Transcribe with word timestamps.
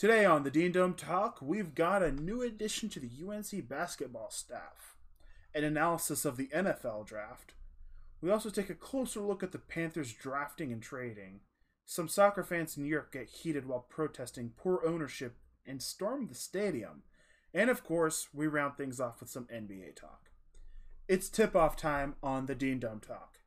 Today 0.00 0.24
on 0.24 0.44
the 0.44 0.50
Dean 0.50 0.72
Dome 0.72 0.94
Talk, 0.94 1.40
we've 1.42 1.74
got 1.74 2.02
a 2.02 2.10
new 2.10 2.40
addition 2.40 2.88
to 2.88 2.98
the 2.98 3.10
UNC 3.22 3.68
basketball 3.68 4.30
staff, 4.30 4.96
an 5.54 5.62
analysis 5.62 6.24
of 6.24 6.38
the 6.38 6.46
NFL 6.46 7.06
draft. 7.06 7.52
We 8.22 8.30
also 8.30 8.48
take 8.48 8.70
a 8.70 8.74
closer 8.74 9.20
look 9.20 9.42
at 9.42 9.52
the 9.52 9.58
Panthers 9.58 10.14
drafting 10.14 10.72
and 10.72 10.82
trading. 10.82 11.40
Some 11.84 12.08
soccer 12.08 12.42
fans 12.42 12.78
in 12.78 12.86
Europe 12.86 13.12
get 13.12 13.28
heated 13.28 13.66
while 13.66 13.84
protesting 13.90 14.54
poor 14.56 14.80
ownership 14.86 15.36
and 15.66 15.82
storm 15.82 16.28
the 16.28 16.34
stadium. 16.34 17.02
And 17.52 17.68
of 17.68 17.84
course, 17.84 18.28
we 18.32 18.46
round 18.46 18.78
things 18.78 19.00
off 19.00 19.20
with 19.20 19.28
some 19.28 19.48
NBA 19.54 19.96
talk. 19.96 20.30
It's 21.08 21.28
tip 21.28 21.54
off 21.54 21.76
time 21.76 22.14
on 22.22 22.46
the 22.46 22.54
Dean 22.54 22.78
Dome 22.78 23.00
Talk. 23.00 23.39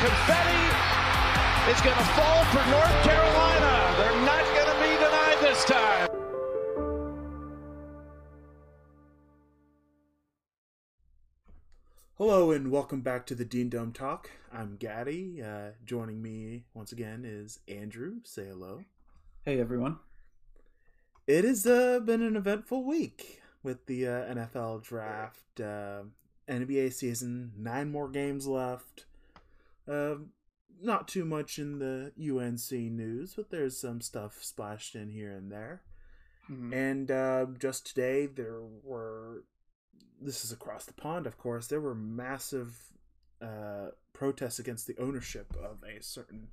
Confetti 0.00 0.64
is 1.70 1.80
going 1.82 1.94
to 1.94 2.04
fall 2.14 2.42
for 2.44 2.70
North 2.70 3.02
Carolina. 3.04 3.94
They're 3.98 4.24
not 4.24 4.44
going 4.54 4.66
to 4.66 4.78
be 4.80 4.96
denied 4.96 5.38
this 5.42 5.62
time. 5.66 6.08
Hello 12.16 12.50
and 12.50 12.70
welcome 12.70 13.02
back 13.02 13.26
to 13.26 13.34
the 13.34 13.44
Dean 13.44 13.68
Dome 13.68 13.92
Talk. 13.92 14.30
I'm 14.50 14.76
Gatty. 14.76 15.42
Uh, 15.42 15.72
joining 15.84 16.22
me 16.22 16.64
once 16.72 16.92
again 16.92 17.26
is 17.26 17.58
Andrew. 17.68 18.20
Say 18.24 18.46
hello. 18.46 18.84
Hey 19.44 19.60
everyone. 19.60 19.98
It 21.26 21.44
has 21.44 21.66
uh, 21.66 22.00
been 22.00 22.22
an 22.22 22.36
eventful 22.36 22.86
week 22.86 23.42
with 23.62 23.84
the 23.84 24.06
uh, 24.06 24.34
NFL 24.34 24.82
draft, 24.82 25.60
uh, 25.60 26.04
NBA 26.48 26.94
season. 26.94 27.52
Nine 27.58 27.92
more 27.92 28.08
games 28.08 28.46
left. 28.46 29.04
Uh, 29.90 30.16
not 30.82 31.08
too 31.08 31.24
much 31.24 31.58
in 31.58 31.78
the 31.78 32.12
UNC 32.18 32.72
news, 32.72 33.34
but 33.34 33.50
there's 33.50 33.78
some 33.78 34.00
stuff 34.00 34.38
splashed 34.40 34.94
in 34.94 35.10
here 35.10 35.32
and 35.32 35.50
there. 35.50 35.82
And 36.72 37.10
uh, 37.10 37.46
just 37.58 37.86
today, 37.86 38.26
there 38.26 38.60
were. 38.82 39.44
This 40.20 40.44
is 40.44 40.52
across 40.52 40.84
the 40.84 40.92
pond, 40.92 41.26
of 41.26 41.38
course. 41.38 41.68
There 41.68 41.80
were 41.80 41.94
massive 41.94 42.76
uh, 43.40 43.90
protests 44.12 44.58
against 44.58 44.86
the 44.86 44.96
ownership 44.98 45.54
of 45.62 45.78
a 45.84 46.02
certain 46.02 46.48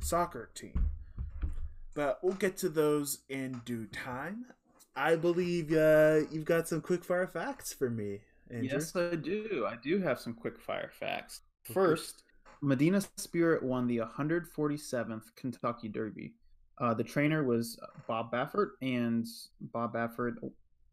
soccer 0.00 0.50
team. 0.54 0.90
But 1.94 2.18
we'll 2.22 2.34
get 2.34 2.56
to 2.58 2.68
those 2.68 3.22
in 3.28 3.62
due 3.64 3.86
time. 3.86 4.46
I 4.94 5.16
believe 5.16 5.72
uh, 5.72 6.20
you've 6.30 6.44
got 6.44 6.68
some 6.68 6.80
quick 6.80 7.02
fire 7.02 7.26
facts 7.26 7.72
for 7.72 7.88
me, 7.88 8.20
Andrew. 8.50 8.68
Yes, 8.72 8.94
I 8.94 9.14
do. 9.14 9.66
I 9.66 9.76
do 9.76 10.00
have 10.00 10.20
some 10.20 10.34
quick 10.34 10.60
fire 10.60 10.90
facts. 10.92 11.40
First, 11.64 12.22
Medina 12.62 13.00
Spirit 13.16 13.62
won 13.62 13.86
the 13.86 13.98
147th 13.98 15.34
Kentucky 15.36 15.88
Derby. 15.88 16.34
Uh, 16.78 16.94
the 16.94 17.04
trainer 17.04 17.44
was 17.44 17.78
Bob 18.06 18.30
Baffert, 18.32 18.70
and 18.82 19.26
Bob 19.60 19.94
Baffert 19.94 20.34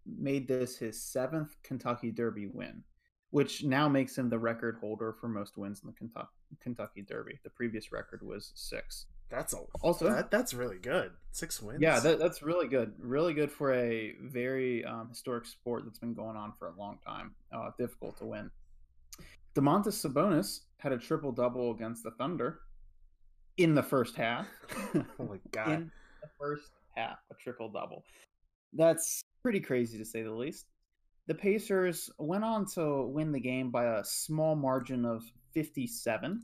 made 0.05 0.47
this 0.47 0.77
his 0.77 1.01
seventh 1.01 1.55
Kentucky 1.63 2.11
Derby 2.11 2.47
win, 2.47 2.83
which 3.31 3.63
now 3.63 3.87
makes 3.87 4.17
him 4.17 4.29
the 4.29 4.39
record 4.39 4.77
holder 4.79 5.13
for 5.19 5.27
most 5.27 5.57
wins 5.57 5.81
in 5.83 5.87
the 5.87 5.93
Kentucky, 5.93 6.27
Kentucky 6.59 7.01
Derby. 7.01 7.39
The 7.43 7.49
previous 7.51 7.91
record 7.91 8.21
was 8.23 8.51
six. 8.55 9.05
That's 9.29 9.53
a 9.53 9.57
Also- 9.81 10.09
that, 10.09 10.29
that's 10.29 10.53
really 10.53 10.77
good. 10.77 11.11
Six 11.31 11.61
wins. 11.61 11.81
Yeah, 11.81 11.99
that, 11.99 12.19
that's 12.19 12.43
really 12.43 12.67
good. 12.67 12.93
Really 12.99 13.33
good 13.33 13.51
for 13.51 13.73
a 13.73 14.13
very 14.21 14.85
um, 14.85 15.09
historic 15.09 15.45
sport 15.45 15.83
that's 15.85 15.97
been 15.99 16.13
going 16.13 16.37
on 16.37 16.53
for 16.53 16.67
a 16.67 16.73
long 16.79 16.99
time. 17.05 17.33
Uh, 17.51 17.71
difficult 17.77 18.17
to 18.17 18.25
win. 18.25 18.51
Domantas 19.55 20.05
Sabonis 20.05 20.61
had 20.85 20.93
a 20.93 20.97
triple 20.99 21.31
double 21.31 21.71
against 21.71 22.03
the 22.03 22.11
Thunder 22.11 22.59
in 23.57 23.73
the 23.73 23.81
first 23.81 24.15
half. 24.15 24.45
oh 24.95 25.03
my 25.19 25.39
god. 25.51 25.69
in 25.69 25.91
the 26.21 26.29
first 26.39 26.69
half, 26.95 27.17
a 27.31 27.33
triple 27.33 27.69
double. 27.69 28.03
That's 28.71 29.23
pretty 29.41 29.59
crazy 29.59 29.97
to 29.97 30.05
say 30.05 30.21
the 30.21 30.31
least. 30.31 30.67
The 31.25 31.33
Pacers 31.33 32.11
went 32.19 32.43
on 32.43 32.67
to 32.75 33.01
win 33.07 33.31
the 33.31 33.39
game 33.39 33.71
by 33.71 33.85
a 33.97 34.03
small 34.03 34.55
margin 34.55 35.05
of 35.05 35.23
57. 35.53 36.43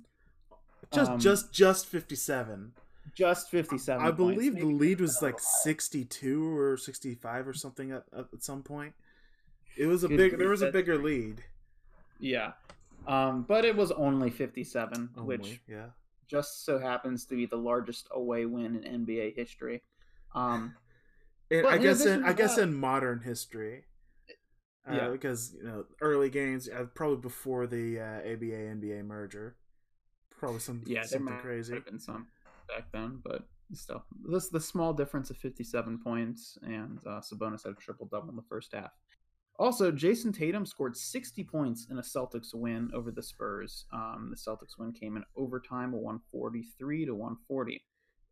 just 0.91 1.12
um, 1.12 1.19
just 1.19 1.53
just 1.53 1.85
57. 1.85 2.72
Just 3.13 3.51
57. 3.51 4.01
I 4.01 4.06
points, 4.06 4.18
believe 4.18 4.56
the 4.56 4.66
lead 4.66 5.01
was 5.01 5.22
like 5.22 5.40
62 5.40 6.57
or 6.57 6.78
65 6.78 7.47
or 7.47 7.53
something 7.53 7.91
at, 7.91 8.06
at 8.16 8.44
some 8.44 8.63
point. 8.63 8.94
It 9.78 9.85
was 9.85 10.03
a 10.03 10.07
Good 10.07 10.18
big 10.18 10.38
there 10.40 10.50
was 10.50 10.63
a 10.63 10.72
bigger 10.72 10.97
lead. 10.97 11.44
Yeah. 12.19 12.53
Um, 13.07 13.44
but 13.47 13.66
it 13.66 13.75
was 13.75 13.91
only 13.91 14.29
57, 14.29 15.09
Only, 15.17 15.28
which 15.28 15.62
yeah. 15.67 15.88
just 16.28 16.66
so 16.66 16.78
happens 16.79 17.25
to 17.25 17.35
be 17.35 17.45
the 17.45 17.57
largest 17.57 18.07
away 18.12 18.45
win 18.45 18.75
in 18.84 19.06
NBA 19.06 19.35
history. 19.35 19.81
Um, 20.35 20.75
But 21.50 21.66
I 21.66 21.78
guess 21.79 22.06
in 22.06 22.23
I 22.23 22.31
guess 22.31 22.56
that- 22.56 22.62
in 22.63 22.73
modern 22.73 23.19
history, 23.19 23.84
uh, 24.89 24.94
Yeah. 24.94 25.09
because 25.09 25.53
you 25.53 25.63
know 25.63 25.85
early 26.00 26.29
games, 26.29 26.69
uh, 26.69 26.85
probably 26.95 27.17
before 27.17 27.67
the 27.67 28.00
uh, 28.00 28.19
ABA 28.31 28.56
NBA 28.79 29.03
merger, 29.03 29.57
probably 30.29 30.59
some 30.59 30.81
yeah, 30.85 31.01
there 31.01 31.07
something 31.09 31.25
might 31.33 31.41
crazy. 31.41 31.73
have 31.73 31.83
been 31.83 32.00
some 32.00 32.28
back 32.69 32.89
then, 32.94 33.19
but 33.22 33.50
still, 33.73 34.06
this 34.29 34.47
the 34.47 34.62
small 34.62 34.94
difference 34.94 35.29
of 35.29 35.35
57 35.35 36.00
points, 36.01 36.57
and 36.63 37.00
uh, 37.06 37.19
Sabonis 37.19 37.63
had 37.66 37.73
a 37.73 37.75
triple 37.75 38.06
double 38.06 38.29
in 38.29 38.38
the 38.38 38.47
first 38.47 38.72
half. 38.73 38.91
Also, 39.59 39.91
Jayson 39.91 40.34
Tatum 40.34 40.66
scored 40.66 40.97
60 40.97 41.44
points 41.44 41.88
in 41.91 42.00
a 42.00 42.01
Celtics 42.01 42.53
win 42.53 42.89
over 42.95 43.12
the 43.12 43.22
Spurs. 43.22 43.85
Um, 43.94 44.31
the 44.31 44.35
Celtics 44.35 44.78
win 44.79 44.91
came 44.91 45.17
in 45.17 45.23
overtime, 45.38 45.91
143 45.91 47.06
to 47.06 47.13
140. 47.13 47.84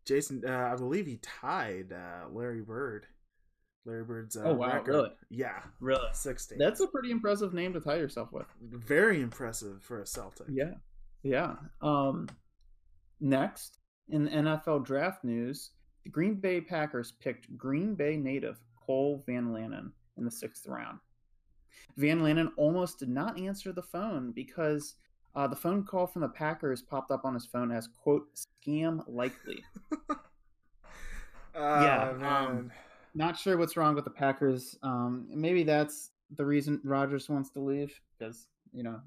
Jayson, 0.07 0.41
uh, 0.47 0.74
I 0.74 0.75
believe 0.75 1.06
he 1.06 1.18
tied 1.18 1.94
uh, 1.94 2.28
Larry 2.31 2.62
Bird. 2.62 3.06
Larry 3.85 4.03
Bird's 4.03 4.35
uh, 4.38 4.41
Oh, 4.46 4.53
wow, 4.53 4.74
record. 4.74 4.88
really? 4.88 5.09
Yeah, 5.30 5.62
Really? 5.80 6.09
sixty. 6.13 6.56
That's 6.57 6.80
a 6.81 6.88
pretty 6.88 7.12
impressive 7.12 7.53
name 7.53 7.74
to 7.74 7.80
tie 7.80 7.96
yourself 7.97 8.31
with. 8.31 8.46
very 8.62 9.22
impressive 9.22 9.81
for 9.84 10.01
a 10.01 10.06
Celtic. 10.07 10.47
Yeah. 10.50 10.74
Yeah. 11.24 11.56
Um 11.81 12.28
next 13.19 13.78
in 14.09 14.28
NFL 14.28 14.86
draft 14.86 15.24
news, 15.24 15.72
the 16.03 16.09
Green 16.09 16.36
Bay 16.36 16.59
Packers 16.62 17.13
picked 17.22 17.56
Green 17.57 17.94
Bay 17.96 18.18
native 18.18 18.59
Cole 18.86 19.24
Van 19.25 19.47
Lanen 19.47 19.91
in 20.18 20.25
the 20.25 20.31
sixth 20.31 20.66
round. 20.68 21.00
Van 21.97 22.19
Lanen 22.22 22.50
almost 22.57 23.00
did 23.00 23.09
not 23.09 23.40
answer 23.40 23.72
the 23.72 23.84
phone 23.84 24.31
because 24.31 24.96
uh, 25.35 25.47
the 25.47 25.56
phone 25.56 25.84
call 25.84 26.07
from 26.07 26.22
the 26.22 26.30
Packers 26.30 26.81
popped 26.81 27.12
up 27.12 27.25
on 27.25 27.34
his 27.34 27.46
phone 27.46 27.72
as 27.72 27.88
quote 27.88 28.28
scam 28.35 29.03
likely. 29.07 29.63
Ah, 31.56 31.84
Yeah, 31.84 32.46
um, 32.47 32.72
Not 33.16 33.38
sure 33.38 33.57
what's 33.57 33.75
wrong 33.75 33.96
with 33.96 34.03
the 34.06 34.12
Packers. 34.12 34.78
Um, 34.84 35.28
maybe 35.30 35.63
that's 35.63 36.12
the 36.35 36.46
reason 36.46 36.80
Rodgers 36.84 37.28
wants 37.28 37.50
to 37.52 37.59
leave 37.59 38.00
because 38.18 38.48
you 38.72 38.83
know 38.83 39.01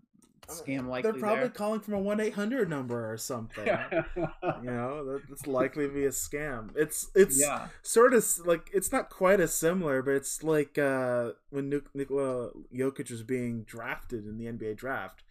scam 0.49 0.89
likely. 0.89 1.11
They're 1.11 1.21
probably 1.21 1.41
there. 1.41 1.51
calling 1.51 1.81
from 1.81 1.95
a 1.95 1.99
one 1.99 2.21
eight 2.21 2.35
hundred 2.35 2.69
number 2.69 3.13
or 3.13 3.17
something. 3.17 3.67
you 4.17 4.27
know, 4.63 5.05
that- 5.05 5.23
that's 5.29 5.47
likely 5.47 5.87
to 5.87 5.93
be 5.93 6.05
a 6.05 6.11
scam. 6.11 6.71
It's 6.77 7.11
it's 7.15 7.41
yeah. 7.41 7.69
sort 7.83 8.15
of 8.15 8.25
like 8.45 8.71
it's 8.73 8.93
not 8.93 9.11
quite 9.11 9.41
as 9.41 9.55
similar, 9.55 10.03
but 10.03 10.15
it's 10.15 10.43
like 10.43 10.79
uh, 10.79 11.31
when 11.51 11.69
Nik- 11.71 11.95
Nikola 11.95 12.51
Jokic 12.75 13.11
was 13.11 13.23
being 13.23 13.63
drafted 13.63 14.27
in 14.27 14.39
the 14.39 14.47
NBA 14.47 14.77
draft. 14.77 15.23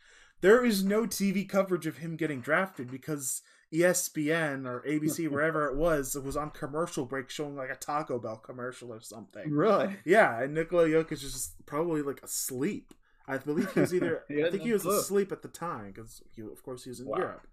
There 0.42 0.66
is 0.66 0.84
no 0.84 1.04
TV 1.04 1.48
coverage 1.48 1.86
of 1.86 1.98
him 1.98 2.16
getting 2.16 2.42
drafted 2.42 2.90
because 2.90 3.44
ESPN 3.72 4.66
or 4.66 4.84
ABC, 4.88 5.28
wherever 5.32 5.68
it 5.68 5.76
was, 5.76 6.16
it 6.16 6.24
was 6.24 6.36
on 6.36 6.50
commercial 6.50 7.06
break 7.06 7.30
showing 7.30 7.56
like 7.56 7.70
a 7.70 7.76
Taco 7.76 8.20
Bell 8.20 8.38
commercial 8.38 8.92
or 8.92 9.02
something. 9.02 9.52
Really? 9.52 9.98
Yeah, 10.04 10.42
and 10.42 10.54
Nikola 10.54 10.88
Jokic 10.88 11.12
is 11.14 11.22
just 11.22 11.66
probably 11.66 12.02
like 12.02 12.22
asleep. 12.24 12.94
I 13.28 13.38
believe 13.38 13.72
he 13.74 13.80
was 13.80 13.94
either. 13.94 14.24
He 14.28 14.44
I 14.44 14.50
think 14.50 14.64
he 14.64 14.72
was 14.74 14.84
clue. 14.84 15.00
asleep 15.00 15.32
at 15.32 15.42
the 15.42 15.48
time 15.48 15.92
because 15.92 16.22
he, 16.36 16.42
of 16.42 16.62
course, 16.64 16.84
he 16.84 16.90
was 16.90 17.00
in 17.00 17.08
Wow. 17.08 17.18
Europe. 17.18 17.48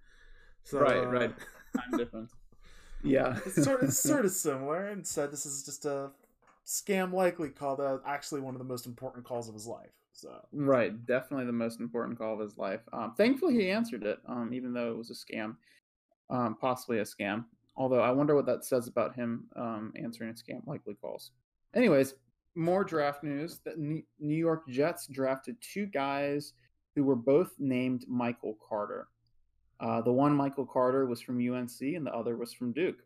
So, 0.64 0.78
Right, 0.80 1.02
uh, 1.04 1.06
right. 1.06 1.34
Time 1.76 1.90
difference. 1.98 2.32
Yeah. 3.04 3.38
it's 3.46 3.62
sort 3.64 3.82
of, 3.82 3.88
it's 3.88 3.98
sort 3.98 4.24
of 4.24 4.30
similar, 4.46 4.86
and 4.86 5.06
said 5.06 5.30
this 5.30 5.46
is 5.46 5.62
just 5.64 5.84
a 5.84 6.10
scam 6.66 7.12
likely 7.12 7.48
call 7.50 7.76
that 7.76 8.00
actually 8.04 8.40
one 8.40 8.54
of 8.54 8.58
the 8.58 8.64
most 8.64 8.86
important 8.86 9.24
calls 9.24 9.48
of 9.48 9.54
his 9.54 9.66
life. 9.66 9.90
So 10.12 10.40
Right, 10.52 11.06
definitely 11.06 11.46
the 11.46 11.52
most 11.52 11.80
important 11.80 12.18
call 12.18 12.34
of 12.34 12.40
his 12.40 12.58
life. 12.58 12.80
Um, 12.92 13.14
thankfully, 13.16 13.54
he 13.54 13.70
answered 13.70 14.02
it, 14.04 14.18
um, 14.26 14.52
even 14.52 14.72
though 14.72 14.90
it 14.90 14.96
was 14.98 15.10
a 15.10 15.14
scam, 15.14 15.56
um, 16.28 16.56
possibly 16.60 16.98
a 16.98 17.04
scam. 17.04 17.44
Although 17.76 18.00
I 18.00 18.10
wonder 18.10 18.34
what 18.34 18.46
that 18.46 18.64
says 18.64 18.88
about 18.88 19.14
him 19.14 19.44
um, 19.54 19.92
answering 19.96 20.30
a 20.30 20.32
scam 20.32 20.66
likely 20.66 20.94
calls. 20.94 21.30
Anyways, 21.74 22.14
more 22.54 22.84
draft 22.84 23.22
news. 23.22 23.60
that 23.64 23.78
New 23.78 24.02
York 24.20 24.68
Jets 24.68 25.06
drafted 25.06 25.56
two 25.60 25.86
guys 25.86 26.52
who 26.94 27.04
were 27.04 27.16
both 27.16 27.52
named 27.58 28.04
Michael 28.08 28.58
Carter. 28.66 29.08
Uh, 29.80 30.00
the 30.00 30.12
one 30.12 30.34
Michael 30.34 30.66
Carter 30.66 31.06
was 31.06 31.20
from 31.20 31.38
UNC, 31.38 31.80
and 31.80 32.06
the 32.06 32.14
other 32.14 32.36
was 32.36 32.52
from 32.52 32.72
Duke. 32.72 33.04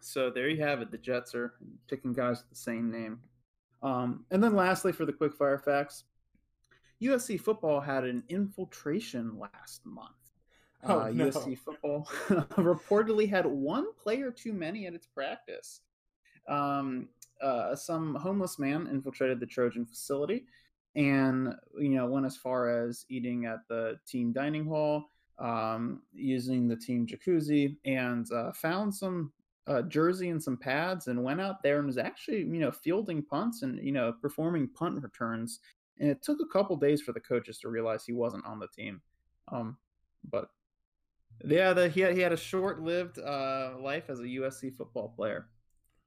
So 0.00 0.30
there 0.30 0.48
you 0.48 0.62
have 0.62 0.80
it. 0.80 0.90
The 0.90 0.98
Jets 0.98 1.34
are 1.34 1.54
picking 1.88 2.12
guys 2.12 2.38
with 2.38 2.50
the 2.50 2.56
same 2.56 2.90
name. 2.90 3.20
Um, 3.82 4.24
and 4.30 4.42
then 4.42 4.54
lastly, 4.54 4.92
for 4.92 5.04
the 5.04 5.12
quick 5.12 5.34
fire 5.34 5.58
facts, 5.58 6.04
USC 7.02 7.40
football 7.40 7.80
had 7.80 8.04
an 8.04 8.22
infiltration 8.28 9.38
last 9.38 9.84
month. 9.84 10.10
Oh, 10.84 11.00
uh, 11.00 11.10
no. 11.10 11.26
USC 11.26 11.58
football 11.58 12.08
reportedly 12.28 13.28
had 13.28 13.46
one 13.46 13.92
player 13.94 14.30
too 14.30 14.52
many 14.52 14.86
at 14.86 14.94
its 14.94 15.06
practice. 15.06 15.80
Um, 16.50 17.08
uh, 17.40 17.74
some 17.74 18.14
homeless 18.16 18.58
man 18.58 18.86
infiltrated 18.90 19.40
the 19.40 19.46
Trojan 19.46 19.86
facility 19.86 20.44
and 20.96 21.54
you 21.78 21.90
know 21.90 22.06
went 22.06 22.26
as 22.26 22.36
far 22.36 22.68
as 22.68 23.04
eating 23.08 23.46
at 23.46 23.60
the 23.68 23.98
team 24.06 24.32
dining 24.32 24.66
hall, 24.66 25.10
um, 25.38 26.02
using 26.12 26.68
the 26.68 26.76
team 26.76 27.06
jacuzzi, 27.06 27.76
and 27.84 28.30
uh, 28.32 28.52
found 28.52 28.94
some 28.94 29.32
uh, 29.66 29.82
jersey 29.82 30.30
and 30.30 30.42
some 30.42 30.56
pads, 30.56 31.06
and 31.06 31.22
went 31.22 31.40
out 31.40 31.62
there 31.62 31.78
and 31.78 31.86
was 31.86 31.98
actually 31.98 32.38
you 32.38 32.58
know 32.58 32.72
fielding 32.72 33.22
punts 33.22 33.62
and 33.62 33.78
you 33.84 33.92
know 33.92 34.12
performing 34.20 34.68
punt 34.68 35.02
returns. 35.02 35.60
And 35.98 36.10
it 36.10 36.22
took 36.22 36.38
a 36.40 36.52
couple 36.52 36.76
days 36.76 37.02
for 37.02 37.12
the 37.12 37.20
coaches 37.20 37.58
to 37.58 37.68
realize 37.68 38.04
he 38.04 38.14
wasn't 38.14 38.46
on 38.46 38.58
the 38.58 38.68
team. 38.68 39.02
Um, 39.52 39.76
but 40.30 40.48
yeah, 41.44 41.74
the, 41.74 41.90
he 41.90 42.00
had, 42.00 42.14
he 42.14 42.20
had 42.20 42.32
a 42.32 42.38
short-lived 42.38 43.18
uh, 43.18 43.72
life 43.78 44.04
as 44.08 44.20
a 44.20 44.24
USC 44.24 44.74
football 44.74 45.12
player. 45.14 45.48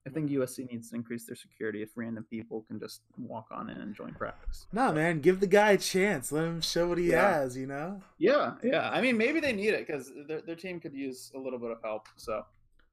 I 0.06 0.10
think 0.10 0.30
USC 0.32 0.70
needs 0.70 0.90
to 0.90 0.96
increase 0.98 1.26
their 1.26 1.36
security 1.36 1.82
if 1.82 1.92
random 1.96 2.26
people 2.30 2.64
can 2.68 2.78
just 2.80 3.02
walk 3.18 3.48
on 3.52 3.70
in 3.70 3.78
and 3.78 3.96
join 3.96 4.14
practice. 4.14 4.68
no, 4.74 4.92
man, 4.92 5.22
give 5.22 5.40
the 5.40 5.48
guy 5.48 5.72
a 5.72 5.78
chance. 5.78 6.32
Let 6.32 6.44
him 6.44 6.60
show 6.62 6.90
what 6.90 6.98
he 6.98 7.12
Yeah. 7.12 7.40
has. 7.40 7.56
You 7.56 7.68
know. 7.68 8.02
Yeah, 8.18 8.56
yeah. 8.64 8.90
I 8.90 9.00
mean, 9.02 9.18
maybe 9.18 9.40
they 9.40 9.54
need 9.54 9.70
it 9.74 9.88
because 9.88 10.12
their, 10.28 10.42
their 10.42 10.56
team 10.58 10.80
could 10.82 10.94
use 10.94 11.32
a 11.36 11.40
little 11.40 11.60
bit 11.60 11.72
of 11.72 11.78
help. 11.82 12.08
So 12.18 12.46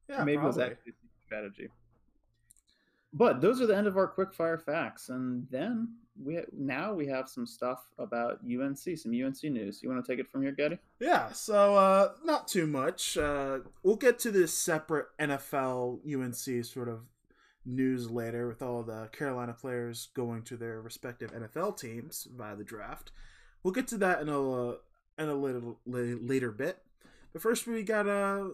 Yeah, 0.08 0.22
maybe 0.24 0.40
it 0.40 0.44
was 0.44 0.56
probably. 0.56 0.72
actually 0.74 0.92
a 0.92 1.24
strategy. 1.26 1.68
But 3.12 3.40
those 3.40 3.60
are 3.60 3.66
the 3.66 3.76
end 3.76 3.88
of 3.88 3.96
our 3.96 4.06
quick 4.06 4.32
fire 4.32 4.58
facts, 4.58 5.08
and 5.08 5.46
then 5.50 5.96
we 6.22 6.38
now 6.56 6.93
we 6.93 7.06
have 7.06 7.28
some 7.28 7.46
stuff 7.46 7.87
about 7.99 8.40
UNC, 8.44 8.78
some 8.78 9.12
UNC 9.12 9.43
news. 9.44 9.82
You 9.82 9.88
want 9.88 10.05
to 10.05 10.11
take 10.11 10.20
it 10.20 10.31
from 10.31 10.43
here, 10.43 10.52
Gatty? 10.52 10.78
Yeah, 10.99 11.32
so 11.32 11.76
uh 11.76 12.12
not 12.25 12.49
too 12.49 12.67
much. 12.67 13.17
Uh 13.17 13.61
we'll 13.82 13.96
get 13.96 14.19
to 14.20 14.31
this 14.31 14.52
separate 14.52 15.06
NFL 15.19 16.00
UNC 16.06 16.64
sort 16.64 16.88
of 16.88 17.00
news 17.64 18.11
later 18.11 18.49
with 18.49 18.62
all 18.62 18.82
the 18.82 19.08
Carolina 19.12 19.52
players 19.52 20.08
going 20.14 20.43
to 20.43 20.56
their 20.56 20.81
respective 20.81 21.32
NFL 21.32 21.78
teams 21.78 22.26
via 22.34 22.56
the 22.56 22.64
draft. 22.64 23.12
We'll 23.62 23.75
get 23.75 23.88
to 23.88 23.99
that 23.99 24.20
in 24.20 24.28
a 24.28 24.70
in 24.70 25.28
a 25.28 25.34
little 25.34 25.81
later 25.87 26.50
bit. 26.50 26.78
But 27.32 27.43
first 27.43 27.67
we 27.67 27.82
got 27.82 28.08
uh 28.08 28.49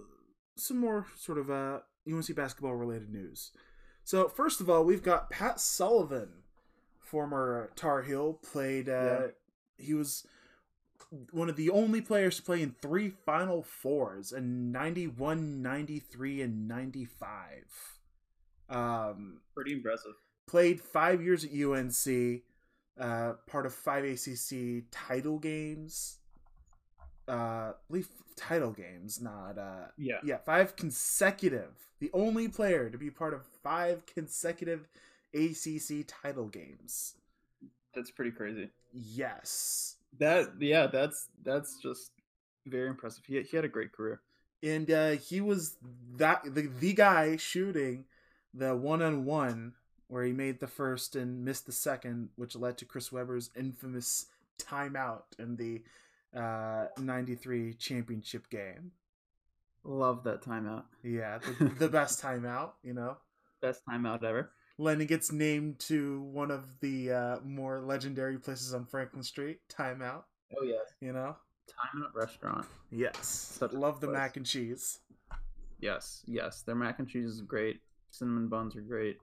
some 0.57 0.79
more 0.79 1.07
sort 1.17 1.39
of 1.39 1.51
uh 1.51 1.81
UNC 2.11 2.35
basketball 2.35 2.75
related 2.75 3.11
news. 3.11 3.53
So 4.05 4.29
first 4.29 4.61
of 4.61 4.71
all, 4.71 4.85
we've 4.85 5.03
got 5.03 5.31
Pat 5.31 5.59
Sullivan, 5.59 6.29
former 7.07 7.71
Tar 7.77 8.03
Heel, 8.03 8.35
played 8.35 8.89
uh 8.89 8.93
Yeah. 8.93 9.27
he 9.79 9.95
was 9.95 10.27
one 11.31 11.49
of 11.49 11.57
the 11.57 11.71
only 11.71 12.01
players 12.01 12.37
to 12.37 12.43
play 12.43 12.61
in 12.63 12.75
three 12.83 13.11
Final 13.11 13.63
Fours 13.63 14.33
in 14.33 14.73
91, 14.73 15.63
93, 15.63 16.43
and 16.43 16.67
95. 16.67 17.65
Um, 18.69 19.41
Pretty 19.55 19.73
impressive. 19.75 20.13
played 20.47 20.81
five 20.81 21.23
years 21.23 21.45
at 21.45 21.53
UNC, 21.53 22.43
uh, 22.99 23.35
part 23.47 23.67
of 23.67 23.75
five 23.75 24.05
ACC 24.05 24.85
title 24.91 25.39
games. 25.39 26.19
Uh, 27.29 27.33
I 27.33 27.73
believe 27.89 28.09
title 28.37 28.73
games, 28.73 29.21
not 29.21 29.59
uh, 29.59 29.89
Yeah. 29.97 30.19
yeah, 30.25 30.39
five 30.39 30.75
consecutive. 30.77 31.75
The 32.01 32.11
only 32.13 32.49
player 32.49 32.91
to 32.91 32.99
be 32.99 33.11
part 33.11 33.33
of 33.35 33.47
five 33.63 34.07
consecutive 34.07 34.89
ACC 35.37 36.07
title 36.07 36.49
games. 36.49 37.15
That's 37.95 38.11
pretty 38.11 38.33
crazy. 38.33 38.71
Yes. 38.93 39.97
That 40.19 40.49
yeah, 40.61 40.87
that's 40.87 41.29
that's 41.43 41.77
just 41.83 42.13
very 42.67 42.89
impressive. 42.89 43.25
He 43.27 43.41
he 43.43 43.57
had 43.57 43.65
a 43.65 43.69
great 43.69 43.93
career. 43.93 44.21
and 44.63 44.91
uh, 44.91 45.11
he 45.13 45.41
was 45.41 45.77
that 46.17 46.43
the, 46.45 46.63
the 46.69 46.95
guy 46.95 47.37
shooting 47.37 48.07
the 48.55 48.75
one 48.77 49.03
on 49.03 49.25
one 49.25 49.75
where 50.09 50.25
he 50.25 50.33
made 50.33 50.61
the 50.61 50.67
first 50.69 51.17
and 51.17 51.45
missed 51.45 51.67
the 51.67 51.73
second, 51.73 52.31
which 52.37 52.57
led 52.57 52.79
to 52.79 52.85
Chris 52.87 53.13
Webber's 53.13 53.51
infamous 53.57 54.27
timeout 54.59 55.25
in 55.39 55.57
the 55.57 55.83
uh, 56.39 56.87
'93 56.99 57.75
championship 57.75 58.49
game. 58.51 58.93
Love 59.85 60.25
that 60.25 60.43
timeout. 60.43 60.85
Yeah, 61.03 61.39
the, 61.39 61.65
the 61.79 61.89
best 61.89 62.23
timeout, 62.23 62.73
you 62.83 62.93
know. 62.95 63.19
Best 63.63 63.83
timeout 63.89 64.23
ever. 64.25 64.53
Lenny 64.79 65.07
gets 65.07 65.33
named 65.33 65.79
to 65.81 66.21
one 66.23 66.51
of 66.51 66.81
the 66.81 67.11
uh, 67.13 67.37
more 67.45 67.81
legendary 67.81 68.39
places 68.39 68.75
on 68.75 68.85
Franklin 68.85 69.23
Street. 69.23 69.61
Timeout, 69.69 70.25
Oh 70.59 70.63
yes. 70.65 70.93
you 71.01 71.13
know. 71.13 71.37
Timeout 71.69 72.15
restaurant. 72.15 72.67
Yes, 72.91 73.27
Such 73.59 73.73
love 73.73 74.01
the 74.01 74.07
place. 74.09 74.17
mac 74.19 74.37
and 74.37 74.47
cheese. 74.47 75.01
Yes, 75.81 76.23
yes. 76.27 76.63
Their 76.63 76.75
mac 76.75 76.99
and 76.99 77.09
cheese 77.09 77.27
is 77.27 77.41
great. 77.43 77.81
Cinnamon 78.11 78.49
buns 78.49 78.77
are 78.77 78.81
great. 78.83 79.19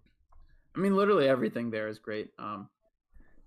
I 0.75 0.79
mean, 0.79 0.95
literally 0.95 1.27
everything 1.27 1.69
there 1.71 1.87
is 1.87 1.99
great. 1.99 2.29
Um, 2.39 2.67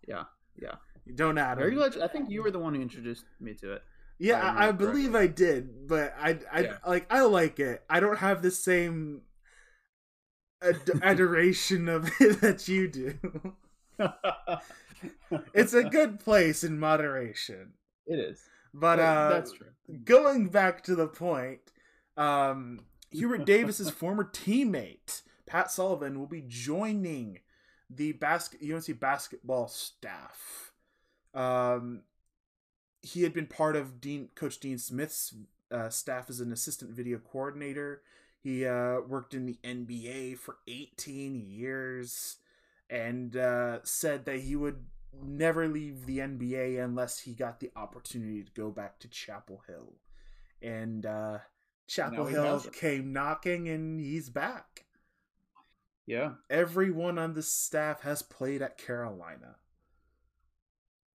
yeah, 0.06 0.24
yeah. 0.60 0.76
You 1.04 1.14
don't 1.14 1.38
add 1.38 1.58
Very 1.58 1.74
glad. 1.74 1.98
I 2.00 2.08
think 2.08 2.30
you 2.30 2.42
were 2.42 2.50
the 2.50 2.58
one 2.58 2.74
who 2.74 2.80
introduced 2.80 3.24
me 3.40 3.54
to 3.54 3.74
it. 3.74 3.82
Yeah, 4.18 4.40
I 4.40 4.66
I, 4.66 4.68
I 4.68 4.72
believe 4.72 5.14
I 5.14 5.26
did, 5.26 5.86
but 5.86 6.14
I, 6.18 6.38
I 6.50 6.60
Yeah. 6.62 6.76
like 6.86 7.06
I 7.12 7.20
like 7.22 7.60
it. 7.60 7.84
I 7.90 8.00
don't 8.00 8.16
have 8.18 8.42
the 8.42 8.50
same 8.50 9.20
ad- 10.62 10.90
adoration 11.02 11.88
of 11.88 12.10
it 12.20 12.40
that 12.40 12.68
you 12.68 12.88
do. 12.88 13.18
It's 15.54 15.74
a 15.74 15.84
good 15.84 16.20
place 16.20 16.64
in 16.64 16.78
moderation, 16.78 17.74
It 18.06 18.18
is. 18.18 18.40
but 18.72 18.98
Well, 18.98 19.26
uh, 19.26 19.28
that's 19.30 19.52
true. 19.52 19.68
going 20.04 20.48
back 20.48 20.82
to 20.84 20.94
the 20.94 21.06
point, 21.08 21.60
um, 22.16 22.80
Hubert 23.10 23.44
Davis's 23.44 23.90
former 23.90 24.24
teammate 24.24 25.22
Pat 25.46 25.70
Sullivan 25.70 26.18
will 26.18 26.26
be 26.26 26.42
joining 26.46 27.40
the 27.90 28.12
basket 28.12 28.60
UNC 28.62 28.98
basketball 28.98 29.68
staff. 29.68 30.72
Um, 31.34 32.02
he 33.02 33.22
had 33.22 33.32
been 33.34 33.46
part 33.46 33.76
of 33.76 34.00
Dean 34.00 34.30
Coach 34.34 34.58
Dean 34.58 34.78
Smith's 34.78 35.34
uh, 35.70 35.90
staff 35.90 36.30
as 36.30 36.40
an 36.40 36.52
assistant 36.52 36.90
video 36.92 37.18
coordinator. 37.18 38.02
He 38.46 38.64
uh, 38.64 39.00
worked 39.00 39.34
in 39.34 39.44
the 39.44 39.58
NBA 39.64 40.38
for 40.38 40.58
18 40.68 41.34
years 41.34 42.36
and 42.88 43.36
uh, 43.36 43.78
said 43.82 44.24
that 44.26 44.38
he 44.38 44.54
would 44.54 44.84
never 45.20 45.66
leave 45.66 46.06
the 46.06 46.18
NBA 46.18 46.80
unless 46.80 47.18
he 47.18 47.34
got 47.34 47.58
the 47.58 47.72
opportunity 47.74 48.44
to 48.44 48.52
go 48.52 48.70
back 48.70 49.00
to 49.00 49.08
Chapel 49.08 49.64
Hill. 49.66 49.94
And 50.62 51.04
uh, 51.04 51.38
Chapel 51.88 52.26
Hill 52.26 52.60
came 52.72 53.12
knocking 53.12 53.68
and 53.68 53.98
he's 53.98 54.30
back. 54.30 54.84
Yeah. 56.06 56.34
Everyone 56.48 57.18
on 57.18 57.34
the 57.34 57.42
staff 57.42 58.02
has 58.02 58.22
played 58.22 58.62
at 58.62 58.78
Carolina. 58.78 59.56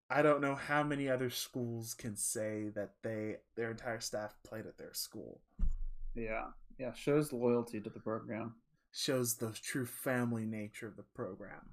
I 0.09 0.21
don't 0.21 0.41
know 0.41 0.55
how 0.55 0.83
many 0.83 1.07
other 1.07 1.29
schools 1.29 1.93
can 1.93 2.17
say 2.17 2.67
that 2.75 2.95
they 3.03 3.37
their 3.55 3.71
entire 3.71 4.01
staff 4.01 4.35
played 4.43 4.65
at 4.65 4.77
their 4.77 4.93
school. 4.93 5.39
Yeah. 6.13 6.47
Yeah. 6.81 6.93
Shows 6.93 7.31
loyalty 7.31 7.79
to 7.79 7.89
the 7.89 7.99
program. 7.99 8.55
Shows 8.91 9.35
the 9.35 9.51
true 9.51 9.85
family 9.85 10.45
nature 10.45 10.87
of 10.87 10.97
the 10.97 11.05
program. 11.15 11.69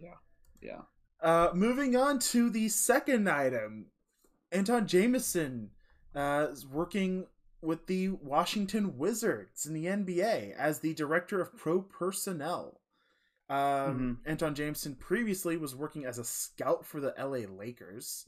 Yeah. 0.00 0.14
Yeah. 0.62 0.82
Uh, 1.20 1.50
moving 1.52 1.96
on 1.96 2.18
to 2.20 2.48
the 2.48 2.68
second 2.68 3.28
item, 3.28 3.86
Antawn 4.52 4.86
Jamison 4.86 5.70
uh, 6.14 6.46
is 6.52 6.66
working 6.66 7.26
with 7.60 7.86
the 7.88 8.10
Washington 8.10 8.96
Wizards 8.96 9.66
in 9.66 9.74
the 9.74 9.86
NBA 9.86 10.54
as 10.56 10.78
the 10.78 10.94
director 10.94 11.40
of 11.40 11.56
pro 11.56 11.82
personnel. 11.82 12.80
Um, 13.48 14.20
Antawn 14.26 14.54
Jamison 14.54 14.94
previously 14.94 15.56
was 15.56 15.74
working 15.74 16.04
as 16.04 16.18
a 16.18 16.24
scout 16.24 16.84
for 16.86 17.00
the 17.00 17.14
LA 17.18 17.48
Lakers, 17.52 18.26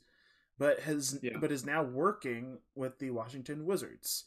but 0.59 0.81
has 0.81 1.19
Yeah. 1.23 1.39
but 1.41 1.53
is 1.53 1.65
now 1.65 1.83
working 1.85 2.59
with 2.75 2.99
the 2.99 3.11
Washington 3.11 3.65
Wizards. 3.65 4.25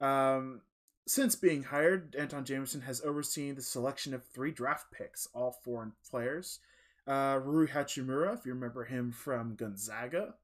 Um, 0.00 0.62
since 1.06 1.36
being 1.36 1.62
hired, 1.62 2.16
Antawn 2.16 2.44
Jamison 2.44 2.80
has 2.82 3.00
overseen 3.02 3.54
the 3.54 3.62
selection 3.62 4.12
of 4.12 4.24
three 4.24 4.50
draft 4.50 4.90
picks, 4.90 5.28
all 5.34 5.52
foreign 5.52 5.92
players, 6.08 6.58
uh, 7.06 7.38
Rui 7.42 7.68
Hachimura, 7.68 8.36
if 8.36 8.44
you 8.44 8.52
remember 8.52 8.84
him 8.84 9.12
from 9.12 9.54
Gonzaga, 9.54 10.34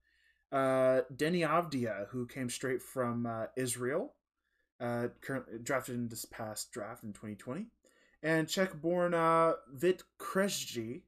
uh, 0.52 1.02
Deni 1.14 1.47
Avdija, 1.47 2.09
who 2.09 2.26
came 2.26 2.49
straight 2.49 2.81
from 2.81 3.26
uh, 3.26 3.47
Israel, 3.57 4.14
uh, 4.81 5.09
currently 5.21 5.59
drafted 5.59 5.97
in 5.97 6.09
this 6.09 6.25
past 6.25 6.71
draft 6.71 7.02
in 7.02 7.12
2020, 7.12 7.66
and 8.23 8.49
Czech-born 8.49 9.14
uh, 9.14 9.54
Vit 9.73 10.04
Kresge, 10.19 11.02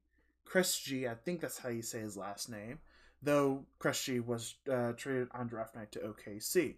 Kresge, 0.44 1.08
I 1.08 1.14
think 1.14 1.40
that's 1.40 1.58
how 1.58 1.68
you 1.68 1.82
say 1.82 2.00
his 2.00 2.16
last 2.16 2.50
name, 2.50 2.80
though 3.22 3.66
Kresge 3.78 4.24
was 4.24 4.56
uh, 4.70 4.92
traded 4.92 5.28
on 5.32 5.46
draft 5.46 5.76
night 5.76 5.92
to 5.92 6.00
OKC. 6.00 6.74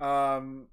Um, 0.00 0.68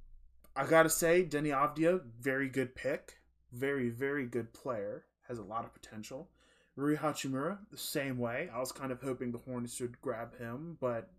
I 0.59 0.65
gotta 0.65 0.89
say, 0.89 1.23
Deni 1.23 1.49
Avdija, 1.49 2.01
very 2.19 2.49
good 2.49 2.75
pick, 2.75 3.19
very 3.53 3.89
very 3.89 4.25
good 4.25 4.53
player, 4.53 5.05
has 5.27 5.37
a 5.39 5.43
lot 5.43 5.63
of 5.63 5.73
potential. 5.73 6.29
Rui 6.75 6.95
Hachimura, 6.95 7.57
the 7.71 7.77
same 7.77 8.17
way. 8.17 8.49
I 8.53 8.59
was 8.59 8.71
kind 8.71 8.91
of 8.91 9.01
hoping 9.01 9.31
the 9.31 9.37
Hornets 9.37 9.79
would 9.81 9.99
grab 10.01 10.37
him, 10.37 10.77
but 10.79 11.09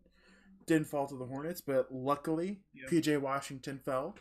didn't 0.66 0.86
fall 0.86 1.06
to 1.06 1.16
the 1.16 1.26
Hornets. 1.26 1.60
But 1.60 1.92
luckily, 1.92 2.60
Yeah. 2.72 2.88
PJ 2.88 3.20
Washington 3.20 3.78
fell. 3.78 4.16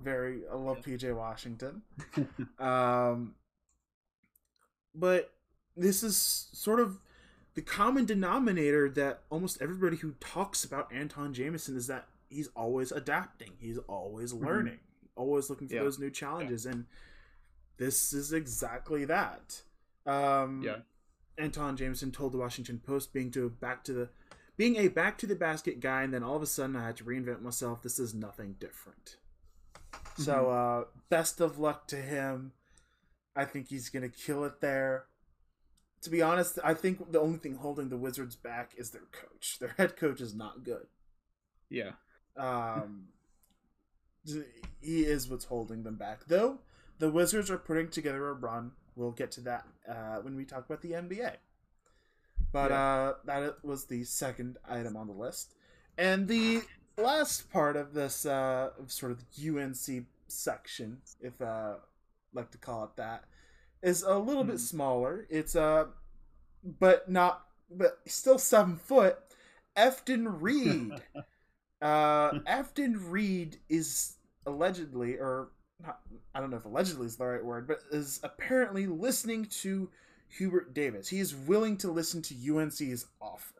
Very, 0.00 0.42
I 0.50 0.54
love 0.56 0.82
PJ 0.82 1.14
Washington. 1.16 1.82
um, 2.58 3.34
but 4.94 5.32
this 5.76 6.02
is 6.02 6.48
sort 6.52 6.80
of 6.80 6.98
the 7.54 7.62
common 7.62 8.04
denominator 8.04 8.90
that 8.90 9.22
almost 9.30 9.62
everybody 9.62 9.96
who 9.96 10.12
talks 10.20 10.64
about 10.64 10.92
Antawn 10.92 11.32
Jamison 11.32 11.76
is 11.76 11.86
that 11.86 12.08
he's 12.28 12.48
always 12.56 12.92
adapting, 12.92 13.52
he's 13.58 13.78
always 13.88 14.32
learning, 14.32 14.78
always 15.16 15.48
looking 15.50 15.68
for 15.68 15.74
Mm-hmm. 15.74 15.82
Yeah. 15.82 15.84
those 15.84 15.98
new 15.98 16.10
challenges, 16.10 16.66
and 16.66 16.86
this 17.76 18.12
is 18.12 18.32
exactly 18.32 19.04
that. 19.06 19.62
Um, 20.06 20.62
Yeah. 20.62 20.78
Antawn 21.36 21.76
Jamison 21.76 22.12
told 22.12 22.32
the 22.32 22.38
Washington 22.38 22.78
Post, 22.78 23.12
being 23.12 23.30
to 23.32 23.50
back 23.50 23.82
to 23.84 23.92
the 23.92 24.08
being 24.56 24.76
a 24.76 24.86
back 24.86 25.18
to 25.18 25.26
the 25.26 25.34
basket 25.34 25.80
guy, 25.80 26.02
and 26.04 26.14
then 26.14 26.22
all 26.22 26.36
of 26.36 26.42
a 26.42 26.46
sudden 26.46 26.76
I 26.76 26.84
had 26.86 26.96
to 26.98 27.04
reinvent 27.04 27.42
myself. 27.42 27.82
This 27.82 27.98
is 27.98 28.14
nothing 28.14 28.54
different. 28.60 29.16
So 30.16 30.50
uh, 30.50 30.84
best 31.08 31.40
of 31.40 31.58
luck 31.58 31.88
to 31.88 31.96
him. 31.96 32.52
I 33.34 33.44
think 33.46 33.68
he's 33.68 33.88
gonna 33.88 34.08
kill 34.08 34.44
it 34.44 34.60
there. 34.60 35.06
To 36.02 36.10
be 36.10 36.22
honest, 36.22 36.58
I 36.62 36.74
think 36.74 37.10
the 37.10 37.18
only 37.20 37.38
thing 37.38 37.56
holding 37.56 37.88
the 37.88 37.96
Wizards 37.96 38.36
back 38.36 38.72
is 38.76 38.90
their 38.90 39.08
coach. 39.10 39.58
Their 39.58 39.74
head 39.76 39.96
coach 39.96 40.20
is 40.20 40.34
not 40.36 40.62
good. 40.62 40.86
Yeah. 41.68 41.92
Um, 42.36 43.08
he 44.80 45.02
is 45.04 45.28
what's 45.28 45.44
holding 45.46 45.82
them 45.82 45.96
back. 45.96 46.26
Though 46.26 46.58
the 46.98 47.10
Wizards 47.10 47.50
are 47.50 47.58
putting 47.58 47.88
together 47.88 48.28
a 48.28 48.32
run. 48.34 48.72
We'll 48.96 49.10
get 49.10 49.32
to 49.32 49.40
that 49.42 49.66
uh, 49.88 50.16
when 50.22 50.36
we 50.36 50.44
talk 50.44 50.64
about 50.66 50.80
the 50.82 50.92
NBA. 50.92 51.32
But 52.52 52.70
uh, 52.70 53.14
that 53.24 53.64
was 53.64 53.86
the 53.86 54.04
second 54.04 54.58
item 54.68 54.96
on 54.96 55.08
the 55.08 55.12
list, 55.12 55.54
and 55.98 56.28
the 56.28 56.62
last 56.96 57.50
part 57.52 57.76
of 57.76 57.92
this 57.94 58.24
uh, 58.24 58.70
sort 58.86 59.10
of 59.10 59.24
UNC 59.36 60.04
section, 60.28 60.98
if 61.20 61.40
uh, 61.42 61.74
like 62.32 62.52
to 62.52 62.58
call 62.58 62.84
it 62.84 62.90
that, 62.96 63.24
is 63.82 64.04
a 64.04 64.16
little 64.18 64.44
bit 64.44 64.56
Mhm. 64.56 64.60
smaller. 64.60 65.26
It's 65.28 65.56
uh, 65.56 65.86
but 66.62 67.10
not, 67.10 67.44
but 67.68 67.98
still 68.06 68.38
seven 68.38 68.76
foot. 68.76 69.18
Efton 69.76 70.40
Reid. 70.40 71.02
Uh, 71.84 72.32
Efton 72.48 72.96
Reid 73.10 73.58
is 73.68 74.16
allegedly, 74.46 75.14
or 75.18 75.50
not, 75.84 76.00
I 76.34 76.40
don't 76.40 76.50
know 76.50 76.56
if 76.56 76.64
allegedly 76.64 77.06
is 77.06 77.16
the 77.16 77.26
right 77.26 77.44
word, 77.44 77.68
but 77.68 77.80
is 77.92 78.20
apparently 78.22 78.86
listening 78.86 79.44
to 79.62 79.90
Hubert 80.28 80.72
Davis. 80.72 81.08
He 81.08 81.20
is 81.20 81.34
willing 81.34 81.76
to 81.78 81.90
listen 81.90 82.22
to 82.22 82.56
UNC's 82.56 83.04
offer. 83.20 83.54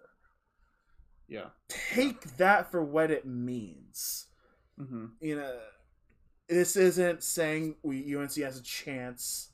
Yeah. 1.29 1.49
Take 1.69 2.39
that 2.39 2.71
for 2.71 2.83
what 2.83 3.11
it 3.11 3.27
means. 3.27 4.27
hmm 4.79 5.07
You 5.21 5.37
know, 5.37 5.59
this 6.49 6.77
isn't 6.77 7.23
saying 7.23 7.77
we 7.83 8.17
UNC 8.17 8.37
has 8.37 8.59
a 8.59 8.63
chance 8.63 9.51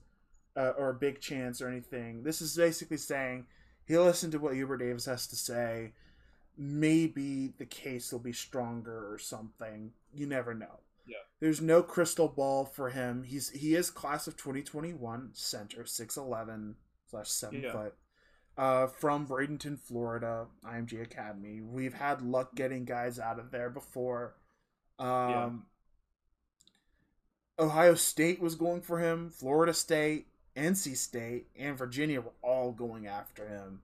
uh, 0.56 0.72
or 0.78 0.90
a 0.90 0.94
big 0.94 1.20
chance 1.20 1.60
or 1.60 1.68
anything. 1.68 2.22
This 2.22 2.40
is 2.40 2.56
basically 2.56 2.98
saying 2.98 3.46
he'll 3.86 4.04
listen 4.04 4.30
to 4.30 4.38
what 4.38 4.54
Hubert 4.54 4.78
Davis 4.78 5.06
has 5.06 5.26
to 5.28 5.36
say. 5.36 5.92
Maybe 6.56 7.54
the 7.58 7.66
case 7.66 8.12
will 8.12 8.18
be 8.18 8.32
stronger 8.32 9.12
or 9.12 9.18
something. 9.18 9.92
You 10.12 10.26
never 10.26 10.54
know. 10.54 10.80
Yeah. 11.06 11.16
There's 11.40 11.60
no 11.60 11.82
crystal 11.82 12.28
ball 12.28 12.64
for 12.64 12.90
him. 12.90 13.22
He's 13.24 13.50
he 13.50 13.74
is 13.74 13.90
class 13.90 14.26
of 14.26 14.36
2021 14.36 15.30
center, 15.32 15.84
6'11 15.84 16.74
slash 17.10 17.28
seven 17.30 17.62
Yeah. 17.62 17.72
foot. 17.72 17.94
Uh, 18.56 18.86
from 18.88 19.26
Bradenton, 19.26 19.78
Florida, 19.78 20.46
IMG 20.62 21.00
Academy. 21.00 21.62
We've 21.62 21.94
had 21.94 22.20
luck 22.20 22.54
getting 22.54 22.84
guys 22.84 23.18
out 23.18 23.38
of 23.38 23.50
there 23.52 23.70
before. 23.70 24.34
Um, 24.98 25.66
Yeah. 27.58 27.64
Ohio 27.66 27.94
State 27.94 28.40
was 28.40 28.54
going 28.54 28.82
for 28.82 28.98
him. 29.00 29.30
Florida 29.30 29.74
State, 29.74 30.28
NC 30.56 30.94
State, 30.94 31.48
and 31.56 31.76
Virginia 31.76 32.20
were 32.20 32.32
all 32.42 32.72
going 32.72 33.06
after 33.06 33.48
him. 33.48 33.82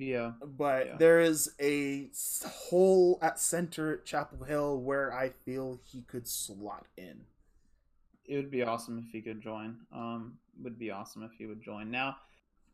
Yeah. 0.00 0.32
But 0.42 0.86
Yeah. 0.86 0.96
there 0.96 1.20
is 1.20 1.54
a 1.60 2.10
hole 2.46 3.18
at 3.20 3.38
center 3.38 3.92
at 3.92 4.06
Chapel 4.06 4.44
Hill 4.44 4.80
where 4.80 5.12
I 5.12 5.28
feel 5.30 5.78
he 5.84 6.02
could 6.02 6.26
slot 6.26 6.86
in. 6.96 7.26
It 8.24 8.36
would 8.36 8.50
be 8.50 8.62
awesome 8.62 8.98
if 8.98 9.10
he 9.10 9.20
could 9.20 9.40
join. 9.42 9.86
Um, 9.92 10.38
would 10.62 10.78
be 10.78 10.90
awesome 10.90 11.22
if 11.22 11.32
he 11.32 11.46
would 11.46 11.62
join. 11.62 11.90
Now, 11.90 12.16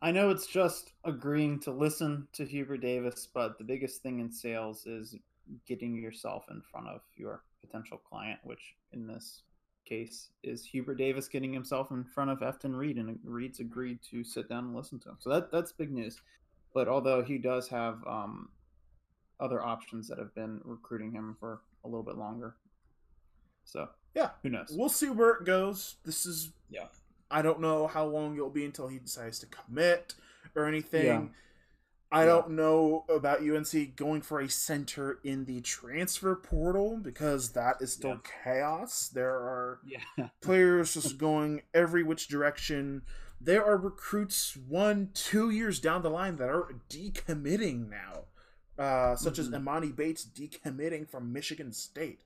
I 0.02 0.12
know 0.12 0.30
it's 0.30 0.46
just 0.46 0.92
agreeing 1.04 1.58
to 1.60 1.70
listen 1.72 2.28
to 2.34 2.44
Hubert 2.44 2.78
Davis, 2.78 3.26
but 3.26 3.58
the 3.58 3.64
biggest 3.64 4.02
thing 4.02 4.20
in 4.20 4.30
sales 4.30 4.86
is 4.86 5.16
getting 5.66 5.96
yourself 5.96 6.46
in 6.50 6.60
front 6.60 6.88
of 6.88 7.00
your 7.16 7.42
potential 7.60 7.98
client, 7.98 8.38
which 8.44 8.76
in 8.92 9.06
this 9.06 9.42
case 9.84 10.30
is 10.42 10.64
Hubert 10.64 10.96
Davis 10.96 11.28
getting 11.28 11.52
himself 11.52 11.90
in 11.90 12.04
front 12.04 12.30
of 12.30 12.40
Efton 12.40 12.76
Reid, 12.76 12.98
and 12.98 13.18
Reid's 13.24 13.60
agreed 13.60 14.00
to 14.10 14.22
sit 14.22 14.48
down 14.48 14.64
and 14.64 14.76
listen 14.76 14.98
to 15.00 15.10
him. 15.10 15.16
So 15.18 15.30
that 15.30 15.50
that's 15.50 15.72
big 15.72 15.90
news. 15.92 16.20
But 16.76 16.88
although 16.88 17.22
he 17.22 17.38
does 17.38 17.68
have 17.68 18.06
um, 18.06 18.50
other 19.40 19.62
options 19.64 20.08
that 20.08 20.18
have 20.18 20.34
been 20.34 20.60
recruiting 20.62 21.10
him 21.10 21.34
for 21.40 21.62
a 21.82 21.88
little 21.88 22.02
bit 22.02 22.18
longer, 22.18 22.54
so 23.64 23.88
Yeah. 24.14 24.32
who 24.42 24.50
knows? 24.50 24.68
We'll 24.70 24.90
see 24.90 25.08
where 25.08 25.30
it 25.30 25.44
goes. 25.46 25.96
This 26.04 26.26
is 26.26 26.52
Yeah. 26.68 26.88
I 27.30 27.40
don't 27.40 27.60
know 27.60 27.86
how 27.86 28.04
long 28.04 28.34
it'll 28.34 28.50
be 28.50 28.66
until 28.66 28.88
he 28.88 28.98
decides 28.98 29.38
to 29.38 29.46
commit 29.46 30.16
or 30.54 30.66
anything. 30.66 31.06
Yeah. 31.06 31.28
I 32.12 32.20
Yeah. 32.24 32.26
don't 32.26 32.50
know 32.50 33.06
about 33.08 33.40
UNC 33.40 33.86
going 33.96 34.20
for 34.20 34.38
a 34.40 34.48
center 34.50 35.18
in 35.24 35.46
the 35.46 35.62
transfer 35.62 36.36
portal 36.36 36.98
because 36.98 37.52
that 37.52 37.80
is 37.80 37.94
still 37.94 38.18
chaos. 38.44 39.08
There 39.08 39.34
are 39.34 39.80
Yeah. 39.82 40.28
players 40.42 40.92
just 40.92 41.16
going 41.16 41.62
every 41.72 42.02
which 42.02 42.28
direction. 42.28 43.00
There 43.40 43.64
are 43.64 43.76
recruits 43.76 44.56
one, 44.56 45.10
two 45.14 45.50
years 45.50 45.78
down 45.80 46.02
the 46.02 46.10
line 46.10 46.36
that 46.36 46.48
are 46.48 46.74
decommitting 46.88 47.88
now, 47.88 48.24
uh, 48.82 49.14
such 49.16 49.38
as 49.38 49.48
Mhm. 49.48 49.62
Emoni 49.62 49.94
Bates 49.94 50.24
decommitting 50.24 51.08
from 51.08 51.32
Michigan 51.32 51.72
State. 51.72 52.20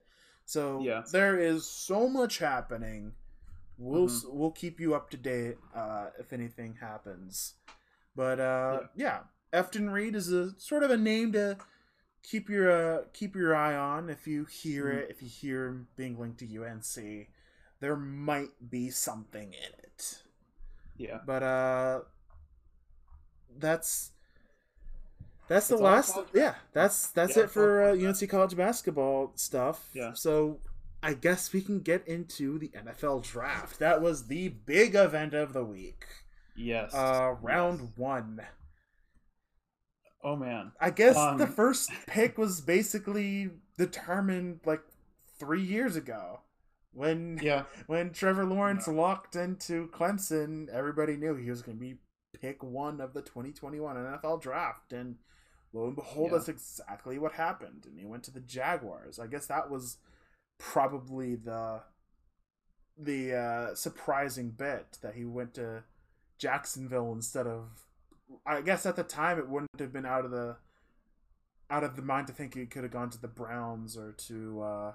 So 0.45 0.81
Yeah. 0.81 1.02
there 1.12 1.38
is 1.38 1.67
so 1.67 2.09
much 2.09 2.38
happening. 2.38 3.14
We'll 3.76 4.09
Mhm. 4.09 4.33
we'll 4.33 4.50
keep 4.52 4.79
you 4.81 4.95
up 4.95 5.11
to 5.11 5.17
date 5.17 5.59
uh, 5.75 6.11
if 6.19 6.33
anything 6.33 6.76
happens. 6.76 7.55
But 8.14 8.40
uh, 8.40 8.88
yeah. 8.95 9.25
Efton 9.52 9.93
Reid 9.93 10.14
is 10.14 10.31
a 10.31 10.59
sort 10.61 10.85
of 10.85 10.90
a 10.93 10.97
name 10.97 11.33
to 11.33 11.59
keep 12.23 12.49
your 12.49 12.71
uh, 12.71 13.05
keep 13.12 13.35
your 13.35 13.55
eye 13.55 13.75
on 13.75 14.09
if 14.09 14.26
you 14.29 14.45
hear 14.45 14.87
Mhm. 14.87 14.97
it. 14.99 15.11
If 15.11 15.23
you 15.23 15.29
hear 15.29 15.67
him 15.67 15.88
being 15.97 16.19
linked 16.19 16.38
to 16.38 16.47
UNC, 16.47 17.31
there 17.81 17.97
might 17.97 18.71
be 18.71 18.90
something 18.90 19.52
in 19.52 19.73
it. 19.79 20.23
Yeah. 21.00 21.19
But 21.25 21.42
uh, 21.42 22.00
that's 23.59 24.12
that's 25.49 25.69
the 25.69 25.76
That's 25.76 26.14
last. 26.14 26.19
Yeah, 26.35 26.54
that's 26.73 27.09
that's 27.09 27.37
Yeah, 27.37 27.45
it 27.45 27.50
for 27.50 27.83
uh, 27.83 27.92
UNC 27.97 28.28
college 28.28 28.57
basketball 28.57 29.33
stuff. 29.35 29.88
Yeah. 29.95 30.12
So 30.12 30.59
I 31.02 31.14
guess 31.14 31.52
we 31.52 31.62
can 31.62 31.80
get 31.80 32.07
into 32.07 32.59
the 32.59 32.69
NFL 32.69 33.23
draft. 33.23 33.78
That 33.78 34.02
was 34.02 34.26
the 34.26 34.49
big 34.49 34.95
event 34.95 35.33
of 35.33 35.54
the 35.54 35.64
week. 35.64 36.04
Yes. 36.54 36.92
Uh, 36.95 37.35
round 37.40 37.80
Yes. 37.80 37.90
one. 37.97 38.40
Oh 40.23 40.37
man. 40.37 40.73
I 40.78 40.90
guess 40.90 41.16
Um, 41.16 41.38
the 41.38 41.47
first 41.47 41.90
pick 42.07 42.37
was 42.37 42.61
basically 42.61 43.50
determined 43.78 44.61
like 44.66 44.83
three 45.38 45.62
years 45.62 45.97
ago 45.97 46.40
when 46.93 47.39
Yeah. 47.43 47.65
when 47.87 48.13
Trevor 48.13 48.45
Lawrence 48.45 48.87
locked 48.89 49.37
into 49.37 49.89
Clemson. 49.89 50.69
Everybody 50.69 51.17
knew 51.17 51.35
he 51.37 51.51
was 51.51 51.63
going 51.63 51.79
to 51.79 51.81
be 51.81 51.99
pick 52.41 52.63
one 52.63 53.01
of 53.01 53.13
the 53.13 53.23
2021 53.23 53.97
NFL 53.97 54.41
draft, 54.41 54.93
and 54.93 55.17
lo 55.73 55.87
and 55.87 55.97
behold, 55.97 56.31
Yeah. 56.31 56.39
that's 56.39 56.49
exactly 56.49 57.19
what 57.19 57.33
happened. 57.33 57.85
And 57.87 57.99
he 57.99 58.07
went 58.07 58.23
to 58.25 58.31
the 58.31 58.41
Jaguars. 58.41 59.19
I 59.19 59.27
guess 59.27 59.47
that 59.47 59.71
was 59.71 59.99
probably 60.59 61.35
the 61.37 61.83
the 62.99 63.35
uh, 63.35 63.75
surprising 63.75 64.51
bit 64.51 64.99
that 65.03 65.15
he 65.15 65.25
went 65.25 65.55
to 65.55 65.85
Jacksonville 66.39 67.13
instead 67.13 67.47
of. 67.47 67.85
I 68.47 68.61
guess 68.61 68.87
at 68.87 68.95
the 68.97 69.03
time 69.03 69.39
it 69.39 69.49
wouldn't 69.49 69.71
have 69.81 69.93
been 69.93 70.07
out 70.07 70.25
of 70.25 70.31
the 70.31 70.57
out 71.71 71.83
of 71.85 71.97
the 71.97 72.03
mind 72.03 72.27
to 72.27 72.33
think 72.33 72.55
he 72.55 72.67
could 72.67 72.83
have 72.83 72.93
gone 72.93 73.11
to 73.11 73.21
the 73.21 73.29
Browns 73.29 73.97
or 73.97 74.13
to 74.13 74.61
uh 74.63 74.93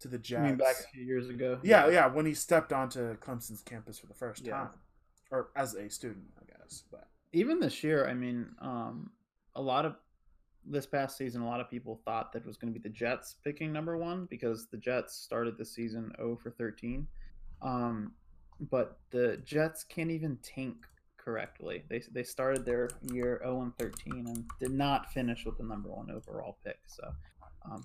to 0.00 0.08
the 0.08 0.16
I 0.16 0.20
Jets. 0.20 0.42
mean, 0.42 0.56
back 0.56 0.76
a 0.80 0.88
few 0.88 1.04
years 1.04 1.28
ago. 1.28 1.58
yeah, 1.62 1.88
yeah, 1.88 2.06
when 2.06 2.26
he 2.26 2.34
stepped 2.34 2.72
onto 2.72 3.16
Clemson's 3.18 3.62
campus 3.62 3.98
for 3.98 4.06
the 4.06 4.14
first 4.14 4.44
Yeah. 4.46 4.52
time, 4.58 4.68
or 5.30 5.50
as 5.56 5.74
a 5.74 5.88
student, 5.88 6.26
I 6.40 6.44
guess. 6.58 6.84
But 6.90 7.08
even 7.32 7.60
this 7.60 7.82
year, 7.82 8.06
I 8.06 8.14
mean, 8.14 8.54
um, 8.60 9.10
a 9.54 9.62
lot 9.62 9.84
of 9.86 9.96
this 10.68 10.86
past 10.86 11.16
season, 11.16 11.42
a 11.42 11.46
lot 11.46 11.60
of 11.60 11.70
people 11.70 12.00
thought 12.04 12.32
that 12.32 12.40
it 12.40 12.46
was 12.46 12.56
going 12.56 12.72
to 12.72 12.78
be 12.78 12.82
the 12.82 12.92
Jets 12.94 13.36
picking 13.44 13.72
number 13.72 13.96
one 13.96 14.26
because 14.26 14.66
the 14.66 14.76
Jets 14.76 15.14
started 15.14 15.56
the 15.56 15.64
season 15.64 16.12
0 16.16 16.36
for 16.42 16.50
13. 16.50 17.06
Um, 17.62 18.12
but 18.70 18.98
the 19.10 19.36
Jets 19.44 19.84
can't 19.84 20.10
even 20.10 20.36
tank 20.42 20.86
correctly. 21.18 21.84
They, 21.88 22.02
they 22.10 22.22
started 22.22 22.64
their 22.64 22.90
year 23.12 23.40
0 23.44 23.62
and 23.62 23.76
13 23.78 24.26
and 24.26 24.44
did 24.58 24.72
not 24.72 25.12
finish 25.12 25.44
with 25.44 25.56
the 25.58 25.64
number 25.64 25.88
one 25.88 26.10
overall 26.10 26.58
pick. 26.64 26.78
So, 26.86 27.12
um, 27.70 27.84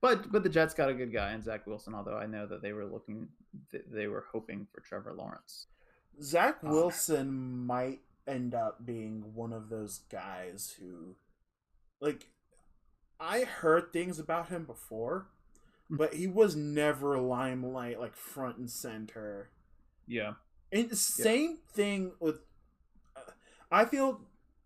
but 0.00 0.30
but 0.30 0.42
the 0.42 0.48
Jets 0.48 0.74
got 0.74 0.88
a 0.88 0.94
good 0.94 1.12
guy 1.12 1.32
in 1.34 1.42
Zach 1.42 1.66
Wilson. 1.66 1.94
Although 1.94 2.16
I 2.16 2.26
know 2.26 2.46
that 2.46 2.62
they 2.62 2.72
were 2.72 2.86
looking, 2.86 3.28
they 3.90 4.06
were 4.06 4.26
hoping 4.32 4.66
for 4.72 4.80
Trevor 4.80 5.14
Lawrence. 5.14 5.66
Zach 6.22 6.58
Oh. 6.62 6.70
Wilson 6.70 7.66
might 7.66 8.00
end 8.26 8.54
up 8.54 8.84
being 8.84 9.34
one 9.34 9.52
of 9.52 9.68
those 9.70 10.00
guys 10.10 10.76
who, 10.78 11.14
like, 12.00 12.28
I 13.20 13.44
heard 13.44 13.92
things 13.92 14.18
about 14.18 14.48
him 14.48 14.64
before, 14.64 15.26
Hmm. 15.88 15.96
but 15.96 16.14
he 16.14 16.26
was 16.26 16.54
never 16.54 17.18
limelight, 17.18 17.98
like 17.98 18.14
front 18.14 18.58
and 18.58 18.70
center. 18.70 19.50
Yeah. 20.06 20.34
And 20.70 20.96
same 20.98 21.56
thing 21.72 22.12
with, 22.20 22.40
uh, 23.16 23.20
I 23.70 23.84
feel 23.86 24.20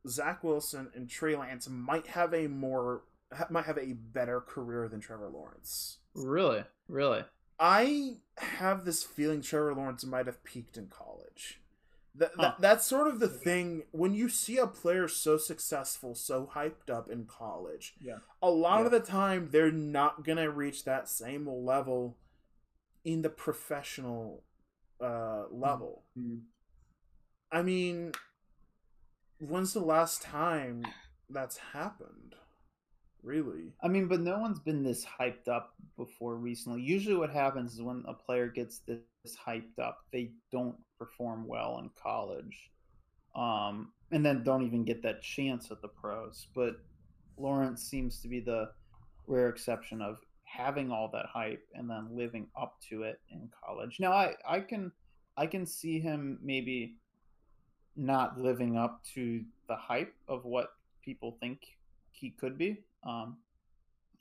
Zach 0.09 0.43
Wilson 0.43 0.91
and 0.95 1.09
Trey 1.09 1.37
Lance 1.37 1.69
might 1.69 2.09
have 2.09 2.35
a 2.35 2.49
more 2.49 3.05
ha- 3.35 3.47
might 3.51 3.65
have 3.67 3.79
a 3.79 3.93
better 3.93 4.41
career 4.41 4.89
than 4.89 5.01
Trevor 5.01 5.29
Lawrence. 5.29 5.99
Really, 6.15 6.65
really. 6.89 7.25
I 7.59 8.19
have 8.39 8.85
this 8.85 9.03
feeling 9.05 9.41
Trevor 9.43 9.75
Lawrence 9.75 10.05
might 10.05 10.27
have 10.27 10.43
peaked 10.45 10.77
in 10.77 10.89
college. 10.89 11.61
That, 12.15 12.33
Huh. 12.37 12.43
that 12.43 12.61
that's 12.61 12.87
sort 12.87 13.07
of 13.09 13.21
the 13.21 13.29
thing 13.29 13.85
when 13.93 14.13
you 14.15 14.29
see 14.29 14.59
a 14.59 14.67
player 14.67 15.09
so 15.09 15.39
successful, 15.39 16.15
so 16.15 16.51
hyped 16.55 16.91
up 16.91 17.09
in 17.09 17.25
college. 17.27 17.95
Yeah. 18.01 18.19
A 18.43 18.51
lot 18.51 18.81
Yeah. 18.81 18.87
of 18.87 18.91
the 18.93 19.01
time 19.01 19.49
they're 19.51 19.73
not 19.73 20.23
gonna 20.25 20.51
reach 20.51 20.85
that 20.85 21.09
same 21.09 21.47
level 21.49 22.19
in 23.05 23.23
the 23.23 23.31
professional 23.31 24.45
uh, 25.01 25.47
level. 25.51 26.05
Mm. 26.17 26.43
I 27.51 27.63
mean, 27.63 28.13
when's 29.39 29.73
the 29.73 29.81
last 29.81 30.23
time 30.23 30.87
that's 31.29 31.57
happened? 31.57 32.37
Really? 33.23 33.73
I 33.81 33.89
mean, 33.89 34.09
but 34.09 34.21
no 34.21 34.39
one's 34.39 34.59
been 34.59 34.83
this 34.83 35.05
hyped 35.05 35.47
up 35.47 35.75
before 35.97 36.35
recently. 36.37 36.83
Usually, 36.83 37.15
what 37.15 37.31
happens 37.31 37.75
is 37.75 37.83
when 37.83 38.03
a 38.09 38.15
player 38.15 38.49
gets 38.49 38.81
this 38.81 39.37
hyped 39.47 39.79
up, 39.81 39.99
they 40.13 40.33
don't 40.51 40.77
perform 40.99 41.47
well 41.47 41.79
in 41.79 41.91
college, 42.01 42.71
um, 43.37 43.93
and 44.11 44.27
then 44.27 44.43
don't 44.43 44.67
even 44.67 44.85
get 44.85 45.03
that 45.03 45.23
chance 45.23 45.71
at 45.71 45.81
the 45.83 45.89
pros. 45.89 46.49
But 46.55 46.77
Lawrence 47.37 47.83
seems 47.83 48.21
to 48.23 48.29
be 48.29 48.41
the 48.41 48.71
rare 49.29 49.49
exception 49.49 50.03
of 50.03 50.19
having 50.45 50.91
all 50.91 51.09
that 51.13 51.27
hype 51.27 51.65
and 51.75 51.89
then 51.89 52.09
living 52.11 52.49
up 52.61 52.75
to 52.91 53.05
it 53.05 53.21
in 53.31 53.49
college. 53.65 53.99
Now, 54.01 54.13
I 54.13 54.35
I 54.49 54.61
can 54.61 54.91
I 55.37 55.47
can 55.47 55.65
see 55.65 56.01
him 56.01 56.41
maybe 56.43 56.97
not 57.95 58.39
living 58.39 58.77
up 58.77 59.03
to 59.15 59.45
the 59.69 59.77
hype 59.77 60.15
of 60.27 60.45
what 60.45 60.71
people 61.05 61.37
think 61.41 61.61
he 62.13 62.31
could 62.31 62.57
be. 62.57 62.79
Um, 63.05 63.37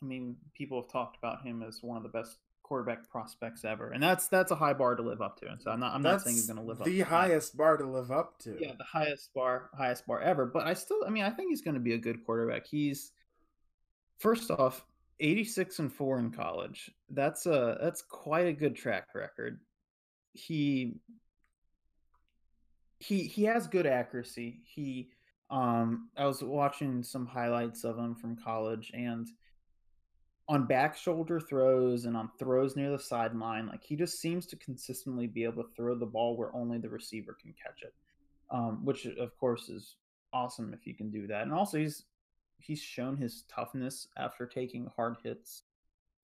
I 0.02 0.06
mean, 0.06 0.36
people 0.56 0.82
have 0.82 0.92
talked 0.92 1.18
about 1.18 1.44
him 1.46 1.64
as 1.64 1.80
one 1.84 1.98
of 1.98 2.04
the 2.04 2.10
best 2.10 2.38
quarterback 2.64 3.10
prospects 3.10 3.66
ever, 3.66 3.92
and 3.92 4.02
that's 4.02 4.28
that's 4.28 4.52
a 4.52 4.56
high 4.56 4.74
bar 4.74 4.96
to 4.96 5.04
live 5.04 5.22
up 5.22 5.40
to. 5.42 5.48
And 5.50 5.62
so 5.62 5.72
I'm 5.72 5.80
not 5.80 5.94
I'm 5.94 6.02
not 6.02 6.22
saying 6.22 6.36
he's 6.38 6.48
going 6.48 6.58
to 6.58 6.64
live 6.64 6.80
up 6.80 6.86
the 6.86 6.94
to 6.94 6.98
that. 7.00 7.06
highest 7.08 7.56
bar 7.58 7.78
to 7.78 7.86
live 7.86 8.12
up 8.12 8.40
to. 8.40 8.58
Yeah, 8.60 8.74
the 8.78 8.84
highest 8.84 9.34
bar, 9.34 9.70
highest 9.78 10.08
bar 10.08 10.20
ever. 10.22 10.46
But 10.46 10.66
I 10.66 10.74
still, 10.74 11.04
I 11.06 11.10
mean, 11.10 11.24
I 11.24 11.30
think 11.30 11.50
he's 11.50 11.62
going 11.62 11.76
to 11.76 11.82
be 11.82 11.94
a 11.94 11.98
good 11.98 12.26
quarterback. 12.26 12.66
He's 12.66 13.12
first 14.18 14.50
off, 14.50 14.86
86 15.20 15.80
and 15.80 15.94
four 15.94 16.18
in 16.18 16.32
college. 16.32 16.90
That's 17.10 17.46
a 17.46 17.78
that's 17.82 18.02
quite 18.02 18.48
a 18.48 18.54
good 18.54 18.76
track 18.76 19.10
record. 19.14 19.60
He 20.34 20.96
he 23.00 23.24
he 23.24 23.44
has 23.44 23.68
good 23.68 23.86
accuracy. 23.86 24.62
He 24.64 25.10
um 25.52 26.10
I 26.18 26.26
was 26.26 26.42
watching 26.42 27.04
some 27.04 27.26
highlights 27.26 27.84
of 27.84 27.98
him 27.98 28.16
from 28.16 28.38
college 28.38 28.92
and 28.94 29.28
on 30.48 30.66
back 30.66 30.98
shoulder 30.98 31.40
throws 31.40 32.06
and 32.06 32.18
on 32.18 32.30
throws 32.38 32.76
near 32.76 32.92
the 32.92 33.00
sideline, 33.00 33.68
like 33.68 33.84
he 33.84 33.96
just 33.96 34.20
seems 34.20 34.46
to 34.48 34.58
consistently 34.58 35.28
be 35.28 35.44
able 35.44 35.64
to 35.64 35.70
throw 35.76 35.96
the 35.96 36.06
ball 36.06 36.36
where 36.36 36.54
only 36.54 36.78
the 36.78 36.90
receiver 36.90 37.38
can 37.42 37.54
catch 37.54 37.84
it. 37.84 37.94
Um, 38.50 38.84
which 38.84 39.06
of 39.06 39.38
course 39.38 39.70
is 39.70 39.96
awesome 40.34 40.74
if 40.74 40.86
you 40.86 40.94
can 40.94 41.10
do 41.10 41.26
that. 41.28 41.44
And 41.44 41.54
also 41.54 41.78
he's 41.78 42.04
he's 42.60 42.82
shown 42.82 43.18
his 43.18 43.44
toughness 43.48 44.08
after 44.18 44.46
taking 44.46 44.90
hard 44.96 45.16
hits 45.24 45.64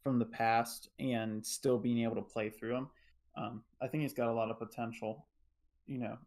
from 0.03 0.19
the 0.19 0.25
past 0.25 0.89
and 0.99 1.45
still 1.45 1.79
being 1.79 2.03
able 2.03 2.17
to 2.17 2.23
play 2.23 2.51
through 2.51 2.73
them. 2.73 2.91
Um, 3.37 3.63
I 3.83 3.87
think 3.87 4.03
he's 4.03 4.15
got 4.15 4.29
a 4.29 4.33
lot 4.33 4.51
of 4.51 4.59
potential. 4.59 5.27
You 5.87 5.99
know, 5.99 6.19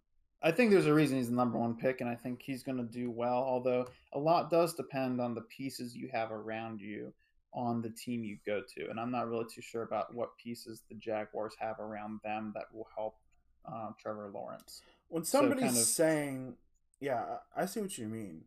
I 0.42 0.52
think 0.52 0.72
there's 0.72 0.86
a 0.86 0.94
reason 0.94 1.18
he's 1.18 1.30
the 1.30 1.36
number 1.36 1.58
one 1.58 1.76
pick, 1.76 2.00
and 2.02 2.10
I 2.10 2.16
think 2.16 2.42
he's 2.42 2.64
going 2.64 2.78
to 2.78 2.84
do 2.84 3.12
well. 3.12 3.34
Although 3.44 3.88
a 4.14 4.20
lot 4.20 4.50
does 4.50 4.74
depend 4.74 5.20
on 5.20 5.36
the 5.36 5.42
pieces 5.42 5.96
you 5.96 6.10
have 6.14 6.32
around 6.32 6.80
you 6.80 7.14
on 7.54 7.82
the 7.82 7.90
team 7.90 8.24
you 8.24 8.38
go 8.46 8.62
to, 8.76 8.90
and 8.90 9.00
I'm 9.00 9.12
not 9.12 9.28
really 9.28 9.46
too 9.54 9.62
sure 9.62 9.84
about 9.84 10.14
what 10.14 10.38
pieces 10.38 10.84
the 10.88 10.96
Jaguars 10.96 11.54
have 11.60 11.80
around 11.80 12.20
them 12.24 12.52
that 12.56 12.66
will 12.74 12.88
help 12.96 13.16
uh, 13.66 13.90
Trevor 14.02 14.30
Lawrence. 14.34 14.82
When 15.10 15.26
So 15.26 15.40
somebody's 15.40 15.64
kind 15.66 15.78
of- 15.78 15.84
saying, 15.84 16.58
"Yeah, 17.02 17.40
I 17.56 17.64
I 17.64 17.66
see 17.66 17.82
what 17.82 17.98
you 17.98 18.08
mean," 18.08 18.46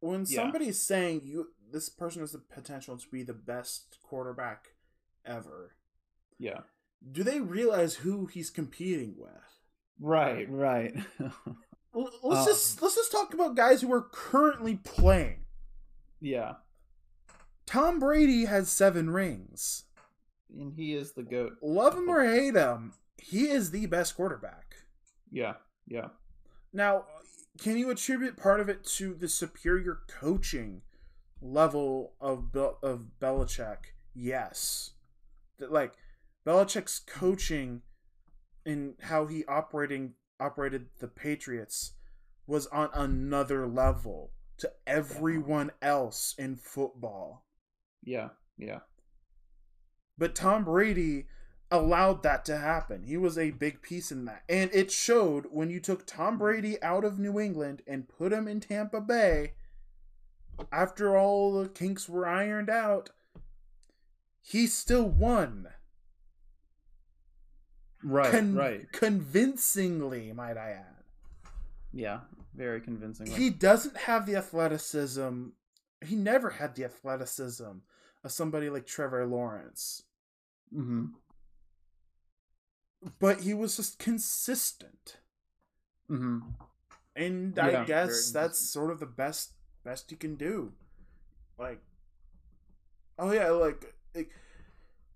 when 0.00 0.24
Yeah. 0.26 0.36
somebody's 0.42 0.80
saying 0.80 1.22
you 1.24 1.52
this 1.70 1.88
person 1.88 2.20
has 2.22 2.32
the 2.32 2.38
potential 2.40 2.98
to 2.98 3.08
be 3.08 3.22
the 3.22 3.32
best 3.34 3.98
quarterback 4.02 4.74
ever, 5.24 5.76
Yeah. 6.38 6.62
do 7.12 7.22
they 7.22 7.40
realize 7.40 7.96
who 7.96 8.26
he's 8.26 8.50
competing 8.50 9.16
with? 9.16 9.59
Right. 10.00 10.48
Right. 10.50 10.94
Let's 11.94 12.40
Um, 12.40 12.46
just 12.46 12.80
let's 12.80 12.94
just 12.94 13.10
talk 13.12 13.34
about 13.34 13.56
guys 13.56 13.82
who 13.82 13.92
are 13.92 14.06
currently 14.12 14.76
playing. 14.76 15.44
yeah. 16.20 16.54
Tom 17.66 17.98
Brady 18.00 18.46
has 18.46 18.70
seven 18.70 19.10
rings. 19.10 19.84
And 20.56 20.72
he 20.74 20.94
is 20.94 21.12
the 21.12 21.22
goat. 21.22 21.52
Love 21.62 21.94
him 21.96 22.08
or 22.08 22.24
hate 22.24 22.54
him, 22.56 22.94
he 23.18 23.48
is 23.48 23.70
the 23.70 23.86
best 23.86 24.16
quarterback. 24.16 24.74
Yeah. 25.30 25.54
Yeah. 25.86 26.08
Now, 26.72 27.04
can 27.60 27.76
you 27.76 27.90
attribute 27.90 28.36
part 28.36 28.60
of 28.60 28.68
it 28.68 28.84
to 28.96 29.14
the 29.14 29.28
superior 29.28 29.98
coaching 30.08 30.82
level 31.40 32.14
of 32.20 32.52
Bel- 32.52 32.78
of 32.82 33.06
Belichick? 33.20 33.92
Yes. 34.14 34.92
Like 35.60 35.92
Belichick's 36.46 36.98
coaching 37.00 37.82
and 38.64 38.94
how 39.02 39.26
he 39.26 39.44
operating 39.46 40.14
operated 40.38 40.86
the 40.98 41.08
Patriots 41.08 41.92
was 42.46 42.66
on 42.68 42.88
another 42.94 43.66
level 43.66 44.32
to 44.58 44.70
everyone 44.86 45.70
else 45.80 46.34
in 46.38 46.56
football. 46.56 47.44
Yeah. 48.02 48.30
Yeah. 48.58 48.80
But 50.18 50.34
Tom 50.34 50.64
Brady 50.64 51.26
allowed 51.70 52.22
that 52.22 52.44
to 52.46 52.58
happen. 52.58 53.04
He 53.04 53.16
was 53.16 53.38
a 53.38 53.52
big 53.52 53.80
piece 53.80 54.10
in 54.10 54.24
that. 54.24 54.42
And 54.48 54.70
it 54.72 54.90
showed 54.90 55.46
when 55.50 55.70
you 55.70 55.80
took 55.80 56.06
Tom 56.06 56.36
Brady 56.38 56.82
out 56.82 57.04
of 57.04 57.18
New 57.18 57.38
England 57.38 57.82
and 57.86 58.08
put 58.08 58.32
him 58.32 58.48
in 58.48 58.60
Tampa 58.60 59.00
Bay, 59.00 59.54
after 60.72 61.16
all 61.16 61.52
the 61.52 61.68
kinks 61.68 62.08
were 62.08 62.26
ironed 62.26 62.68
out, 62.68 63.10
he 64.42 64.66
still 64.66 65.08
won. 65.08 65.68
Right. 68.02 68.30
Con- 68.30 68.54
right. 68.54 68.90
Convincingly, 68.92 70.32
might 70.32 70.56
I 70.56 70.70
add. 70.70 71.52
Yeah. 71.92 72.20
Very 72.54 72.80
convincingly. 72.80 73.32
He 73.32 73.50
doesn't 73.50 73.96
have 73.96 74.26
the 74.26 74.36
athleticism. 74.36 75.48
He 76.04 76.16
never 76.16 76.50
had 76.50 76.74
the 76.74 76.84
athleticism 76.84 77.70
of 78.24 78.32
somebody 78.32 78.70
like 78.70 78.86
Trevor 78.86 79.26
Lawrence. 79.26 80.02
Mm-hmm. 80.74 81.06
But 83.18 83.40
he 83.40 83.54
was 83.54 83.76
just 83.76 83.98
consistent. 83.98 85.18
Mm-hmm. 86.10 86.38
and 87.14 87.56
Yeah, 87.56 87.82
I 87.82 87.84
guess 87.84 88.32
that's 88.32 88.58
sort 88.58 88.90
of 88.90 88.98
the 88.98 89.06
best 89.06 89.52
best 89.84 90.10
you 90.10 90.16
can 90.16 90.34
do. 90.34 90.72
Like, 91.58 91.80
oh 93.18 93.30
yeah, 93.32 93.50
like, 93.50 93.94
like 94.14 94.30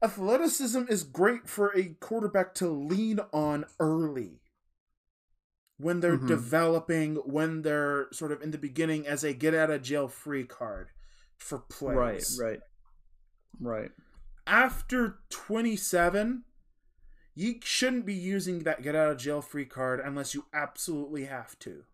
athleticism 0.02 0.83
is 0.88 1.02
great 1.04 1.48
for 1.48 1.74
a 1.76 1.94
quarterback 2.00 2.54
to 2.54 2.68
lean 2.68 3.20
on 3.33 3.64
early. 3.80 4.40
when 5.76 5.98
they're 5.98 6.16
Mhm. 6.16 6.28
developing, 6.28 7.16
when 7.16 7.62
they're 7.62 8.07
sort 8.12 8.30
of 8.30 8.40
in 8.40 8.52
the 8.52 8.59
beginning 8.59 9.09
as 9.09 9.24
a 9.24 9.35
get 9.35 9.54
out 9.54 9.70
of 9.70 9.83
jail 9.83 10.07
free 10.07 10.44
card 10.46 10.92
for 11.37 11.59
plays. 11.59 12.38
Right, 12.40 12.61
right, 13.61 13.80
right. 13.80 13.92
After 14.46 15.18
27, 15.30 16.44
you 17.35 17.61
shouldn't 17.61 18.07
be 18.07 18.14
using 18.14 18.61
that 18.61 18.83
get 18.83 18.94
out 18.94 19.11
of 19.11 19.18
jail 19.18 19.42
free 19.42 19.66
card 19.66 19.98
unless 19.98 20.33
you 20.33 20.46
absolutely 20.52 21.24
have 21.24 21.59
to. 21.59 21.85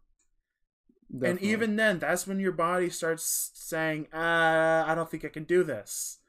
And 1.23 1.41
even 1.41 1.77
then, 1.77 1.99
that's 2.01 2.27
when 2.27 2.39
your 2.39 2.53
body 2.53 2.91
starts 2.91 3.51
saying, 3.55 4.09
uh, 4.13 4.85
I 4.87 4.95
don't 4.95 5.11
think 5.11 5.25
I 5.25 5.29
can 5.31 5.45
do 5.45 5.65
this. 5.65 6.20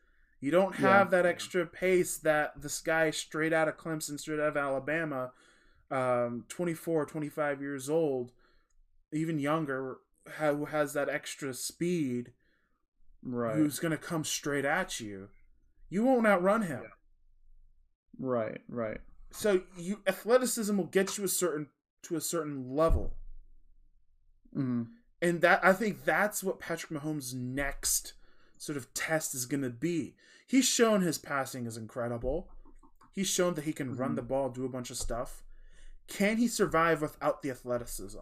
You 0.41 0.49
don't 0.51 0.75
Yeah. 0.77 0.89
have 0.89 1.11
that 1.11 1.25
extra 1.25 1.65
pace 1.67 2.17
that 2.17 2.59
this 2.61 2.81
guy 2.81 3.11
straight 3.11 3.53
out 3.53 3.67
of 3.67 3.77
Clemson, 3.77 4.19
straight 4.19 4.39
out 4.39 4.47
of 4.49 4.57
Alabama, 4.57 5.31
um, 5.91 6.45
24, 6.49 7.05
25 7.05 7.61
years 7.61 7.89
old, 7.89 8.31
even 9.13 9.39
younger, 9.39 9.97
who 10.39 10.65
has 10.65 10.93
that 10.93 11.09
extra 11.09 11.53
speed, 11.53 12.33
right, 13.23 13.55
who's 13.55 13.79
going 13.79 13.91
to 13.91 13.97
come 13.97 14.23
straight 14.23 14.65
at 14.65 14.99
you. 14.99 15.29
You 15.89 16.03
won't 16.05 16.25
outrun 16.25 16.63
him. 16.63 16.85
right, 18.19 18.61
right. 18.67 18.99
So 19.31 19.61
you 19.77 20.01
athleticism 20.07 20.75
will 20.75 20.85
get 20.85 21.17
you 21.17 21.23
a 21.23 21.27
certain 21.27 21.67
to 22.03 22.15
a 22.15 22.21
certain 22.21 22.75
level. 22.75 23.15
hmm 24.53 24.83
And 25.21 25.41
that 25.41 25.63
I 25.63 25.73
think 25.73 26.03
that's 26.03 26.43
what 26.43 26.59
Patrick 26.59 26.91
Mahomes' 26.91 27.33
next 27.35 28.13
sort 28.61 28.77
of 28.77 28.93
test 28.93 29.33
is 29.33 29.47
going 29.47 29.63
to 29.63 29.71
be. 29.71 30.15
He's 30.45 30.65
shown 30.65 31.01
his 31.01 31.17
passing 31.17 31.65
is 31.65 31.77
incredible. 31.77 32.47
He's 33.11 33.27
shown 33.27 33.55
that 33.55 33.63
he 33.63 33.73
can 33.73 33.95
run 33.95 34.11
Mhm. 34.11 34.17
the 34.17 34.21
ball, 34.21 34.49
do 34.49 34.65
a 34.65 34.69
bunch 34.69 34.91
of 34.91 34.97
stuff. 34.97 35.43
Can 36.07 36.37
he 36.37 36.47
survive 36.47 37.01
without 37.01 37.41
the 37.41 37.49
athleticism? 37.49 38.19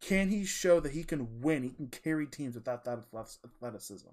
Can 0.00 0.28
he 0.28 0.44
show 0.44 0.78
that 0.78 0.92
he 0.92 1.02
can 1.02 1.40
win? 1.40 1.64
He 1.64 1.70
can 1.70 1.88
carry 1.88 2.26
teams 2.28 2.54
without 2.54 2.84
that 2.84 3.00
athleticism. 3.12 4.10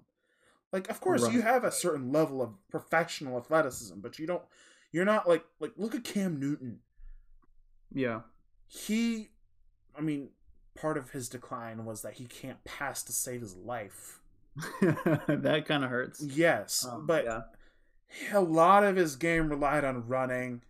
Like, 0.72 0.88
of 0.90 1.00
course, 1.00 1.30
you 1.30 1.42
have 1.42 1.62
a 1.62 1.70
certain 1.70 2.10
level 2.10 2.42
of 2.42 2.54
professional 2.68 3.38
athleticism, 3.38 4.00
but 4.00 4.18
you 4.18 4.26
don't. 4.26 4.42
You're 4.90 5.04
not 5.04 5.28
like 5.28 5.44
like 5.60 5.72
look 5.76 5.94
at 5.94 6.02
Cam 6.02 6.40
Newton 6.40 6.80
Yeah, 7.92 8.22
he 8.66 9.28
i 9.96 10.00
mean 10.00 10.30
part 10.74 10.96
of 10.98 11.10
his 11.10 11.28
decline 11.28 11.84
was 11.84 12.02
that 12.02 12.14
he 12.14 12.26
can't 12.26 12.64
pass 12.64 13.04
to 13.04 13.12
save 13.12 13.40
his 13.40 13.54
life 13.54 14.20
that 14.80 15.64
kind 15.66 15.84
of 15.84 15.90
hurts. 15.90 16.22
yes 16.22 16.84
Um, 16.88 17.06
but 17.06 17.24
yeah. 17.24 17.40
a 18.32 18.40
lot 18.40 18.84
of 18.84 18.96
his 18.96 19.16
game 19.16 19.48
relied 19.48 19.84
on 19.84 20.06
running 20.06 20.62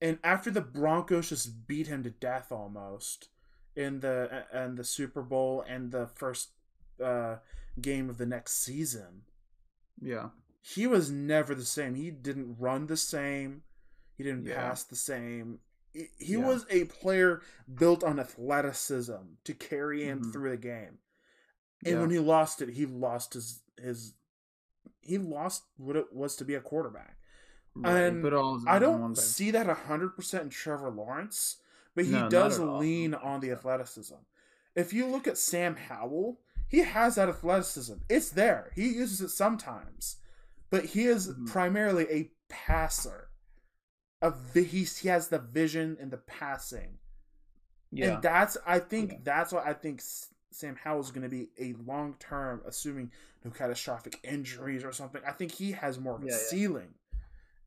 and 0.00 0.18
after 0.22 0.50
the 0.50 0.60
broncos 0.60 1.30
just 1.30 1.66
beat 1.66 1.86
him 1.88 2.02
to 2.04 2.10
death 2.10 2.52
almost 2.52 3.28
in 3.74 4.00
the 4.00 4.44
and 4.52 4.76
the 4.76 4.84
super 4.84 5.22
bowl 5.22 5.64
and 5.68 5.90
the 5.90 6.06
first 6.06 6.50
uh 7.02 7.36
game 7.80 8.08
of 8.08 8.18
the 8.18 8.26
next 8.26 8.62
season 8.62 9.22
yeah, 10.00 10.28
he 10.60 10.86
was 10.86 11.10
never 11.10 11.54
the 11.54 11.64
same. 11.64 11.94
He 11.94 12.10
didn't 12.10 12.56
run 12.58 12.86
the 12.86 12.98
same. 12.98 13.62
He 14.14 14.24
didn't 14.24 14.44
Yeah. 14.44 14.56
pass 14.56 14.82
the 14.84 14.94
same. 14.96 15.60
He 15.94 16.08
Yeah. 16.34 16.46
was 16.46 16.66
a 16.68 16.84
player 16.84 17.40
built 17.72 18.04
on 18.04 18.20
athleticism 18.20 19.14
to 19.44 19.54
carry 19.54 20.04
him 20.04 20.20
Mhm. 20.22 20.32
through 20.32 20.50
the 20.50 20.56
game. 20.58 20.98
And 21.84 21.94
Yeah. 21.94 22.00
when 22.00 22.10
he 22.10 22.18
lost 22.18 22.62
it, 22.62 22.70
he 22.70 22.86
lost 22.86 23.34
his 23.34 23.62
his 23.78 24.14
he 25.00 25.18
lost 25.18 25.64
what 25.76 25.96
it 25.96 26.12
was 26.12 26.34
to 26.36 26.44
be 26.44 26.54
a 26.54 26.60
quarterback. 26.60 27.16
Right, 27.74 27.92
and 27.98 28.26
I 28.26 28.30
eggs 28.30 28.64
in 28.64 28.66
one 28.66 28.80
don't 28.80 29.16
see 29.16 29.50
that 29.52 29.66
100% 29.68 30.42
in 30.42 30.50
Trevor 30.50 30.90
Lawrence, 30.90 31.56
but 31.94 32.06
he 32.06 32.12
No, 32.12 32.28
does 32.28 32.58
lean 32.58 33.14
on 33.14 33.40
the 33.40 33.50
athleticism. 33.52 34.14
If 34.74 34.92
you 34.92 35.06
look 35.06 35.26
at 35.26 35.38
Sam 35.38 35.76
Howell, 35.76 36.40
he 36.68 36.78
has 36.78 37.14
that 37.16 37.28
athleticism. 37.28 37.94
It's 38.08 38.30
there. 38.30 38.72
He 38.74 38.88
uses 38.88 39.20
it 39.20 39.28
sometimes, 39.28 40.16
but 40.70 40.86
he 40.86 41.04
is 41.06 41.28
Mhm. 41.28 41.46
primarily 41.46 42.10
a 42.10 42.32
passer. 42.48 43.28
A 44.22 44.30
vi- 44.30 44.64
he, 44.64 44.84
he 44.84 45.08
has 45.08 45.28
the 45.28 45.38
vision 45.38 45.96
and 46.00 46.10
the 46.10 46.16
passing. 46.18 46.98
Yeah, 47.90 48.14
And 48.14 48.22
that's 48.22 48.56
I 48.66 48.80
think 48.80 49.12
Yeah. 49.12 49.18
that's 49.22 49.52
what 49.52 49.66
I 49.66 49.74
think 49.74 50.02
Sam 50.56 50.74
Howell 50.82 51.00
is 51.00 51.10
going 51.10 51.22
to 51.22 51.28
be 51.28 51.50
a 51.60 51.74
long 51.84 52.14
term, 52.18 52.62
assuming 52.66 53.10
no 53.44 53.50
catastrophic 53.50 54.18
injuries 54.24 54.84
or 54.84 54.92
something. 54.92 55.20
I 55.26 55.32
think 55.32 55.52
he 55.52 55.72
has 55.72 56.00
more 56.00 56.16
of 56.16 56.22
a 56.22 56.26
Yeah, 56.26 56.32
yeah. 56.32 56.38
ceiling 56.48 56.94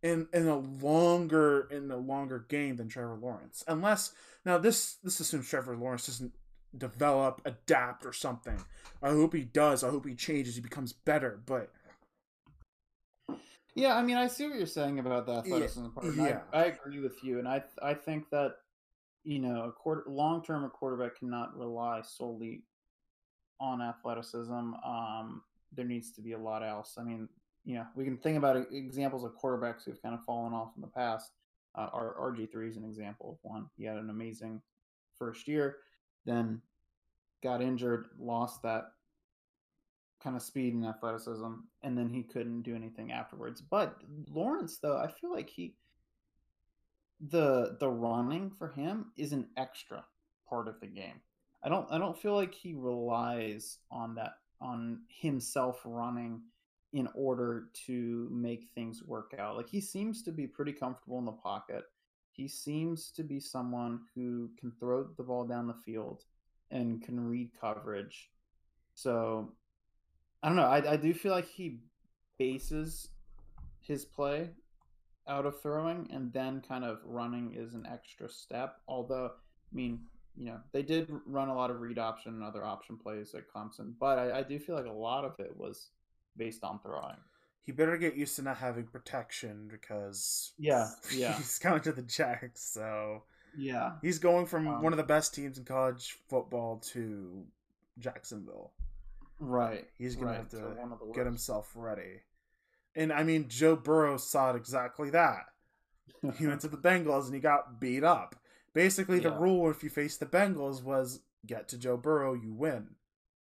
in 0.01 0.27
in 0.33 0.47
a 0.47 0.57
longer 0.57 1.67
in 1.69 1.91
a 1.91 1.97
longer 1.97 2.45
game 2.49 2.77
than 2.77 2.87
Trevor 2.89 3.15
Lawrence. 3.15 3.63
Unless 3.67 4.13
now 4.43 4.57
this 4.57 4.95
this 5.03 5.19
assumes 5.19 5.47
Trevor 5.47 5.77
Lawrence 5.77 6.07
doesn't 6.07 6.33
develop, 6.75 7.41
adapt, 7.45 8.07
or 8.07 8.13
something. 8.13 8.59
I 9.03 9.09
hope 9.09 9.35
he 9.35 9.43
does. 9.43 9.83
I 9.83 9.89
hope 9.91 10.07
he 10.07 10.15
changes. 10.15 10.55
He 10.55 10.61
becomes 10.61 10.91
better. 10.91 11.39
But 11.45 11.71
Yeah, 13.75 13.95
I 13.95 14.01
mean, 14.01 14.17
I 14.17 14.25
see 14.27 14.47
what 14.47 14.57
you're 14.57 14.65
saying 14.65 14.97
about 14.97 15.27
the 15.27 15.33
athleticism 15.33 15.89
part. 15.89 16.07
and 16.07 16.21
I- 16.21 16.29
yeah. 16.29 16.41
I, 16.51 16.65
agree 16.65 17.01
with 17.01 17.23
you, 17.23 17.37
and 17.37 17.47
I 17.47 17.63
I 17.83 17.93
think 17.93 18.31
that 18.31 18.55
you 19.23 19.37
know, 19.39 19.65
a 19.65 19.71
quarter 19.71 20.03
long 20.07 20.43
term, 20.43 20.63
a 20.63 20.69
quarterback 20.69 21.19
cannot 21.19 21.55
rely 21.55 22.01
solely 22.01 22.63
on 23.59 23.81
athleticism. 23.81 24.53
Um, 24.53 25.41
there 25.75 25.85
needs 25.85 26.11
to 26.13 26.21
be 26.21 26.33
a 26.33 26.37
lot 26.37 26.63
else. 26.63 26.95
I 26.97 27.03
mean, 27.03 27.29
you 27.65 27.75
know, 27.75 27.85
we 27.95 28.05
can 28.05 28.17
think 28.17 28.37
about 28.37 28.57
examples 28.71 29.23
of 29.23 29.37
quarterbacks 29.37 29.83
who've 29.85 30.01
kind 30.01 30.15
of 30.15 30.23
fallen 30.23 30.53
off 30.53 30.71
in 30.75 30.81
the 30.81 30.87
past. 30.87 31.31
Uh, 31.75 31.89
our 31.93 32.15
RG 32.19 32.51
three 32.51 32.67
is 32.67 32.77
an 32.77 32.83
example 32.83 33.31
of 33.31 33.49
one. 33.49 33.69
He 33.77 33.85
had 33.85 33.97
an 33.97 34.09
amazing 34.09 34.61
first 35.17 35.47
year, 35.47 35.77
then 36.25 36.61
got 37.43 37.61
injured, 37.61 38.07
lost 38.17 38.63
that 38.63 38.85
kind 40.23 40.35
of 40.35 40.41
speed 40.41 40.73
and 40.73 40.85
athleticism, 40.85 41.51
and 41.83 41.97
then 41.97 42.09
he 42.09 42.23
couldn't 42.23 42.63
do 42.63 42.75
anything 42.75 43.11
afterwards. 43.11 43.61
But 43.61 43.95
Lawrence, 44.29 44.79
though, 44.81 44.97
I 44.97 45.07
feel 45.07 45.31
like 45.31 45.49
he 45.49 45.75
the 47.29 47.77
the 47.79 47.89
running 47.89 48.49
for 48.49 48.69
him 48.69 49.11
is 49.17 49.33
an 49.33 49.47
extra 49.57 50.05
part 50.49 50.67
of 50.67 50.79
the 50.79 50.87
game. 50.87 51.21
I 51.63 51.69
don't 51.69 51.87
I 51.91 51.97
don't 51.97 52.17
feel 52.17 52.35
like 52.35 52.53
he 52.53 52.73
relies 52.73 53.79
on 53.91 54.15
that 54.15 54.33
on 54.61 55.01
himself 55.07 55.81
running 55.85 56.41
in 56.93 57.07
order 57.13 57.65
to 57.85 58.27
make 58.31 58.69
things 58.73 59.03
work 59.03 59.35
out. 59.37 59.55
Like 59.55 59.69
he 59.69 59.81
seems 59.81 60.23
to 60.23 60.31
be 60.31 60.47
pretty 60.47 60.73
comfortable 60.73 61.19
in 61.19 61.25
the 61.25 61.31
pocket. 61.31 61.83
He 62.31 62.47
seems 62.47 63.11
to 63.11 63.23
be 63.23 63.39
someone 63.39 64.01
who 64.15 64.49
can 64.59 64.71
throw 64.79 65.03
the 65.17 65.23
ball 65.23 65.45
down 65.45 65.67
the 65.67 65.73
field 65.73 66.23
and 66.71 67.01
can 67.01 67.19
read 67.19 67.51
coverage. 67.59 68.29
So 68.93 69.51
I 70.41 70.47
don't 70.47 70.55
know. 70.55 70.63
I, 70.63 70.93
I 70.93 70.95
do 70.95 71.13
feel 71.13 71.33
like 71.33 71.47
he 71.47 71.79
bases 72.37 73.09
his 73.81 74.05
play 74.05 74.49
out 75.27 75.45
of 75.45 75.61
throwing 75.61 76.09
and 76.11 76.31
then 76.33 76.61
kind 76.67 76.83
of 76.83 76.99
running 77.05 77.53
is 77.55 77.73
an 77.73 77.85
extra 77.91 78.29
step. 78.29 78.77
Although, 78.87 79.27
I 79.27 79.75
mean, 79.75 79.99
you 80.39 80.45
know, 80.45 80.59
they 80.71 80.81
did 80.81 81.11
run 81.27 81.49
a 81.49 81.53
lot 81.55 81.69
of 81.69 81.81
read 81.81 81.99
option 81.99 82.33
and 82.33 82.43
other 82.43 82.63
option 82.63 82.97
plays 82.97 83.35
at 83.35 83.43
Clemson, 83.53 83.93
but 83.99 84.17
I, 84.17 84.39
I 84.39 84.43
do 84.43 84.57
feel 84.57 84.75
like 84.75 84.85
a 84.87 84.91
lot 84.91 85.25
of 85.25 85.39
it 85.39 85.53
was 85.55 85.89
based 86.37 86.63
on 86.63 86.79
throwing. 86.79 87.17
he 87.65 87.71
better 87.73 87.97
get 87.97 88.15
used 88.15 88.35
to 88.37 88.41
not 88.41 88.57
having 88.57 88.85
protection 88.87 89.67
because 89.69 90.53
Yeah, 90.57 90.87
yeah. 91.15 91.35
he's 91.37 91.59
coming 91.59 91.81
to 91.81 91.91
the 91.91 92.01
Jacks. 92.03 92.61
So 92.63 93.23
Yeah. 93.57 93.97
he's 94.01 94.17
going 94.19 94.45
from 94.47 94.67
Um, 94.67 94.81
one 94.81 94.93
of 94.93 94.97
the 94.97 95.03
best 95.03 95.35
teams 95.35 95.57
in 95.59 95.65
college 95.65 96.17
football 96.29 96.77
to 96.93 97.43
Jacksonville. 97.99 98.71
Right. 99.41 99.87
He's 99.97 100.15
gonna 100.15 100.27
right, 100.31 100.37
have 100.37 100.49
to 100.49 101.13
get 101.13 101.25
himself 101.25 101.71
ready. 101.75 102.21
And 102.95 103.11
I 103.13 103.23
mean, 103.23 103.49
Joe 103.49 103.75
Burrow 103.75 104.17
saw 104.17 104.53
exactly 104.55 105.09
that. 105.11 105.45
He 106.37 106.47
went 106.47 106.61
to 106.61 106.67
the 106.67 106.77
Bengals 106.77 107.25
and 107.25 107.33
he 107.35 107.39
got 107.39 107.79
beat 107.79 108.03
up. 108.03 108.35
Basically, 108.73 109.19
the 109.19 109.29
Yeah. 109.29 109.39
rule 109.39 109.69
if 109.69 109.83
you 109.83 109.89
face 109.89 110.17
the 110.17 110.25
Bengals 110.25 110.83
was 110.83 111.21
get 111.45 111.67
to 111.69 111.77
Joe 111.77 111.97
Burrow, 111.97 112.33
you 112.33 112.53
win. 112.53 112.95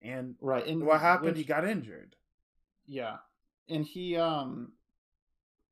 And 0.02 0.36
right. 0.42 0.66
And 0.68 0.86
what 0.86 1.02
happened? 1.02 1.32
which- 1.32 1.38
he 1.38 1.44
got 1.44 1.66
injured. 1.68 2.16
Yeah. 2.88 3.18
And 3.70 3.86
he 3.86 4.16
um 4.18 4.74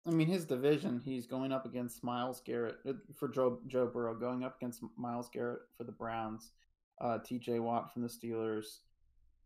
I 0.06 0.10
mean 0.12 0.28
his 0.28 0.46
division, 0.46 1.00
he's 1.00 1.28
going 1.28 1.52
up 1.52 1.66
against 1.66 2.04
Myles 2.04 2.42
Garrett 2.42 2.78
uh, 2.88 2.94
for 3.16 3.28
Joe 3.30 3.60
Joe 3.68 3.88
Burrow, 3.88 4.16
going 4.16 4.44
up 4.44 4.58
against 4.58 4.82
Myles 4.98 5.30
Garrett 5.30 5.62
for 5.78 5.84
the 5.84 5.92
Browns, 5.92 6.52
uh 7.00 7.20
TJ 7.20 7.60
Watt 7.62 7.94
from 7.94 8.02
the 8.02 8.08
Steelers, 8.08 8.80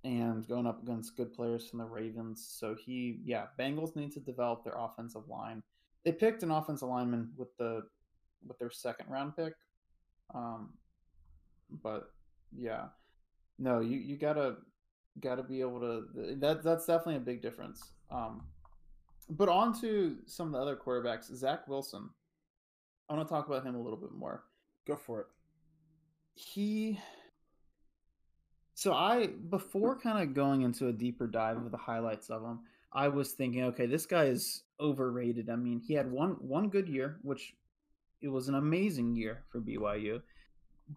and 0.03 0.47
going 0.47 0.65
up 0.67 0.81
against 0.81 1.17
good 1.17 1.33
players 1.33 1.67
from 1.67 1.79
the 1.79 1.85
Ravens. 1.85 2.47
So 2.47 2.73
he 2.75 3.19
yeah, 3.25 3.47
Bengals 3.59 3.95
need 3.95 4.11
to 4.13 4.19
develop 4.21 4.63
their 4.63 4.75
offensive 4.77 5.27
line. 5.27 5.61
They 6.05 6.11
picked 6.13 6.43
an 6.43 6.51
offensive 6.51 6.87
lineman 6.87 7.33
with 7.35 7.55
the 7.57 7.87
with 8.47 8.57
their 8.59 8.71
second 8.71 9.09
round 9.09 9.35
pick. 9.35 9.53
Um 10.37 10.73
but 11.83 12.11
yeah. 12.55 12.85
No, 13.59 13.79
you, 13.81 13.97
you 13.99 14.17
gotta 14.17 14.57
gotta 15.19 15.43
be 15.43 15.61
able 15.61 15.79
to 15.81 16.05
that 16.39 16.63
that's 16.63 16.85
definitely 16.85 17.17
a 17.17 17.19
big 17.21 17.41
difference. 17.41 17.93
Um 18.11 18.43
but 19.29 19.49
on 19.49 19.79
to 19.81 20.17
some 20.25 20.47
of 20.47 20.53
the 20.53 20.59
other 20.59 20.75
quarterbacks, 20.77 21.33
Zach 21.35 21.67
Wilson. 21.67 22.09
I 23.09 23.15
want 23.15 23.27
to 23.27 23.33
talk 23.33 23.47
about 23.47 23.65
him 23.65 23.75
a 23.75 23.81
little 23.81 23.99
bit 23.99 24.11
more. 24.13 24.43
Go 24.87 24.95
for 24.95 25.21
it. 25.21 25.27
he 26.35 26.99
so 28.73 28.93
i 28.93 29.27
before 29.27 29.99
kind 29.99 30.19
of 30.21 30.33
going 30.35 30.61
into 30.61 30.87
a 30.87 30.93
deeper 30.93 31.27
dive 31.27 31.57
of 31.57 31.71
the 31.71 31.77
highlights 31.77 32.29
of 32.29 32.43
him 32.43 32.59
i 32.93 33.07
was 33.07 33.31
thinking 33.33 33.63
okay 33.63 33.85
this 33.85 34.05
guy 34.05 34.25
is 34.25 34.63
overrated 34.79 35.49
i 35.49 35.55
mean 35.55 35.79
he 35.79 35.93
had 35.93 36.11
one 36.11 36.31
one 36.39 36.69
good 36.69 36.87
year 36.87 37.17
which 37.23 37.55
it 38.21 38.29
was 38.29 38.47
an 38.47 38.55
amazing 38.55 39.15
year 39.15 39.43
for 39.51 39.59
byu 39.61 40.21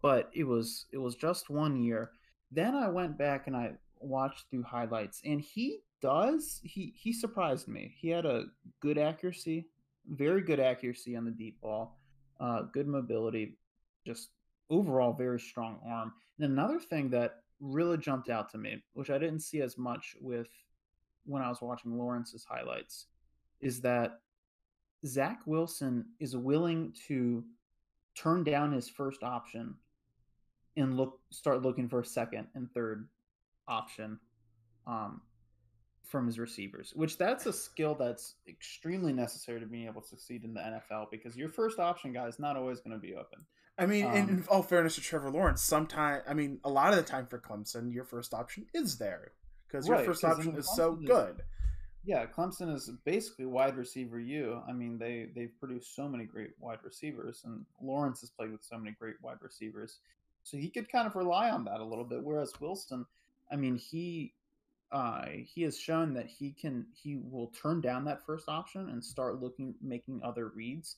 but 0.03 0.31
it 0.35 0.45
was 0.45 0.87
it 0.93 0.99
was 0.99 1.15
just 1.15 1.51
one 1.51 1.77
year 1.77 2.11
then 2.51 2.75
i 2.75 2.89
went 2.89 3.19
back 3.19 3.47
and 3.47 3.57
i 3.57 3.73
watched 4.01 4.47
through 4.51 4.63
highlights 4.63 5.21
and 5.25 5.41
he 5.41 5.81
does 6.01 6.61
he 6.65 6.95
he 6.97 7.13
surprised 7.13 7.69
me 7.69 7.95
he 7.99 8.09
had 8.09 8.25
a 8.25 8.45
good 8.81 8.97
accuracy 8.97 9.67
very 10.09 10.41
good 10.41 10.61
accuracy 10.61 11.17
on 11.17 11.25
the 11.25 11.31
deep 11.31 11.61
ball 11.61 11.99
uh, 12.41 12.63
good 12.73 12.89
mobility 12.89 13.59
just 14.07 14.31
overall 14.71 15.13
very 15.13 15.39
strong 15.39 15.79
arm. 15.87 16.13
And 16.39 16.51
another 16.51 16.79
thing 16.79 17.11
that 17.11 17.37
really 17.61 17.99
jumped 17.99 18.31
out 18.31 18.51
to 18.51 18.59
me, 18.59 18.83
which 18.95 19.11
I 19.11 19.19
didn't 19.19 19.41
see 19.41 19.61
as 19.61 19.77
much 19.77 20.17
with 20.21 20.49
when 21.27 21.43
I 21.43 21.49
was 21.49 21.61
watching 21.61 21.99
Lawrence's 21.99 22.45
highlights, 22.49 23.07
is 23.61 23.81
that 23.83 24.21
Zach 25.07 25.41
Wilson 25.47 26.05
is 26.19 26.37
willing 26.37 26.93
to 27.09 27.45
turn 28.15 28.45
down 28.45 28.73
his 28.73 28.89
first 28.89 29.23
option 29.23 29.75
and 30.77 30.97
look 30.97 31.19
start 31.31 31.63
looking 31.63 31.89
for 31.89 32.01
a 32.01 32.05
second 32.05 32.47
and 32.55 32.71
third 32.73 33.09
option 33.67 34.19
um, 34.87 35.21
from 36.05 36.27
his 36.27 36.39
receivers, 36.39 36.93
which 36.95 37.17
that's 37.19 37.47
a 37.47 37.53
skill 37.53 37.95
that's 37.95 38.35
extremely 38.49 39.13
necessary 39.13 39.61
to 39.61 39.67
being 39.67 39.87
able 39.87 40.01
to 40.03 40.09
succeed 40.09 40.45
in 40.45 40.55
the 40.55 40.61
NFL 40.61 41.11
because 41.11 41.37
your 41.37 41.49
first 41.49 41.79
option 41.79 42.13
guy 42.13 42.27
is 42.27 42.39
not 42.39 42.57
always 42.57 42.81
going 42.81 42.93
to 42.93 42.99
be 42.99 43.15
open. 43.15 43.41
I 43.79 43.87
mean, 43.87 44.05
in, 44.07 44.23
Um, 44.25 44.29
in 44.29 44.45
all 44.49 44.63
fairness 44.63 44.97
to 44.97 45.01
Trevor 45.01 45.31
Lawrence, 45.31 45.63
sometimes 45.63 46.23
I 46.29 46.35
mean, 46.35 46.61
a 46.65 46.71
lot 46.71 46.91
of 46.91 46.97
the 46.97 47.03
time 47.03 47.27
for 47.27 47.39
Clemson, 47.39 47.93
your 47.93 48.05
first 48.05 48.35
option 48.35 48.67
is 48.75 48.99
there 48.99 49.33
because 49.67 49.87
your 49.87 49.97
Right, 49.97 50.07
first 50.07 50.25
option 50.25 50.55
is 50.57 50.69
so 50.77 50.99
is- 51.01 51.07
good. 51.07 51.43
Yeah, 52.03 52.25
Clemson 52.27 52.75
is 52.75 52.91
basically 53.05 53.45
wide 53.47 53.77
receiver 53.77 54.19
U. 54.19 54.63
I 54.67 54.73
mean, 54.73 54.99
they 54.99 55.29
they've 55.35 55.59
produced 55.61 55.95
so 55.95 56.09
many 56.09 56.25
great 56.25 56.51
wide 56.59 56.79
receivers, 56.83 57.43
and 57.45 57.67
Lawrence 57.81 58.21
has 58.23 58.31
played 58.31 58.53
with 58.53 58.65
so 58.65 58.79
many 58.79 58.97
great 58.99 59.17
wide 59.23 59.37
receivers, 59.43 59.99
so 60.43 60.57
he 60.57 60.71
could 60.71 60.91
kind 60.91 61.07
of 61.07 61.15
rely 61.15 61.51
on 61.51 61.65
that 61.65 61.81
a 61.81 61.85
little 61.85 62.05
bit. 62.05 62.23
Whereas 62.23 62.53
Wilson, 62.59 63.05
I 63.53 63.57
mean, 63.57 63.77
he 63.77 64.33
uh, 64.93 65.27
he 65.45 65.63
has 65.63 65.79
shown 65.79 66.15
that 66.15 66.27
he 66.27 66.53
can 66.53 66.87
he 66.95 67.17
will 67.17 67.49
turn 67.49 67.81
down 67.83 68.05
that 68.07 68.25
first 68.25 68.49
option 68.49 68.89
and 68.89 69.05
start 69.05 69.41
looking 69.43 69.75
making 69.83 70.23
other 70.25 70.49
reads 70.49 70.97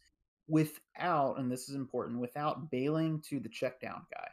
without, 0.49 1.39
and 1.39 1.51
this 1.51 1.69
is 1.69 1.75
important, 1.75 2.21
without 2.21 2.71
bailing 2.71 3.21
to 3.29 3.41
the 3.41 3.49
check 3.49 3.81
down 3.81 4.03
guy, 4.13 4.29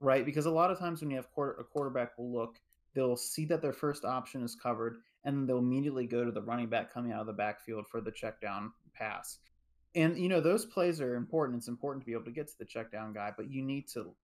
right? 0.00 0.24
Because 0.24 0.46
a 0.46 0.50
lot 0.50 0.70
of 0.70 0.78
times 0.78 1.00
when 1.00 1.10
you 1.10 1.16
have 1.16 1.30
quarter, 1.32 1.52
a 1.60 1.64
quarterback 1.64 2.16
will 2.16 2.32
look, 2.32 2.56
they'll 2.94 3.16
see 3.16 3.44
that 3.46 3.62
their 3.62 3.72
first 3.72 4.04
option 4.04 4.42
is 4.42 4.54
covered, 4.54 4.98
and 5.26 5.46
they'll 5.46 5.58
immediately 5.58 6.06
go 6.06 6.24
to 6.24 6.30
the 6.30 6.40
running 6.40 6.68
back 6.68 6.94
coming 6.94 7.12
out 7.12 7.20
of 7.20 7.26
the 7.26 7.32
backfield 7.32 7.86
for 7.88 8.00
the 8.00 8.12
check 8.12 8.40
down 8.40 8.72
pass. 8.94 9.38
And 9.94 10.16
you 10.16 10.28
know 10.28 10.40
those 10.40 10.64
plays 10.64 11.00
are 11.00 11.16
important. 11.16 11.58
It's 11.58 11.68
important 11.68 12.02
to 12.02 12.06
be 12.06 12.12
able 12.12 12.24
to 12.24 12.30
get 12.30 12.46
to 12.48 12.58
the 12.58 12.64
check 12.64 12.90
down 12.90 13.12
guy, 13.12 13.32
but 13.36 13.50
you 13.50 13.62
need 13.62 13.88
to 13.88 14.14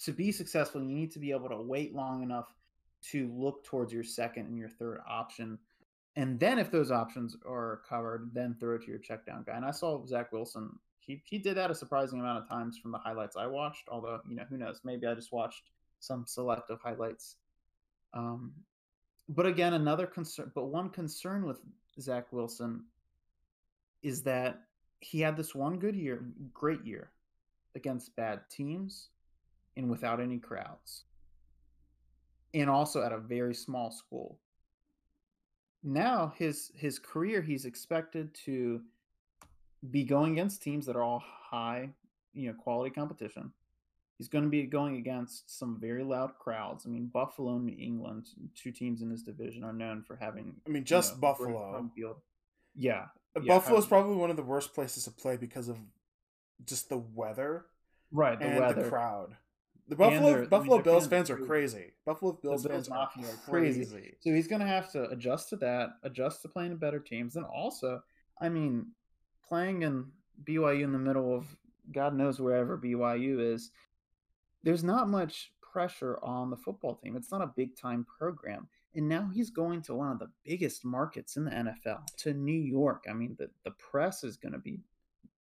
to 0.00 0.12
be 0.12 0.32
successful. 0.32 0.82
You 0.82 0.94
need 0.94 1.12
to 1.12 1.20
be 1.20 1.30
able 1.30 1.48
to 1.48 1.60
wait 1.60 1.94
long 1.94 2.22
enough 2.22 2.52
to 3.12 3.32
look 3.34 3.64
towards 3.64 3.92
your 3.92 4.02
second 4.02 4.46
and 4.46 4.58
your 4.58 4.68
third 4.68 5.00
option, 5.08 5.58
and 6.16 6.40
then 6.40 6.58
if 6.58 6.70
those 6.70 6.90
options 6.90 7.36
are 7.46 7.82
covered, 7.88 8.30
then 8.34 8.56
throw 8.58 8.74
it 8.74 8.82
to 8.82 8.88
your 8.88 8.98
check 8.98 9.24
down 9.24 9.44
guy. 9.46 9.56
And 9.56 9.64
I 9.64 9.70
saw 9.70 10.04
Zach 10.06 10.32
Wilson. 10.32 10.70
He 10.98 11.22
he 11.24 11.38
did 11.38 11.56
that 11.56 11.70
a 11.70 11.74
surprising 11.74 12.18
amount 12.18 12.42
of 12.42 12.48
times 12.48 12.76
from 12.78 12.90
the 12.90 12.98
highlights 12.98 13.36
I 13.36 13.46
watched. 13.46 13.88
Although 13.88 14.20
you 14.28 14.34
know 14.34 14.44
who 14.48 14.58
knows, 14.58 14.80
maybe 14.84 15.06
I 15.06 15.14
just 15.14 15.32
watched 15.32 15.62
some 16.00 16.24
selective 16.26 16.80
highlights. 16.82 17.36
Um, 18.12 18.52
but 19.30 19.46
again, 19.46 19.74
another 19.74 20.06
concern, 20.06 20.50
but 20.56 20.66
one 20.66 20.90
concern 20.90 21.46
with 21.46 21.60
Zach 22.00 22.32
Wilson 22.32 22.84
is 24.02 24.22
that 24.22 24.62
he 24.98 25.20
had 25.20 25.36
this 25.36 25.54
one 25.54 25.78
good 25.78 25.94
year, 25.94 26.24
great 26.52 26.84
year 26.84 27.10
against 27.76 28.16
bad 28.16 28.40
teams 28.50 29.10
and 29.76 29.88
without 29.88 30.20
any 30.20 30.38
crowds, 30.38 31.04
and 32.54 32.68
also 32.68 33.02
at 33.02 33.12
a 33.12 33.18
very 33.18 33.54
small 33.54 33.92
school. 33.92 34.40
Now 35.84 36.32
his 36.36 36.72
his 36.74 36.98
career, 36.98 37.40
he's 37.40 37.66
expected 37.66 38.34
to 38.46 38.80
be 39.92 40.02
going 40.02 40.32
against 40.32 40.60
teams 40.60 40.86
that 40.86 40.96
are 40.96 41.04
all 41.04 41.22
high, 41.24 41.88
you 42.34 42.48
know, 42.48 42.54
quality 42.54 42.90
competition. 42.90 43.52
He's 44.20 44.28
going 44.28 44.44
to 44.44 44.50
be 44.50 44.64
going 44.64 44.96
against 44.96 45.58
some 45.58 45.78
very 45.80 46.04
loud 46.04 46.32
crowds. 46.38 46.84
I 46.84 46.90
mean, 46.90 47.06
Buffalo 47.06 47.56
and 47.56 47.64
New 47.64 47.74
England, 47.78 48.26
two 48.54 48.70
teams 48.70 49.00
in 49.00 49.08
this 49.08 49.22
division, 49.22 49.64
are 49.64 49.72
known 49.72 50.02
for 50.02 50.14
having. 50.14 50.56
I 50.66 50.68
mean, 50.68 50.82
you 50.82 50.84
just 50.84 51.14
know, 51.14 51.20
Buffalo. 51.22 51.90
field. 51.96 52.16
Yeah, 52.74 53.06
yeah, 53.34 53.54
Buffalo's 53.54 53.84
having- 53.84 53.88
probably 53.88 54.16
one 54.16 54.28
of 54.28 54.36
the 54.36 54.42
worst 54.42 54.74
places 54.74 55.04
to 55.04 55.10
play 55.10 55.38
because 55.38 55.70
of 55.70 55.78
just 56.66 56.90
the 56.90 56.98
weather 56.98 57.64
right. 58.12 58.38
The 58.38 58.44
and 58.44 58.60
weather, 58.60 58.82
the 58.82 58.88
crowd. 58.90 59.36
The 59.88 59.94
And 59.94 59.98
Buffalo 59.98 60.36
I 60.36 60.40
mean, 60.40 60.48
Buffalo 60.50 60.82
Bills 60.82 61.06
fans 61.06 61.28
fans 61.28 61.30
are 61.30 61.36
crazy. 61.46 61.76
crazy. 61.78 61.92
Buffalo 62.04 62.32
Bills 62.42 62.66
Bills 62.66 62.88
fans 62.88 62.90
are 62.90 63.08
crazy. 63.50 63.86
crazy. 63.86 64.16
So 64.20 64.34
he's 64.34 64.48
going 64.48 64.60
to 64.60 64.66
have 64.66 64.92
to 64.92 65.08
adjust 65.08 65.48
to 65.48 65.56
that, 65.56 65.92
adjust 66.02 66.42
to 66.42 66.48
playing 66.48 66.76
better 66.76 67.00
teams, 67.00 67.36
and 67.36 67.46
also, 67.46 68.02
I 68.38 68.50
mean, 68.50 68.88
playing 69.48 69.80
in 69.80 70.12
BYU 70.44 70.84
in 70.84 70.92
the 70.92 70.98
middle 70.98 71.34
of 71.34 71.56
God 71.90 72.14
knows 72.14 72.38
wherever 72.38 72.76
BYU 72.76 73.54
is. 73.54 73.70
There's 74.62 74.84
not 74.84 75.08
much 75.08 75.52
pressure 75.60 76.18
on 76.22 76.50
the 76.50 76.56
football 76.56 76.96
team. 76.96 77.16
It's 77.16 77.30
not 77.30 77.42
a 77.42 77.52
big 77.56 77.76
time 77.76 78.04
program. 78.18 78.68
And 78.94 79.08
now 79.08 79.30
he's 79.32 79.50
going 79.50 79.82
to 79.82 79.94
one 79.94 80.10
of 80.10 80.18
the 80.18 80.30
biggest 80.44 80.84
markets 80.84 81.36
in 81.36 81.44
the 81.44 81.50
NFL, 81.52 82.00
to 82.18 82.34
New 82.34 82.60
York. 82.60 83.04
I 83.08 83.12
mean, 83.12 83.36
the, 83.38 83.48
the 83.64 83.70
press 83.72 84.24
is 84.24 84.36
going 84.36 84.52
to 84.52 84.58
be 84.58 84.80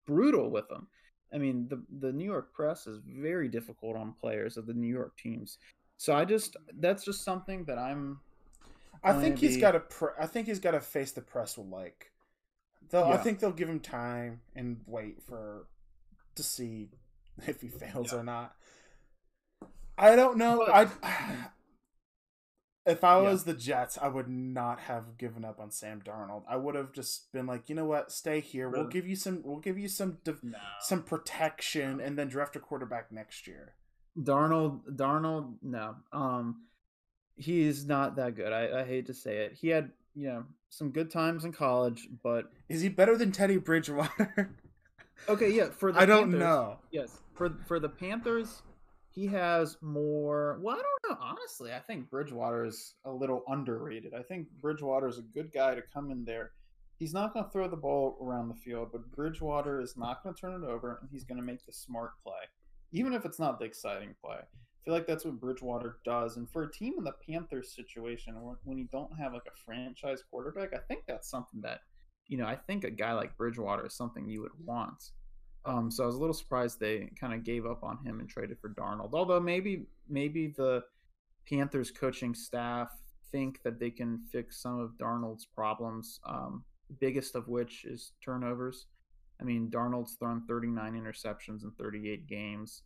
brutal 0.07 0.50
with 0.50 0.70
him. 0.70 0.87
I 1.33 1.38
mean, 1.38 1.66
the 1.68 1.83
the 2.00 2.12
New 2.12 2.24
York 2.24 2.54
press 2.54 2.87
is 2.87 3.00
very 3.07 3.48
difficult 3.48 3.96
on 3.96 4.14
players 4.18 4.57
of 4.57 4.66
the 4.66 4.72
New 4.72 4.88
York 4.88 5.16
teams. 5.18 5.59
So 5.98 6.14
I 6.14 6.24
just 6.24 6.57
that's 6.78 7.04
just 7.04 7.22
something 7.24 7.64
that 7.64 7.78
I'm 7.78 8.20
I 9.04 9.12
think 9.12 9.38
he's 9.38 9.57
got 9.59 9.72
to. 9.72 9.81
Pr- 9.81 10.18
I 10.20 10.26
think 10.26 10.46
he's 10.46 10.59
got 10.59 10.70
to 10.72 10.81
face 10.81 11.12
the 11.12 11.20
press 11.20 11.57
with 11.59 11.68
like. 11.68 12.12
They'll, 12.90 13.04
I 13.04 13.18
think 13.18 13.38
they'll 13.38 13.52
give 13.52 13.68
him 13.68 13.81
time 13.81 14.40
and 14.57 14.78
wait 14.87 15.22
for 15.22 15.66
to 16.37 16.42
see 16.42 16.88
if 17.46 17.61
he 17.61 17.68
fails 17.68 18.12
Yeah. 18.12 18.20
or 18.20 18.24
not. 18.24 18.54
I 19.98 20.16
don't 20.16 20.37
know. 20.38 20.62
I 20.66 20.88
if 22.87 23.04
I 23.04 23.20
Yeah. 23.20 23.30
was 23.30 23.44
the 23.44 23.54
Jets, 23.54 23.98
I 24.00 24.08
would 24.08 24.28
not 24.28 24.80
have 24.80 25.18
given 25.18 25.44
up 25.44 25.61
on 25.61 25.70
Sam 25.70 26.00
Darnold. 26.02 26.42
I 26.48 26.56
would 26.56 26.74
have 26.74 26.92
just 26.92 27.30
been 27.32 27.46
like, 27.46 27.68
you 27.68 27.74
know 27.74 27.84
what, 27.84 28.11
stay 28.12 28.40
here. 28.40 28.68
We'll 28.68 28.87
give 28.87 29.06
you 29.06 29.16
some. 29.16 29.42
We'll 29.44 29.58
give 29.61 29.78
you 29.78 29.88
some. 29.88 30.18
Def- 30.24 30.42
no. 30.42 30.58
some 30.80 31.02
protection 31.02 32.00
and 32.00 32.18
then 32.18 32.28
draft 32.28 32.56
a 32.56 32.61
quarterback 32.61 33.12
next 33.12 33.46
year. 33.46 33.74
Darnold 34.18 34.80
Darnold 34.96 35.56
no. 35.62 35.96
Um 36.12 36.62
he 37.37 37.62
is 37.62 37.87
not 37.87 38.16
that 38.16 38.34
good. 38.34 38.52
I, 38.52 38.80
I 38.80 38.84
hate 38.84 39.06
to 39.06 39.14
say 39.14 39.37
it. 39.44 39.52
He 39.61 39.68
had, 39.68 39.92
you 40.16 40.26
know, 40.26 40.44
some 40.70 40.90
good 40.90 41.08
times 41.08 41.44
in 41.44 41.52
college, 41.52 42.08
but 42.24 42.50
Is 42.68 42.80
he 42.80 42.88
better 42.88 43.16
than 43.16 43.30
Teddy 43.30 43.58
Bridgewater? 43.58 44.50
okay, 45.28 45.50
yeah, 45.52 45.68
for 45.70 45.92
the 45.92 46.00
I 46.00 46.06
don't 46.06 46.22
Panthers- 46.30 46.40
know. 46.40 46.78
Yes, 46.90 47.16
for 47.34 47.50
for 47.68 47.78
the 47.78 47.88
Panthers, 47.88 48.62
he 49.11 49.27
has 49.27 49.77
more. 49.81 50.59
Well, 50.62 50.77
I 50.77 50.83
don't 50.83 51.11
know. 51.11 51.25
Honestly, 51.25 51.73
I 51.73 51.81
think 51.81 52.11
Bridgewater 52.11 52.64
is 52.64 52.94
a 53.05 53.11
little 53.11 53.42
underrated. 53.49 54.12
I 54.14 54.23
think 54.23 54.49
Bridgewater 54.61 55.09
is 55.09 55.18
a 55.18 55.23
good 55.23 55.53
guy 55.53 55.75
to 55.75 55.83
come 55.83 56.11
in 56.11 56.25
there. 56.25 56.53
He's 56.99 57.14
not 57.14 57.33
going 57.33 57.44
to 57.44 57.51
throw 57.51 57.68
the 57.68 57.77
ball 57.77 58.18
around 58.21 58.49
the 58.49 58.55
field, 58.55 58.88
but 58.92 59.11
Bridgewater 59.12 59.81
is 59.81 59.97
not 59.97 60.23
going 60.23 60.35
to 60.35 60.40
turn 60.40 60.62
it 60.62 60.66
over, 60.66 60.99
and 61.01 61.09
he's 61.11 61.25
going 61.25 61.38
to 61.38 61.47
make 61.47 61.64
the 61.64 61.73
smart 61.73 62.12
play, 62.25 62.40
even 62.92 63.14
if 63.14 63.25
it's 63.25 63.38
not 63.38 63.59
the 63.59 63.64
exciting 63.64 64.14
play. 64.23 64.38
I 64.38 64.85
feel 64.85 64.94
like 64.94 65.07
that's 65.07 65.25
what 65.25 65.40
Bridgewater 65.40 65.99
does. 66.05 66.37
And 66.37 66.51
for 66.51 66.64
a 66.64 66.73
team 66.73 66.94
in 66.99 67.05
the 67.05 67.14
Panthers 67.29 67.75
situation, 67.75 68.35
when, 68.64 68.79
you 68.79 68.88
don't 68.90 69.16
have 69.18 69.33
like 69.33 69.47
a 69.47 69.57
franchise 69.64 70.23
quarterback, 70.29 70.75
I 70.75 70.81
think 70.88 71.05
that's 71.07 71.31
something 71.31 71.61
that, 71.62 71.81
you 72.27 72.37
know, 72.37 72.47
I 72.47 72.57
think 72.57 72.85
a 72.85 72.90
guy 72.90 73.12
like 73.12 73.37
Bridgewater 73.37 73.87
is 73.87 73.97
something 73.97 74.29
you 74.29 74.42
would 74.42 74.53
want. 74.64 75.11
Um, 75.64 75.90
so 75.90 76.05
I 76.05 76.07
was 76.07 76.16
a 76.16 76.18
little 76.18 76.35
surprised 76.35 76.81
they 76.81 77.11
kind 77.21 77.35
of 77.35 77.44
gave 77.44 77.66
up 77.66 77.83
on 77.83 77.99
him 78.05 78.21
and 78.21 78.29
traded 78.29 78.59
for 78.61 78.71
Darnold. 78.71 79.11
Although 79.12 79.40
maybe 79.40 79.87
maybe 80.09 80.49
the 80.57 80.83
Panthers 81.49 81.90
coaching 81.90 82.35
staff 82.35 82.90
think 83.31 83.62
that 83.62 83.79
they 83.79 83.90
can 83.90 84.21
fix 84.33 84.62
some 84.62 84.79
of 84.79 84.92
Darnold's 84.92 85.47
problems. 85.47 86.21
Um, 86.27 86.64
biggest 87.01 87.35
of 87.35 87.49
which 87.49 87.85
is 87.85 88.12
turnovers. 88.25 88.87
I 89.40 89.44
mean, 89.44 89.71
Darnold's 89.71 90.14
thrown 90.14 90.42
39 90.49 90.94
interceptions 90.94 91.62
in 91.62 91.71
38 91.79 92.27
games. 92.27 92.83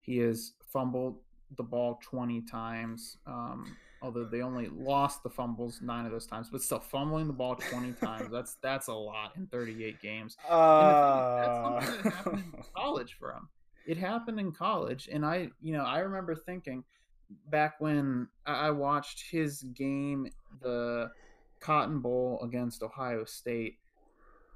He 0.00 0.18
has 0.18 0.52
fumbled 0.72 1.20
the 1.56 1.62
ball 1.62 1.98
20 2.02 2.42
times. 2.42 3.18
Um, 3.26 3.76
although 4.02 4.24
they 4.24 4.42
only 4.42 4.68
lost 4.68 5.22
the 5.22 5.30
fumbles 5.30 5.80
nine 5.82 6.04
of 6.06 6.12
those 6.12 6.26
times, 6.26 6.48
but 6.50 6.60
still 6.62 6.80
fumbling 6.80 7.26
the 7.26 7.32
ball 7.32 7.56
20 7.56 7.92
times. 8.00 8.30
That's 8.30 8.56
that's 8.62 8.88
a 8.88 8.94
lot 8.94 9.32
in 9.36 9.46
38 9.46 10.00
games. 10.00 10.36
And 10.48 10.90
the 10.90 10.94
thing 11.02 11.18
is, 11.18 11.32
that's 11.40 11.58
Uh, 11.58 11.80
something 11.80 12.02
that 12.04 12.14
happened 12.14 12.54
in 12.54 12.62
college 12.76 13.16
for 13.18 13.32
him. 13.32 13.48
it 13.86 13.96
happened 13.96 14.40
in 14.40 14.52
college, 14.52 15.08
and 15.12 15.24
I, 15.24 15.50
you 15.62 15.72
know, 15.72 15.84
I 15.84 16.00
remember 16.00 16.34
thinking 16.34 16.84
back 17.50 17.80
when 17.80 18.28
I 18.46 18.68
I 18.68 18.70
watched 18.70 19.24
his 19.30 19.62
game, 19.74 20.28
the 20.60 21.10
Cotton 21.60 22.00
Bowl 22.00 22.38
against 22.42 22.82
Ohio 22.82 23.24
State 23.24 23.78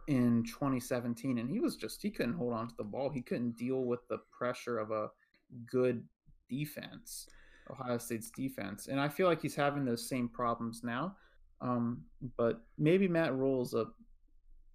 in 0.06 0.42
2017, 0.44 1.38
and 1.38 1.48
he 1.48 1.60
was 1.60 1.76
just 1.76 2.02
he 2.02 2.10
couldn't 2.10 2.34
hold 2.34 2.52
on 2.52 2.68
to 2.68 2.74
the 2.76 2.84
ball. 2.84 3.08
He 3.10 3.22
couldn't 3.22 3.56
deal 3.56 3.84
with 3.84 4.06
the 4.08 4.18
pressure 4.36 4.78
of 4.78 4.90
a 4.90 5.08
good 5.70 6.04
defense, 6.50 7.26
Ohio 7.70 7.96
State's 7.98 8.30
defense, 8.30 8.88
and 8.88 9.00
I 9.00 9.08
feel 9.08 9.26
like 9.26 9.40
he's 9.40 9.54
having 9.54 9.84
those 9.86 10.06
same 10.08 10.28
problems 10.28 10.82
now. 10.84 11.16
Um, 11.62 12.02
but 12.36 12.60
maybe 12.76 13.08
Matt 13.08 13.34
Rhule's 13.34 13.72
a 13.74 13.86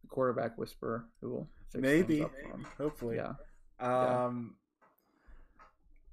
quarterback 0.08 0.58
whisperer 0.58 1.06
who 1.22 1.30
will 1.30 1.50
Maybe. 1.74 2.26
Hopefully. 2.78 3.18
Yeah. 3.18 3.34
Yeah. 3.82 4.26
Um, 4.26 4.56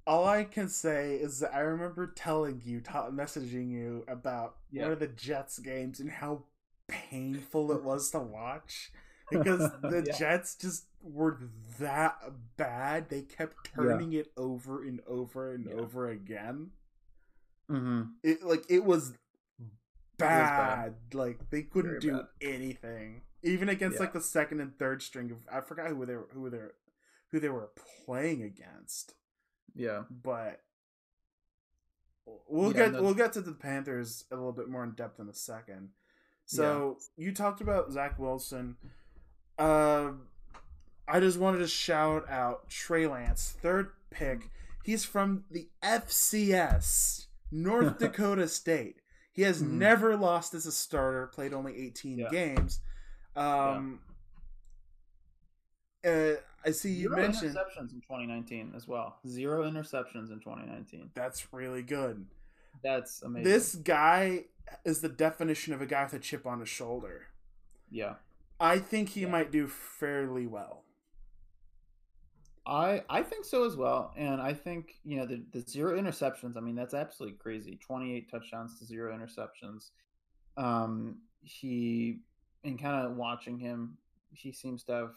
all 0.05 0.25
I 0.27 0.43
can 0.43 0.67
say 0.67 1.15
is 1.15 1.39
that 1.39 1.53
I 1.53 1.59
remember 1.59 2.07
telling 2.15 2.61
you, 2.65 2.81
ta- 2.81 3.09
messaging 3.11 3.69
you 3.71 4.03
about 4.09 4.57
Yeah. 4.71 4.83
one 4.83 4.91
of 4.91 4.99
the 4.99 5.07
Jets 5.07 5.59
games 5.59 5.99
and 6.01 6.09
how 6.09 6.43
painful 6.89 7.71
it 7.71 7.83
was 7.83 8.11
to 8.11 8.19
watch 8.19 8.91
because 9.33 9.71
the 9.81 10.03
Yeah. 10.07 10.17
Jets 10.17 10.55
just 10.55 10.85
were 11.01 11.39
that 11.79 12.15
bad. 12.57 13.09
They 13.09 13.21
kept 13.21 13.71
turning 13.75 14.13
it 14.13 14.31
over 14.37 14.83
and 14.83 15.01
over 15.07 15.53
and 15.53 15.65
Yeah. 15.67 15.73
over 15.75 16.07
again. 16.09 16.71
Mm-hmm. 17.69 18.01
It 18.23 18.43
like 18.43 18.63
it 18.69 18.83
was 18.85 19.13
bad. 20.17 20.93
bad. 21.09 21.13
Like 21.13 21.49
they 21.49 21.63
couldn't 21.63 21.91
Very 21.91 21.99
do 22.01 22.11
bad. 22.13 22.25
anything, 22.41 23.21
even 23.41 23.69
against 23.69 23.95
Yeah. 23.95 24.01
like 24.01 24.13
the 24.13 24.21
second 24.21 24.59
and 24.61 24.77
third 24.77 25.01
string 25.01 25.31
of 25.31 25.37
I 25.51 25.61
forgot 25.61 25.87
who 25.89 26.05
they 26.05 26.15
were, 26.15 26.27
who 26.33 26.49
they 26.49 26.57
were, 26.57 26.75
who 27.31 27.39
they 27.39 27.49
were 27.49 27.69
playing 28.05 28.43
against. 28.43 29.15
Yeah. 29.75 30.03
But 30.09 30.61
we'll 32.47 32.71
Yeah, 32.75 32.89
get 32.89 33.01
we'll 33.01 33.13
get 33.13 33.33
to 33.33 33.41
the 33.41 33.53
Panthers 33.53 34.25
a 34.31 34.35
little 34.35 34.51
bit 34.51 34.69
more 34.69 34.83
in 34.83 34.91
depth 34.91 35.19
in 35.19 35.27
a 35.29 35.33
second. 35.33 35.89
So 36.45 36.99
you 37.15 37.33
talked 37.33 37.61
about 37.61 37.91
Zach 37.91 38.19
Wilson. 38.19 38.75
Uh, 39.57 40.11
I 41.07 41.19
just 41.19 41.37
wanted 41.39 41.59
to 41.59 41.67
shout 41.67 42.29
out 42.29 42.69
Trey 42.69 43.07
Lance, 43.07 43.55
third 43.61 43.91
pick. 44.09 44.49
He's 44.83 45.05
from 45.05 45.45
the 45.51 45.67
FCS, 45.83 47.27
North 47.51 47.97
Dakota 47.99 48.47
State. 48.47 48.97
He 49.31 49.41
has 49.43 49.61
Mhm. 49.63 49.71
never 49.71 50.15
lost 50.15 50.53
as 50.53 50.65
a 50.65 50.71
starter, 50.71 51.27
played 51.27 51.53
only 51.53 51.75
18 51.77 52.19
Yeah. 52.19 52.29
games. 52.29 52.79
Um, 53.35 54.01
uh, 56.05 56.33
I 56.65 56.71
see 56.71 56.91
you 56.91 57.09
Zero 57.09 57.15
mentioned 57.17 57.55
interceptions 57.55 57.93
in 57.93 58.01
2019 58.01 58.73
as 58.75 58.87
well. 58.87 59.19
Zero 59.27 59.63
interceptions 59.69 60.31
in 60.31 60.39
2019. 60.39 61.11
that's 61.13 61.51
really 61.53 61.81
good. 61.83 62.25
That's 62.83 63.21
amazing. 63.21 63.43
This 63.51 63.75
guy 63.75 64.45
is 64.85 65.01
the 65.01 65.09
definition 65.09 65.73
of 65.73 65.81
a 65.81 65.85
guy 65.85 66.03
with 66.03 66.13
a 66.13 66.19
chip 66.19 66.45
on 66.45 66.59
his 66.59 66.69
shoulder. 66.69 67.27
yeah. 67.89 68.15
I 68.59 68.79
think 68.79 69.09
he 69.09 69.21
Yeah. 69.21 69.27
might 69.27 69.51
do 69.51 69.67
fairly 69.67 70.47
well. 70.47 70.85
I 72.65 73.03
I 73.09 73.23
think 73.23 73.45
so 73.45 73.65
as 73.65 73.75
well, 73.75 74.13
and 74.15 74.41
I 74.41 74.53
think 74.53 74.95
you 75.03 75.17
know 75.17 75.25
the 75.25 75.43
the 75.51 75.61
zero 75.61 75.99
interceptions. 75.99 76.55
I 76.55 76.61
mean, 76.61 76.75
that's 76.75 76.93
absolutely 76.93 77.37
crazy. 77.37 77.75
Twenty 77.77 78.15
eight 78.15 78.29
touchdowns 78.31 78.79
to 78.79 78.85
zero 78.85 79.13
interceptions. 79.15 79.91
Um, 80.55 81.17
he 81.41 82.19
and 82.63 82.79
kind 82.79 83.05
of 83.05 83.17
watching 83.17 83.57
him, 83.59 83.97
he 84.31 84.53
seems 84.53 84.83
to 84.85 84.91
have 84.93 85.15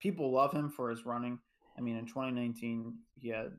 people 0.00 0.32
love 0.32 0.52
him 0.52 0.70
for 0.70 0.88
his 0.88 1.04
running. 1.04 1.38
I 1.76 1.82
mean, 1.82 1.96
in 1.96 2.06
2019, 2.06 2.94
he 3.14 3.28
had 3.28 3.52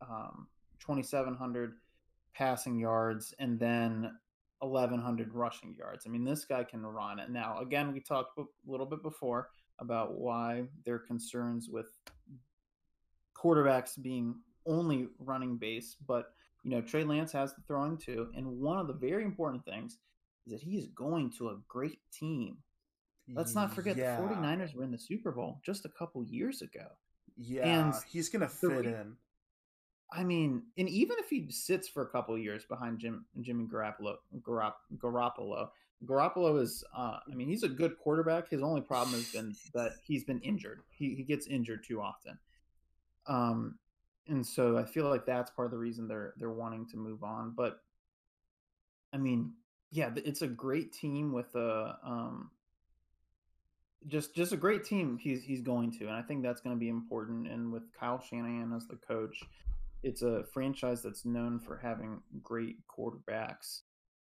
um, 0.00 0.46
2,700 0.80 1.74
passing 2.34 2.78
yards 2.78 3.34
and 3.38 3.58
then 3.58 4.12
1,100 4.62 5.34
rushing 5.34 5.74
yards. 5.74 6.04
I 6.06 6.10
mean, 6.10 6.24
this 6.24 6.44
guy 6.44 6.64
can 6.64 6.84
run 6.84 7.18
it. 7.18 7.30
Now, 7.30 7.58
again, 7.58 7.92
we 7.92 8.00
talked 8.00 8.38
a 8.38 8.44
little 8.66 8.86
bit 8.86 9.02
before 9.02 9.48
about 9.78 10.18
why 10.18 10.64
there 10.84 10.94
are 10.94 11.00
concerns 11.00 11.68
with 11.68 11.86
quarterbacks 13.36 14.00
being 14.00 14.36
only 14.66 15.08
running 15.18 15.56
base, 15.56 15.96
but 16.06 16.32
you 16.62 16.70
know 16.70 16.80
Trey 16.80 17.04
Lance 17.04 17.32
has 17.32 17.54
the 17.54 17.62
throwing 17.66 17.98
too, 17.98 18.28
and 18.36 18.46
one 18.46 18.78
of 18.78 18.86
the 18.86 18.92
very 18.92 19.24
important 19.24 19.64
things 19.64 19.98
is 20.46 20.52
that 20.52 20.60
he 20.60 20.76
is 20.76 20.86
going 20.88 21.32
to 21.38 21.48
a 21.48 21.58
great 21.68 21.98
team. 22.12 22.58
Let's 23.34 23.54
not 23.54 23.72
forget 23.74 23.96
yeah. 23.96 24.20
the 24.20 24.22
49ers 24.22 24.74
were 24.74 24.84
in 24.84 24.90
the 24.90 24.98
Super 24.98 25.30
Bowl 25.30 25.60
just 25.64 25.84
a 25.84 25.88
couple 25.88 26.24
years 26.24 26.60
ago. 26.60 26.86
Yeah, 27.36 27.62
and 27.66 27.94
he's 28.08 28.28
gonna 28.28 28.48
fit 28.48 28.86
in. 28.86 29.16
I 30.14 30.24
mean, 30.24 30.62
and 30.76 30.88
even 30.88 31.16
if 31.18 31.28
he 31.28 31.50
sits 31.50 31.88
for 31.88 32.02
a 32.02 32.08
couple 32.08 32.34
of 32.34 32.40
years 32.40 32.64
behind 32.64 32.98
Jim 32.98 33.24
Jimmy 33.40 33.64
Garoppolo, 33.64 34.16
Garop, 34.40 34.74
Garoppolo, 34.98 35.68
Garoppolo 36.04 36.60
is, 36.60 36.84
uh, 36.96 37.18
I 37.30 37.34
mean, 37.34 37.48
he's 37.48 37.62
a 37.62 37.68
good 37.68 37.98
quarterback. 37.98 38.48
His 38.48 38.62
only 38.62 38.80
problem 38.80 39.14
has 39.14 39.30
been 39.30 39.54
that 39.74 39.92
he's 40.02 40.24
been 40.24 40.40
injured. 40.40 40.80
He 40.90 41.14
he 41.14 41.22
gets 41.22 41.46
injured 41.46 41.84
too 41.84 42.00
often. 42.00 42.38
Um, 43.26 43.78
and 44.28 44.46
so 44.46 44.76
I 44.78 44.84
feel 44.84 45.08
like 45.08 45.26
that's 45.26 45.50
part 45.50 45.66
of 45.66 45.72
the 45.72 45.78
reason 45.78 46.08
they're 46.08 46.34
they're 46.36 46.50
wanting 46.50 46.86
to 46.88 46.96
move 46.96 47.22
on. 47.22 47.54
But 47.56 47.80
I 49.12 49.18
mean, 49.18 49.52
yeah, 49.90 50.10
it's 50.16 50.42
a 50.42 50.48
great 50.48 50.92
team 50.92 51.32
with 51.32 51.54
a 51.54 51.96
um, 52.04 52.50
just 54.08 54.34
just 54.34 54.52
a 54.52 54.56
great 54.56 54.84
team 54.84 55.18
he's 55.18 55.42
he's 55.42 55.60
going 55.60 55.92
to, 55.92 56.06
and 56.06 56.16
I 56.16 56.22
think 56.22 56.42
that's 56.42 56.60
going 56.60 56.74
to 56.74 56.80
be 56.80 56.88
important. 56.88 57.48
And 57.48 57.72
with 57.72 57.84
Kyle 57.98 58.20
Shanahan 58.20 58.72
as 58.74 58.86
the 58.86 58.96
coach, 58.96 59.42
it's 60.02 60.22
a 60.22 60.44
franchise 60.52 61.02
that's 61.02 61.24
known 61.24 61.58
for 61.60 61.76
having 61.76 62.20
great 62.42 62.76
quarterbacks. 62.88 63.80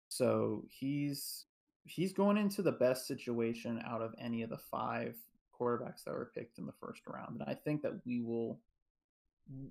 So 0.08 0.64
he's 0.68 1.46
he's 1.84 2.12
going 2.12 2.36
into 2.36 2.62
the 2.62 2.72
best 2.72 3.06
situation 3.06 3.82
out 3.86 4.02
of 4.02 4.14
any 4.20 4.42
of 4.42 4.50
the 4.50 4.58
five 4.58 5.14
quarterbacks 5.58 6.04
that 6.04 6.12
were 6.12 6.30
picked 6.34 6.58
in 6.58 6.66
the 6.66 6.72
first 6.80 7.02
round, 7.06 7.40
and 7.40 7.48
I 7.48 7.54
think 7.54 7.82
that 7.82 8.00
we 8.04 8.20
will 8.20 8.60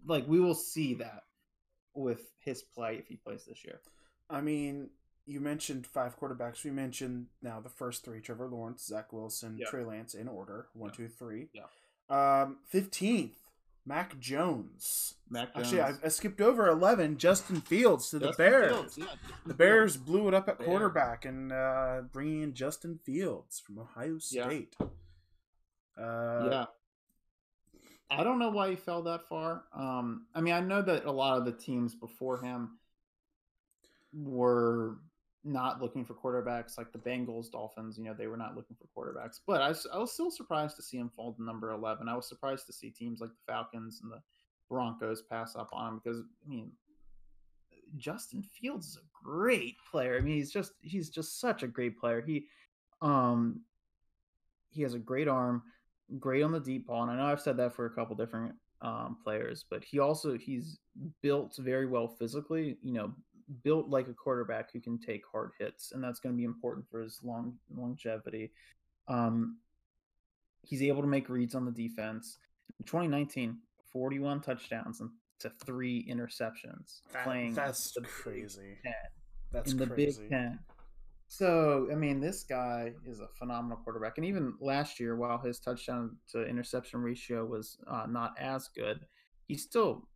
like 0.05 0.27
we 0.27 0.39
will 0.39 0.55
see 0.55 0.93
that 0.95 1.23
with 1.93 2.21
his 2.39 2.61
play 2.61 2.95
if 2.97 3.07
he 3.07 3.15
plays 3.17 3.45
this 3.45 3.63
year. 3.63 3.81
I 4.29 4.41
mean, 4.41 4.89
you 5.25 5.39
mentioned 5.39 5.87
five 5.87 6.19
quarterbacks. 6.19 6.63
We 6.63 6.71
mentioned 6.71 7.27
now 7.41 7.59
the 7.61 7.69
first 7.69 8.03
three: 8.03 8.19
Trevor 8.21 8.47
Lawrence, 8.47 8.85
Zach 8.85 9.11
Wilson, 9.13 9.57
Yeah. 9.59 9.67
Trey 9.69 9.83
Lance 9.83 10.13
in 10.13 10.27
order 10.27 10.67
one, 10.73 10.89
Yeah. 10.91 10.95
two, 10.95 11.07
three. 11.09 11.49
Yeah. 11.53 11.63
Um, 12.09 12.57
fifteenth, 12.67 13.37
Mac 13.85 14.19
Jones. 14.19 15.15
Mac 15.29 15.49
Actually, 15.55 15.81
I, 15.81 15.93
I 16.03 16.07
skipped 16.09 16.41
over 16.41 16.67
eleven. 16.67 17.17
Justin 17.17 17.61
Fields 17.61 18.09
to 18.11 18.19
the 18.19 18.31
Bears. 18.33 18.71
Fields, 18.71 18.97
yeah, 18.97 19.05
The 19.45 19.53
Bears 19.53 19.97
blew 19.97 20.27
it 20.27 20.33
up 20.33 20.47
at 20.49 20.57
Bears. 20.59 20.67
quarterback 20.67 21.25
and 21.25 21.51
uh, 21.51 22.01
bringing 22.11 22.41
in 22.43 22.53
Justin 22.53 22.99
Fields 23.03 23.59
from 23.59 23.79
Ohio 23.79 24.17
Yeah. 24.31 24.45
State. 24.47 24.75
Uh, 25.99 26.47
yeah. 26.51 26.65
I 28.09 28.23
don't 28.23 28.37
know 28.39 28.49
why 28.51 28.69
he 28.69 28.75
fell 28.75 29.01
that 29.03 29.27
far. 29.27 29.63
Um, 29.75 30.27
I 30.35 30.41
mean, 30.41 30.53
I 30.53 30.59
know 30.61 30.81
that 30.81 31.05
a 31.05 31.11
lot 31.11 31.37
of 31.39 31.45
the 31.45 31.51
teams 31.51 31.95
before 31.95 32.39
him 32.41 32.77
were 34.13 34.97
not 35.45 35.81
looking 35.81 36.03
for 36.03 36.15
quarterbacks, 36.15 36.77
like 36.77 36.91
the 36.91 36.97
Bengals, 36.97 37.51
Dolphins. 37.51 37.97
You 37.97 38.03
know, 38.05 38.15
they 38.17 38.27
were 38.27 38.35
not 38.35 38.55
looking 38.55 38.75
for 38.75 38.87
quarterbacks. 38.87 39.39
But 39.45 39.61
I, 39.61 39.69
was- 39.69 39.87
I 39.93 39.97
was 39.99 40.11
still 40.11 40.31
surprised 40.31 40.75
to 40.77 40.81
see 40.81 40.97
him 40.97 41.09
fall 41.09 41.33
to 41.33 41.43
number 41.43 41.71
eleven. 41.71 42.09
I 42.09 42.15
was 42.15 42.27
surprised 42.27 42.65
to 42.67 42.73
see 42.73 42.89
teams 42.89 43.21
like 43.21 43.29
the 43.29 43.51
Falcons 43.51 44.01
and 44.03 44.11
the 44.11 44.21
Broncos 44.69 45.21
pass 45.21 45.55
up 45.55 45.69
on 45.71 45.93
him 45.93 46.01
because 46.03 46.19
I 46.21 46.49
mean, 46.49 46.71
Justin 47.97 48.43
Fields 48.43 48.87
is 48.87 48.97
a 48.97 49.23
great 49.23 49.75
player. 49.89 50.17
I 50.17 50.21
mean, 50.21 50.35
he's 50.35 50.51
just 50.51 50.73
he's 50.81 51.09
just 51.09 51.39
such 51.39 51.63
a 51.63 51.67
great 51.67 51.97
player. 51.99 52.21
He 52.21 52.45
um 53.01 53.61
he 54.71 54.81
has 54.81 54.93
a 54.93 54.99
great 54.99 55.27
arm, 55.27 55.63
great 56.19 56.41
on 56.43 56.51
the 56.51 56.59
deep 56.59 56.87
ball, 56.87 57.03
and 57.03 57.11
I 57.11 57.15
know 57.15 57.25
I've 57.25 57.39
said 57.41 57.57
that 57.57 57.75
for 57.75 57.85
a 57.85 57.89
couple 57.89 58.15
different 58.15 58.55
um, 58.81 59.17
players, 59.23 59.63
but 59.69 59.83
he 59.83 59.99
also 59.99 60.37
he's 60.37 60.79
built 61.21 61.55
very 61.57 61.85
well 61.85 62.07
physically. 62.07 62.77
You 62.81 62.93
know, 62.93 63.13
built 63.63 63.89
like 63.89 64.07
a 64.07 64.13
quarterback 64.13 64.71
who 64.71 64.79
can 64.79 64.97
take 64.99 65.21
hard 65.31 65.51
hits, 65.59 65.91
and 65.91 66.03
that's 66.03 66.19
going 66.19 66.33
to 66.33 66.37
be 66.37 66.43
important 66.43 66.85
for 66.89 67.01
his 67.01 67.19
long 67.23 67.55
longevity. 67.75 68.51
Um, 69.07 69.57
he's 70.61 70.81
able 70.81 71.01
to 71.01 71.07
make 71.07 71.29
reads 71.29 71.55
on 71.55 71.65
the 71.65 71.71
defense. 71.71 72.37
In 72.79 72.85
2019, 72.85 73.57
41 73.91 74.41
touchdowns 74.41 75.01
and 75.01 75.09
to 75.39 75.51
three 75.65 76.05
interceptions, 76.09 77.01
that- 77.11 77.23
playing 77.23 77.53
that's 77.53 77.95
crazy. 78.03 78.77
That's 79.51 79.71
in 79.71 79.77
the 79.77 79.87
crazy. 79.87 80.21
Big 80.21 80.29
Ten. 80.29 80.59
So, 81.27 81.87
I 81.91 81.95
mean, 81.95 82.19
this 82.19 82.43
guy 82.43 82.93
is 83.05 83.19
a 83.19 83.27
phenomenal 83.39 83.77
quarterback. 83.77 84.17
And 84.17 84.25
even 84.25 84.53
last 84.59 84.99
year, 84.99 85.15
while 85.15 85.37
his 85.39 85.59
touchdown 85.59 86.17
to 86.31 86.45
interception 86.45 87.01
ratio 87.01 87.45
was 87.45 87.77
uh, 87.87 88.05
not 88.07 88.35
as 88.39 88.69
good, 88.75 89.05
he 89.47 89.55
still 89.55 90.07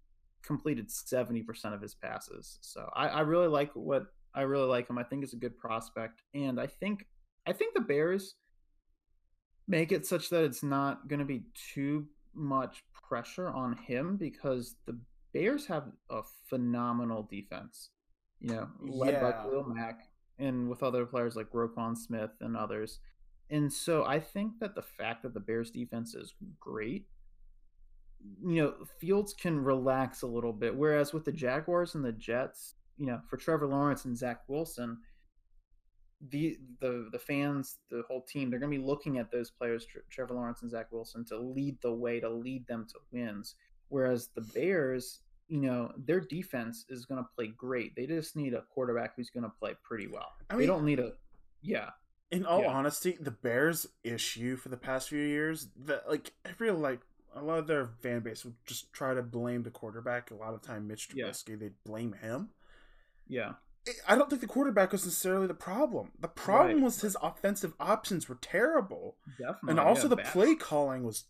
completed 0.44 0.90
70% 0.90 1.74
of 1.74 1.82
his 1.82 1.96
passes. 1.96 2.58
So 2.62 2.90
I, 2.96 3.08
I 3.08 3.20
really 3.22 3.48
like 3.48 3.72
what 3.74 4.06
I 4.34 4.42
really 4.42 4.68
like 4.68 4.90
him. 4.90 4.98
I 4.98 5.04
think 5.04 5.24
it's 5.24 5.34
a 5.34 5.38
good 5.38 5.58
prospect. 5.58 6.22
And 6.34 6.60
I 6.60 6.68
think 6.68 7.06
I 7.48 7.54
think 7.54 7.74
the 7.74 7.82
Bears 7.82 8.36
make 9.68 9.92
it 9.92 10.06
such 10.06 10.30
that 10.30 10.44
it's 10.44 10.64
not 10.64 11.08
going 11.08 11.20
to 11.20 11.26
be 11.26 11.44
too 11.74 12.08
much 12.34 12.84
pressure 13.08 13.50
on 13.50 13.74
him 13.74 14.18
because 14.18 14.76
the 14.86 14.98
Bears 15.34 15.66
have 15.68 15.86
a 16.10 16.22
phenomenal 16.48 17.28
defense. 17.30 17.90
You 18.40 18.54
know, 18.54 18.68
led 18.80 19.20
by 19.20 19.30
Yeah. 19.30 19.42
Khalil 19.44 19.66
Mack 19.66 20.02
and 20.38 20.70
with 20.70 20.82
other 20.82 21.06
players 21.06 21.36
like 21.36 21.52
Roquan 21.52 21.98
Smith 21.98 22.32
and 22.40 22.56
others. 22.56 23.00
And 23.50 23.72
so 23.72 24.06
I 24.06 24.20
think 24.20 24.60
that 24.60 24.76
the 24.76 24.82
fact 24.82 25.24
that 25.24 25.34
the 25.34 25.40
Bears 25.40 25.72
defense 25.72 26.16
is 26.16 26.34
great, 26.60 27.08
you 28.42 28.62
know, 28.62 28.74
Fields 29.00 29.34
can 29.34 29.60
relax 29.64 30.22
a 30.22 30.28
little 30.28 30.54
bit. 30.54 30.76
Whereas 30.76 31.14
with 31.14 31.26
the 31.26 31.32
Jaguars 31.32 31.96
and 31.96 32.04
the 32.04 32.12
Jets, 32.12 32.76
you 32.98 33.06
know, 33.06 33.20
for 33.30 33.38
Trevor 33.38 33.68
Lawrence 33.68 34.06
and 34.06 34.18
Zach 34.18 34.42
Wilson, 34.48 34.98
the 36.30 36.58
the 36.82 37.08
the 37.12 37.20
fans, 37.20 37.78
the 37.90 38.04
whole 38.08 38.24
team, 38.24 38.50
they're 38.50 38.60
going 38.60 38.72
to 38.72 38.78
be 38.78 38.84
looking 38.84 39.18
at 39.20 39.32
those 39.32 39.52
players, 39.52 39.86
Tre- 39.86 40.02
Trevor 40.10 40.34
Lawrence 40.34 40.62
and 40.62 40.72
Zach 40.72 40.92
Wilson, 40.92 41.24
to 41.26 41.38
lead 41.38 41.78
the 41.82 41.94
way, 41.94 42.20
to 42.20 42.30
lead 42.30 42.68
them 42.68 42.86
to 42.90 42.96
wins. 43.12 43.56
Whereas 43.88 44.28
the 44.36 44.42
Bears, 44.42 45.22
you 45.48 45.62
know, 45.62 45.92
their 45.98 46.20
defense 46.20 46.86
is 46.90 47.06
going 47.06 47.24
to 47.24 47.30
play 47.36 47.48
great. 47.48 47.96
They 47.96 48.06
just 48.06 48.36
need 48.36 48.54
a 48.54 48.64
quarterback 48.74 49.16
who's 49.16 49.30
going 49.30 49.46
to 49.46 49.54
play 49.60 49.76
pretty 49.84 50.08
well. 50.08 50.28
I 50.50 50.58
they 50.58 50.66
don't 50.66 50.86
need 50.86 51.00
a, 51.00 51.14
yeah, 51.62 51.92
In 52.32 52.46
all 52.46 52.62
Yeah. 52.62 52.68
honesty, 52.74 53.18
the 53.20 53.32
Bears' 53.32 53.88
issue 54.04 54.58
for 54.58 54.70
the 54.70 54.78
past 54.78 55.10
few 55.10 55.24
years, 55.24 55.70
that 55.86 56.08
like 56.10 56.34
I 56.46 56.52
feel 56.52 56.76
like 56.76 57.00
a 57.36 57.42
lot 57.44 57.60
of 57.60 57.68
their 57.68 57.88
fan 58.02 58.22
base 58.22 58.44
would 58.46 58.56
just 58.66 58.92
try 58.94 59.14
to 59.14 59.22
blame 59.22 59.64
the 59.64 59.70
quarterback. 59.72 60.32
A 60.32 60.36
lot 60.36 60.54
of 60.54 60.62
time, 60.62 60.88
Mitch 60.88 61.10
Yeah. 61.14 61.26
Trubisky, 61.28 61.60
they'd 61.60 61.84
blame 61.86 62.14
him. 62.14 62.50
yeah, 63.28 63.54
I 64.08 64.16
don't 64.16 64.30
think 64.30 64.42
the 64.42 64.48
quarterback 64.48 64.92
was 64.92 65.06
necessarily 65.06 65.48
the 65.48 65.54
problem. 65.54 66.12
The 66.20 66.28
problem 66.28 66.76
Right. 66.78 66.84
was 66.84 67.02
his 67.02 67.16
offensive 67.22 67.74
options 67.80 68.28
were 68.28 68.38
terrible, 68.42 69.18
definitely. 69.38 69.70
and 69.72 69.80
also 69.80 70.04
yeah, 70.04 70.10
the 70.10 70.16
bad. 70.18 70.32
play 70.34 70.56
calling 70.56 71.04
was 71.04 71.26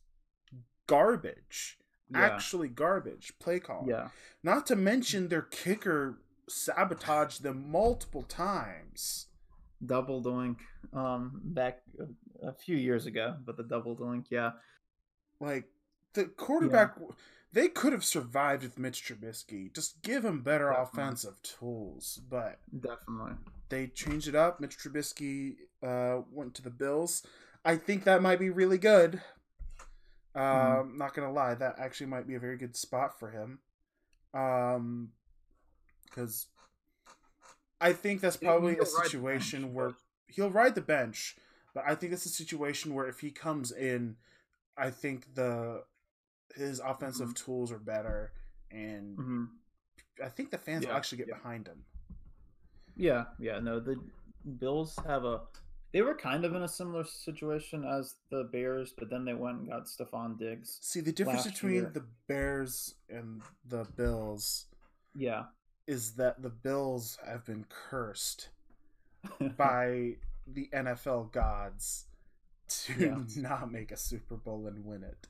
garbage. 0.87 1.77
Yeah. 2.11 2.21
Actually, 2.21 2.69
garbage 2.69 3.33
play 3.39 3.59
calling. 3.59 3.89
Yeah, 3.89 4.09
Not 4.41 4.65
to 4.67 4.75
mention 4.75 5.27
their 5.27 5.43
kicker 5.43 6.19
sabotaged 6.47 7.43
them 7.43 7.69
multiple 7.71 8.23
times. 8.23 9.27
double 9.85 10.21
doink. 10.21 10.57
Um, 10.91 11.39
back 11.43 11.83
a, 11.99 12.47
a 12.47 12.53
few 12.53 12.75
years 12.75 13.05
ago, 13.05 13.37
but 13.45 13.55
the 13.57 13.63
double 13.63 13.95
doink, 13.95 14.25
yeah, 14.31 14.51
Like 15.39 15.69
the 16.13 16.25
quarterback, 16.25 16.95
they 17.51 17.67
could 17.67 17.93
have 17.93 18.03
survived 18.03 18.63
with 18.63 18.77
Mitch 18.77 19.03
Trubisky. 19.03 19.73
Just 19.73 20.01
give 20.01 20.23
him 20.23 20.41
better 20.41 20.69
Definitely. 20.69 21.03
offensive 21.03 21.41
tools. 21.41 22.21
But 22.29 22.59
definitely. 22.73 23.33
they 23.69 23.87
changed 23.87 24.27
it 24.27 24.35
up. 24.35 24.59
Mitch 24.59 24.77
Trubisky 24.77 25.55
uh, 25.83 26.21
went 26.31 26.53
to 26.55 26.61
the 26.61 26.69
Bills. 26.69 27.25
I 27.65 27.75
think 27.75 28.03
that 28.03 28.21
might 28.21 28.39
be 28.39 28.49
really 28.49 28.77
good. 28.77 29.21
Um, 30.35 30.93
Not 30.97 31.13
gonna 31.13 31.31
lie, 31.31 31.55
that 31.55 31.75
actually 31.79 32.07
might 32.07 32.27
be 32.27 32.35
a 32.35 32.39
very 32.39 32.57
good 32.57 32.75
spot 32.75 33.19
for 33.19 33.29
him. 33.31 33.59
Um, 34.33 35.09
because 36.05 36.47
I 37.81 37.93
think 37.93 38.21
that's 38.21 38.37
probably 38.37 38.77
a 38.77 38.85
situation 38.85 39.73
where 39.73 39.93
he'll 40.27 40.49
ride 40.49 40.75
the 40.75 40.81
bench, 40.81 41.35
but 41.73 41.83
I 41.87 41.95
think 41.95 42.13
it's 42.13 42.25
a 42.25 42.29
situation 42.29 42.93
where 42.93 43.07
if 43.07 43.19
he 43.19 43.31
comes 43.31 43.71
in, 43.71 44.15
I 44.77 44.89
think 44.91 45.35
the 45.35 45.83
his 46.55 46.79
offensive 46.79 47.33
tools 47.35 47.71
are 47.71 47.79
better, 47.79 48.31
and 48.71 49.15
hmm 49.15 49.43
I 50.23 50.27
think 50.29 50.51
the 50.51 50.57
fans 50.57 50.85
will 50.85 50.93
actually 50.93 51.19
get 51.19 51.27
yeah. 51.29 51.35
behind 51.37 51.67
him. 51.67 51.83
Yeah, 52.97 53.25
yeah. 53.39 53.59
No, 53.59 53.79
the 53.79 53.95
Bills 54.59 54.97
have 55.07 55.23
a. 55.23 55.41
They 55.93 56.01
were 56.01 56.13
kind 56.15 56.43
of 56.45 56.53
in 56.53 56.61
a 56.61 56.67
similar 56.67 57.03
situation 57.05 57.83
as 57.85 58.15
the 58.29 58.43
Bears, 58.51 58.93
but 58.97 59.09
then 59.09 59.25
they 59.25 59.33
went 59.33 59.59
and 59.59 59.69
got 59.69 59.85
Stefon 59.87 60.37
Diggs. 60.37 60.77
See, 60.81 60.99
the 60.99 61.11
difference 61.11 61.47
between 61.47 61.73
year. 61.73 61.91
the 61.93 62.03
Bears 62.27 62.95
and 63.09 63.41
the 63.65 63.85
Bills 63.95 64.65
Yeah. 65.15 65.45
is 65.87 66.11
that 66.15 66.41
the 66.43 66.49
Bills 66.49 67.17
have 67.25 67.43
been 67.45 67.65
cursed 67.69 68.49
by 69.57 70.17
the 70.47 70.69
NFL 70.73 71.31
gods 71.31 72.05
to 72.67 72.93
Yeah. 72.93 73.41
not 73.41 73.71
make 73.71 73.91
a 73.91 73.97
Super 73.97 74.35
Bowl 74.35 74.67
and 74.67 74.85
win 74.85 75.03
it. 75.03 75.27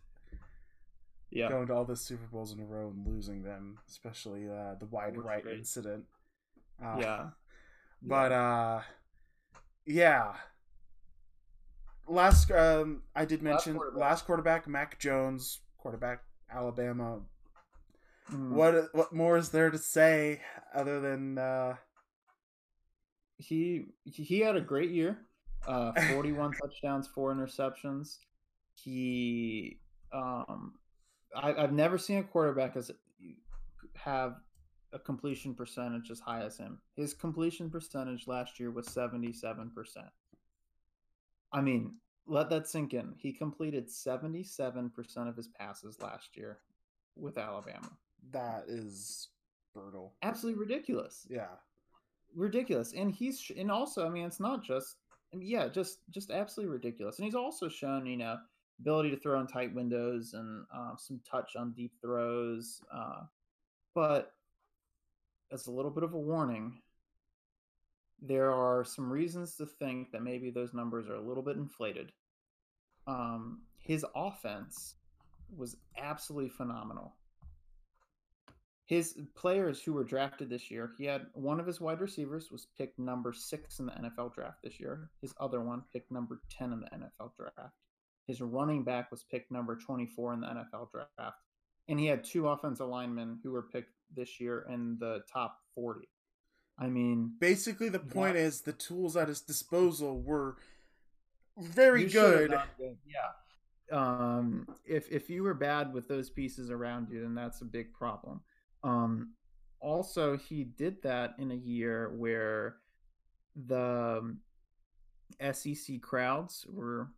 Yeah. 1.32 1.50
Going 1.50 1.68
to 1.68 1.74
all 1.74 1.86
the 1.86 1.96
Super 1.96 2.28
Bowls 2.32 2.54
in 2.54 2.60
a 2.60 2.66
row 2.66 2.90
and 2.90 3.06
losing 3.06 3.44
them, 3.44 3.78
especially 3.88 4.48
uh, 4.50 4.76
the 4.80 4.86
wide 4.86 5.18
right 5.18 5.46
rate? 5.46 5.58
incident. 5.58 6.06
Uh, 6.84 6.98
yeah. 7.00 7.28
But 8.02 8.32
uh 8.32 8.82
yeah. 9.86 10.34
Last 12.08 12.50
um 12.52 13.04
I 13.16 13.26
did 13.26 13.44
Last 13.44 13.66
mention 13.68 13.76
quarterback. 13.76 14.00
last 14.00 14.26
quarterback 14.26 14.68
Mac 14.68 15.00
Jones, 15.00 15.60
quarterback 15.78 16.24
Alabama. 16.52 17.20
Mm. 18.32 18.52
What 18.52 18.94
what 18.94 19.14
more 19.14 19.38
is 19.38 19.50
there 19.50 19.70
to 19.70 19.78
say 19.78 20.42
other 20.74 21.00
than 21.00 21.38
uh 21.38 21.76
he 23.38 23.86
he 24.06 24.40
had 24.40 24.56
a 24.56 24.62
great 24.62 24.92
year. 24.92 25.18
Uh, 25.68 25.92
forty-one 26.14 26.52
touchdowns, 26.62 27.08
four 27.08 27.34
interceptions. 27.34 28.18
He, 28.76 29.80
um, 30.14 30.74
I, 31.36 31.54
I've 31.54 31.74
never 31.74 31.98
seen 31.98 32.18
a 32.20 32.24
quarterback 32.24 32.76
as 32.76 32.92
have 33.96 34.36
a 34.94 35.00
completion 35.00 35.54
percentage 35.54 36.10
as 36.12 36.20
high 36.20 36.42
as 36.44 36.58
him. 36.58 36.80
His 36.96 37.14
completion 37.14 37.70
percentage 37.70 38.28
last 38.28 38.60
year 38.60 38.72
was 38.72 38.88
seventy-seven 38.88 39.72
percent. 39.72 40.08
I 41.52 41.62
mean, 41.62 41.96
let 42.28 42.50
that 42.50 42.68
sink 42.68 42.94
in. 42.94 43.14
He 43.18 43.32
completed 43.34 43.90
seventy-seven 43.90 44.90
percent 44.92 45.30
of 45.30 45.36
his 45.36 45.48
passes 45.48 46.00
last 46.02 46.36
year 46.36 46.60
with 47.16 47.38
Alabama. 47.38 47.90
that 48.32 48.64
is 48.68 49.30
brutal. 49.74 50.14
Absolutely 50.24 50.60
ridiculous 50.60 51.28
Yeah. 51.30 51.48
ridiculous 52.36 52.94
and 52.94 53.12
he's 53.12 53.52
and 53.58 53.70
also 53.72 54.06
i 54.06 54.10
mean 54.10 54.26
it's 54.26 54.40
not 54.40 54.64
just 54.64 54.98
yeah 55.34 55.68
just 55.68 56.00
just 56.12 56.32
absolutely 56.32 56.72
ridiculous 56.74 57.18
and 57.18 57.26
he's 57.26 57.36
also 57.36 57.68
shown 57.70 58.06
you 58.06 58.18
know 58.18 58.38
ability 58.80 59.10
to 59.10 59.18
throw 59.18 59.40
in 59.40 59.48
tight 59.48 59.74
windows 59.74 60.34
and 60.34 60.66
uh, 60.76 60.96
some 60.98 61.20
touch 61.30 61.56
on 61.56 61.72
deep 61.72 61.94
throws 62.02 62.82
uh, 62.94 63.22
but 63.94 64.34
as 65.52 65.68
a 65.68 65.72
little 65.72 65.92
bit 65.92 66.04
of 66.04 66.14
a 66.14 66.20
warning 66.20 66.80
there 68.22 68.52
are 68.52 68.84
some 68.84 69.12
reasons 69.12 69.56
to 69.56 69.66
think 69.66 70.12
that 70.12 70.24
maybe 70.24 70.50
those 70.50 70.74
numbers 70.74 71.08
are 71.08 71.16
a 71.16 71.22
little 71.22 71.44
bit 71.44 71.58
inflated 71.58 72.12
um, 73.08 73.62
his 73.80 74.06
offense 74.16 74.96
was 75.56 75.78
absolutely 75.98 76.50
phenomenal 76.50 77.14
his 78.90 79.20
players 79.36 79.84
who 79.84 79.94
were 79.94 80.04
drafted 80.04 80.50
this 80.50 80.72
year, 80.72 80.94
he 80.98 81.06
had 81.06 81.28
one 81.34 81.60
of 81.60 81.68
his 81.68 81.80
wide 81.80 82.02
receivers 82.02 82.50
was 82.52 82.66
picked 82.76 82.98
number 82.98 83.32
six 83.34 83.78
in 83.78 83.86
the 83.86 83.92
NFL 83.92 84.34
draft 84.34 84.64
this 84.64 84.80
year. 84.80 85.12
His 85.22 85.32
other 85.40 85.62
one 85.62 85.84
picked 85.94 86.12
number 86.12 86.42
10 86.50 86.74
in 86.74 86.80
the 86.80 86.88
NFL 86.88 87.36
draft. 87.38 87.76
His 88.30 88.42
running 88.42 88.84
back 88.84 89.10
was 89.10 89.24
picked 89.24 89.52
number 89.52 89.76
24 89.76 90.34
in 90.36 90.42
the 90.42 90.48
NFL 90.48 90.92
draft. 90.92 91.38
And 91.88 92.00
he 92.00 92.06
had 92.06 92.24
two 92.24 92.48
offensive 92.48 92.88
linemen 92.88 93.40
who 93.42 93.52
were 93.52 93.64
picked 93.64 93.90
this 94.16 94.40
year 94.40 94.68
in 94.72 94.98
the 95.00 95.24
top 95.34 95.58
40. 95.74 96.08
I 96.78 96.90
mean, 96.90 97.34
Basically 97.40 97.90
the 97.90 97.98
point 97.98 98.38
is 98.38 98.62
the 98.62 98.72
tools 98.72 99.18
at 99.18 99.30
his 99.30 99.42
disposal 99.42 100.22
were 100.22 100.58
very 101.58 102.06
good. 102.06 102.56
Yeah. 102.80 103.32
Um, 103.92 104.68
if 104.86 105.12
if 105.12 105.28
you 105.32 105.42
were 105.42 105.56
bad 105.56 105.92
with 105.92 106.08
those 106.08 106.30
pieces 106.30 106.70
around 106.70 107.10
you, 107.10 107.22
then 107.22 107.34
that's 107.34 107.62
a 107.62 107.66
big 107.66 107.92
problem. 107.94 108.42
Um, 108.84 109.34
also, 109.80 110.38
he 110.38 110.66
did 110.66 111.02
that 111.02 111.34
in 111.40 111.50
a 111.50 111.56
year 111.56 112.14
where 112.16 112.76
the 113.56 114.20
um, 114.22 114.40
SEC 115.52 116.00
crowds 116.02 116.68
were 116.70 117.10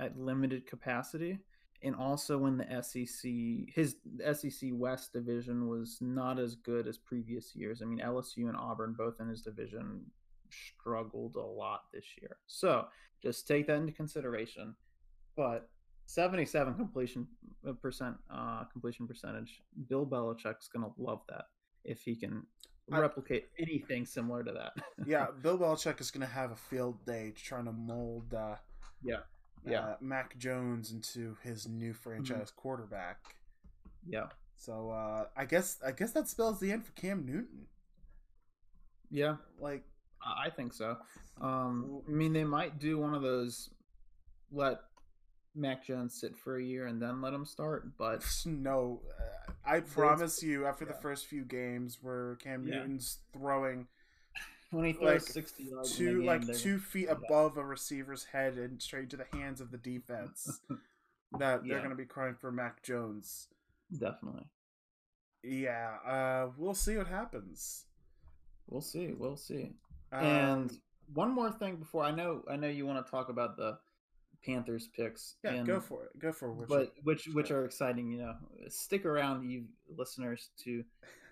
at 0.00 0.18
limited 0.18 0.66
capacity, 0.66 1.38
and 1.82 1.94
also 1.94 2.38
when 2.38 2.56
the 2.58 2.82
SEC 2.82 3.30
his 3.74 3.96
SEC 4.32 4.70
West 4.72 5.12
division 5.12 5.68
was 5.68 5.98
not 6.00 6.38
as 6.38 6.54
good 6.56 6.88
as 6.88 6.98
previous 6.98 7.54
years. 7.54 7.82
I 7.82 7.84
mean, 7.84 8.00
LSU 8.00 8.48
and 8.48 8.56
Auburn 8.56 8.94
both 8.96 9.20
in 9.20 9.28
his 9.28 9.42
division 9.42 10.00
struggled 10.50 11.36
a 11.36 11.40
lot 11.40 11.82
this 11.92 12.04
year. 12.20 12.38
So 12.46 12.86
just 13.22 13.46
take 13.46 13.66
that 13.68 13.76
into 13.76 13.92
consideration. 13.92 14.74
But 15.36 15.68
77 16.06 16.74
completion 16.74 17.26
uh, 17.66 17.72
percent 17.74 18.16
uh, 18.32 18.64
completion 18.64 19.06
percentage. 19.06 19.60
Bill 19.88 20.04
Belichick's 20.06 20.68
gonna 20.68 20.90
love 20.98 21.20
that 21.28 21.44
if 21.84 22.02
he 22.02 22.16
can 22.16 22.44
I- 22.92 22.98
replicate 22.98 23.48
anything 23.58 24.04
similar 24.06 24.42
to 24.42 24.52
that. 24.52 24.72
yeah, 25.06 25.26
Bill 25.42 25.56
Belichick 25.56 26.00
is 26.00 26.10
going 26.10 26.26
to 26.26 26.32
have 26.32 26.50
a 26.50 26.56
field 26.56 27.06
day 27.06 27.32
trying 27.36 27.66
to 27.66 27.72
mold 27.72 28.34
uh, 28.34 28.56
Yeah. 29.02 29.20
Yeah. 29.64 29.80
uh, 29.80 29.96
Mac 30.00 30.36
Jones 30.38 30.90
into 30.92 31.36
his 31.42 31.66
new 31.68 31.92
franchise 31.92 32.50
quarterback. 32.54 33.18
yeah, 34.06 34.26
So 34.56 34.90
uh, 34.90 35.26
I 35.36 35.44
guess 35.44 35.78
I 35.86 35.92
guess 35.92 36.12
that 36.12 36.28
spells 36.28 36.60
the 36.60 36.72
end 36.72 36.84
for 36.86 36.92
Cam 36.92 37.24
Newton. 37.26 37.66
yeah, 39.10 39.36
Like 39.58 39.84
I 40.24 40.50
think 40.50 40.72
so. 40.72 40.96
Um, 41.40 42.02
I 42.06 42.10
mean, 42.10 42.34
they 42.34 42.44
might 42.44 42.78
do 42.78 42.98
one 42.98 43.14
of 43.14 43.22
those 43.22 43.70
let 44.52 44.80
Mac 45.54 45.86
Jones 45.86 46.20
sit 46.20 46.36
for 46.36 46.58
a 46.58 46.62
year 46.62 46.86
and 46.86 47.00
then 47.00 47.22
let 47.22 47.32
him 47.32 47.46
start, 47.46 47.96
but 47.96 48.22
No, 48.44 49.00
uh, 49.18 49.52
I 49.64 49.80
promise 49.80 50.42
you, 50.42 50.66
after 50.66 50.84
the 50.84 50.92
first 50.92 51.26
few 51.28 51.44
games 51.44 51.98
where 52.02 52.36
Cam 52.36 52.66
Yeah. 52.66 52.80
Newton's 52.80 53.20
throwing 53.32 53.86
when 54.70 54.84
he 54.84 54.92
throws 54.92 55.06
like 55.06 55.22
60 55.22 55.64
yards 55.64 55.96
two 55.96 56.22
like 56.22 56.42
two 56.56 56.78
feet 56.78 57.08
above 57.08 57.56
a 57.56 57.64
receiver's 57.64 58.24
head 58.24 58.54
and 58.54 58.80
straight 58.80 59.10
to 59.10 59.16
the 59.16 59.26
hands 59.32 59.60
of 59.60 59.70
the 59.70 59.78
defense, 59.78 60.60
that 61.38 61.62
they're 61.66 61.78
going 61.78 61.90
to 61.90 61.96
be 61.96 62.04
crying 62.04 62.36
for 62.40 62.52
Mac 62.52 62.82
Jones. 62.82 63.48
definitely. 63.96 64.46
Yeah, 65.42 65.96
uh, 66.06 66.50
we'll 66.56 66.74
see 66.74 66.96
what 66.96 67.06
happens. 67.06 67.84
We'll 68.68 68.82
see. 68.82 69.12
We'll 69.16 69.36
see. 69.36 69.72
Um, 70.12 70.24
and 70.24 70.78
one 71.14 71.32
more 71.32 71.50
thing 71.50 71.76
before 71.76 72.04
I 72.04 72.10
know 72.10 72.44
I 72.48 72.56
know 72.56 72.68
you 72.68 72.86
want 72.86 73.04
to 73.04 73.10
talk 73.10 73.28
about 73.28 73.56
the 73.56 73.78
Panthers 74.44 74.88
picks. 74.96 75.36
yeah, 75.44 75.52
and, 75.52 75.66
go 75.66 75.80
for 75.80 76.04
it. 76.04 76.18
Go 76.18 76.32
for 76.32 76.50
it. 76.50 76.68
but 76.68 76.92
which 77.02 77.28
which 77.32 77.50
are 77.50 77.64
exciting. 77.64 78.10
You 78.10 78.18
know, 78.18 78.34
stick 78.68 79.04
around, 79.04 79.48
you 79.48 79.64
listeners, 79.96 80.50
to 80.64 80.82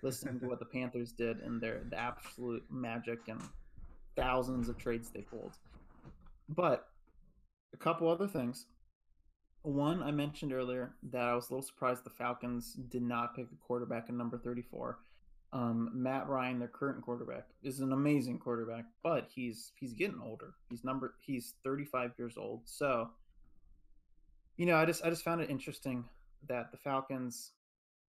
listen 0.01 0.39
to 0.39 0.45
what 0.47 0.59
the 0.59 0.65
Panthers 0.65 1.11
did 1.11 1.39
and 1.39 1.61
their 1.61 1.81
the 1.89 1.97
absolute 1.97 2.63
magic 2.69 3.19
and 3.27 3.41
thousands 4.15 4.69
of 4.69 4.77
trades 4.77 5.09
they 5.09 5.21
pulled. 5.21 5.53
But 6.49 6.87
a 7.73 7.77
couple 7.77 8.09
other 8.09 8.27
things. 8.27 8.65
One, 9.61 10.01
I 10.01 10.11
mentioned 10.11 10.53
earlier 10.53 10.93
that 11.11 11.21
I 11.21 11.35
was 11.35 11.49
a 11.49 11.53
little 11.53 11.67
surprised 11.67 12.05
the 12.05 12.09
Falcons 12.09 12.73
did 12.89 13.01
not 13.01 13.35
pick 13.35 13.47
a 13.51 13.65
quarterback 13.67 14.07
in 14.07 14.17
number 14.17 14.37
34. 14.37 14.97
Um, 15.51 15.89
Matt 15.93 16.27
Ryan, 16.27 16.59
their 16.59 16.67
current 16.67 17.01
quarterback, 17.01 17.47
is 17.63 17.79
an 17.79 17.91
amazing 17.91 18.37
quarterback, 18.37 18.85
but 19.01 19.27
he's 19.33 19.71
he's 19.75 19.93
getting 19.93 20.21
older. 20.23 20.53
He's 20.69 20.83
number 20.83 21.15
he's 21.21 21.55
35 21.63 22.11
years 22.17 22.37
old. 22.37 22.61
So, 22.65 23.09
you 24.57 24.65
know, 24.67 24.75
I 24.75 24.85
just 24.85 25.03
I 25.03 25.09
just 25.09 25.23
found 25.23 25.41
it 25.41 25.49
interesting 25.49 26.05
that 26.47 26.71
the 26.71 26.77
Falcons 26.77 27.53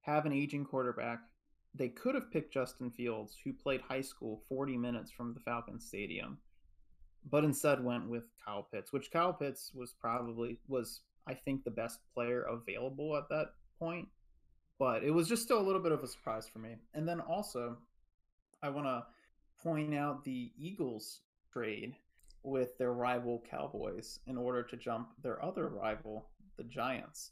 have 0.02 0.26
an 0.26 0.34
aging 0.34 0.66
quarterback. 0.66 1.20
They 1.76 1.90
could 1.90 2.16
have 2.16 2.32
picked 2.32 2.54
Justin 2.54 2.90
Fields, 2.90 3.36
who 3.44 3.54
played 3.54 3.82
high 3.82 4.02
school 4.02 4.42
40 4.50 4.78
minutes 4.78 5.12
from 5.12 5.34
the 5.36 5.40
Falcons 5.42 5.86
stadium, 5.86 6.40
but 7.30 7.44
instead 7.44 7.84
went 7.84 8.10
with 8.10 8.24
Kyle 8.44 8.68
Pitts, 8.72 8.92
which 8.92 9.12
Kyle 9.12 9.34
Pitts 9.34 9.72
was 9.76 9.94
probably 10.00 10.60
was 10.68 11.02
I 11.28 11.34
think 11.36 11.64
the 11.64 11.72
best 11.72 12.00
player 12.14 12.44
available 12.44 13.16
at 13.16 13.30
that 13.30 13.48
point. 13.78 14.08
But 14.80 15.04
it 15.04 15.12
was 15.12 15.28
just 15.28 15.44
still 15.44 15.60
a 15.60 15.66
little 15.66 15.82
bit 15.82 15.92
of 15.92 16.04
a 16.04 16.08
surprise 16.08 16.48
for 16.48 16.60
me. 16.60 16.76
And 16.94 17.08
then 17.08 17.20
also, 17.20 17.78
I 18.62 18.70
want 18.70 18.86
to 18.86 19.06
point 19.64 19.96
out 19.96 20.24
the 20.24 20.52
Eagles 20.58 21.22
trade 21.52 21.96
with 22.44 22.78
their 22.78 22.94
rival 22.94 23.44
Cowboys 23.50 24.20
in 24.28 24.38
order 24.38 24.64
to 24.64 24.78
jump 24.78 25.10
their 25.22 25.44
other 25.44 25.68
rival, 25.68 26.30
the 26.58 26.64
Giants. 26.64 27.32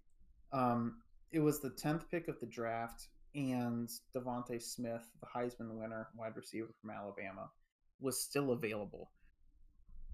Um, 0.52 0.98
it 1.32 1.40
was 1.40 1.60
the 1.60 1.70
10th 1.70 2.10
pick 2.10 2.28
of 2.28 2.40
the 2.40 2.46
draft, 2.46 3.08
and 3.34 3.90
DeVonta 4.16 4.62
Smith, 4.62 5.04
the 5.20 5.28
Heisman 5.28 5.76
winner, 5.76 6.08
wide 6.18 6.36
receiver 6.36 6.70
from 6.82 6.92
Alabama, 6.92 7.50
was 8.00 8.22
still 8.22 8.52
available. 8.52 9.12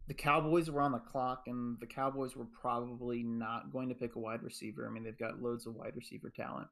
The 0.07 0.13
Cowboys 0.13 0.69
were 0.69 0.82
on 0.82 0.91
the 0.91 0.99
clock, 0.99 1.43
and 1.47 1.79
the 1.79 1.88
Cowboys 1.88 2.36
were 2.36 2.47
probably 2.59 3.23
not 3.23 3.71
going 3.71 3.89
to 3.89 3.95
pick 3.95 4.15
a 4.15 4.19
wide 4.19 4.43
receiver. 4.43 4.88
I 4.88 4.91
mean, 4.91 5.03
they've 5.03 5.17
got 5.17 5.41
loads 5.41 5.67
of 5.67 5.75
wide 5.75 5.95
receiver 5.95 6.32
talent. 6.36 6.67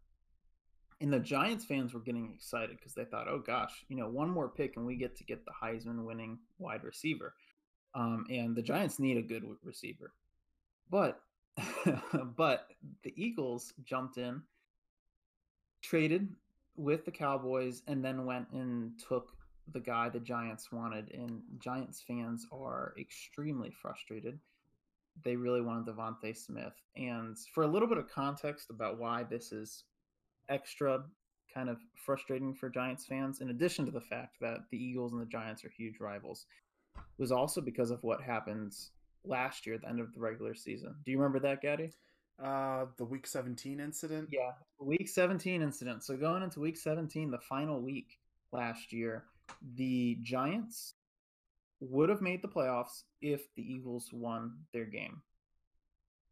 And 1.01 1.13
the 1.13 1.19
Giants 1.19 1.63
fans 1.63 1.93
were 1.93 2.01
getting 2.01 2.31
excited 2.35 2.77
because 2.77 2.93
they 2.93 3.05
thought, 3.05 3.27
oh 3.29 3.39
gosh, 3.39 3.85
you 3.87 3.95
know, 3.95 4.09
one 4.09 4.29
more 4.29 4.49
pick 4.49 4.75
and 4.75 4.85
we 4.85 4.95
get 4.95 5.15
to 5.17 5.23
get 5.23 5.45
the 5.45 5.51
Heisman 5.51 6.03
winning 6.03 6.39
wide 6.57 6.83
receiver. 6.83 7.33
Um, 7.95 8.25
and 8.29 8.55
the 8.55 8.61
Giants 8.61 8.99
need 8.99 9.17
a 9.17 9.21
good 9.21 9.43
receiver. 9.63 10.13
But 10.89 11.21
but 12.37 12.67
the 13.03 13.13
Eagles 13.15 13.73
jumped 13.83 14.17
in, 14.17 14.41
traded 15.81 16.29
with 16.75 17.05
the 17.05 17.11
Cowboys, 17.11 17.81
and 17.87 18.03
then 18.03 18.25
went 18.25 18.47
and 18.51 18.91
took 19.07 19.33
the 19.71 19.79
guy 19.79 20.09
the 20.09 20.19
Giants 20.19 20.71
wanted. 20.71 21.11
And 21.13 21.41
Giants 21.59 22.03
fans 22.05 22.45
are 22.51 22.93
extremely 22.99 23.71
frustrated. 23.71 24.39
They 25.23 25.35
really 25.35 25.61
wanted 25.61 25.93
DeVonta 25.93 26.35
Smith. 26.35 26.73
And 26.95 27.37
for 27.53 27.63
a 27.63 27.67
little 27.67 27.87
bit 27.87 27.97
of 27.97 28.09
context 28.09 28.69
about 28.69 28.99
why 28.99 29.23
this 29.23 29.51
is 29.51 29.83
extra 30.49 31.03
kind 31.53 31.69
of 31.69 31.77
frustrating 31.95 32.53
for 32.53 32.69
Giants 32.69 33.05
fans, 33.05 33.41
in 33.41 33.49
addition 33.49 33.85
to 33.85 33.91
the 33.91 34.01
fact 34.01 34.37
that 34.41 34.59
the 34.71 34.77
Eagles 34.77 35.13
and 35.13 35.21
the 35.21 35.25
Giants 35.25 35.63
are 35.65 35.69
huge 35.69 35.99
rivals, 35.99 36.45
was 37.17 37.31
also 37.31 37.61
because 37.61 37.91
of 37.91 38.03
what 38.03 38.21
happened 38.21 38.73
last 39.25 39.65
year 39.65 39.75
at 39.75 39.81
the 39.81 39.89
end 39.89 39.99
of 39.99 40.13
the 40.13 40.19
regular 40.19 40.53
season. 40.53 40.95
Do 41.05 41.11
you 41.11 41.17
remember 41.17 41.39
that, 41.39 41.61
Gatty? 41.61 41.91
uh, 42.43 42.85
the 42.97 43.05
Week 43.05 43.27
17 43.27 43.79
incident. 43.79 44.29
Yeah, 44.31 44.51
week 44.79 45.07
17 45.07 45.61
incident. 45.61 46.03
So 46.03 46.15
going 46.15 46.43
into 46.43 46.59
week 46.59 46.77
17, 46.77 47.31
the 47.31 47.39
final 47.39 47.81
week 47.81 48.17
last 48.51 48.93
year, 48.93 49.25
the 49.75 50.17
Giants 50.21 50.93
would 51.81 52.09
have 52.09 52.21
made 52.21 52.41
the 52.41 52.47
playoffs 52.47 53.03
if 53.21 53.53
the 53.55 53.61
Eagles 53.61 54.09
won 54.11 54.53
their 54.73 54.85
game. 54.85 55.21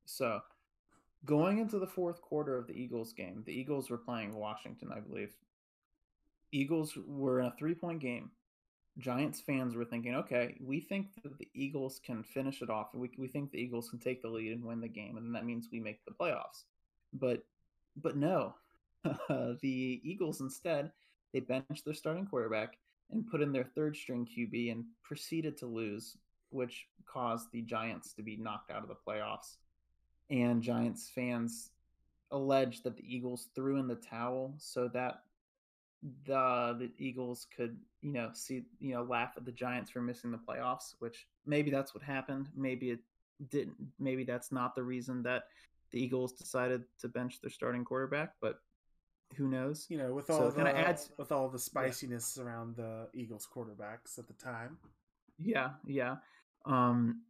So 0.06 0.40
going 1.26 1.60
into 1.60 1.80
the 1.80 1.88
fourth 1.88 2.22
quarter 2.22 2.58
of 2.58 2.68
the 2.68 2.74
Eagles 2.74 3.14
game, 3.14 3.44
the 3.46 3.54
Eagles 3.54 3.90
were 3.90 3.98
playing 3.98 4.36
Washington, 4.36 4.92
I 4.96 5.00
believe. 5.00 5.36
Eagles 6.52 6.98
were 7.06 7.40
in 7.40 7.48
a 7.48 7.56
three 7.58 7.76
point 7.76 8.00
game. 8.00 8.32
Giants 8.98 9.40
fans 9.42 9.76
were 9.76 9.86
thinking, 9.86 10.16
okay, 10.16 10.56
we 10.60 10.80
think 10.80 11.08
that 11.22 11.38
the 11.38 11.48
Eagles 11.54 12.00
can 12.04 12.24
finish 12.24 12.64
it 12.64 12.70
off. 12.70 12.88
We, 12.96 13.12
we 13.18 13.28
think 13.28 13.52
the 13.52 13.60
Eagles 13.60 13.90
can 13.90 14.00
take 14.00 14.24
the 14.24 14.28
lead 14.28 14.52
and 14.54 14.64
win 14.64 14.82
the 14.82 14.88
game, 14.88 15.18
and 15.18 15.36
that 15.36 15.46
means 15.46 15.68
we 15.72 15.80
make 15.80 16.04
the 16.06 16.12
playoffs. 16.12 16.64
But 17.14 17.44
but 18.02 18.16
no, 18.16 18.56
the 19.30 20.02
Eagles 20.04 20.42
instead 20.42 20.92
they 21.34 21.40
benched 21.42 21.86
their 21.86 21.94
starting 21.94 22.26
quarterback 22.26 22.78
and 23.12 23.28
put 23.28 23.42
in 23.42 23.52
their 23.52 23.64
third 23.64 23.96
string 23.96 24.28
QB 24.28 24.72
and 24.72 24.86
proceeded 25.04 25.58
to 25.58 25.66
lose, 25.66 26.18
which 26.50 26.88
caused 27.06 27.52
the 27.52 27.62
Giants 27.62 28.14
to 28.14 28.24
be 28.24 28.38
knocked 28.38 28.72
out 28.72 28.84
of 28.84 28.90
the 28.90 28.96
playoffs. 29.08 29.58
And 30.30 30.62
Giants 30.62 31.10
fans 31.10 31.72
alleged 32.32 32.84
that 32.84 32.98
the 32.98 33.16
Eagles 33.16 33.48
threw 33.56 33.78
in 33.78 33.88
the 33.88 33.96
towel 33.96 34.54
so 34.58 34.88
that 34.90 35.24
the 36.26 36.76
the 36.80 36.92
Eagles 36.98 37.48
could, 37.56 37.78
you 38.02 38.12
know, 38.12 38.30
see, 38.34 38.64
you 38.80 38.94
know, 38.94 39.04
laugh 39.04 39.34
at 39.38 39.46
the 39.46 39.52
Giants 39.52 39.90
for 39.90 40.02
missing 40.02 40.32
the 40.32 40.38
playoffs, 40.38 40.96
which 41.00 41.28
maybe 41.46 41.72
that's 41.72 41.94
what 41.96 42.04
happened. 42.04 42.50
Maybe 42.56 42.92
it 42.92 43.00
didn't. 43.50 43.76
Maybe 44.00 44.24
that's 44.24 44.52
not 44.52 44.76
the 44.76 44.84
reason 44.84 45.24
that 45.24 45.44
the 45.92 46.02
Eagles 46.02 46.34
decided 46.34 46.84
to 47.00 47.08
bench 47.08 47.40
their 47.42 47.50
starting 47.50 47.86
quarterback, 47.86 48.34
but 48.42 48.60
who 49.36 49.48
knows? 49.48 49.88
You 49.90 49.98
know, 49.98 50.14
with 50.14 50.28
So 50.28 50.34
all 50.46 50.52
kinda 50.52 50.72
the 50.74 50.78
adds- 50.78 51.12
with 51.18 51.32
all 51.32 51.50
the 51.50 51.60
spiciness 51.60 52.38
around 52.38 52.76
the 52.76 53.10
Eagles 53.14 53.48
quarterbacks 53.52 54.18
at 54.20 54.28
the 54.28 54.34
time. 54.34 54.78
Yeah, 55.40 55.72
yeah. 55.86 56.18
Um 56.66 57.24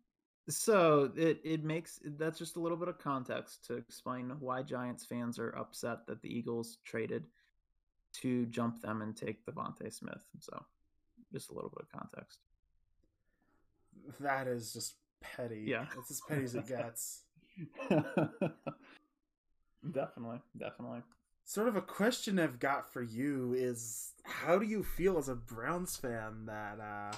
so 0.49 1.11
it 1.15 1.39
it 1.43 1.63
makes 1.63 1.99
that's 2.17 2.39
just 2.39 2.55
a 2.55 2.59
little 2.59 2.77
bit 2.77 2.87
of 2.87 2.97
context 2.97 3.65
to 3.67 3.75
explain 3.75 4.31
why 4.39 4.61
Giants 4.61 5.05
fans 5.05 5.39
are 5.39 5.55
upset 5.57 6.07
that 6.07 6.21
the 6.21 6.29
Eagles 6.29 6.77
traded 6.85 7.25
to 8.13 8.45
jump 8.47 8.81
them 8.81 9.01
and 9.01 9.15
take 9.15 9.45
DeVonta 9.45 9.93
Smith. 9.93 10.21
So 10.39 10.63
just 11.31 11.49
a 11.49 11.53
little 11.53 11.69
bit 11.69 11.83
of 11.83 11.91
context. 11.99 12.39
That 14.19 14.47
is 14.47 14.71
just 14.71 14.95
petty. 15.21 15.65
Yeah. 15.67 15.85
it's 15.97 16.11
as 16.11 16.21
petty 16.27 16.43
as 16.43 16.55
it 16.55 16.67
gets. 16.67 17.23
definitely, 19.91 20.39
definitely. 20.57 21.01
Sort 21.43 21.67
of 21.67 21.75
a 21.75 21.81
question 21.81 22.39
I've 22.39 22.59
got 22.59 22.91
for 22.91 23.01
you 23.01 23.53
is 23.53 24.11
how 24.23 24.57
do 24.59 24.65
you 24.65 24.83
feel 24.83 25.17
as 25.17 25.29
a 25.29 25.35
Browns 25.35 25.95
fan 25.97 26.45
that 26.45 26.79
uh 26.79 27.17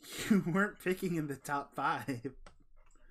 you 0.30 0.44
weren't 0.46 0.78
picking 0.82 1.16
in 1.16 1.26
the 1.26 1.36
top 1.36 1.74
five? 1.74 2.20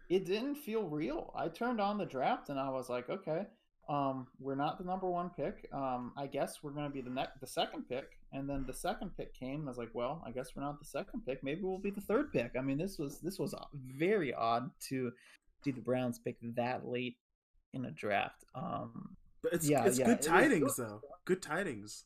It 0.10 0.26
didn't 0.26 0.56
feel 0.56 0.84
real. 0.84 1.34
I 1.36 1.50
turned 1.50 1.82
on 1.82 1.98
the 1.98 2.06
draft 2.06 2.50
and 2.50 2.60
I 2.60 2.70
was 2.70 2.90
like, 2.90 3.10
okay, 3.10 3.46
um, 3.90 4.28
we're 4.40 4.56
not 4.56 4.78
the 4.78 4.84
number 4.86 5.08
one 5.08 5.30
pick. 5.30 5.68
Um, 5.74 6.14
I 6.18 6.28
guess 6.28 6.60
we're 6.64 6.72
going 6.72 6.86
to 6.88 6.94
be 6.94 7.02
the 7.02 7.10
next, 7.10 7.40
the 7.42 7.48
second 7.48 7.88
pick. 7.90 8.18
And 8.32 8.50
then 8.50 8.66
the 8.66 8.74
second 8.74 9.12
pick 9.18 9.34
came. 9.34 9.62
And 9.62 9.68
I 9.68 9.72
was 9.72 9.78
like, 9.78 9.94
well, 9.94 10.24
I 10.26 10.32
guess 10.32 10.56
we're 10.56 10.64
not 10.64 10.80
the 10.80 10.86
second 10.86 11.26
pick. 11.26 11.44
Maybe 11.44 11.62
we'll 11.62 11.78
be 11.78 11.90
the 11.90 12.02
third 12.02 12.32
pick. 12.32 12.52
I 12.58 12.62
mean, 12.62 12.78
this 12.78 12.98
was 12.98 13.20
this 13.20 13.40
was 13.40 13.54
very 13.74 14.34
odd 14.34 14.70
to 14.90 15.12
see 15.64 15.72
the 15.72 15.82
Browns 15.82 16.20
pick 16.20 16.38
that 16.56 16.88
late 16.88 17.18
in 17.74 17.86
a 17.86 17.92
draft. 17.92 18.44
Um, 18.56 19.16
But 19.42 19.54
it's 19.54 19.68
Yeah, 19.70 19.86
it's 19.86 20.00
yeah, 20.00 20.06
good 20.06 20.22
tidings 20.22 20.76
though. 20.76 21.02
Good 21.26 21.42
tidings 21.42 22.06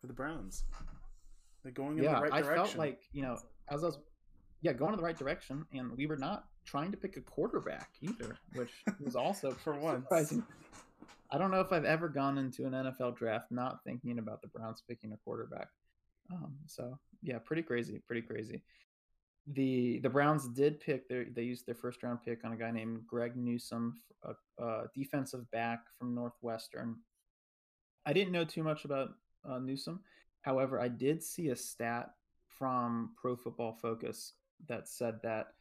for 0.00 0.06
the 0.06 0.12
Browns. 0.14 0.64
They're 1.62 1.72
going 1.72 1.98
in 1.98 2.04
yeah, 2.04 2.16
the 2.16 2.22
right 2.22 2.32
I 2.32 2.42
direction. 2.42 2.64
felt 2.64 2.76
like 2.76 3.00
you 3.12 3.22
know, 3.22 3.38
as 3.70 3.82
I 3.82 3.86
was, 3.88 3.98
yeah, 4.62 4.72
going 4.72 4.92
in 4.92 4.98
the 4.98 5.04
right 5.04 5.18
direction, 5.18 5.66
and 5.72 5.96
we 5.96 6.06
were 6.06 6.16
not 6.16 6.46
trying 6.66 6.90
to 6.92 6.96
pick 6.98 7.16
a 7.16 7.20
quarterback 7.22 7.90
either, 8.02 8.40
which 8.54 8.70
was 9.00 9.16
also 9.16 9.52
For 9.64 9.74
once. 9.78 10.04
surprising. 10.04 10.44
I 11.30 11.38
don't 11.38 11.50
know 11.50 11.60
if 11.60 11.72
I've 11.72 11.84
ever 11.84 12.08
gone 12.08 12.38
into 12.38 12.66
an 12.66 12.72
NFL 12.72 13.16
draft 13.16 13.50
not 13.50 13.84
thinking 13.84 14.18
about 14.18 14.42
the 14.42 14.48
Browns 14.48 14.82
picking 14.88 15.12
a 15.12 15.16
quarterback. 15.18 15.68
Um, 16.32 16.54
so 16.66 16.98
yeah, 17.22 17.38
pretty 17.38 17.62
crazy, 17.62 18.00
pretty 18.06 18.22
crazy. 18.22 18.62
the 19.46 19.98
the 20.00 20.10
Browns 20.10 20.48
did 20.48 20.80
pick 20.80 21.08
their 21.08 21.26
they 21.34 21.42
used 21.42 21.66
their 21.66 21.74
first 21.74 22.02
round 22.02 22.20
pick 22.24 22.44
on 22.44 22.52
a 22.52 22.56
guy 22.56 22.70
named 22.70 23.06
Greg 23.06 23.36
Newsome, 23.36 23.94
a, 24.24 24.62
a 24.62 24.84
defensive 24.94 25.50
back 25.50 25.80
from 25.98 26.14
Northwestern. 26.14 26.96
I 28.06 28.12
didn't 28.12 28.32
know 28.32 28.44
too 28.44 28.62
much 28.62 28.84
about 28.84 29.10
uh, 29.48 29.58
Newsome. 29.58 30.00
However, 30.42 30.80
I 30.80 30.88
did 30.88 31.22
see 31.22 31.48
a 31.48 31.56
stat 31.56 32.10
from 32.58 33.12
Pro 33.20 33.36
Football 33.36 33.78
Focus 33.80 34.34
that 34.68 34.88
said 34.88 35.20
that 35.22 35.54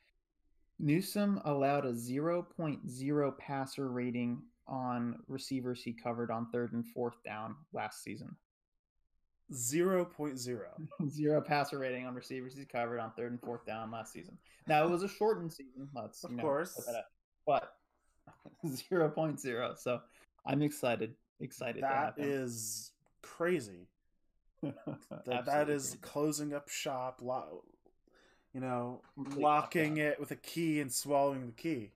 Newsome 0.80 1.42
allowed 1.46 1.86
a 1.86 1.94
0.0 1.94 3.38
passer 3.38 3.90
rating 3.90 4.42
on 4.68 5.20
receivers 5.28 5.82
he 5.82 5.94
covered 5.94 6.30
on 6.32 6.50
third 6.52 6.74
and 6.74 6.86
fourth 6.88 7.16
down 7.24 7.56
last 7.74 8.04
season. 8.04 8.36
0.0. 9.54 10.38
Zero 11.10 11.42
passer 11.42 11.80
rating 11.80 12.06
on 12.06 12.14
receivers 12.16 12.56
he 12.56 12.66
covered 12.66 13.00
on 13.00 13.12
third 13.16 13.32
and 13.32 13.42
fourth 13.42 13.66
down 13.66 13.92
last 13.92 14.12
season. 14.12 14.38
Now 14.68 14.84
it 14.86 14.90
was 14.92 15.04
a 15.04 15.08
shortened 15.08 15.54
season, 15.54 15.88
let's 15.96 16.24
Of 16.24 16.32
you 16.32 16.38
know, 16.38 16.44
course. 16.44 16.76
that 16.86 17.06
but 17.46 17.74
0.0. 18.66 19.78
So 19.80 20.02
I'm 20.46 20.62
excited, 20.62 21.14
excited 21.40 21.84
That 21.84 22.18
him. 22.18 22.26
is 22.30 22.92
crazy. 23.22 23.88
That, 25.26 25.70
is 25.70 25.98
closing 26.02 26.54
up 26.54 26.70
shop, 26.70 27.20
lo- 27.22 27.64
you 28.54 28.60
know, 28.62 29.02
locking 29.36 29.98
it 29.98 30.20
with 30.20 30.32
a 30.32 30.36
key 30.36 30.80
and 30.80 30.92
swallowing 30.92 31.46
the 31.46 31.52
key. 31.52 31.92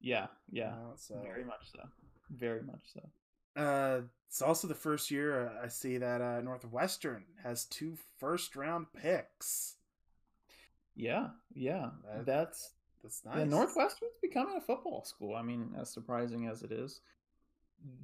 Yeah, 0.00 0.28
yeah, 0.50 0.70
you 0.70 0.76
know, 0.76 0.92
so 0.96 1.20
very 1.22 1.44
much 1.44 1.70
so, 1.72 1.80
very 2.30 2.62
much 2.62 2.80
so. 2.94 3.60
Uh, 3.60 4.00
it's 4.28 4.40
also 4.40 4.66
the 4.68 4.74
first 4.74 5.10
year 5.10 5.50
I 5.62 5.68
see 5.68 5.98
that 5.98 6.22
uh, 6.22 6.40
Northwestern 6.40 7.24
has 7.42 7.64
two 7.66 7.96
first 8.18 8.56
round 8.56 8.86
picks. 8.94 9.76
Yeah, 10.96 11.28
yeah, 11.54 11.90
That- 12.04 12.26
that's 12.26 12.70
That's 13.02 13.24
nice. 13.24 13.38
Yeah, 13.38 13.44
Northwestern's 13.44 14.12
becoming 14.22 14.56
a 14.56 14.60
football 14.60 15.04
school. 15.04 15.34
I 15.34 15.42
mean, 15.42 15.74
as 15.78 15.90
surprising 15.90 16.46
as 16.46 16.62
it 16.62 16.72
is, 16.72 17.00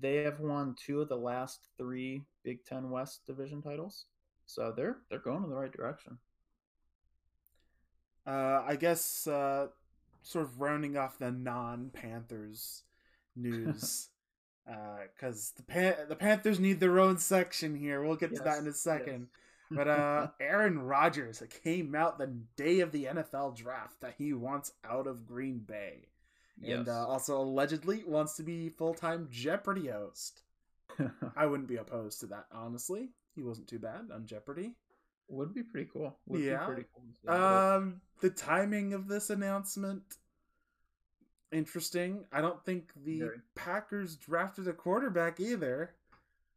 they 0.00 0.16
have 0.16 0.40
won 0.40 0.74
two 0.78 1.00
of 1.00 1.08
the 1.08 1.16
last 1.16 1.68
three 1.76 2.22
Big 2.42 2.64
Ten 2.64 2.90
West 2.90 3.26
division 3.26 3.62
titles, 3.62 4.06
so 4.46 4.72
they're 4.76 4.98
they're 5.10 5.18
going 5.18 5.44
in 5.44 5.50
the 5.50 5.56
right 5.56 5.72
direction. 5.72 6.18
Uh, 8.26 8.62
I 8.66 8.76
guess 8.76 9.26
uh, 9.26 9.68
sort 10.22 10.44
of 10.44 10.60
rounding 10.60 10.96
off 10.96 11.18
the 11.18 11.30
non 11.30 11.90
Panthers 11.92 12.82
news. 13.34 14.08
Because 15.14 15.52
the 15.56 15.62
Pan- 15.62 16.08
the 16.08 16.16
Panthers 16.16 16.58
need 16.58 16.80
their 16.80 16.98
own 16.98 17.18
section 17.18 17.76
here. 17.76 18.02
We'll 18.02 18.16
get 18.16 18.34
to 18.34 18.42
that 18.42 18.58
in 18.58 18.66
a 18.66 18.72
second. 18.72 19.28
yes. 19.30 19.40
But 19.70 19.86
uh, 19.88 20.28
Aaron 20.40 20.80
Rodgers 20.80 21.40
came 21.62 21.94
out 21.94 22.18
the 22.18 22.32
day 22.56 22.80
of 22.80 22.90
the 22.90 23.04
NFL 23.04 23.56
draft 23.56 24.00
that 24.00 24.14
he 24.18 24.32
wants 24.32 24.72
out 24.84 25.06
of 25.06 25.24
Green 25.26 25.58
Bay, 25.58 26.08
and 26.58 26.86
Yes. 26.86 26.88
uh, 26.88 27.06
also 27.06 27.38
allegedly 27.40 28.02
wants 28.04 28.34
to 28.36 28.42
be 28.42 28.68
full 28.68 28.94
time 28.94 29.28
Jeopardy 29.30 29.88
host. 29.88 30.42
I 31.36 31.46
wouldn't 31.46 31.68
be 31.68 31.76
opposed 31.76 32.20
to 32.20 32.26
that, 32.28 32.46
honestly. 32.52 33.10
He 33.34 33.42
wasn't 33.42 33.68
too 33.68 33.78
bad 33.78 34.10
on 34.12 34.26
Jeopardy. 34.26 34.76
Would 35.28 35.52
be 35.52 35.62
pretty 35.62 35.90
cool. 35.92 36.16
Would 36.26 36.40
Yeah. 36.40 36.60
be 36.60 36.66
pretty 36.66 36.88
cool. 36.94 37.02
to 37.04 37.12
see, 37.12 37.26
but- 37.26 37.40
Um, 37.40 38.00
the 38.20 38.30
timing 38.30 38.94
of 38.94 39.08
this 39.08 39.28
announcement 39.30 40.18
interesting. 41.52 42.24
I 42.32 42.40
don't 42.40 42.64
think 42.64 42.92
the 43.04 43.20
Very. 43.20 43.40
Packers 43.54 44.16
drafted 44.16 44.68
a 44.68 44.72
quarterback 44.72 45.40
either. 45.40 45.94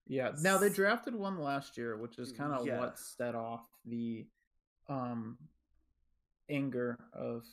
Yeah. 0.08 0.32
Now 0.41 0.58
they 0.58 0.70
drafted 0.70 1.14
one 1.16 1.38
last 1.39 1.78
year, 1.78 1.95
which 1.97 2.18
is 2.18 2.32
kind 2.32 2.54
of 2.54 2.66
Yeah. 2.66 2.80
what 2.80 2.97
set 2.97 3.36
off 3.36 3.66
the 3.86 4.26
um 4.88 5.38
anger 6.50 6.97
of 7.14 7.45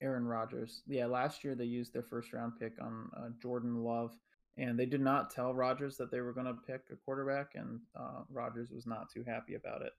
Aaron 0.00 0.26
Rodgers. 0.26 0.82
Yeah, 0.86 1.06
last 1.06 1.44
year 1.44 1.54
they 1.54 1.64
used 1.64 1.92
their 1.92 2.02
first 2.02 2.32
round 2.32 2.58
pick 2.58 2.74
on 2.80 3.10
uh, 3.16 3.28
Jordan 3.40 3.82
Love, 3.82 4.14
and 4.56 4.78
they 4.78 4.86
did 4.86 5.00
not 5.00 5.30
tell 5.30 5.54
Rodgers 5.54 5.96
that 5.96 6.10
they 6.10 6.20
were 6.20 6.32
going 6.32 6.46
to 6.46 6.54
pick 6.66 6.82
a 6.92 6.96
quarterback, 6.96 7.52
and 7.54 7.80
uh, 7.98 8.22
Rodgers 8.30 8.70
was 8.70 8.86
not 8.86 9.10
too 9.12 9.24
happy 9.26 9.54
about 9.54 9.82
it. 9.82 9.92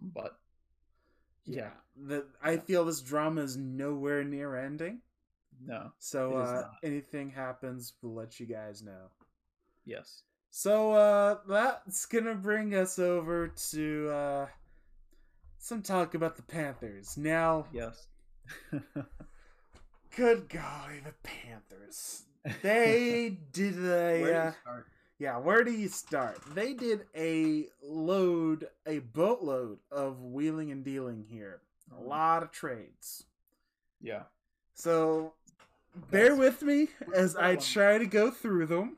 But 0.00 0.36
yeah, 1.44 1.70
The 1.96 2.26
I 2.42 2.56
feel 2.56 2.84
this 2.84 3.00
drama 3.02 3.42
is 3.42 3.56
nowhere 3.56 4.24
near 4.24 4.56
ending. 4.56 5.00
no, 5.64 5.92
So 5.98 6.36
uh, 6.36 6.64
anything 6.82 7.30
happens, 7.30 7.94
we'll 8.02 8.14
let 8.14 8.40
you 8.40 8.46
guys 8.46 8.82
know. 8.82 9.10
yes, 9.84 10.22
So 10.50 10.92
uh, 10.92 11.38
that's 11.48 12.06
gonna 12.06 12.34
bring 12.34 12.74
us 12.74 12.98
over 12.98 13.48
to 13.70 14.08
uh, 14.10 14.46
some 15.58 15.82
talk 15.82 16.14
about 16.14 16.36
the 16.36 16.42
Panthers. 16.42 17.16
Now, 17.16 17.66
yes, 17.72 18.06
good 20.16 20.48
golly, 20.48 21.00
the 21.04 21.14
Panthers. 21.22 22.22
They 22.62 23.38
did 23.52 23.76
a 23.78 24.20
Where 24.20 24.32
do 24.32 24.34
uh, 24.38 24.44
you 24.46 24.52
start? 24.62 24.86
Yeah, 25.18 25.38
where 25.38 25.62
do 25.64 25.70
you 25.70 25.88
start? 25.88 26.38
They 26.54 26.72
did 26.74 27.06
a 27.16 27.66
load, 27.82 28.68
a 28.86 28.98
boatload 29.00 29.78
of 29.90 30.20
wheeling 30.22 30.70
and 30.72 30.84
dealing 30.84 31.24
here. 31.30 31.60
A 31.92 32.00
Mhm. 32.00 32.06
lot 32.08 32.42
of 32.42 32.50
trades. 32.50 33.24
Yeah, 34.00 34.24
So 34.74 35.34
bear 36.10 36.34
That's- 36.34 36.38
with 36.38 36.62
me 36.62 36.88
as 37.14 37.36
I 37.36 37.54
try 37.56 37.98
to 37.98 38.06
go 38.06 38.30
through 38.32 38.66
them. 38.66 38.96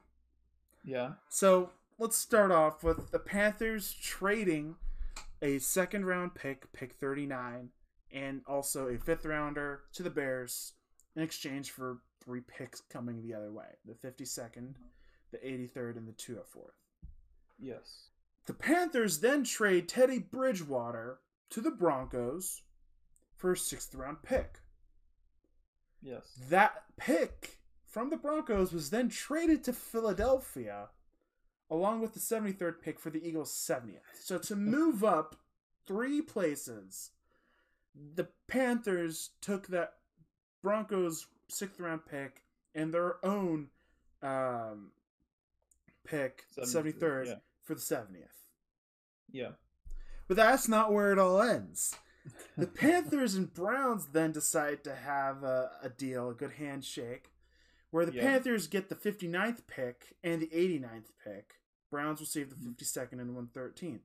yeah, 0.83 1.15
So 1.29 1.73
let's 1.99 2.17
start 2.17 2.51
off 2.51 2.83
with 2.83 3.11
the 3.11 3.19
Panthers 3.19 3.93
trading 3.93 4.77
a 5.43 5.59
second 5.59 6.07
round 6.07 6.35
pick, 6.35 6.73
pick 6.73 6.95
39, 6.95 7.73
and 8.15 8.41
also 8.47 8.87
a 8.89 8.97
fifth 8.99 9.27
rounder 9.27 9.83
to 9.93 10.03
the 10.03 10.09
Bears 10.11 10.73
in 11.17 11.23
exchange 11.23 11.71
for 11.71 11.99
three 12.25 12.41
picks 12.41 12.81
coming 12.81 13.21
the 13.21 13.35
other 13.35 13.53
way 13.53 13.67
the 13.85 13.93
52nd, 13.95 14.75
the 15.33 15.39
83rd, 15.39 15.97
and 15.99 16.09
the 16.09 16.13
204th. 16.13 16.71
yes, 17.59 18.09
The 18.47 18.55
Panthers 18.55 19.19
then 19.21 19.45
trade 19.45 19.89
Teddy 19.89 20.19
Bridgewater 20.21 21.19
to 21.51 21.61
the 21.61 21.71
Broncos 21.71 22.63
for 23.37 23.53
a 23.53 23.57
sixth 23.57 23.95
round 23.95 24.23
pick. 24.23 24.61
yes. 26.03 26.39
That 26.49 26.85
pick 26.97 27.59
from 27.87 28.11
the 28.11 28.17
Broncos 28.17 28.73
was 28.73 28.91
then 28.91 29.09
traded 29.09 29.65
to 29.65 29.73
Philadelphia 29.73 30.89
along 31.71 32.01
with 32.01 32.13
the 32.13 32.21
73rd 32.21 32.81
pick 32.81 33.01
for 33.01 33.11
the 33.11 33.27
Eagles' 33.27 33.53
70th. 33.53 34.01
So 34.23 34.39
to 34.39 34.55
move 34.57 35.03
up 35.03 35.37
three 35.87 36.21
places, 36.21 37.11
the 37.95 38.29
Panthers 38.49 39.31
took 39.41 39.69
that 39.69 39.95
Broncos 40.63 41.27
sixth 41.49 41.79
round 41.81 42.07
pick 42.07 42.43
and 42.75 42.93
their 42.93 43.25
own 43.25 43.69
um, 44.23 44.91
pick, 46.05 46.45
73rd, 46.59 46.95
73rd, 46.99 47.27
yeah. 47.27 47.35
for 47.63 47.75
the 47.75 47.81
70th. 47.81 48.07
Yeah. 49.31 49.51
But 50.27 50.37
that's 50.37 50.69
not 50.69 50.93
where 50.93 51.13
it 51.13 51.19
all 51.19 51.41
ends. 51.43 51.95
The 52.57 52.67
Panthers 52.67 53.35
and 53.35 53.53
Browns 53.53 54.07
then 54.13 54.33
decide 54.33 54.83
to 54.85 54.95
have 54.95 55.43
a, 55.43 55.71
a 55.83 55.91
deal, 55.91 56.31
a 56.31 56.35
good 56.35 56.53
handshake, 56.53 57.31
where 57.91 58.07
the 58.07 58.15
Yeah. 58.15 58.23
Panthers 58.23 58.67
get 58.67 58.89
the 58.89 58.95
59th 58.95 59.67
pick 59.67 60.17
and 60.25 60.41
the 60.41 60.47
89th 60.47 61.11
pick. 61.23 61.57
Browns 61.91 62.21
receive 62.21 62.49
the 62.49 62.57
Mm-hmm. 62.57 62.71
52nd 62.73 63.21
and 63.21 63.37
113th. 63.53 64.01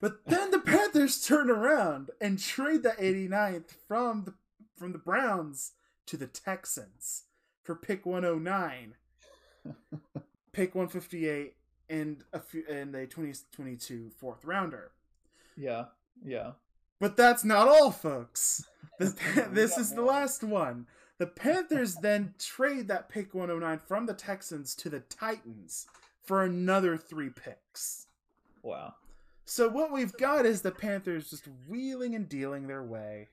But 0.00 0.24
then 0.26 0.50
the 0.50 0.58
Panthers 0.88 1.20
turn 1.20 1.50
around 1.50 2.10
and 2.18 2.38
trade 2.38 2.82
the 2.82 2.94
89th 2.98 3.72
from 3.86 4.24
the 4.24 4.34
from 4.74 4.92
the 4.92 4.98
Browns 4.98 5.72
to 6.06 6.16
the 6.16 6.26
Texans 6.26 7.24
for 7.62 7.74
pick 7.74 8.06
109, 8.06 8.94
pick 10.52 10.74
158, 10.74 11.54
and 11.90 12.24
a 12.32 12.40
few 12.40 12.64
and 12.70 12.94
a 12.94 13.06
2022 13.06 14.12
fourth 14.16 14.46
rounder. 14.46 14.92
Yeah. 15.58 15.86
Yeah. 16.24 16.52
But 17.00 17.18
that's 17.18 17.44
not 17.44 17.68
all, 17.68 17.90
folks. 17.90 18.64
The, 18.98 19.48
this 19.52 19.76
is 19.76 19.92
the 19.92 20.02
last 20.02 20.42
one. 20.42 20.86
The 21.18 21.26
Panthers 21.26 21.96
then 22.02 22.32
trade 22.38 22.88
that 22.88 23.10
pick 23.10 23.34
109 23.34 23.80
from 23.86 24.06
the 24.06 24.14
Texans 24.14 24.74
to 24.76 24.88
the 24.88 25.00
Titans 25.00 25.86
for 26.22 26.42
another 26.42 26.96
three 26.96 27.28
picks. 27.28 28.06
Wow. 28.62 28.94
So 29.48 29.66
what 29.66 29.90
we've 29.90 30.12
got 30.12 30.44
is 30.44 30.60
the 30.60 30.70
Panthers 30.70 31.30
just 31.30 31.48
wheeling 31.66 32.14
and 32.14 32.28
dealing 32.28 32.66
their 32.66 32.82
way 32.82 33.28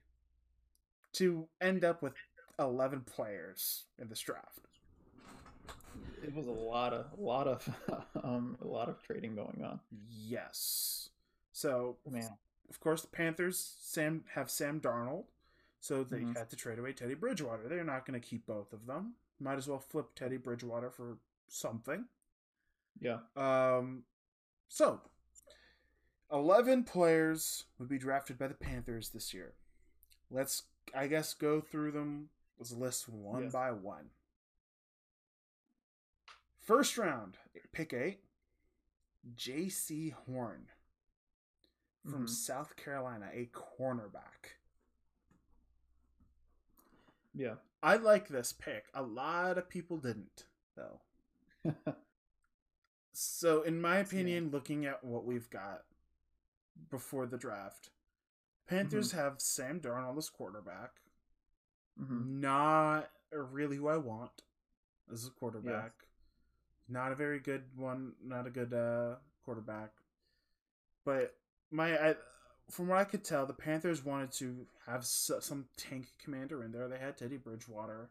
to 1.11 1.45
end 1.59 1.83
up 1.83 2.01
with 2.01 2.13
11 2.57 3.01
players 3.01 3.83
in 3.99 4.07
this 4.07 4.21
draft. 4.21 4.59
It 6.23 6.33
was 6.33 6.47
a 6.47 6.51
lot 6.51 6.93
of 6.93 7.07
a 7.19 7.21
lot 7.21 7.49
of 7.49 7.69
um 8.23 8.57
a 8.61 8.65
lot 8.65 8.87
of 8.87 9.03
trading 9.03 9.35
going 9.35 9.61
on. 9.61 9.81
Yes. 10.09 11.09
So 11.51 11.97
Man. 12.09 12.29
of 12.69 12.79
course 12.79 13.01
the 13.01 13.09
Panthers 13.09 13.75
Sam 13.81 14.23
have 14.35 14.49
Sam 14.49 14.79
Darnold, 14.79 15.25
so 15.81 16.05
they 16.05 16.19
Mhm. 16.21 16.37
had 16.37 16.49
to 16.49 16.55
trade 16.55 16.79
away 16.79 16.93
Teddy 16.93 17.15
Bridgewater. 17.15 17.67
They're 17.67 17.83
not 17.83 18.05
going 18.05 18.19
to 18.19 18.25
keep 18.25 18.45
both 18.45 18.71
of 18.71 18.85
them. 18.87 19.15
Might 19.37 19.57
as 19.57 19.67
well 19.67 19.79
flip 19.79 20.15
Teddy 20.15 20.37
Bridgewater 20.37 20.89
for 20.91 21.17
something. 21.49 22.05
Yeah. 23.01 23.19
Um, 23.35 24.05
so 24.69 25.01
11 26.35 26.83
players 26.83 27.63
would 27.79 27.87
be 27.87 27.97
drafted 27.97 28.37
by 28.37 28.47
the 28.47 28.53
Panthers 28.53 29.09
this 29.09 29.33
year. 29.33 29.53
Let's, 30.29 30.63
I 30.93 31.07
guess, 31.07 31.33
go 31.33 31.61
through 31.61 31.91
them. 31.93 32.29
Let's 32.59 32.73
list 32.73 33.07
one 33.07 33.43
Yes. 33.43 33.53
by 33.53 33.71
one. 33.71 34.09
First 36.59 36.97
round, 36.97 37.37
pick 37.71 37.93
eight, 37.93 38.21
Jaycee 39.35 40.11
Horn 40.11 40.67
from 42.03 42.25
Mhm. 42.25 42.29
South 42.29 42.75
Carolina, 42.75 43.29
a 43.31 43.45
cornerback. 43.47 44.57
Yeah. 47.33 47.55
I 47.81 47.95
like 47.97 48.27
this 48.27 48.51
pick. 48.51 48.89
A 48.93 49.03
lot 49.03 49.57
of 49.57 49.69
people 49.69 49.97
didn't, 49.97 50.45
though. 50.75 51.01
So, 53.17 53.61
in 53.61 53.79
my 53.79 53.99
opinion, 53.99 54.49
looking 54.51 54.85
at 54.85 55.01
what 55.01 55.23
we've 55.23 55.49
got 55.49 55.85
before 56.89 57.25
the 57.27 57.37
draft, 57.37 57.89
Panthers 58.67 59.11
have 59.13 59.41
Sam 59.41 59.79
Darnold 59.79 60.17
as 60.17 60.29
quarterback. 60.29 60.91
hmm 61.97 62.23
Not 62.41 63.09
really 63.31 63.77
who 63.77 63.87
I 63.87 63.97
want 63.97 64.43
as 65.11 65.25
a 65.27 65.31
quarterback. 65.31 65.93
Not 66.87 67.11
a 67.11 67.15
very 67.15 67.39
good 67.39 67.63
one. 67.75 68.13
Not 68.23 68.47
a 68.47 68.51
good 68.51 68.73
uh, 68.73 69.15
quarterback. 69.43 69.91
But 71.05 71.35
my, 71.71 71.97
I, 71.97 72.15
from 72.69 72.87
what 72.87 72.97
I 72.97 73.03
could 73.05 73.23
tell, 73.23 73.45
the 73.45 73.53
Panthers 73.53 74.03
wanted 74.03 74.31
to 74.33 74.67
have 74.87 75.01
s- 75.01 75.31
some 75.41 75.65
tank 75.77 76.13
commander 76.19 76.63
in 76.63 76.71
there. 76.71 76.87
They 76.87 76.97
had 76.99 77.17
Teddy 77.17 77.37
Bridgewater. 77.37 78.09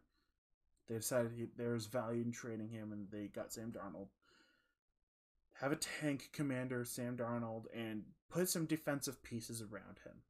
They 0.89 0.97
decided 0.97 1.33
he, 1.33 1.47
there 1.57 1.73
was 1.73 1.87
value 1.87 2.23
in 2.23 2.33
trading 2.33 2.69
him, 2.71 2.93
and 2.93 3.11
they 3.11 3.27
got 3.29 3.53
Sam 3.53 3.73
Darnold. 3.73 4.09
Have 5.55 5.73
a 5.73 5.77
tank 5.77 6.31
commander, 6.33 6.85
Sam 6.85 7.17
Darnold, 7.17 7.65
and 7.75 8.05
put 8.31 8.49
some 8.49 8.67
defensive 8.67 9.23
pieces 9.23 9.63
around 9.63 10.01
him. 10.05 10.23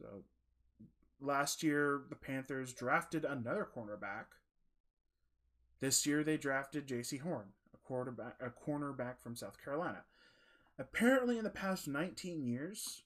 So 0.00 0.24
last 1.20 1.62
year 1.62 2.02
the 2.08 2.16
Panthers 2.16 2.72
drafted 2.72 3.24
another 3.24 3.66
cornerback. 3.74 4.26
This 5.80 6.06
year 6.06 6.24
they 6.24 6.36
drafted 6.36 6.86
Jaycee 6.88 7.20
Horn, 7.20 7.52
a 7.74 7.76
quarterback, 7.78 8.36
a 8.40 8.50
cornerback 8.50 9.20
from 9.20 9.36
South 9.36 9.62
Carolina. 9.62 10.04
Apparently, 10.78 11.38
in 11.38 11.44
the 11.44 11.50
past 11.50 11.88
19 11.88 12.44
years, 12.44 13.02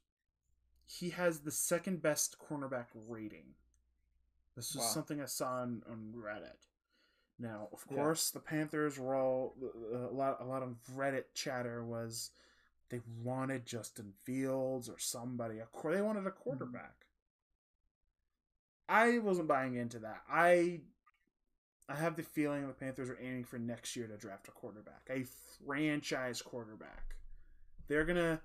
he 0.84 1.10
has 1.10 1.40
the 1.40 1.50
second 1.50 2.02
best 2.02 2.36
cornerback 2.38 2.86
rating. 2.94 3.54
This 4.56 4.74
was 4.74 4.84
Wow. 4.84 4.90
something 4.90 5.20
I 5.22 5.24
saw 5.26 5.62
on, 5.62 5.82
on 5.88 6.12
Reddit. 6.14 6.66
Now, 7.38 7.68
of 7.72 7.84
Yeah. 7.88 7.96
course, 7.96 8.30
the 8.30 8.40
Panthers 8.40 8.98
were 8.98 9.14
all 9.14 9.56
uh, 9.62 9.96
a 10.10 10.12
lot. 10.12 10.40
A 10.40 10.44
lot 10.44 10.62
of 10.62 10.76
Reddit 10.94 11.32
chatter 11.34 11.82
was 11.82 12.30
they 12.92 13.00
wanted 13.24 13.64
Justin 13.64 14.12
Fields 14.22 14.90
or 14.90 14.98
somebody. 14.98 15.54
They 15.56 16.02
wanted 16.02 16.26
a 16.26 16.30
mm-hmm. 16.30 16.38
quarterback. 16.38 17.06
I 18.86 19.18
wasn't 19.18 19.48
buying 19.48 19.76
into 19.76 19.98
that. 20.00 20.20
I 20.30 20.80
I 21.88 21.96
have 21.96 22.16
the 22.16 22.22
feeling 22.22 22.66
the 22.66 22.74
Panthers 22.74 23.08
are 23.08 23.18
aiming 23.20 23.44
for 23.44 23.58
next 23.58 23.96
year 23.96 24.06
to 24.06 24.18
draft 24.18 24.46
a 24.48 24.50
quarterback, 24.50 25.08
a 25.08 25.24
franchise 25.66 26.42
quarterback. 26.42 27.16
They're 27.88 28.04
gonna 28.04 28.42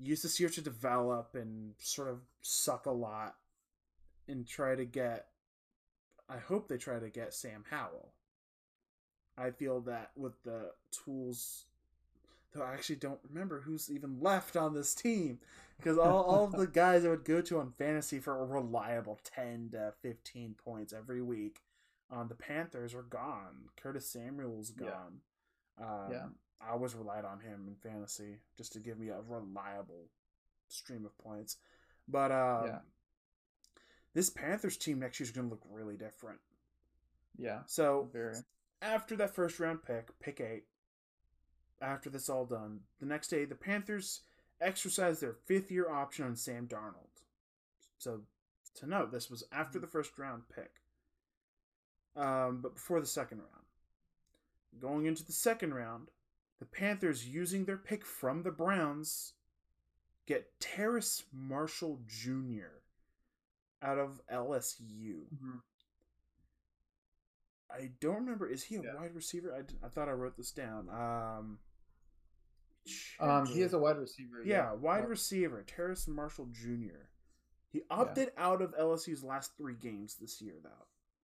use 0.00 0.22
this 0.22 0.40
year 0.40 0.48
to 0.48 0.62
develop 0.62 1.34
and 1.34 1.74
sort 1.78 2.08
of 2.08 2.20
suck 2.40 2.86
a 2.86 2.90
lot 2.90 3.34
and 4.28 4.48
try 4.48 4.74
to 4.74 4.86
get. 4.86 5.26
I 6.26 6.38
hope 6.38 6.68
they 6.68 6.78
try 6.78 6.98
to 6.98 7.10
get 7.10 7.34
Sam 7.34 7.64
Howell. 7.68 8.14
I 9.36 9.50
feel 9.50 9.82
that 9.82 10.12
with 10.16 10.42
the 10.42 10.70
tools, 10.90 11.66
though 12.52 12.62
I 12.62 12.74
actually 12.74 12.96
don't 12.96 13.20
remember 13.28 13.60
who's 13.60 13.90
even 13.90 14.20
left 14.20 14.56
on 14.56 14.74
this 14.74 14.94
team 14.94 15.38
because 15.78 15.98
all, 15.98 16.22
all 16.24 16.44
of 16.44 16.52
the 16.52 16.66
guys 16.72 17.04
I 17.04 17.08
would 17.08 17.24
go 17.24 17.40
to 17.42 17.58
on 17.60 17.72
fantasy 17.72 18.18
for 18.20 18.40
a 18.40 18.44
reliable 18.44 19.18
10 19.24 19.70
to 19.72 19.92
15 20.02 20.54
points 20.62 20.92
every 20.92 21.22
week 21.22 21.60
on 22.10 22.28
the 22.28 22.34
Panthers 22.34 22.94
are 22.94 23.02
gone. 23.02 23.68
Curtis 23.76 24.06
Samuel's 24.08 24.72
Yeah. 24.78 24.86
gone. 24.90 25.20
Um, 25.78 26.12
Yeah. 26.12 26.26
I 26.60 26.70
always 26.70 26.94
relied 26.94 27.24
on 27.24 27.40
him 27.40 27.66
in 27.66 27.74
fantasy 27.74 28.38
just 28.56 28.72
to 28.74 28.78
give 28.80 28.98
me 28.98 29.08
a 29.08 29.20
reliable 29.20 30.08
stream 30.68 31.04
of 31.04 31.16
points. 31.18 31.56
But 32.06 32.30
um, 32.30 32.66
Yeah. 32.66 32.78
this 34.14 34.30
Panthers 34.30 34.76
team 34.76 34.98
next 35.00 35.18
year 35.18 35.24
is 35.24 35.30
going 35.32 35.48
to 35.48 35.50
look 35.54 35.64
really 35.70 35.96
different. 35.96 36.38
Yeah. 37.36 37.62
So 37.66 38.10
Very. 38.12 38.36
after 38.82 39.16
that 39.16 39.34
first 39.34 39.58
round 39.58 39.82
pick, 39.82 40.16
pick 40.20 40.40
eight, 40.40 40.64
after 41.82 42.08
this 42.08 42.28
all 42.28 42.44
done, 42.46 42.80
the 43.00 43.06
next 43.06 43.28
day 43.28 43.44
the 43.44 43.54
Panthers 43.54 44.20
exercised 44.60 45.20
their 45.20 45.34
fifth 45.46 45.70
year 45.70 45.90
option 45.90 46.24
on 46.24 46.36
Sam 46.36 46.66
Darnold. 46.66 47.22
So 47.98 48.22
to 48.76 48.86
note, 48.86 49.10
this 49.12 49.30
was 49.30 49.44
after 49.52 49.78
the 49.78 49.86
first 49.86 50.16
round 50.18 50.44
pick. 50.54 50.80
Um, 52.16 52.60
but 52.62 52.74
before 52.74 53.00
the 53.00 53.06
second 53.06 53.38
round. 53.38 53.48
Going 54.78 55.06
into 55.06 55.24
the 55.24 55.32
second 55.32 55.74
round, 55.74 56.08
the 56.58 56.64
Panthers, 56.66 57.26
using 57.26 57.64
their 57.64 57.76
pick 57.76 58.04
from 58.06 58.42
the 58.42 58.50
Browns, 58.50 59.32
get 60.26 60.58
Terrace 60.60 61.24
Marshall 61.32 62.00
Jr. 62.06 62.80
out 63.82 63.98
of 63.98 64.20
LSU. 64.30 65.26
Mhm. 65.34 65.60
I 67.70 67.90
don't 68.00 68.16
remember. 68.16 68.46
Is 68.46 68.64
he 68.64 68.76
a 68.76 68.82
Yeah. 68.82 68.94
wide 68.94 69.14
receiver? 69.14 69.52
I, 69.54 69.86
I 69.86 69.88
thought 69.88 70.08
I 70.08 70.12
wrote 70.12 70.36
this 70.36 70.52
down. 70.52 70.88
Um, 70.90 71.58
Um, 73.20 73.46
he 73.46 73.62
is 73.62 73.72
a 73.74 73.78
wide 73.78 73.96
receiver. 73.98 74.42
yeah, 74.44 74.72
wide 74.72 75.00
Yep. 75.00 75.08
receiver, 75.08 75.62
Terrace 75.62 76.08
Marshall 76.08 76.46
Jr. 76.46 77.06
He 77.70 77.82
opted 77.90 78.32
out 78.36 78.60
of 78.60 78.74
LSU's 78.74 79.22
last 79.24 79.56
three 79.56 79.74
games 79.76 80.16
this 80.16 80.42
year, 80.42 80.56
though. 80.62 80.86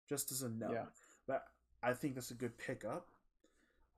Just 0.07 0.31
as 0.31 0.41
a 0.43 0.49
note, 0.49 0.73
Yeah. 0.73 0.85
but 1.25 1.45
I 1.81 1.93
think 1.93 2.15
that's 2.15 2.31
a 2.31 2.35
good 2.35 2.57
pickup. 2.57 3.09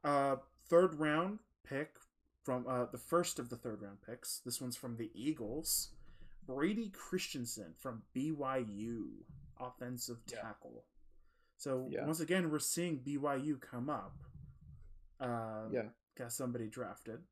Uh, 0.03 0.37
third 0.67 0.95
round 0.95 1.39
pick 1.63 1.97
from 2.43 2.65
uh, 2.67 2.85
the 2.85 2.97
first 2.97 3.39
of 3.39 3.49
the 3.49 3.57
third 3.57 3.81
round 3.81 4.01
picks. 4.01 4.39
This 4.39 4.61
one's 4.61 4.77
from 4.77 4.95
the 4.97 5.11
Eagles. 5.13 5.91
Brady 6.45 6.89
Christensen 6.89 7.73
from 7.77 8.03
BYU, 8.15 9.25
offensive 9.59 10.21
Yeah. 10.27 10.41
tackle. 10.41 10.85
So 11.57 11.87
Yeah. 11.91 12.05
once 12.05 12.21
again, 12.21 12.49
we're 12.49 12.59
seeing 12.59 12.99
BYU 13.03 13.57
come 13.59 13.89
up. 13.89 14.17
Uh, 15.19 15.67
Yeah. 15.71 15.89
got 16.15 16.31
somebody 16.31 16.69
drafted. 16.69 17.27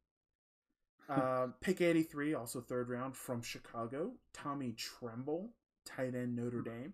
Um, 1.10 1.54
pick 1.62 1.80
83, 1.82 2.34
also 2.34 2.60
third 2.62 2.90
round 2.90 3.16
from 3.16 3.42
Chicago. 3.42 4.12
Tommy 4.34 4.74
Tremble, 4.74 5.50
tight 5.86 6.16
end 6.16 6.36
Notre 6.36 6.62
Dame. 6.62 6.94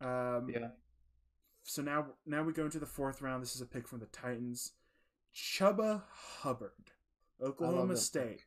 Um, 0.00 0.48
Yeah. 0.48 0.68
So 1.62 1.82
now, 1.82 2.06
now 2.26 2.42
we 2.42 2.52
go 2.52 2.64
into 2.64 2.78
the 2.78 2.86
fourth 2.86 3.22
round. 3.22 3.42
This 3.42 3.54
is 3.54 3.60
a 3.60 3.66
pick 3.66 3.86
from 3.86 4.00
the 4.00 4.06
Titans. 4.06 4.72
Chuba 5.34 6.02
Hubbard, 6.10 6.90
Oklahoma 7.40 7.96
State. 7.96 8.28
pick. 8.38 8.46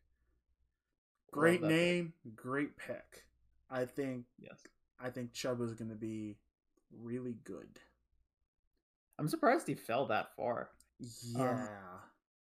Great 1.31 1.61
that 1.61 1.67
pick. 1.69 1.77
name, 1.77 2.13
great 2.35 2.77
pick. 2.77 3.25
I 3.69 3.85
think 3.85 4.25
Yes. 4.37 4.59
I 4.99 5.09
think 5.09 5.33
Chuba's 5.33 5.73
going 5.73 5.89
to 5.89 5.95
be 5.95 6.37
really 6.91 7.37
good. 7.43 7.79
I'm 9.17 9.27
surprised 9.27 9.67
he 9.67 9.75
fell 9.75 10.05
that 10.07 10.35
far. 10.35 10.69
Yeah. 10.99 11.67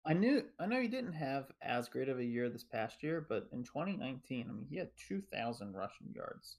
I 0.05 0.15
knew 0.15 0.45
I 0.59 0.67
know 0.67 0.81
he 0.81 0.89
didn't 0.89 1.13
have 1.13 1.53
as 1.63 1.89
great 1.89 2.09
of 2.09 2.19
a 2.19 2.25
year 2.25 2.49
this 2.49 2.65
past 2.65 3.03
year, 3.03 3.25
but 3.27 3.49
in 3.53 3.63
2019, 3.63 4.47
I 4.49 4.53
mean, 4.53 4.67
he 4.69 4.77
had 4.77 4.91
2,000 5.09 5.75
rushing 5.75 6.13
yards. 6.15 6.57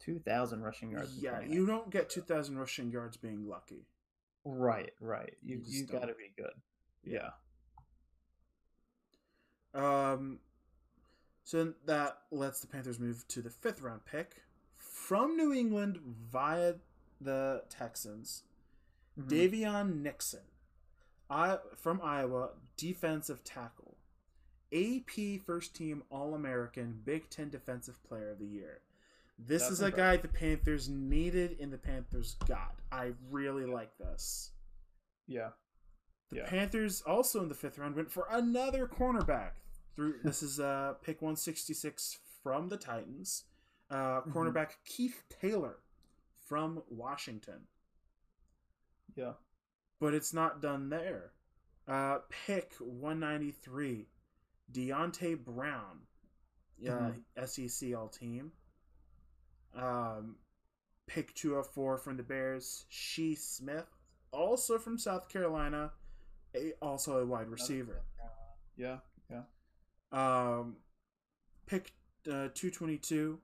2,000 0.00 0.62
rushing 0.62 0.90
yards. 0.90 1.16
yeah, 1.18 1.40
you 1.40 1.66
don't 1.66 1.90
get 1.90 2.08
2,000 2.08 2.58
rushing 2.58 2.90
yards 2.90 3.16
being 3.16 3.46
lucky. 3.46 3.86
Right, 4.44 4.92
right. 5.00 5.34
You 5.42 5.60
You 5.64 5.80
you 5.80 5.86
got 5.86 6.06
to 6.06 6.14
be 6.14 6.32
good. 6.36 6.52
Yeah. 7.04 7.30
Um, 9.74 10.38
so 11.44 11.74
that 11.84 12.18
lets 12.30 12.60
the 12.60 12.66
Panthers 12.66 12.98
move 12.98 13.26
to 13.28 13.42
the 13.42 13.50
fifth 13.50 13.80
round 13.82 14.04
pick 14.06 14.42
from 14.76 15.36
New 15.36 15.52
England 15.52 15.98
via 16.30 16.74
the 17.20 17.64
Texans. 17.68 18.44
Mhm. 19.18 19.28
Daviyon 19.28 20.02
Nixon, 20.02 20.44
I 21.28 21.58
from 21.76 22.00
Iowa, 22.02 22.50
defensive 22.76 23.42
tackle, 23.44 23.96
AP 24.72 25.40
first 25.44 25.74
team 25.74 26.02
All 26.10 26.34
American, 26.34 27.00
Big 27.04 27.30
Ten 27.30 27.48
Defensive 27.50 28.02
Player 28.04 28.30
of 28.30 28.38
the 28.38 28.46
Year. 28.46 28.80
This 29.38 29.62
That's 29.62 29.72
is 29.72 29.80
a 29.82 29.90
guy 29.90 30.16
the 30.16 30.28
Panthers 30.28 30.88
needed 30.88 31.58
and 31.60 31.70
the 31.72 31.78
Panthers 31.78 32.36
got. 32.48 32.76
I 32.90 33.12
really 33.30 33.66
like 33.66 33.96
this. 33.98 34.52
Yeah. 35.26 35.50
The 36.30 36.36
Yeah. 36.36 36.46
Panthers 36.48 37.02
also 37.02 37.42
in 37.42 37.48
the 37.48 37.54
fifth 37.54 37.78
round 37.78 37.96
went 37.96 38.10
for 38.10 38.26
another 38.30 38.86
cornerback. 38.86 39.52
Through 39.94 40.20
this 40.24 40.42
is 40.42 40.58
uh 40.60 40.94
pick 41.02 41.20
one 41.22 41.36
sixty 41.36 41.74
six 41.74 42.18
from 42.42 42.68
the 42.68 42.76
Titans. 42.76 43.44
Uh, 43.90 44.22
Mhm. 44.22 44.32
cornerback 44.32 44.70
Keith 44.84 45.22
Taylor 45.28 45.78
from 46.46 46.82
Washington. 46.88 47.66
Yeah. 49.14 49.34
But 50.00 50.14
it's 50.14 50.34
not 50.34 50.60
done 50.60 50.88
there. 50.88 51.32
Uh, 51.88 52.18
pick 52.46 52.74
one 52.80 53.20
ninety 53.20 53.50
three. 53.50 54.08
Deonte 54.72 55.44
Brown, 55.44 56.00
uh, 56.90 57.46
SEC 57.46 57.94
All 57.94 58.08
Team. 58.08 58.50
Um, 59.74 60.36
pick 61.06 61.34
204 61.34 61.98
from 61.98 62.16
the 62.16 62.22
Bears, 62.22 62.84
Shi 62.88 63.34
Smith, 63.34 63.86
also 64.32 64.78
from 64.78 64.98
South 64.98 65.28
Carolina, 65.28 65.92
a, 66.54 66.72
also 66.82 67.18
a 67.18 67.26
wide 67.26 67.48
receiver. 67.48 68.02
Yeah, 68.76 68.96
yeah. 69.30 69.42
Um, 70.12 70.76
pick 71.66 71.92
uh, 72.26 72.48
222, 72.54 73.38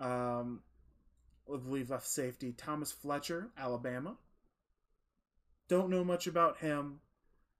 um, 0.00 0.60
I 1.52 1.56
believe 1.58 1.90
left 1.90 2.06
safety, 2.06 2.52
Thomas 2.56 2.90
Fletcher, 2.92 3.50
Alabama. 3.58 4.16
Don't 5.70 5.88
know 5.88 6.04
much 6.04 6.26
about 6.26 6.58
him. 6.58 7.00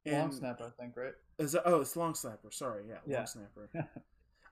Long 0.05 0.33
snapper, 0.33 0.65
I 0.65 0.83
think, 0.83 0.97
right? 0.97 1.13
Is 1.39 1.53
that, 1.53 1.63
oh, 1.65 1.81
it's 1.81 1.95
long 1.97 2.15
snapper. 2.15 2.51
Sorry, 2.51 2.85
yeah, 2.89 2.97
Yeah. 3.07 3.19
long 3.19 3.27
snapper. 3.27 3.71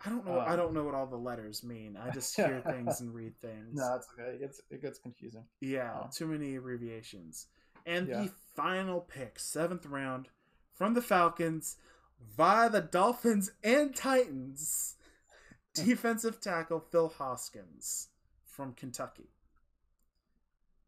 I 0.05 0.09
don't 0.11 0.25
know. 0.25 0.39
I 0.39 0.53
Um, 0.53 0.57
don't 0.57 0.75
know 0.75 0.85
what 0.85 0.95
all 0.95 1.07
the 1.09 1.17
letters 1.17 1.65
mean. 1.65 1.97
I 1.97 2.11
just 2.11 2.37
hear 2.37 2.61
things 2.67 3.01
and 3.01 3.13
read 3.13 3.39
things. 3.41 3.75
No, 3.75 3.97
it's 3.97 4.07
okay. 4.17 4.37
It 4.37 4.41
gets 4.41 4.61
it 4.71 4.81
gets 4.81 4.99
confusing. 5.01 5.45
Yeah, 5.61 6.03
Oh. 6.05 6.09
too 6.15 6.29
many 6.29 6.55
abbreviations. 6.55 7.49
And 7.85 8.07
Yeah. 8.07 8.23
the 8.23 8.29
final 8.55 9.01
pick, 9.01 9.39
seventh 9.41 9.87
round, 9.87 10.29
from 10.73 10.95
the 10.95 11.03
Falcons 11.03 11.77
via 12.21 12.71
the 12.71 12.81
Dolphins 12.81 13.51
and 13.65 13.97
Titans, 13.97 14.97
defensive 15.75 16.41
tackle 16.41 16.79
Phil 16.79 17.09
Hoskins 17.09 18.09
from 18.45 18.75
Kentucky. 18.75 19.31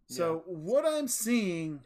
So 0.06 0.42
what 0.46 0.84
I'm 0.84 1.06
seeing 1.08 1.84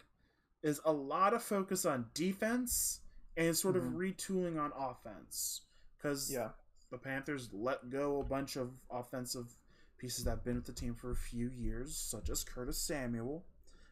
is 0.65 0.81
a 0.87 0.93
lot 0.93 1.35
of 1.35 1.43
focus 1.43 1.85
on 1.85 2.11
defense 2.15 3.01
and 3.37 3.55
sort 3.57 3.77
of 3.77 3.85
Mhm. 3.85 3.95
retooling 3.97 4.59
on 4.59 4.73
offense 4.73 5.61
because 5.97 6.33
Yeah. 6.33 6.53
the 6.91 6.97
Panthers 6.99 7.53
let 7.53 7.91
go 7.91 8.19
a 8.21 8.25
bunch 8.25 8.57
of 8.57 8.81
offensive 8.91 9.59
pieces 9.99 10.25
that 10.25 10.31
have 10.31 10.45
been 10.45 10.57
with 10.57 10.65
the 10.65 10.73
team 10.73 10.95
for 10.95 11.11
a 11.11 11.17
few 11.17 11.49
years, 11.51 11.95
such 11.97 12.31
as 12.31 12.43
Curtis 12.45 12.79
Samuel. 12.79 13.45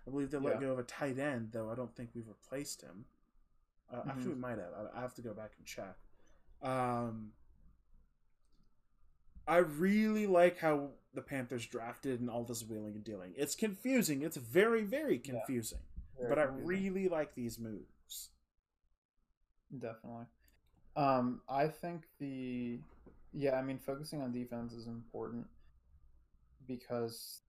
I 0.07 0.11
believe 0.11 0.31
they 0.31 0.39
let 0.39 0.55
Yeah. 0.55 0.61
go 0.61 0.73
of 0.73 0.79
a 0.79 0.83
tight 0.85 1.19
end, 1.19 1.53
though 1.53 1.71
I 1.71 1.75
don't 1.75 1.95
think 1.95 2.15
we've 2.15 2.27
replaced 2.27 2.81
him. 2.81 3.05
Uh, 3.91 4.05
Actually, 4.07 4.25
Mhm. 4.25 4.29
we 4.29 4.35
might 4.37 4.59
have. 4.59 4.73
I, 4.95 5.01
have 5.01 5.15
to 5.15 5.23
go 5.23 5.35
back 5.35 5.55
and 5.59 5.67
check. 5.67 5.99
Um, 6.63 7.35
I 9.47 9.59
really 9.59 10.27
like 10.27 10.59
how 10.59 10.95
the 11.13 11.21
Panthers 11.23 11.67
drafted 11.67 12.21
and 12.21 12.31
all 12.31 12.45
this 12.45 12.63
wheeling 12.65 12.95
and 12.95 13.05
dealing. 13.05 13.35
It's 13.37 13.55
confusing. 13.55 14.23
It's 14.23 14.37
very, 14.39 14.83
very 14.85 15.17
Yeah. 15.17 15.21
Confusing. 16.17 16.29
Very 16.29 16.29
but 16.29 16.39
I 16.39 16.45
really 16.65 17.09
like 17.09 17.35
these 17.35 17.59
moves. 17.59 18.31
Definitely. 19.79 20.27
Um, 20.97 21.41
I 21.49 21.69
think 21.69 22.03
the 22.19 22.79
yeah, 23.33 23.57
I 23.57 23.63
mean 23.63 23.79
focusing 23.79 24.21
on 24.21 24.33
defense 24.33 24.73
is 24.73 24.87
important 24.87 25.47
because 26.67 27.41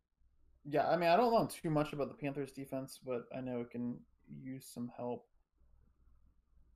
yeah, 0.66 0.88
I 0.88 0.96
mean 0.96 1.10
I 1.10 1.18
don't 1.18 1.34
know 1.34 1.48
too 1.48 1.70
much 1.70 1.94
about 1.94 2.08
the 2.08 2.16
Panthers 2.16 2.52
defense, 2.52 3.00
but 3.06 3.26
I 3.36 3.42
know 3.42 3.62
it 3.62 3.72
can 3.72 3.98
use 4.42 4.66
some 4.66 4.92
help 4.96 5.26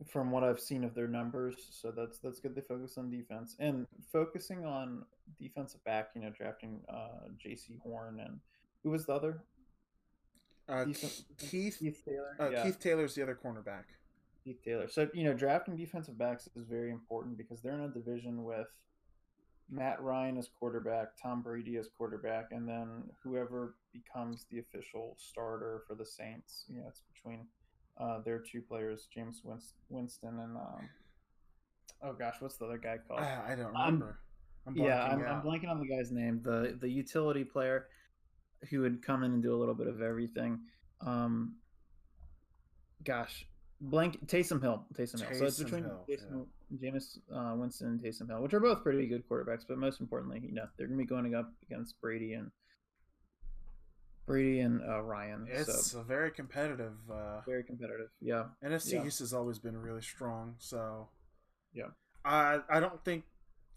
from 0.06 0.30
what 0.30 0.44
I've 0.44 0.60
seen 0.60 0.84
of 0.84 0.94
their 0.94 1.08
numbers. 1.08 1.56
So 1.72 1.92
that's 1.92 2.20
that's 2.20 2.40
good 2.40 2.56
they 2.56 2.62
focus 2.62 2.98
on 2.98 3.10
defense. 3.10 3.56
And 3.60 3.88
focusing 4.12 4.66
on 4.66 5.06
defensive 5.40 5.84
back, 5.86 6.10
you 6.16 6.22
know, 6.22 6.30
drafting 6.30 6.82
uh 6.90 7.30
Jaycee 7.44 7.80
Horn 7.82 8.20
and 8.20 8.40
who 8.84 8.92
was 8.92 9.06
the 9.06 9.14
other? 9.14 9.42
Uh, 10.70 10.86
Decent- 10.86 11.26
Keith 11.38 11.78
Keith 11.80 12.03
Taylor. 12.03 12.36
uh, 12.39 12.49
yeah. 12.49 12.63
Keith 12.63 12.80
Taylor's 12.80 13.15
the 13.15 13.24
other 13.24 13.36
cornerback. 13.41 13.84
Keith 14.43 14.61
Taylor. 14.63 14.88
So 14.88 15.07
you 15.13 15.24
know, 15.24 15.34
drafting 15.34 15.76
defensive 15.78 16.18
backs 16.18 16.47
is 16.55 16.65
very 16.65 16.91
important 16.91 17.38
because 17.38 17.61
they're 17.61 17.74
in 17.74 17.82
a 17.82 17.89
division 17.89 18.43
with 18.43 18.68
Matt 19.70 20.01
Ryan 20.01 20.38
as 20.38 20.49
quarterback, 20.59 21.09
Tom 21.22 21.41
Brady 21.41 21.76
as 21.78 21.89
quarterback, 21.97 22.51
and 22.51 22.68
then 22.68 23.03
whoever 23.24 23.76
becomes 23.93 24.45
the 24.51 24.59
official 24.59 25.15
starter 25.18 25.84
for 25.88 25.95
the 25.95 26.05
Saints. 26.05 26.65
You 26.70 26.78
know, 26.80 26.86
it's 26.88 27.01
between 27.13 27.47
uh, 27.99 28.20
their 28.22 28.39
two 28.39 28.61
players, 28.61 29.07
Jameis 29.15 29.41
Winston 29.89 30.39
and 30.39 30.55
um, 30.57 30.89
oh 32.03 32.13
gosh, 32.13 32.36
what's 32.39 32.57
the 32.57 32.65
other 32.65 32.78
guy 32.78 32.97
called? 33.07 33.20
Ah, 33.24 33.43
I 33.45 33.55
don't 33.55 33.76
I'm- 33.76 33.86
remember. 33.95 34.20
I'm, 34.65 34.76
yeah, 34.76 35.01
I'm, 35.01 35.22
I'm 35.26 35.41
blanking 35.43 35.70
on 35.70 35.80
the 35.80 35.88
guy's 35.88 36.11
name. 36.11 36.41
The 36.43 36.78
the 36.82 36.89
utility 36.89 37.45
player 37.45 37.88
who 38.70 38.82
would 38.82 39.05
come 39.05 39.24
in 39.24 39.34
and 39.34 39.43
do 39.43 39.55
a 39.55 39.58
little 39.58 39.76
bit 39.76 39.88
of 39.88 40.01
everything. 40.01 40.60
Um, 41.01 41.55
gosh, 43.03 43.45
blank 43.82 44.28
Taysom 44.28 44.62
Hill. 44.62 44.86
Taysom 44.93 45.20
Hill. 45.22 45.38
So 45.39 45.45
it's 45.45 45.62
between 45.62 45.84
Hill, 45.84 46.05
Taysom, 46.10 46.45
Jameis 46.76 47.18
uh, 47.34 47.55
Winston 47.55 47.88
and 47.88 47.99
Taysom 47.99 48.28
Hill, 48.30 48.41
which 48.41 48.53
are 48.53 48.60
both 48.60 48.84
pretty 48.84 49.08
good 49.08 49.28
quarterbacks. 49.30 49.64
But 49.68 49.78
most 49.78 50.01
importantly, 50.01 50.41
you 50.43 50.53
know, 50.53 50.66
they're 50.78 50.88
going 50.88 50.99
to 50.99 51.03
be 51.03 51.08
going 51.08 51.36
up 51.36 51.51
against 51.70 51.99
Brady 52.01 52.34
and 52.34 52.51
Brady 54.26 54.60
and 54.60 54.82
uh, 54.82 55.01
Ryan. 55.01 55.47
It's 55.49 55.91
so 55.91 55.99
a 55.99 56.03
very 56.03 56.32
competitive. 56.32 56.93
Uh, 57.10 57.41
very 57.45 57.64
competitive. 57.64 58.10
Yeah. 58.22 58.45
NFC 58.64 58.93
yeah. 58.93 59.05
East 59.05 59.20
has 59.20 59.34
always 59.34 59.58
been 59.58 59.78
really 59.78 60.01
strong. 60.01 60.55
So 60.60 61.08
Yeah. 61.74 61.88
I 62.26 62.60
I 62.70 62.80
don't 62.82 63.03
think 63.05 63.24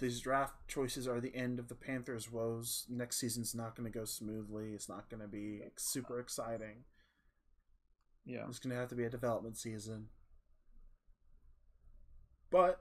these 0.00 0.20
draft 0.20 0.54
choices 0.68 1.06
are 1.06 1.20
the 1.20 1.34
end 1.34 1.58
of 1.58 1.68
the 1.68 1.74
Panthers' 1.74 2.30
woes. 2.30 2.86
Next 2.88 3.18
season's 3.18 3.54
not 3.54 3.76
going 3.76 3.90
to 3.90 3.96
go 3.98 4.04
smoothly. 4.04 4.72
It's 4.74 4.88
not 4.88 5.08
going 5.08 5.20
to 5.22 5.28
be 5.28 5.60
super 5.76 6.18
exciting. 6.18 6.84
Yeah. 8.24 8.46
It's 8.48 8.58
going 8.58 8.74
to 8.74 8.80
have 8.80 8.88
to 8.88 8.94
be 8.94 9.04
a 9.04 9.10
development 9.10 9.56
season. 9.56 10.06
But 12.50 12.80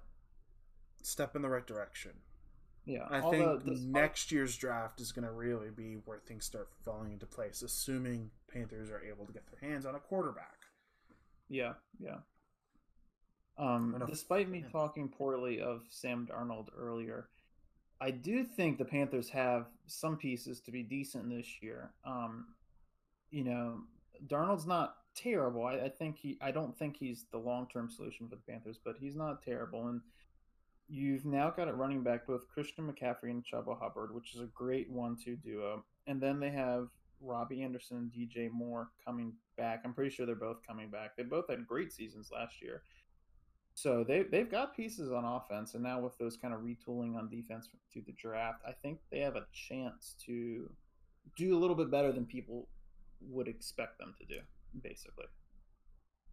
step 1.02 1.36
in 1.36 1.42
the 1.42 1.50
right 1.50 1.66
direction. 1.66 2.12
Yeah. 2.86 3.06
I 3.10 3.20
Although 3.22 3.60
think 3.60 3.76
despite- 3.76 3.92
next 3.92 4.32
year's 4.32 4.58
draft 4.58 5.00
is 5.00 5.12
going 5.12 5.26
to 5.26 5.32
really 5.32 5.70
be 5.70 5.94
where 6.06 6.20
things 6.20 6.46
start 6.46 6.70
falling 6.84 7.12
into 7.14 7.26
place, 7.26 7.62
assuming 7.62 8.32
Panthers 8.52 8.90
are 8.90 9.04
able 9.04 9.26
to 9.26 9.34
get 9.34 9.44
their 9.50 9.70
hands 9.70 9.86
on 9.86 9.96
a 9.96 10.00
quarterback. 10.00 10.58
Yeah, 11.50 11.74
yeah. 12.00 12.18
Um, 13.60 14.02
despite 14.08 14.50
me 14.50 14.60
yeah. 14.60 14.72
talking 14.72 15.10
poorly 15.10 15.62
of 15.62 15.82
Sam 15.90 16.28
Darnold 16.32 16.70
earlier, 16.78 17.28
I 18.00 18.12
do 18.12 18.46
think 18.46 18.78
the 18.78 18.86
Panthers 18.86 19.30
have 19.30 19.66
some 19.86 20.16
pieces 20.16 20.62
to 20.62 20.72
be 20.72 20.82
decent 20.82 21.30
this 21.30 21.62
year. 21.62 21.92
Um, 22.06 22.48
you 23.32 23.44
know, 23.44 23.82
Darnold's 24.28 24.66
not 24.66 24.96
terrible. 25.14 25.66
I, 25.66 25.74
I 25.74 25.90
think 25.90 26.18
he. 26.18 26.38
I 26.42 26.52
don't 26.52 26.78
think 26.78 26.96
he's 26.98 27.26
the 27.32 27.38
long 27.38 27.68
term 27.72 27.90
solution 27.90 28.30
for 28.30 28.36
the 28.36 28.42
Panthers, 28.42 28.80
but 28.84 28.96
he's 29.00 29.16
not 29.16 29.44
terrible. 29.44 29.90
And 29.90 30.02
you've 30.88 31.26
now 31.26 31.50
got 31.50 31.68
it 31.68 31.76
running 31.76 32.02
back 32.02 32.26
both 32.26 32.48
Christian 32.48 32.92
McCaffrey 32.92 33.30
and 33.30 33.44
Chuba 33.46 33.78
Hubbard, 33.80 34.16
which 34.16 34.34
is 34.34 34.42
a 34.42 34.46
great 34.46 34.90
one-two 34.90 35.36
duo. 35.36 35.84
And 36.08 36.20
then 36.22 36.40
they 36.40 36.50
have 36.50 36.88
Robbie 37.22 37.62
Anderson 37.62 37.98
and 37.98 38.12
DJ 38.12 38.50
Moore 38.50 38.90
coming 39.06 39.34
back. 39.58 39.82
I'm 39.84 39.94
pretty 39.94 40.10
sure 40.10 40.26
they're 40.26 40.36
both 40.36 40.66
coming 40.66 40.90
back. 40.90 41.16
They 41.16 41.24
both 41.24 41.50
had 41.50 41.68
great 41.68 41.92
seasons 41.92 42.32
last 42.34 42.62
year. 42.62 42.82
So 43.82 44.04
they 44.04 44.24
they've 44.24 44.52
got 44.52 44.76
pieces 44.76 45.10
on 45.10 45.24
offense, 45.24 45.74
and 45.74 45.82
now 45.82 46.02
with 46.02 46.18
those 46.18 46.36
kind 46.36 46.54
of 46.54 46.60
retooling 46.60 47.16
on 47.16 47.30
defense 47.30 47.70
through 47.94 48.02
the 48.06 48.12
draft, 48.12 48.62
I 48.68 48.74
think 48.74 49.00
they 49.10 49.20
have 49.20 49.38
a 49.38 49.46
chance 49.54 50.16
to 50.26 50.70
do 51.38 51.58
a 51.58 51.60
little 51.60 51.78
bit 51.78 51.90
better 51.90 52.12
than 52.12 52.26
people 52.26 52.68
would 53.22 53.48
expect 53.48 53.98
them 53.98 54.14
to 54.20 54.26
do. 54.26 54.42
Basically, 54.84 55.28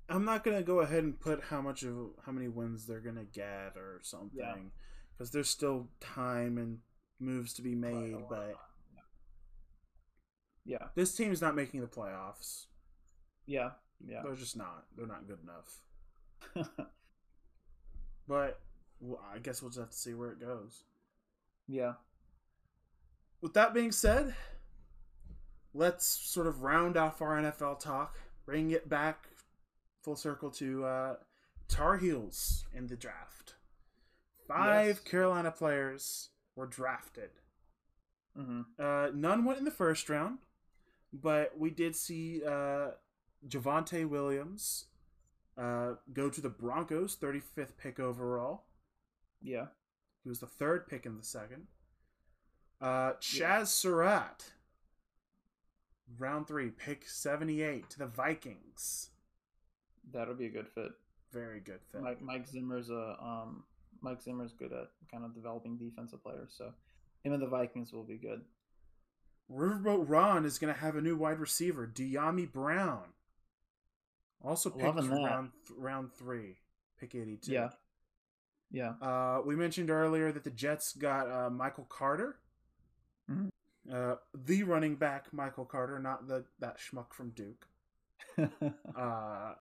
I'm 0.09 0.25
not 0.25 0.43
gonna 0.43 0.65
go 0.65 0.81
ahead 0.81 1.05
and 1.05 1.21
put 1.21 1.41
how 1.45 1.61
much 1.61 1.85
of 1.85 2.11
how 2.25 2.33
many 2.33 2.49
wins 2.49 2.85
they're 2.85 2.99
gonna 2.99 3.25
get 3.25 3.75
or 3.77 4.01
something, 4.03 4.73
because 5.13 5.31
there's 5.31 5.49
still 5.49 5.89
time 6.01 6.59
and 6.59 6.79
moves 7.21 7.53
to 7.55 7.63
be 7.63 7.77
made. 7.77 8.17
But 8.29 8.57
yeah, 10.65 10.89
this 10.97 11.15
team's 11.15 11.41
not 11.41 11.55
making 11.55 11.81
the 11.81 11.87
playoffs. 11.87 12.67
yeah, 13.47 13.71
yeah. 14.05 14.23
They're 14.25 14.35
just 14.35 14.57
not. 14.57 14.87
They're 14.97 15.07
not 15.07 15.29
good 15.29 15.39
enough. 15.45 16.89
But 18.29 18.61
well, 19.01 19.21
I 19.33 19.39
guess 19.39 19.63
we'll 19.63 19.71
just 19.71 19.81
have 19.81 19.91
to 19.91 19.97
see 19.97 20.15
where 20.15 20.31
it 20.31 20.41
goes. 20.41 20.85
yeah, 21.69 21.95
With 23.41 23.55
that 23.55 23.75
being 23.75 23.93
said, 23.93 24.35
let's 25.75 26.07
sort 26.07 26.47
of 26.47 26.63
round 26.63 26.97
off 26.97 27.21
our 27.23 27.37
NFL 27.37 27.81
talk, 27.81 28.17
bring 28.45 28.71
it 28.71 28.89
back 28.89 29.29
full 30.03 30.17
circle 30.17 30.51
to 30.53 30.85
uh, 30.85 31.17
Tar 31.69 31.97
Heels 31.99 32.65
in 32.75 32.87
the 32.87 32.97
draft. 32.97 33.55
Five 34.49 34.87
Yes. 34.87 34.99
Carolina 35.01 35.51
players 35.51 36.31
were 36.55 36.67
drafted. 36.67 37.31
hmm 38.37 38.63
Uh, 38.79 39.09
none 39.15 39.45
went 39.45 39.59
in 39.59 39.65
the 39.65 39.71
first 39.71 40.09
round, 40.09 40.39
but 41.13 41.59
we 41.59 41.71
did 41.71 41.95
see 41.97 42.43
uh, 42.45 42.91
Javonte 43.49 44.09
Williams 44.09 44.87
uh, 45.59 45.95
go 46.13 46.29
to 46.31 46.41
the 46.41 46.49
Broncos, 46.51 47.17
35th 47.17 47.77
pick 47.79 47.99
overall. 48.01 48.65
yeah, 49.43 49.67
He 50.23 50.29
was 50.29 50.41
the 50.41 50.47
third 50.47 50.87
pick 50.89 51.07
in 51.07 51.17
the 51.17 51.23
second. 51.25 51.67
Uh, 52.81 53.13
Chazz 53.15 53.39
Yeah. 53.41 53.65
Surratt, 53.65 54.53
round 56.19 56.47
three, 56.47 56.71
pick 56.71 57.09
78 57.09 57.89
to 57.91 57.99
the 57.99 58.07
Vikings. 58.07 59.11
that'll 60.13 60.35
be 60.35 60.47
a 60.47 60.51
good 60.51 60.69
fit. 60.69 60.93
Very 61.33 61.61
good 61.61 61.81
fit. 61.91 62.01
Mike 62.03 62.23
Mike 62.23 62.47
Zimmer's 62.47 62.91
a 62.91 63.17
um 63.21 63.65
Mike 64.01 64.23
Zimmer's 64.23 64.53
good 64.53 64.73
at 64.73 64.91
kind 65.11 65.25
of 65.25 65.35
developing 65.35 65.77
defensive 65.77 66.23
players, 66.23 66.55
so 66.57 66.73
him 67.25 67.33
and 67.33 67.43
the 67.43 67.47
Vikings 67.49 67.93
will 67.93 68.05
be 68.05 68.17
good. 68.17 68.43
Riverboat 69.51 70.09
Ron 70.09 70.45
is 70.45 70.59
going 70.59 70.73
to 70.75 70.81
have 70.81 70.97
a 70.97 71.01
new 71.01 71.17
wide 71.17 71.39
receiver, 71.41 71.87
Dyami 71.93 72.51
Brown. 72.51 73.15
Also 74.45 74.71
picked 74.71 74.85
Loving 74.85 75.11
that. 75.11 75.23
round 75.25 75.51
round 75.77 76.13
three, 76.13 76.57
pick 76.99 77.15
eighty 77.15 77.37
two. 77.37 77.53
Yeah. 77.53 77.71
Yeah. 78.71 78.91
Uh, 79.01 79.43
we 79.45 79.57
mentioned 79.57 79.91
earlier 79.91 80.33
that 80.33 80.45
the 80.45 80.51
Jets 80.51 80.93
got 80.93 81.31
uh, 81.31 81.51
Michael 81.51 81.85
Carter, 81.89 82.39
Mhm. 83.31 83.51
uh, 83.93 84.17
the 84.35 84.63
running 84.65 84.97
back 84.97 85.33
Michael 85.33 85.65
Carter, 85.65 85.99
not 85.99 86.27
the 86.29 86.45
that 86.59 86.79
schmuck 86.79 87.13
from 87.13 87.31
Duke. 87.31 87.67
Uh, 88.97 89.55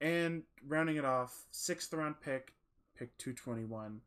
and 0.00 0.42
rounding 0.66 0.96
it 0.96 1.04
off, 1.04 1.46
sixth 1.50 1.92
round 1.92 2.20
pick, 2.20 2.54
pick 2.96 3.16
two 3.18 3.32
twenty 3.32 3.64
one, 3.64 4.00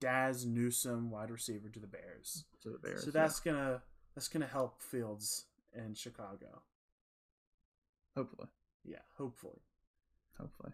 Dazz 0.00 0.44
Newsome, 0.46 1.10
wide 1.10 1.30
receiver 1.30 1.68
to 1.68 1.80
the 1.80 1.86
Bears. 1.86 2.44
to 2.62 2.70
the 2.70 2.78
Bears. 2.78 3.04
so 3.04 3.10
that's 3.10 3.40
gonna 3.40 3.82
that's 4.14 4.28
gonna 4.28 4.46
help 4.46 4.80
Fields 4.82 5.46
in 5.74 5.94
Chicago. 5.94 6.62
hopefully, 8.16 8.48
Yeah, 8.84 8.98
hopefully. 9.16 9.60
hopefully. 10.38 10.72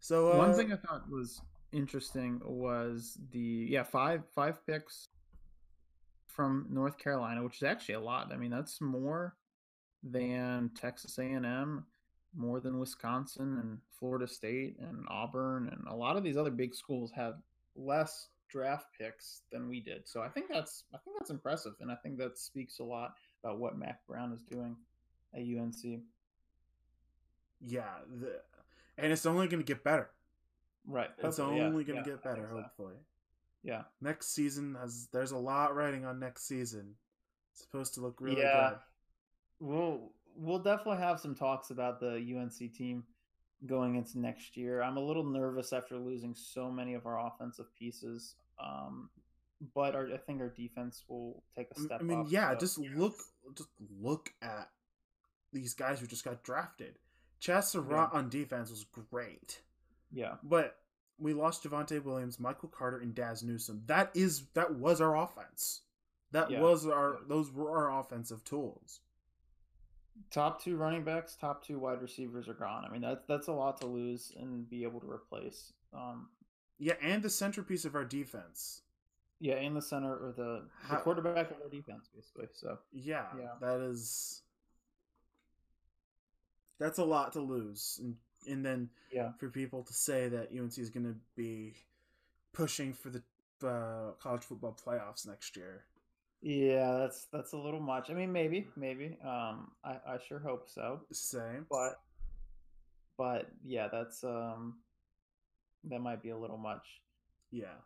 So 0.00 0.32
uh, 0.32 0.36
One 0.36 0.54
thing 0.54 0.72
I 0.72 0.76
thought 0.76 1.08
was 1.10 1.40
interesting 1.72 2.40
was 2.44 3.18
the 3.30 3.66
yeah 3.70 3.82
five 3.82 4.22
five 4.34 4.64
picks 4.66 5.08
from 6.26 6.66
North 6.70 6.98
Carolina, 6.98 7.42
which 7.42 7.56
is 7.56 7.62
actually 7.62 7.96
a 7.96 8.00
lot. 8.00 8.32
I 8.32 8.36
mean, 8.36 8.50
that's 8.50 8.80
more 8.80 9.36
than 10.02 10.70
Texas 10.74 11.18
A 11.18 11.22
and 11.22 11.46
M, 11.46 11.86
more 12.34 12.60
than 12.60 12.78
Wisconsin 12.78 13.58
and 13.62 13.78
Florida 13.98 14.26
State 14.26 14.76
and 14.80 15.04
Auburn, 15.08 15.68
and 15.68 15.86
a 15.86 15.94
lot 15.94 16.16
of 16.16 16.24
these 16.24 16.36
other 16.36 16.50
big 16.50 16.74
schools 16.74 17.12
have 17.14 17.34
less 17.76 18.28
draft 18.50 18.86
picks 18.98 19.42
than 19.50 19.68
we 19.68 19.80
did. 19.80 20.06
So 20.08 20.20
I 20.20 20.28
think 20.28 20.46
that's 20.52 20.84
I 20.94 20.98
think 20.98 21.16
that's 21.18 21.30
impressive, 21.30 21.74
and 21.80 21.90
I 21.90 21.96
think 21.96 22.18
that 22.18 22.38
speaks 22.38 22.78
a 22.80 22.84
lot 22.84 23.14
about 23.42 23.58
what 23.58 23.78
Mack 23.78 24.06
Brown 24.06 24.32
is 24.32 24.42
doing 24.42 24.76
at 25.34 25.40
UNC. 25.40 26.02
Yeah, 27.66 27.84
the, 28.20 28.40
and 28.98 29.12
it's 29.12 29.26
only 29.26 29.48
gonna 29.48 29.62
get 29.62 29.82
better. 29.84 30.10
Right, 30.86 31.10
It's 31.18 31.36
hopefully, 31.38 31.58
yeah, 31.58 31.66
only 31.66 31.84
gonna 31.84 31.98
yeah, 32.00 32.04
get 32.04 32.22
better, 32.24 32.48
so. 32.50 32.56
hopefully. 32.60 32.96
Yeah. 33.62 33.82
Next 34.00 34.34
season 34.34 34.74
has 34.80 35.06
there's 35.12 35.30
a 35.30 35.38
lot 35.38 35.76
writing 35.76 36.04
on 36.04 36.18
next 36.18 36.48
season. 36.48 36.94
It's 37.52 37.60
supposed 37.62 37.94
to 37.94 38.00
look 38.00 38.20
really 38.20 38.40
Yeah. 38.42 38.70
good. 38.70 38.78
We'll 39.60 40.12
we'll 40.34 40.58
definitely 40.58 41.00
have 41.02 41.20
some 41.20 41.34
talks 41.34 41.70
about 41.70 42.00
the 42.00 42.16
UNC 42.16 42.74
team 42.74 43.04
going 43.66 43.94
into 43.94 44.18
next 44.18 44.56
year. 44.56 44.82
I'm 44.82 44.96
a 44.96 45.00
little 45.00 45.22
nervous 45.24 45.72
after 45.72 45.96
losing 45.96 46.34
so 46.34 46.68
many 46.70 46.94
of 46.94 47.06
our 47.06 47.24
offensive 47.28 47.66
pieces, 47.78 48.34
um, 48.58 49.08
but 49.74 49.94
our, 49.94 50.06
I 50.12 50.16
think 50.16 50.40
our 50.40 50.48
defense 50.48 51.04
will 51.06 51.44
take 51.54 51.70
a 51.76 51.78
step. 51.80 52.00
I 52.00 52.02
mean, 52.02 52.20
up, 52.22 52.26
yeah, 52.28 52.50
so- 52.54 52.58
just 52.58 52.78
look, 52.78 53.14
just 53.54 53.68
look 54.00 54.32
at 54.42 54.68
these 55.52 55.74
guys 55.74 56.00
who 56.00 56.08
just 56.08 56.24
got 56.24 56.42
drafted. 56.42 56.98
Chazz 57.42 57.64
Surratt 57.64 58.10
on 58.12 58.28
defense 58.28 58.70
was 58.70 58.84
great, 59.10 59.60
yeah, 60.12 60.36
but 60.44 60.78
we 61.18 61.34
lost 61.34 61.64
Javonte 61.64 62.02
Williams, 62.02 62.38
Michael 62.40 62.68
Carter, 62.68 62.98
and 62.98 63.14
Dazz 63.14 63.42
Newsome. 63.42 63.82
That 63.86 64.10
is 64.14 64.46
that 64.54 64.74
was 64.76 65.00
our 65.00 65.16
offense. 65.16 65.82
That 66.30 66.50
Yeah. 66.50 66.60
was 66.60 66.86
our 66.86 67.14
Yeah. 67.14 67.24
those 67.28 67.50
were 67.52 67.70
our 67.70 68.00
offensive 68.00 68.44
tools. 68.44 69.00
top 70.30 70.62
two 70.62 70.76
running 70.76 71.04
backs, 71.04 71.36
top 71.36 71.64
two 71.64 71.78
wide 71.78 72.00
receivers 72.02 72.46
are 72.48 72.54
gone. 72.54 72.84
I 72.84 72.90
mean, 72.90 73.00
that's 73.00 73.24
that's 73.26 73.48
a 73.48 73.52
lot 73.52 73.78
to 73.80 73.86
lose 73.86 74.30
and 74.36 74.68
be 74.68 74.82
able 74.84 75.00
to 75.00 75.10
replace. 75.10 75.72
Um, 75.92 76.28
Yeah, 76.78 76.94
and 77.00 77.22
the 77.22 77.30
centerpiece 77.30 77.84
of 77.84 77.94
our 77.94 78.04
defense. 78.04 78.82
yeah, 79.40 79.56
in 79.56 79.74
the 79.74 79.82
center 79.82 80.14
or 80.14 80.32
the, 80.32 80.68
the 80.90 80.96
quarterback 80.98 81.50
of 81.50 81.60
our 81.62 81.68
defense, 81.68 82.08
basically. 82.14 82.48
So 82.52 82.78
Yeah, 82.92 83.34
Yeah. 83.36 83.54
that 83.60 83.80
is 83.80 84.41
that's 86.78 86.98
a 86.98 87.04
lot 87.04 87.32
to 87.34 87.40
lose, 87.40 87.98
and 88.02 88.16
and 88.48 88.64
then 88.64 88.90
Yeah. 89.12 89.32
for 89.38 89.48
people 89.50 89.82
to 89.84 89.92
say 89.92 90.28
that 90.28 90.50
UNC 90.52 90.78
is 90.78 90.90
going 90.90 91.06
to 91.06 91.16
be 91.36 91.74
pushing 92.52 92.92
for 92.92 93.10
the 93.10 93.22
uh, 93.66 94.12
college 94.20 94.42
football 94.42 94.76
playoffs 94.84 95.26
next 95.26 95.56
year. 95.56 95.84
yeah, 96.40 96.96
that's 96.98 97.26
that's 97.32 97.52
a 97.52 97.58
little 97.58 97.80
much. 97.80 98.10
I 98.10 98.14
mean, 98.14 98.32
maybe, 98.32 98.66
maybe. 98.76 99.16
Um, 99.24 99.70
I 99.84 99.98
I 100.06 100.18
sure 100.26 100.40
hope 100.40 100.68
so. 100.68 101.00
Same, 101.12 101.66
but 101.70 102.00
but 103.16 103.46
yeah 103.64 103.88
that's 103.92 104.24
um 104.24 104.78
that 105.84 106.00
might 106.00 106.22
be 106.22 106.30
a 106.30 106.36
little 106.36 106.56
much 106.58 107.02
yeah, 107.50 107.76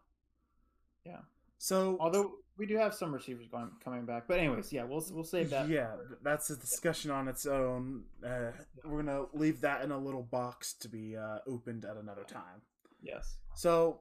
Yeah. 1.05 1.19
So 1.59 1.97
although 2.01 2.37
we 2.59 2.67
do 2.67 2.77
have 2.77 2.95
some 2.95 3.13
receivers 3.13 3.47
going 3.49 3.71
coming 3.85 4.07
back 4.07 4.27
but 4.27 4.39
anyways 4.39 4.73
yeah 4.73 4.85
we'll 4.85 5.05
we'll 5.13 5.25
save 5.25 5.51
that 5.51 5.69
yeah, 5.69 5.91
that's 6.23 6.51
a 6.51 6.57
discussion 6.57 7.11
on 7.11 7.29
its 7.29 7.47
own. 7.47 8.05
Uh, 8.25 8.53
we're 8.85 9.03
gonna 9.03 9.25
leave 9.35 9.61
that 9.61 9.83
in 9.83 9.91
a 9.91 9.99
little 9.99 10.23
box 10.23 10.73
to 10.75 10.89
be 10.89 11.17
uh, 11.17 11.39
opened 11.47 11.85
at 11.85 11.97
another 11.97 12.25
time. 12.25 12.63
yes 13.03 13.37
So, 13.55 14.01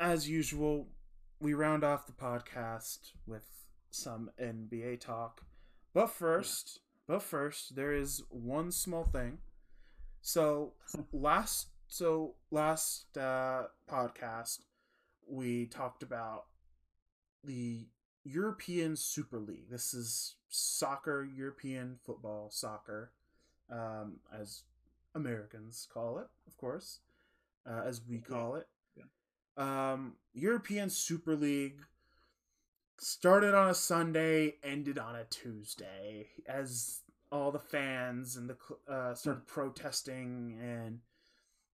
as 0.00 0.28
usual, 0.28 0.88
we 1.40 1.54
round 1.54 1.84
off 1.84 2.06
the 2.06 2.12
podcast 2.12 3.10
with 3.26 3.44
some 3.90 4.30
NBA 4.40 5.00
talk. 5.00 5.42
But 5.92 6.10
first, 6.10 6.80
but 7.06 7.22
first, 7.22 7.76
there 7.76 7.92
is 7.92 8.22
one 8.30 8.72
small 8.72 9.04
thing. 9.04 9.38
So 10.22 10.72
last, 11.12 11.68
so 11.86 12.34
last 12.50 13.16
uh, 13.16 13.64
podcast, 13.88 14.60
we 15.28 15.66
talked 15.66 16.02
about 16.02 16.46
the 17.44 17.86
European 18.24 18.96
Super 18.96 19.38
League. 19.38 19.70
This 19.70 19.94
is 19.94 20.36
soccer, 20.48 21.24
European 21.24 21.98
football, 22.04 22.50
soccer, 22.50 23.12
um, 23.70 24.20
as 24.32 24.62
Americans 25.14 25.86
call 25.92 26.18
it, 26.18 26.26
of 26.46 26.56
course, 26.56 27.00
uh, 27.68 27.82
as 27.84 28.00
we 28.08 28.18
call 28.18 28.56
it. 28.56 28.66
Um, 29.56 30.14
European 30.32 30.90
Super 30.90 31.36
League 31.36 31.80
started 32.98 33.54
on 33.54 33.70
a 33.70 33.74
Sunday, 33.74 34.56
ended 34.64 34.98
on 34.98 35.14
a 35.14 35.24
Tuesday, 35.24 36.28
as 36.46 37.00
all 37.30 37.52
the 37.52 37.60
fans 37.60 38.36
and 38.36 38.50
the 38.50 38.56
uh, 38.92 39.14
started 39.14 39.46
protesting, 39.46 40.58
and 40.60 41.00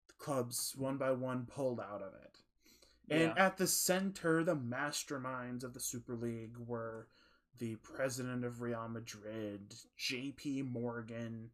the 0.09 0.15
clubs 0.19 0.75
one 0.77 0.97
by 0.97 1.11
one 1.13 1.47
pulled 1.47 1.81
out 1.81 2.03
of 2.03 2.15
it. 2.15 2.36
And 3.09 3.21
Yeah. 3.37 3.47
at 3.47 3.57
the 3.57 3.67
center, 3.67 4.43
the 4.43 4.57
masterminds 4.57 5.63
of 5.63 5.75
the 5.75 5.81
Super 5.81 6.17
League 6.17 6.57
were 6.57 7.09
the 7.59 7.77
president 7.77 8.45
of 8.45 8.61
Real 8.61 8.89
Madrid, 8.89 9.75
J.P. 9.97 10.63
Morgan, 10.63 11.51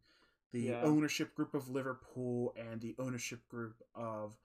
the 0.51 0.61
Yeah. 0.61 0.81
ownership 0.81 1.33
group 1.35 1.53
of 1.53 1.69
Liverpool, 1.69 2.53
and 2.57 2.81
the 2.81 2.95
ownership 2.97 3.47
group 3.47 3.81
of 3.95 4.37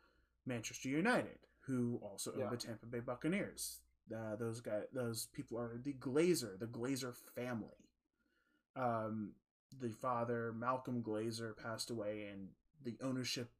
Manchester 0.44 0.88
United, 0.88 1.38
who 1.60 1.98
also 2.02 2.32
own 2.32 2.40
Yeah. 2.40 2.50
the 2.50 2.56
Tampa 2.56 2.86
Bay 2.86 3.00
Buccaneers. 3.00 3.80
Uh, 4.14 4.36
those 4.36 4.60
guys, 4.60 4.86
those 4.92 5.26
people 5.26 5.58
are 5.58 5.76
the 5.76 5.92
Glazer, 5.94 6.58
the 6.58 6.66
Glazer 6.66 7.14
family. 7.14 7.90
Um, 8.76 9.34
the 9.80 9.90
father, 9.90 10.52
Malcolm 10.52 11.02
Glazer, 11.02 11.56
passed 11.56 11.90
away, 11.90 12.26
and 12.28 12.54
the 12.82 12.96
ownership 13.00 13.50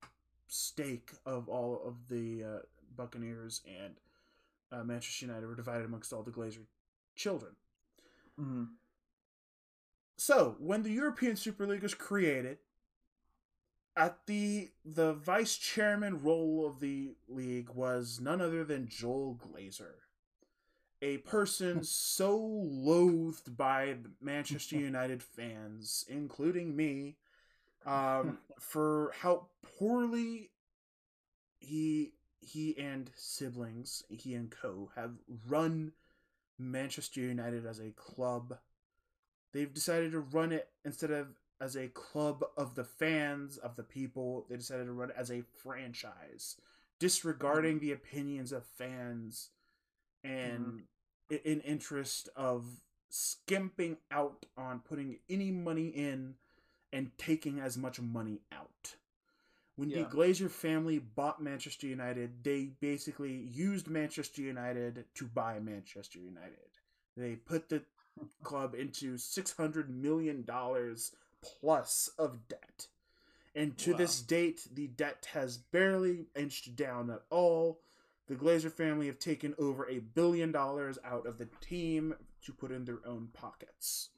stake 0.47 1.13
of 1.27 1.49
all 1.49 1.83
of 1.83 2.09
the 2.09 2.45
uh, 2.45 2.63
Buccaneers 2.97 3.63
and 3.67 4.01
uh, 4.73 4.85
Manchester 4.85 5.27
United 5.27 5.47
were 5.47 5.55
divided 5.55 5.87
amongst 5.87 6.13
all 6.13 6.23
the 6.23 6.31
Glazer 6.31 6.65
children. 7.17 7.53
hmm 8.39 8.65
So, 10.17 10.57
when 10.59 10.83
the 10.83 10.91
European 10.93 11.37
Super 11.37 11.67
League 11.67 11.83
was 11.83 11.95
created, 11.95 12.59
at 13.97 14.27
the 14.27 14.71
the 14.85 15.13
vice 15.15 15.57
chairman 15.57 16.23
role 16.23 16.67
of 16.67 16.81
the 16.81 17.17
league 17.29 17.71
was 17.71 18.21
none 18.21 18.41
other 18.41 18.65
than 18.65 18.89
Joel 18.89 19.35
Glazer, 19.37 19.97
a 21.03 21.19
person 21.19 21.83
so 21.85 22.37
loathed 22.37 23.57
by 23.57 23.97
Manchester 24.21 24.77
United 24.79 25.23
fans, 25.23 26.05
including 26.09 26.75
me, 26.77 27.17
um, 27.87 28.39
for 28.61 29.13
how 29.21 29.49
poorly 29.79 30.51
he 31.61 32.13
he 32.41 32.77
and 32.79 33.11
siblings, 33.15 34.05
he 34.09 34.35
and 34.35 34.51
co, 34.51 34.91
have 34.95 35.13
run 35.47 35.93
Manchester 36.59 37.21
United 37.21 37.67
as 37.67 37.79
a 37.79 37.91
club. 37.91 38.59
They've 39.53 39.73
decided 39.73 40.13
to 40.13 40.21
run 40.21 40.53
it 40.53 40.69
instead 40.85 41.11
of 41.11 41.29
as 41.61 41.77
a 41.77 41.89
club 41.89 42.45
of 42.57 42.75
the 42.75 42.85
fans 42.85 43.57
of 43.57 43.77
the 43.77 43.83
people 43.83 44.47
they 44.49 44.57
decided 44.57 44.85
to 44.87 44.93
run 44.93 45.11
it 45.11 45.17
as 45.19 45.31
a 45.31 45.43
franchise 45.63 46.57
disregarding 46.99 47.79
mm. 47.79 47.81
the 47.81 47.93
opinions 47.93 48.53
of 48.53 48.65
fans 48.65 49.51
and 50.23 50.67
mm-hmm. 50.67 51.35
i 51.35 51.41
in 51.45 51.61
interest 51.61 52.29
of 52.37 52.65
skimping 53.11 53.97
out 54.11 54.47
on 54.57 54.81
putting 54.81 55.19
any 55.29 55.51
money 55.51 55.89
in 55.89 56.35
and 56.93 57.11
taking 57.19 57.59
as 57.61 57.77
much 57.77 58.01
money 58.01 58.41
out 58.53 58.97
When 59.79 59.91
Yeah. 59.91 60.03
the 60.03 60.09
Glazer 60.17 60.51
family 60.51 60.99
bought 60.99 61.41
Manchester 61.41 61.87
United, 61.87 62.43
they 62.43 62.65
basically 62.81 63.33
used 63.33 63.87
Manchester 63.87 64.43
United 64.43 65.05
to 65.15 65.25
buy 65.29 65.61
Manchester 65.61 66.19
United. 66.19 66.81
They 67.17 67.37
put 67.37 67.69
the 67.69 67.85
club 68.43 68.75
into 68.75 69.17
six 69.19 69.53
hundred 69.53 69.89
million 69.89 70.43
dollars 70.43 71.13
plus 71.43 72.09
of 72.19 72.49
debt. 72.49 72.89
And 73.55 73.79
to 73.79 73.93
Wow. 73.93 73.99
this 73.99 74.21
date, 74.21 74.67
the 74.73 74.89
debt 74.89 75.29
has 75.33 75.57
barely 75.59 76.27
inched 76.35 76.75
down 76.75 77.09
at 77.11 77.23
all. 77.31 77.81
The 78.27 78.35
Glazer 78.35 78.73
family 78.73 79.07
have 79.07 79.21
taken 79.21 79.55
over 79.59 79.89
a 79.89 80.01
billion 80.01 80.51
dollars 80.51 80.99
out 81.05 81.25
of 81.25 81.39
the 81.39 81.47
team 81.61 82.17
to 82.43 82.53
put 82.53 82.73
in 82.73 82.85
their 82.85 83.07
own 83.07 83.29
pockets. 83.33 84.11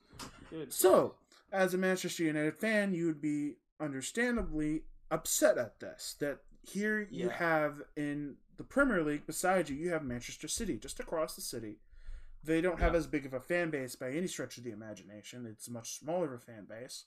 Good. 0.49 0.73
So, 0.73 1.17
as 1.53 1.75
a 1.75 1.79
Manchester 1.79 2.23
United 2.25 2.57
fan, 2.59 2.95
you 2.95 3.05
would 3.07 3.21
be 3.21 3.57
understandably 3.79 4.85
upset 5.11 5.59
at 5.59 5.81
this. 5.81 6.15
That 6.21 6.39
here 6.63 7.01
you 7.11 7.27
Yeah. 7.29 7.33
have 7.37 7.83
in 7.97 8.37
the 8.57 8.65
Premier 8.65 9.03
League, 9.03 9.27
beside 9.27 9.69
you, 9.69 9.77
you 9.77 9.91
have 9.91 10.05
Manchester 10.05 10.49
City, 10.49 10.77
just 10.79 11.01
across 11.01 11.35
the 11.35 11.41
city. 11.41 11.79
They 12.43 12.61
don't 12.61 12.81
have 12.81 12.95
as 12.95 13.07
big 13.07 13.27
of 13.27 13.35
a 13.35 13.41
fan 13.41 13.71
base 13.71 13.97
by 13.97 14.11
any 14.13 14.27
stretch 14.27 14.57
of 14.59 14.65
the 14.65 14.71
imagination. 14.71 15.47
It's 15.47 15.69
much 15.69 15.99
smaller 15.99 16.27
of 16.27 16.33
a 16.33 16.39
fan 16.39 16.65
base. 16.65 17.05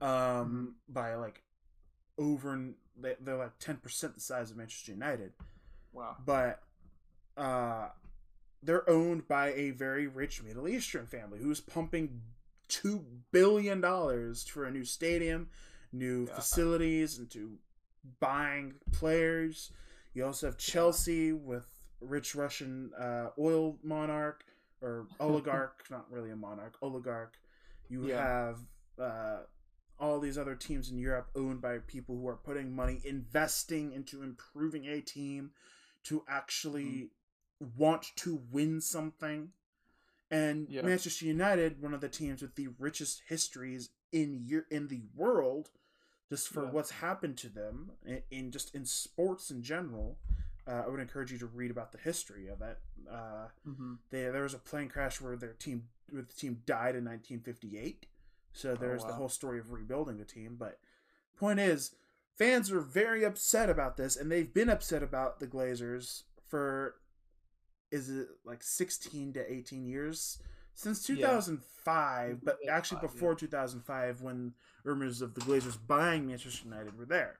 Um, 0.00 0.76
by 0.88 1.14
like 1.14 1.42
over, 2.18 2.70
they're 2.96 3.36
like 3.36 3.58
ten 3.58 3.76
percent 3.76 4.14
the 4.14 4.20
size 4.20 4.50
of 4.50 4.56
Manchester 4.56 4.92
United 4.92 5.32
Wow. 5.92 6.16
but 6.24 6.62
uh, 7.36 7.88
they're 8.62 8.88
owned 8.88 9.28
by 9.28 9.52
a 9.52 9.70
very 9.70 10.06
rich 10.06 10.42
Middle 10.42 10.66
Eastern 10.68 11.06
family 11.06 11.38
who's 11.38 11.60
pumping 11.60 12.22
two 12.68 13.04
billion 13.30 13.80
dollars 13.80 14.44
for 14.44 14.64
a 14.64 14.70
new 14.70 14.84
stadium, 14.84 15.50
new 15.92 16.26
Yeah. 16.26 16.34
facilities, 16.34 17.18
into 17.18 17.58
buying 18.20 18.74
players. 18.92 19.70
You 20.14 20.26
also 20.26 20.46
have 20.46 20.58
Chelsea 20.58 21.32
with 21.32 21.66
rich 22.00 22.34
Russian 22.34 22.92
uh, 22.98 23.30
oil 23.38 23.78
monarch 23.82 24.44
or 24.80 25.06
oligarch, 25.20 25.84
not 25.90 26.10
really 26.10 26.30
a 26.30 26.36
monarch, 26.36 26.76
oligarch. 26.82 27.38
You 27.88 28.04
Yeah. 28.04 28.16
have 28.16 28.58
uh, 28.98 29.38
all 29.98 30.18
these 30.18 30.36
other 30.38 30.54
teams 30.54 30.90
in 30.90 30.98
Europe 30.98 31.28
owned 31.36 31.60
by 31.60 31.78
people 31.78 32.16
who 32.16 32.26
are 32.28 32.36
putting 32.36 32.74
money, 32.74 33.00
investing 33.04 33.92
into 33.92 34.22
improving 34.22 34.86
a 34.86 35.00
team 35.00 35.52
to 36.04 36.24
actually 36.28 37.10
want 37.76 38.06
to 38.16 38.42
win 38.50 38.80
something. 38.80 39.50
And 40.30 40.68
Yeah. 40.68 40.82
Manchester 40.82 41.26
United, 41.26 41.80
one 41.80 41.94
of 41.94 42.00
the 42.00 42.08
teams 42.08 42.42
with 42.42 42.56
the 42.56 42.68
richest 42.78 43.22
histories 43.28 43.90
in 44.10 44.40
year 44.44 44.66
in 44.70 44.88
the 44.88 45.02
world, 45.14 45.70
just 46.32 46.48
for 46.48 46.64
Yeah. 46.64 46.70
what's 46.70 46.90
happened 46.92 47.36
to 47.36 47.48
them 47.50 47.92
in, 48.06 48.22
in 48.30 48.50
just 48.50 48.74
in 48.74 48.86
sports 48.86 49.50
in 49.50 49.62
general. 49.62 50.18
Uh, 50.66 50.84
I 50.86 50.88
would 50.88 51.00
encourage 51.00 51.30
you 51.30 51.38
to 51.38 51.46
read 51.46 51.70
about 51.70 51.92
the 51.92 51.98
history 51.98 52.46
of 52.48 52.62
it. 52.62 52.78
Uh, 53.10 53.48
hmm 53.64 53.94
they, 54.10 54.22
there 54.30 54.42
was 54.44 54.54
a 54.54 54.58
plane 54.58 54.88
crash 54.88 55.20
where 55.20 55.36
their 55.36 55.52
team 55.52 55.88
where 56.08 56.22
the 56.22 56.32
team 56.32 56.62
died 56.64 56.94
in 56.96 57.04
1958 57.04 58.06
so 58.52 58.74
there's 58.74 59.02
the 59.04 59.12
wow. 59.12 59.18
whole 59.18 59.28
story 59.28 59.58
of 59.58 59.72
rebuilding 59.72 60.18
the 60.18 60.24
team 60.24 60.56
but 60.58 60.78
point 61.36 61.58
is 61.58 61.94
fans 62.36 62.70
are 62.70 62.80
very 62.80 63.24
upset 63.24 63.68
about 63.70 63.96
this 63.96 64.16
and 64.16 64.30
they've 64.30 64.52
been 64.54 64.70
upset 64.70 65.02
about 65.02 65.40
the 65.40 65.46
glazers 65.46 66.22
for 66.46 66.96
is 67.90 68.08
it 68.10 68.28
like 68.44 68.62
16 68.62 69.32
to 69.34 69.52
18 69.52 69.84
years 69.86 70.38
since 70.74 71.08
Yeah. 71.08 71.16
2005 71.16 72.40
but 72.44 72.58
actually 72.68 72.98
2005, 73.00 73.12
before 73.14 73.34
2005 73.34 74.20
when 74.22 74.54
rumors 74.84 75.20
of 75.22 75.34
the 75.34 75.40
glazers 75.40 75.78
buying 75.86 76.26
manchester 76.28 76.64
united 76.64 76.96
were 76.98 77.04
there 77.04 77.38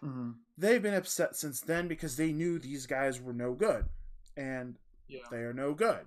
hmm 0.00 0.32
they've 0.58 0.82
been 0.82 0.94
upset 0.94 1.34
since 1.36 1.60
then 1.60 1.88
because 1.88 2.16
they 2.16 2.32
knew 2.32 2.58
these 2.58 2.86
guys 2.86 3.20
were 3.20 3.32
no 3.32 3.52
good 3.54 3.86
and 4.36 4.78
Yeah. 5.08 5.20
they 5.30 5.38
are 5.38 5.52
no 5.54 5.72
good. 5.74 6.06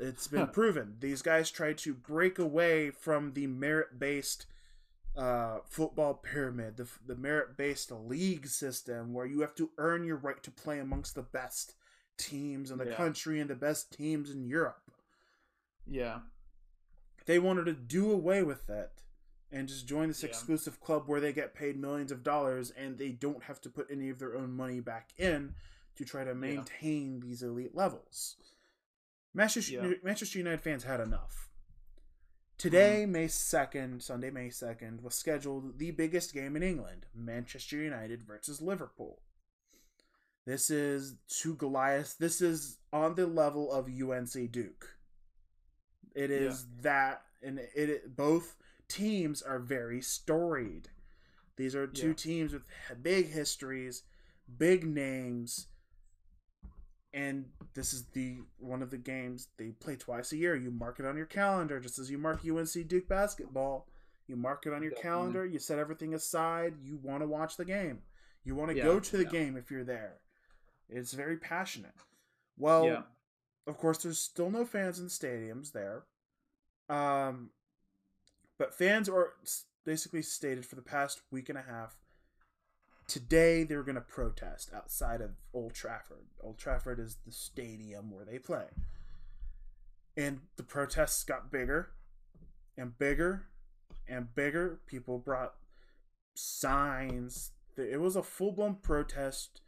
It's 0.00 0.26
been 0.26 0.46
proven. 0.48 0.96
These 1.00 1.20
guys 1.22 1.50
tried 1.50 1.76
to 1.78 1.92
break 1.94 2.38
away 2.38 2.90
from 2.90 3.34
the 3.34 3.46
merit 3.46 3.98
based 3.98 4.46
uh, 5.16 5.58
football 5.66 6.14
pyramid, 6.14 6.78
the, 6.78 6.88
the 7.06 7.14
merit 7.14 7.56
based 7.58 7.90
league 7.92 8.46
system 8.46 9.12
where 9.12 9.26
you 9.26 9.40
have 9.42 9.54
to 9.56 9.70
earn 9.78 10.02
your 10.04 10.16
right 10.16 10.42
to 10.42 10.50
play 10.50 10.78
amongst 10.78 11.14
the 11.14 11.22
best 11.22 11.74
teams 12.16 12.70
in 12.70 12.78
the 12.78 12.86
Yeah. 12.86 12.94
country 12.96 13.38
and 13.38 13.50
the 13.50 13.54
best 13.54 13.92
teams 13.92 14.30
in 14.30 14.46
Europe. 14.46 14.80
Yeah. 15.86 16.20
They 17.26 17.38
wanted 17.38 17.66
to 17.66 17.72
do 17.74 18.10
away 18.10 18.42
with 18.42 18.66
that 18.66 19.02
and 19.50 19.68
just 19.68 19.86
join 19.86 20.08
this 20.08 20.22
Yeah. 20.22 20.28
exclusive 20.30 20.80
club 20.80 21.06
where 21.06 21.20
they 21.20 21.32
get 21.32 21.54
paid 21.54 21.76
millions 21.76 22.10
of 22.10 22.22
dollars 22.22 22.70
and 22.70 22.98
they 22.98 23.10
don't 23.12 23.44
have 23.44 23.60
to 23.62 23.70
put 23.70 23.90
any 23.90 24.08
of 24.08 24.18
their 24.18 24.34
own 24.36 24.52
money 24.52 24.80
back 24.80 25.10
in 25.18 25.54
to 25.96 26.04
try 26.04 26.24
to 26.24 26.34
maintain 26.34 27.20
these 27.20 27.42
elite 27.42 27.74
levels. 27.74 28.36
Manchester, 29.34 29.72
Yeah. 29.72 29.94
Manchester 30.02 30.38
United 30.38 30.60
fans 30.62 30.84
had 30.84 31.00
enough. 31.00 31.48
Mm-hmm. 31.48 32.68
Today, 32.68 33.06
May 33.06 33.26
2nd, 33.28 34.02
Sunday, 34.02 34.30
May 34.30 34.48
2nd, 34.48 35.02
was 35.02 35.14
scheduled 35.14 35.78
the 35.78 35.90
biggest 35.90 36.32
game 36.32 36.56
in 36.56 36.62
England 36.62 37.06
Manchester 37.14 37.76
United 37.76 38.22
versus 38.22 38.60
Liverpool. 38.62 39.20
This 40.44 40.70
is 40.70 41.16
to 41.40 41.54
Goliath. 41.54 42.16
This 42.18 42.40
is 42.40 42.78
on 42.92 43.14
the 43.14 43.26
level 43.26 43.72
of 43.72 43.88
UNC 43.88 44.50
Duke. 44.50 44.96
It 46.14 46.30
is 46.30 46.66
that, 46.82 47.22
and 47.42 47.58
it, 47.58 47.70
it 47.74 48.16
both 48.16 48.56
teams 48.88 49.42
are 49.42 49.58
very 49.58 50.00
storied. 50.02 50.88
These 51.56 51.74
are 51.74 51.86
two 51.86 52.08
Yeah. 52.08 52.14
teams 52.14 52.52
with 52.52 52.62
big 53.02 53.28
histories, 53.30 54.02
big 54.58 54.84
names, 54.86 55.68
and 57.14 57.46
this 57.74 57.92
is 57.92 58.04
the 58.12 58.38
one 58.58 58.82
of 58.82 58.90
the 58.90 58.96
games 58.98 59.48
they 59.58 59.68
play 59.70 59.96
twice 59.96 60.32
a 60.32 60.36
year. 60.36 60.54
You 60.56 60.70
mark 60.70 60.98
it 60.98 61.06
on 61.06 61.16
your 61.16 61.26
calendar, 61.26 61.78
just 61.80 61.98
as 61.98 62.10
you 62.10 62.18
mark 62.18 62.40
UNC 62.44 62.88
Duke 62.88 63.08
basketball. 63.08 63.86
You 64.26 64.36
mark 64.36 64.66
it 64.66 64.72
on 64.72 64.82
your 64.82 64.92
calendar. 64.92 65.44
You 65.44 65.58
set 65.58 65.78
everything 65.78 66.14
aside. 66.14 66.74
You 66.82 66.96
want 67.02 67.22
to 67.22 67.26
watch 67.26 67.56
the 67.56 67.64
game. 67.64 68.02
You 68.44 68.54
want 68.54 68.70
to 68.70 68.76
Yeah, 68.76 68.84
go 68.84 69.00
to 69.00 69.16
the 69.16 69.24
yeah. 69.24 69.30
game 69.30 69.56
if 69.56 69.70
you're 69.70 69.84
there. 69.84 70.20
It's 70.88 71.12
very 71.12 71.36
passionate. 71.36 71.94
Well, 72.56 72.86
Yeah. 72.86 73.02
Of 73.66 73.78
course, 73.78 73.98
there's 73.98 74.18
still 74.18 74.50
no 74.50 74.64
fans 74.64 74.98
in 74.98 75.04
the 75.04 75.10
stadiums 75.10 75.72
there. 75.72 76.04
Um, 76.88 77.50
but 78.58 78.74
fans 78.74 79.08
are 79.08 79.34
basically 79.84 80.22
stated 80.22 80.66
for 80.66 80.76
the 80.76 80.82
past 80.82 81.22
week 81.30 81.48
and 81.48 81.58
a 81.58 81.62
half. 81.62 81.96
Today 83.08 83.64
they're 83.64 83.82
going 83.82 83.96
to 83.96 84.00
protest 84.00 84.70
outside 84.74 85.20
of 85.20 85.32
Old 85.52 85.74
Trafford. 85.74 86.26
Old 86.40 86.58
Trafford 86.58 86.98
is 86.98 87.16
the 87.26 87.32
stadium 87.32 88.10
where 88.10 88.24
they 88.24 88.38
play. 88.38 88.66
And 90.16 90.40
the 90.56 90.62
protests 90.62 91.24
got 91.24 91.50
bigger 91.50 91.90
and 92.76 92.96
bigger 92.98 93.46
and 94.08 94.34
bigger. 94.34 94.80
People 94.86 95.18
brought 95.18 95.54
signs. 96.34 97.52
It 97.76 98.00
was 98.00 98.16
a 98.16 98.22
full 98.22 98.52
blown 98.52 98.76
protest. 98.76 99.60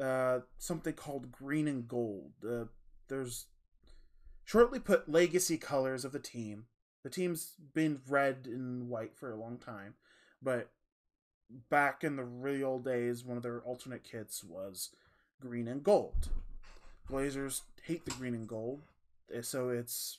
Uh, 0.00 0.40
something 0.58 0.94
called 0.94 1.32
green 1.32 1.66
and 1.66 1.88
gold. 1.88 2.32
Uh, 2.48 2.64
there's 3.08 3.46
shortly 4.44 4.78
put 4.78 5.08
legacy 5.08 5.58
colors 5.58 6.04
of 6.04 6.12
the 6.12 6.18
team. 6.18 6.66
The 7.02 7.10
team's 7.10 7.54
been 7.74 8.00
red 8.08 8.46
and 8.46 8.88
white 8.88 9.16
for 9.16 9.30
a 9.30 9.36
long 9.36 9.58
time, 9.58 9.94
but 10.42 10.70
back 11.70 12.04
in 12.04 12.16
the 12.16 12.24
really 12.24 12.62
old 12.62 12.84
days, 12.84 13.24
one 13.24 13.36
of 13.36 13.42
their 13.42 13.60
alternate 13.60 14.04
kits 14.04 14.44
was 14.44 14.90
green 15.40 15.68
and 15.68 15.82
gold. 15.82 16.28
Glazers 17.08 17.62
hate 17.84 18.04
the 18.04 18.10
green 18.10 18.34
and 18.34 18.48
gold, 18.48 18.82
eh, 19.32 19.42
so 19.42 19.70
it's 19.70 20.18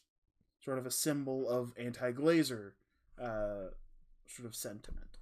sort 0.64 0.78
of 0.78 0.86
a 0.86 0.92
symbol 0.92 1.48
of 1.48 1.74
anti-glazer 1.78 2.72
uh, 3.22 3.72
sort 4.28 4.48
of 4.48 4.56
sentiment. 4.56 5.18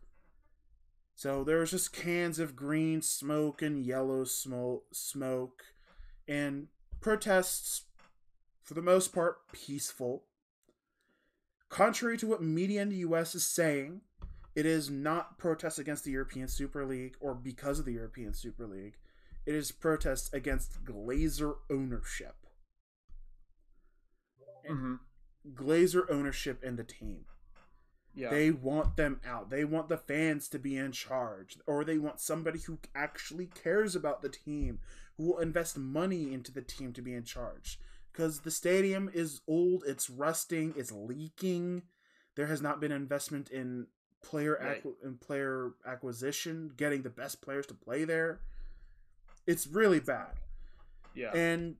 So 1.16 1.44
there's 1.44 1.72
just 1.72 1.94
cans 1.94 2.38
of 2.38 2.56
green 2.56 3.02
smoke 3.02 3.62
and 3.62 3.84
yellow 3.84 4.24
smoke, 4.24 4.86
smoke, 4.94 5.64
and 6.28 6.68
protests, 7.00 7.84
for 8.64 8.74
the 8.74 8.82
most 8.82 9.14
part, 9.14 9.52
peaceful. 9.52 10.24
Contrary 11.70 12.18
to 12.18 12.28
what 12.28 12.42
media 12.42 12.82
in 12.82 12.90
the 12.90 12.98
U.S. 12.98 13.36
is 13.36 13.46
saying, 13.46 14.02
it 14.56 14.66
is 14.66 14.90
not 14.90 15.38
protests 15.38 15.80
against 15.80 16.04
the 16.04 16.12
European 16.12 16.48
Super 16.48 16.86
League 16.86 17.16
or 17.20 17.36
because 17.36 17.80
of 17.80 17.86
the 17.86 17.94
European 17.94 18.34
Super 18.34 18.66
League. 18.66 18.96
It 19.46 19.56
is 19.56 19.72
protests 19.72 20.34
against 20.34 20.84
Glazer 20.84 21.56
ownership. 21.70 22.36
hmm 24.68 24.96
Glazer 25.54 26.04
ownership 26.10 26.64
in 26.64 26.76
the 26.76 26.84
team. 26.84 27.26
Yeah. 28.14 28.32
They 28.32 28.50
want 28.52 28.98
them 28.98 29.22
out. 29.26 29.50
They 29.52 29.64
want 29.64 29.90
the 29.90 29.98
fans 29.98 30.50
to 30.50 30.60
be 30.60 30.76
in 30.76 30.92
charge. 30.92 31.58
Or 31.68 31.86
they 31.86 32.00
want 32.00 32.20
somebody 32.20 32.60
who 32.60 32.80
actually 32.96 33.46
cares 33.46 33.96
about 33.96 34.22
the 34.24 34.30
team, 34.30 34.80
who 35.18 35.26
will 35.28 35.40
invest 35.40 35.78
money 35.78 36.34
into 36.34 36.52
the 36.52 36.62
team 36.62 36.94
to 36.94 37.02
be 37.02 37.14
in 37.14 37.24
charge. 37.24 37.80
Because 38.12 38.42
the 38.42 38.52
stadium 38.52 39.10
is 39.14 39.42
old, 39.48 39.84
it's 39.86 40.10
rusting, 40.10 40.74
it's 40.78 40.92
leaking. 40.92 41.84
There 42.36 42.48
has 42.48 42.62
not 42.62 42.80
been 42.80 42.92
investment 42.92 43.50
in 43.50 43.88
player 44.24 44.58
Right. 44.60 44.84
acqu- 44.84 44.96
and 45.04 45.20
player 45.20 45.72
acquisition, 45.86 46.70
getting 46.76 47.02
the 47.04 47.10
best 47.10 47.42
players 47.42 47.66
to 47.68 47.74
play 47.74 48.04
there. 48.06 48.42
It's 49.46 49.68
really 49.68 50.00
bad. 50.00 50.40
Yeah. 51.14 51.32
And 51.36 51.78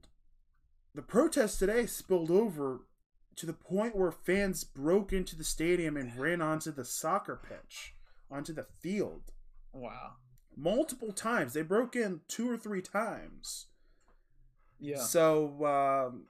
the 0.94 1.02
protest 1.02 1.60
today 1.60 1.86
spilled 1.86 2.32
over 2.32 2.82
to 3.36 3.46
the 3.46 3.54
point 3.54 3.96
where 3.96 4.12
fans 4.12 4.64
broke 4.64 5.14
into 5.14 5.36
the 5.36 5.44
stadium 5.44 5.96
and 5.98 6.18
ran 6.18 6.42
onto 6.42 6.72
the 6.72 6.86
soccer 6.86 7.36
pitch, 7.36 7.94
onto 8.32 8.54
the 8.54 8.64
field. 8.82 9.32
wow. 9.74 10.16
Multiple 10.60 11.12
times. 11.12 11.54
They 11.54 11.62
broke 11.62 11.96
in 11.96 12.22
two 12.28 12.50
or 12.50 12.58
three 12.58 12.82
times. 12.82 13.68
Yeah. 14.80 14.98
So 15.02 15.64
um, 15.66 16.24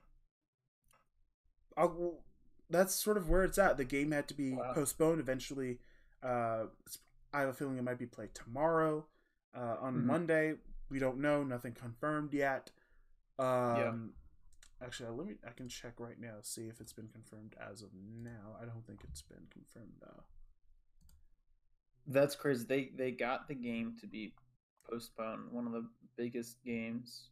I'll, 1.77 2.19
that's 2.69 2.93
sort 2.93 3.15
of 3.17 3.29
where 3.29 3.43
it's 3.43 3.57
at. 3.57 3.77
The 3.77 3.85
game 3.85 4.11
had 4.11 4.27
to 4.27 4.33
be 4.33 4.53
Wow. 4.53 4.73
postponed 4.73 5.19
eventually. 5.21 5.79
Uh, 6.21 6.65
I 7.33 7.41
have 7.41 7.49
a 7.49 7.53
feeling 7.53 7.77
it 7.77 7.83
might 7.83 7.99
be 7.99 8.05
played 8.05 8.33
tomorrow. 8.35 9.05
Uh, 9.55 9.77
on 9.79 9.95
Mhm. 9.95 10.03
Monday, 10.03 10.55
we 10.89 10.99
don't 10.99 11.19
know. 11.19 11.43
Nothing 11.43 11.73
confirmed 11.73 12.33
yet. 12.33 12.71
Um, 13.39 14.13
Actually, 14.79 15.09
let 15.17 15.25
me. 15.27 15.35
I 15.47 15.51
can 15.51 15.67
check 15.69 15.99
right 15.99 16.19
now. 16.19 16.35
See 16.41 16.67
if 16.67 16.79
it's 16.79 16.93
been 16.93 17.07
confirmed 17.07 17.55
as 17.59 17.81
of 17.81 17.89
now. 17.95 18.55
I 18.61 18.65
don't 18.65 18.85
think 18.85 19.03
it's 19.03 19.23
been 19.23 19.47
confirmed 19.49 19.93
though. 20.01 20.23
That's 22.07 22.35
crazy. 22.35 22.65
They 22.67 22.91
they 22.95 23.11
got 23.11 23.47
the 23.47 23.55
game 23.55 23.95
to 24.01 24.07
be 24.07 24.33
postponed. 24.89 25.51
One 25.51 25.65
of 25.67 25.73
the 25.73 25.85
biggest 26.17 26.63
games 26.63 27.29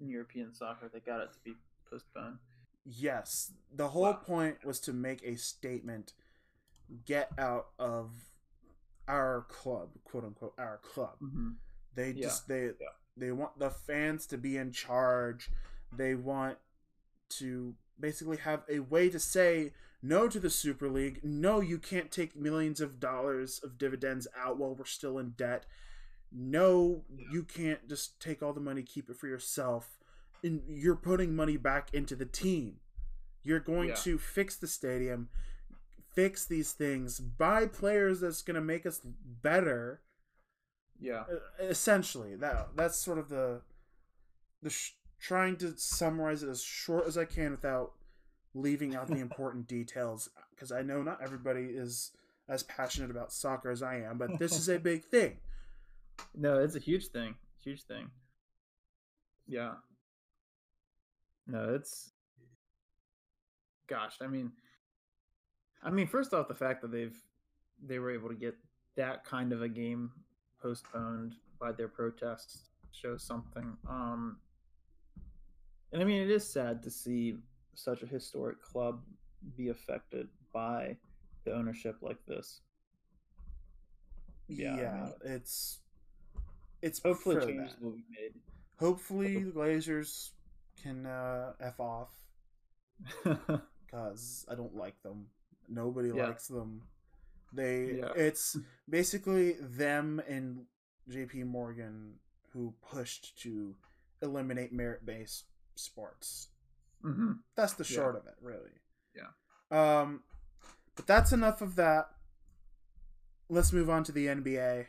in 0.00 0.08
European 0.08 0.52
soccer. 0.54 0.90
They 0.92 1.00
got 1.00 1.20
it 1.20 1.32
to 1.32 1.38
be 1.44 1.54
postponed. 1.90 2.38
Yes, 2.84 3.52
the 3.74 3.88
whole 3.88 4.02
Wow. 4.04 4.12
point 4.14 4.64
was 4.64 4.80
to 4.80 4.92
make 4.92 5.22
a 5.22 5.36
statement, 5.36 6.14
get 7.04 7.30
out 7.38 7.68
of 7.78 8.10
our 9.06 9.42
club, 9.48 9.90
quote 10.04 10.24
unquote, 10.24 10.54
our 10.58 10.78
club. 10.78 11.16
Mm-hmm. 11.22 11.50
They 11.94 12.10
Yeah, 12.12 12.22
just 12.26 12.48
they 12.48 12.66
yeah. 12.80 12.94
they 13.16 13.32
want 13.32 13.58
the 13.58 13.70
fans 13.70 14.26
to 14.28 14.38
be 14.38 14.56
in 14.56 14.72
charge. 14.72 15.50
They 15.92 16.14
want 16.14 16.58
to 17.30 17.74
basically 18.00 18.36
have 18.38 18.62
a 18.68 18.80
way 18.80 19.08
to 19.10 19.18
say 19.18 19.72
no 20.02 20.28
to 20.28 20.38
the 20.38 20.50
Super 20.50 20.88
League. 20.88 21.20
No, 21.24 21.60
you 21.60 21.78
can't 21.78 22.10
take 22.10 22.36
millions 22.36 22.80
of 22.80 23.00
dollars 23.00 23.60
of 23.62 23.78
dividends 23.78 24.26
out 24.38 24.58
while 24.58 24.74
we're 24.74 24.84
still 24.84 25.18
in 25.18 25.30
debt. 25.30 25.66
No, 26.30 27.04
you 27.32 27.42
can't 27.42 27.88
just 27.88 28.20
take 28.20 28.42
all 28.42 28.52
the 28.52 28.60
money, 28.60 28.82
keep 28.82 29.08
it 29.10 29.16
for 29.16 29.26
yourself. 29.28 29.98
And 30.44 30.62
you're 30.68 30.94
putting 30.94 31.34
money 31.34 31.56
back 31.56 31.92
into 31.92 32.14
the 32.14 32.26
team. 32.26 32.76
You're 33.42 33.60
going 33.60 33.88
Yeah. 33.90 33.94
to 33.96 34.18
fix 34.18 34.56
the 34.56 34.68
stadium, 34.68 35.30
fix 36.14 36.44
these 36.44 36.72
things, 36.72 37.18
buy 37.18 37.66
players 37.66 38.20
that's 38.20 38.42
going 38.42 38.54
to 38.56 38.60
make 38.60 38.84
us 38.86 39.00
better 39.04 40.02
Yeah. 41.00 41.24
essentially 41.60 42.34
that 42.36 42.76
that's 42.76 42.98
sort 42.98 43.18
of 43.18 43.28
the 43.28 43.62
the 44.62 44.70
sh- 44.70 44.94
trying 45.20 45.56
to 45.56 45.74
summarize 45.76 46.42
it 46.42 46.48
as 46.48 46.62
short 46.62 47.06
as 47.06 47.18
I 47.18 47.24
can 47.24 47.50
without 47.52 47.92
leaving 48.54 48.94
out 48.94 49.08
the 49.08 49.16
important 49.20 49.66
details 49.66 50.30
because 50.50 50.72
I 50.72 50.82
know 50.82 51.02
not 51.02 51.20
everybody 51.22 51.64
is 51.64 52.12
as 52.48 52.62
passionate 52.62 53.10
about 53.10 53.32
soccer 53.32 53.70
as 53.70 53.82
I 53.82 53.96
am, 53.96 54.18
but 54.18 54.38
this 54.38 54.52
is 54.52 54.68
a 54.68 54.78
big 54.78 55.04
thing. 55.04 55.36
No, 56.34 56.58
it's 56.58 56.76
a 56.76 56.80
huge 56.80 57.08
thing. 57.08 57.34
Huge 57.62 57.82
thing. 57.82 58.10
Yeah. 59.46 59.74
No, 61.46 61.74
it's 61.74 62.12
gosh, 63.88 64.16
I 64.20 64.26
mean 64.26 64.52
I 65.82 65.90
mean 65.90 66.06
first 66.06 66.34
off 66.34 66.48
the 66.48 66.54
fact 66.54 66.82
that 66.82 66.92
they've 66.92 67.16
they 67.82 67.98
were 67.98 68.10
able 68.10 68.28
to 68.28 68.34
get 68.34 68.54
that 68.96 69.24
kind 69.24 69.52
of 69.52 69.62
a 69.62 69.68
game 69.68 70.10
postponed 70.60 71.36
by 71.60 71.72
their 71.72 71.88
protests 71.88 72.68
shows 72.92 73.22
something. 73.22 73.76
Um 73.88 74.38
and 75.92 76.02
I 76.02 76.04
mean 76.04 76.22
it 76.22 76.30
is 76.30 76.48
sad 76.48 76.82
to 76.84 76.90
see 76.90 77.36
such 77.74 78.02
a 78.02 78.06
historic 78.06 78.60
club 78.62 79.00
be 79.56 79.68
affected 79.68 80.28
by 80.52 80.96
the 81.44 81.52
ownership 81.54 81.96
like 82.02 82.18
this. 82.26 82.60
Yeah, 84.48 84.76
Yeah, 84.76 85.08
it's 85.24 85.78
it's 86.82 87.00
Hopefully 87.02 87.36
changes 87.46 87.76
will 87.80 87.92
be 87.92 88.04
made. 88.10 88.34
Hopefully 88.78 89.44
the 89.44 89.50
Glazers 89.50 90.30
can 90.82 91.06
uh, 91.06 91.52
f 91.60 91.78
off 91.80 92.10
because 93.24 94.44
I 94.48 94.54
don't 94.54 94.74
like 94.76 95.00
them. 95.02 95.26
Nobody 95.68 96.10
Yeah. 96.10 96.28
likes 96.28 96.48
them. 96.48 96.82
They 97.52 97.96
Yeah. 97.98 98.12
it's 98.16 98.56
basically 98.88 99.52
them 99.60 100.20
and 100.28 100.66
JP 101.10 101.44
Morgan 101.44 102.14
who 102.52 102.74
pushed 102.82 103.38
to 103.42 103.74
eliminate 104.22 104.72
merit 104.72 105.04
based 105.04 105.44
sports. 105.78 106.48
hmm 107.02 107.32
That's 107.54 107.74
the 107.74 107.84
Yeah. 107.84 107.96
short 107.96 108.16
of 108.16 108.26
it, 108.26 108.34
really. 108.40 108.70
Yeah. 109.14 109.30
Um 109.70 110.22
but 110.96 111.06
that's 111.06 111.32
enough 111.32 111.60
of 111.62 111.76
that. 111.76 112.10
Let's 113.48 113.72
move 113.72 113.88
on 113.88 114.04
to 114.04 114.12
the 114.12 114.26
NBA. 114.26 114.86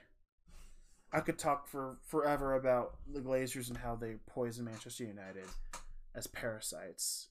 I 1.11 1.19
could 1.21 1.39
talk 1.39 1.67
for 1.67 1.97
forever 2.03 2.53
about 2.55 2.97
the 3.11 3.19
Glazers 3.21 3.69
and 3.69 3.77
how 3.77 3.95
they 3.95 4.15
poison 4.27 4.65
Manchester 4.65 5.03
United 5.05 5.45
as 6.13 6.27
parasites. 6.27 7.29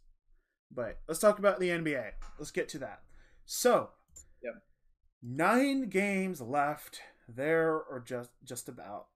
But 0.70 1.00
let's 1.06 1.20
talk 1.20 1.38
about 1.38 1.60
the 1.60 1.70
NBA. 1.70 2.12
Let's 2.38 2.50
get 2.50 2.68
to 2.70 2.78
that. 2.78 3.02
So, 3.44 3.90
Yep. 4.42 4.62
nine 5.22 5.88
games 5.88 6.40
left 6.40 7.00
there 7.28 7.74
or 7.74 8.00
just 8.00 8.30
just 8.44 8.68
about 8.68 9.08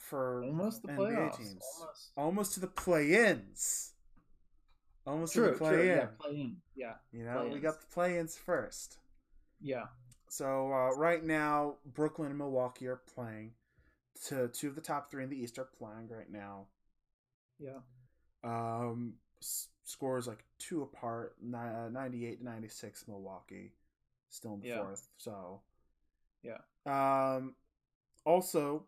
for 0.00 0.42
Almost 0.44 0.82
the 0.82 0.88
NBA 0.88 0.96
playoffs. 0.98 1.36
teams. 1.36 1.62
Almost. 1.78 2.10
Almost 2.16 2.54
to 2.54 2.60
the 2.60 2.66
play-ins. 2.66 3.92
Almost 5.06 5.34
to 5.34 5.40
the 5.42 5.52
play-in. 5.52 5.86
Yeah, 5.86 6.06
play 6.18 6.30
in. 6.40 6.56
Yeah, 6.74 6.94
You 7.12 7.24
know, 7.24 7.42
we 7.44 7.48
Play-ins. 7.50 7.62
got 7.62 7.80
the 7.80 7.86
play-ins 7.88 8.36
first. 8.36 8.98
yeah. 9.60 9.84
So 10.28 10.72
uh, 10.72 10.94
right 10.96 11.24
now, 11.24 11.76
Brooklyn 11.84 12.28
and 12.28 12.38
Milwaukee 12.38 12.86
are 12.86 13.00
playing. 13.14 13.52
To 14.26 14.48
two 14.48 14.68
of 14.68 14.74
the 14.76 14.80
top 14.80 15.10
three 15.10 15.24
in 15.24 15.30
the 15.30 15.36
East 15.36 15.58
are 15.58 15.64
playing 15.78 16.08
right 16.08 16.30
now. 16.30 16.66
Yeah. 17.58 17.78
Um, 18.44 19.14
s- 19.42 19.68
scores 19.84 20.26
like 20.28 20.44
two 20.58 20.82
apart, 20.82 21.34
ni- 21.42 21.56
uh, 21.58 21.88
ninety-eight 21.90 22.38
to 22.38 22.44
ninety-six. 22.44 23.08
Milwaukee 23.08 23.72
still 24.28 24.54
in 24.54 24.60
the 24.60 24.68
Yeah. 24.68 24.82
fourth. 24.82 25.08
So 25.18 25.62
Yeah. 26.42 26.58
Um, 26.86 27.56
also, 28.24 28.86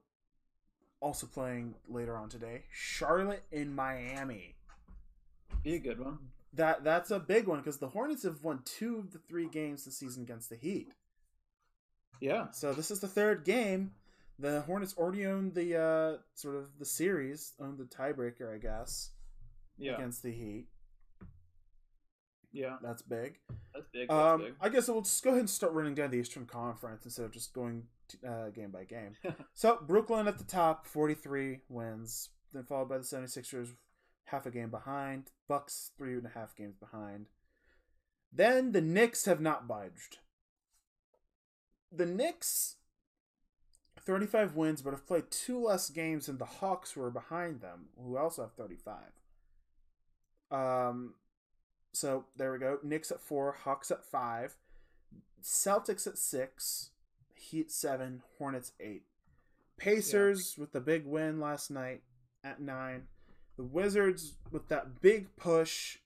also 1.03 1.27
playing 1.27 1.75
later 1.89 2.17
on 2.17 2.29
today, 2.29 2.63
Charlotte 2.73 3.43
in 3.51 3.75
Miami. 3.75 4.55
Be 5.63 5.75
a 5.75 5.79
good 5.79 6.01
one. 6.01 6.19
That 6.55 6.85
that's 6.85 7.11
a 7.11 7.19
big 7.19 7.47
one 7.47 7.59
because 7.59 7.79
the 7.79 7.89
Hornets 7.89 8.23
have 8.23 8.43
won 8.43 8.61
two 8.65 8.99
of 8.99 9.13
the 9.13 9.19
three 9.19 9.49
games 9.49 9.85
this 9.85 9.99
season 9.99 10.23
against 10.23 10.49
the 10.51 10.57
Heat. 10.57 10.93
Yeah. 12.21 12.51
So 12.53 12.73
this 12.73 12.91
is 12.91 13.01
the 13.01 13.09
third 13.09 13.45
game. 13.45 13.93
The 14.39 14.61
Hornets 14.63 14.95
already 14.97 15.27
owned 15.27 15.55
the 15.55 15.77
uh, 15.81 16.17
sort 16.35 16.57
of 16.57 16.79
the 16.79 16.85
series, 16.85 17.53
owned 17.61 17.79
the 17.79 17.85
tiebreaker, 17.85 18.55
I 18.55 18.59
guess, 18.59 19.11
Yeah. 19.79 19.95
against 19.95 20.23
the 20.23 20.31
Heat. 20.33 20.67
Yeah. 22.53 22.77
That's 22.83 23.03
big. 23.03 23.39
That's 23.75 23.87
big. 23.93 24.09
That's 24.09 24.21
Um, 24.35 24.41
big. 24.43 24.55
I 24.61 24.69
guess 24.69 24.89
we'll 24.89 25.01
just 25.03 25.23
go 25.23 25.31
ahead 25.31 25.41
and 25.41 25.51
start 25.51 25.73
running 25.73 25.95
down 25.95 26.11
the 26.11 26.19
Eastern 26.19 26.47
Conference 26.47 27.05
instead 27.05 27.25
of 27.25 27.33
just 27.33 27.53
going 27.55 27.87
uh, 28.27 28.51
game 28.51 28.71
by 28.71 28.85
game. 28.85 29.17
so 29.55 29.79
Brooklyn 29.87 30.29
at 30.29 30.39
the 30.39 30.45
top, 30.45 30.87
43 30.87 31.61
wins, 31.69 32.31
then 32.53 32.65
followed 32.65 32.89
by 32.89 32.99
the 32.99 33.05
76ers, 33.05 33.75
half 34.27 34.47
a 34.47 34.51
game 34.51 34.71
behind. 34.71 35.31
Bucks, 35.49 35.91
three 35.97 36.15
and 36.15 36.27
a 36.27 36.31
half 36.31 36.57
games 36.57 36.77
behind. 36.77 37.27
Then 38.33 38.73
the 38.73 38.81
Knicks 38.81 39.27
have 39.27 39.41
not 39.41 39.69
budged. 39.69 40.19
The 41.91 42.07
Knicks, 42.07 42.77
35 44.01 44.57
wins, 44.57 44.81
but 44.81 44.93
have 44.93 45.07
played 45.07 45.31
two 45.31 45.63
less 45.63 45.91
games 45.91 46.27
than 46.27 46.39
the 46.39 46.47
Hawks, 46.47 46.93
who 46.93 47.03
are 47.03 47.11
behind 47.11 47.61
them, 47.61 47.89
who 48.03 48.17
also 48.17 48.43
have 48.43 48.53
35. 48.55 48.97
Um, 50.51 51.15
so 51.93 52.25
there 52.37 52.53
we 52.53 52.59
go. 52.59 52.79
Knicks 52.83 53.11
at 53.11 53.21
four, 53.21 53.53
Hawks 53.53 53.91
at 53.91 54.05
five, 54.05 54.57
Celtics 55.43 56.07
at 56.07 56.17
six, 56.17 56.91
Heat 57.43 57.73
seven, 57.73 58.23
Hornets 58.39 58.73
eight. 58.79 59.03
Pacers 59.77 60.57
with 60.57 60.73
the 60.73 60.81
big 60.81 61.05
win 61.05 61.41
last 61.41 61.71
night 61.71 62.03
at 62.45 62.61
nine. 62.61 63.09
The 63.57 63.65
Wizards 63.65 64.35
with 64.51 64.69
that 64.69 65.01
big 65.01 65.35
push 65.37 65.99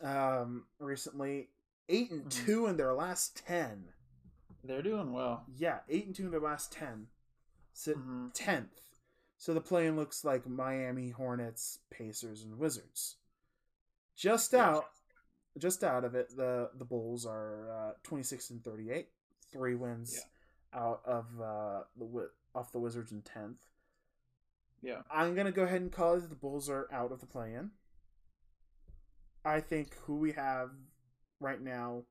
um, 0.00 0.64
recently, 0.78 1.50
eight 1.88 2.10
and 2.10 2.24
Mhm. 2.24 2.30
two 2.46 2.66
in 2.66 2.76
their 2.76 2.94
last 2.94 3.36
ten. 3.36 3.92
They're 4.62 4.82
doing 4.82 5.12
well. 5.12 5.44
Yeah, 5.54 5.80
eight 5.88 6.06
and 6.06 6.14
two 6.14 6.24
in 6.26 6.30
their 6.30 6.40
last 6.40 6.72
ten. 6.72 7.08
Sit 7.72 7.96
Mhm. 7.96 8.30
tenth. 8.34 8.80
So 9.36 9.52
the 9.54 9.60
play-in 9.60 9.96
looks 9.96 10.24
like 10.24 10.46
Miami 10.46 11.10
Hornets, 11.10 11.80
Pacers, 11.90 12.42
and 12.42 12.58
Wizards. 12.58 13.16
Just 14.14 14.52
Yeah. 14.52 14.70
out, 14.70 14.90
just 15.58 15.84
out 15.84 16.04
of 16.04 16.14
it, 16.14 16.34
the 16.36 16.70
the 16.74 16.84
Bulls 16.84 17.24
are 17.26 17.70
uh, 17.70 17.94
twenty 18.02 18.24
six 18.24 18.50
and 18.50 18.62
thirty 18.64 18.90
eight, 18.90 19.12
three 19.52 19.74
wins 19.74 20.14
Yeah. 20.14 20.24
Out 20.74 21.00
of 21.04 21.26
uh, 21.40 21.82
the 21.96 22.30
off 22.54 22.72
the 22.72 22.78
Wizards 22.78 23.12
in 23.12 23.22
tenth. 23.22 23.58
Yeah. 24.82 25.02
I'm 25.10 25.34
gonna 25.34 25.52
go 25.52 25.64
ahead 25.64 25.80
and 25.80 25.92
call 25.92 26.14
it 26.14 26.28
the 26.28 26.34
Bulls 26.34 26.68
are 26.68 26.88
out 26.92 27.12
of 27.12 27.20
the 27.20 27.26
play-in. 27.26 27.70
I 29.44 29.60
think 29.60 29.94
who 30.06 30.16
we 30.16 30.32
have 30.32 30.70
right 31.40 31.60
now 31.60 32.04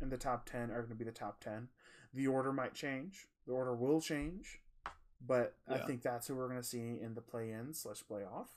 in 0.00 0.08
the 0.08 0.16
top 0.16 0.48
ten 0.48 0.70
are 0.70 0.80
going 0.82 0.88
to 0.88 0.94
be 0.94 1.04
the 1.04 1.12
top 1.12 1.42
ten. 1.42 1.68
The 2.14 2.26
order 2.26 2.52
might 2.52 2.74
change. 2.74 3.26
The 3.46 3.52
order 3.52 3.74
will 3.74 4.00
change, 4.00 4.60
but 5.24 5.56
I 5.68 5.78
think 5.78 6.02
that's 6.02 6.26
who 6.26 6.36
we're 6.36 6.48
going 6.48 6.60
to 6.60 6.66
see 6.66 6.98
in 7.00 7.14
the 7.14 7.20
play-in 7.20 7.74
slash 7.74 8.02
playoff. 8.10 8.48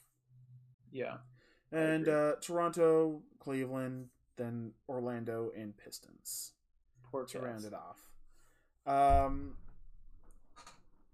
Yeah. 0.92 1.18
And 1.72 2.08
uh, 2.08 2.34
Toronto, 2.42 3.22
Cleveland, 3.40 4.08
then 4.38 4.74
Orlando 4.90 5.52
and 5.58 5.76
Pistons 5.78 6.54
Poor 7.10 7.26
to 7.26 7.40
round 7.40 7.66
it 7.66 7.74
off. 7.74 8.11
Um, 8.86 9.56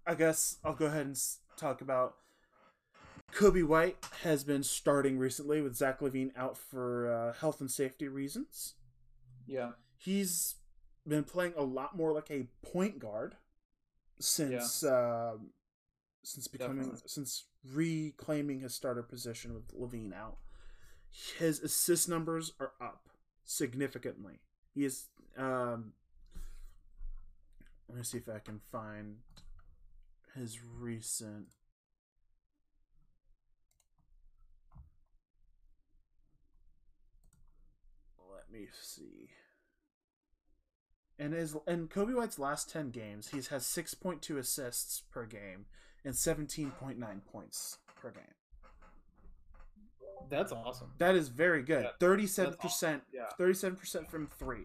I 0.06 0.14
guess 0.14 0.56
I'll 0.64 0.74
go 0.74 0.86
ahead 0.86 1.06
and 1.06 1.20
talk 1.56 1.80
about 1.80 2.16
Coby 3.32 3.64
White 3.64 3.98
has 4.22 4.42
been 4.42 4.62
starting 4.62 5.18
recently 5.18 5.60
with 5.60 5.76
Zach 5.76 6.00
LaVine 6.00 6.30
out 6.36 6.56
for 6.56 7.12
uh, 7.12 7.32
health 7.38 7.60
and 7.60 7.70
safety 7.70 8.08
reasons. 8.08 8.74
Yeah. 9.46 9.72
He's 9.96 10.56
been 11.06 11.24
playing 11.24 11.54
a 11.56 11.62
lot 11.62 11.96
more 11.96 12.12
like 12.12 12.30
a 12.30 12.46
point 12.62 12.98
guard 12.98 13.36
since 14.20 14.82
um 14.82 15.50
since 16.24 16.48
becoming 16.48 16.78
Definitely. 16.78 17.00
since 17.06 17.44
reclaiming 17.72 18.60
his 18.60 18.74
starter 18.74 19.02
position 19.02 19.54
with 19.54 19.68
LaVine 19.78 20.12
out. 20.14 20.38
His 21.38 21.60
assist 21.60 22.08
numbers 22.08 22.52
are 22.60 22.72
up 22.80 23.08
significantly. 23.44 24.40
He 24.74 24.84
is 24.84 25.06
um 25.36 25.92
let 27.88 27.98
me 27.98 28.04
see 28.04 28.18
if 28.18 28.28
I 28.28 28.38
can 28.38 28.60
find 28.70 29.16
his 30.34 30.58
recent 30.62 31.48
let 38.48 38.60
me 38.60 38.68
see. 38.80 39.30
In 41.18 41.32
his 41.32 41.56
in 41.66 41.88
Coby 41.88 42.14
White's 42.14 42.38
last 42.38 42.70
ten 42.70 42.90
games, 42.90 43.28
he's 43.28 43.48
has 43.48 43.66
six 43.66 43.94
point 43.94 44.22
two 44.22 44.38
assists 44.38 45.02
per 45.10 45.26
game 45.26 45.66
and 46.04 46.14
seventeen 46.14 46.70
point 46.70 46.98
nine 46.98 47.22
points 47.32 47.78
per 48.00 48.10
game. 48.10 48.22
That's 50.30 50.52
awesome. 50.52 50.92
That 50.98 51.16
is 51.16 51.28
very 51.28 51.62
good. 51.62 51.88
Thirty-seven 51.98 52.54
percent. 52.54 53.02
Yeah. 53.12 53.26
Thirty-seven 53.36 53.76
percent 53.76 54.10
from 54.10 54.26
three. 54.26 54.64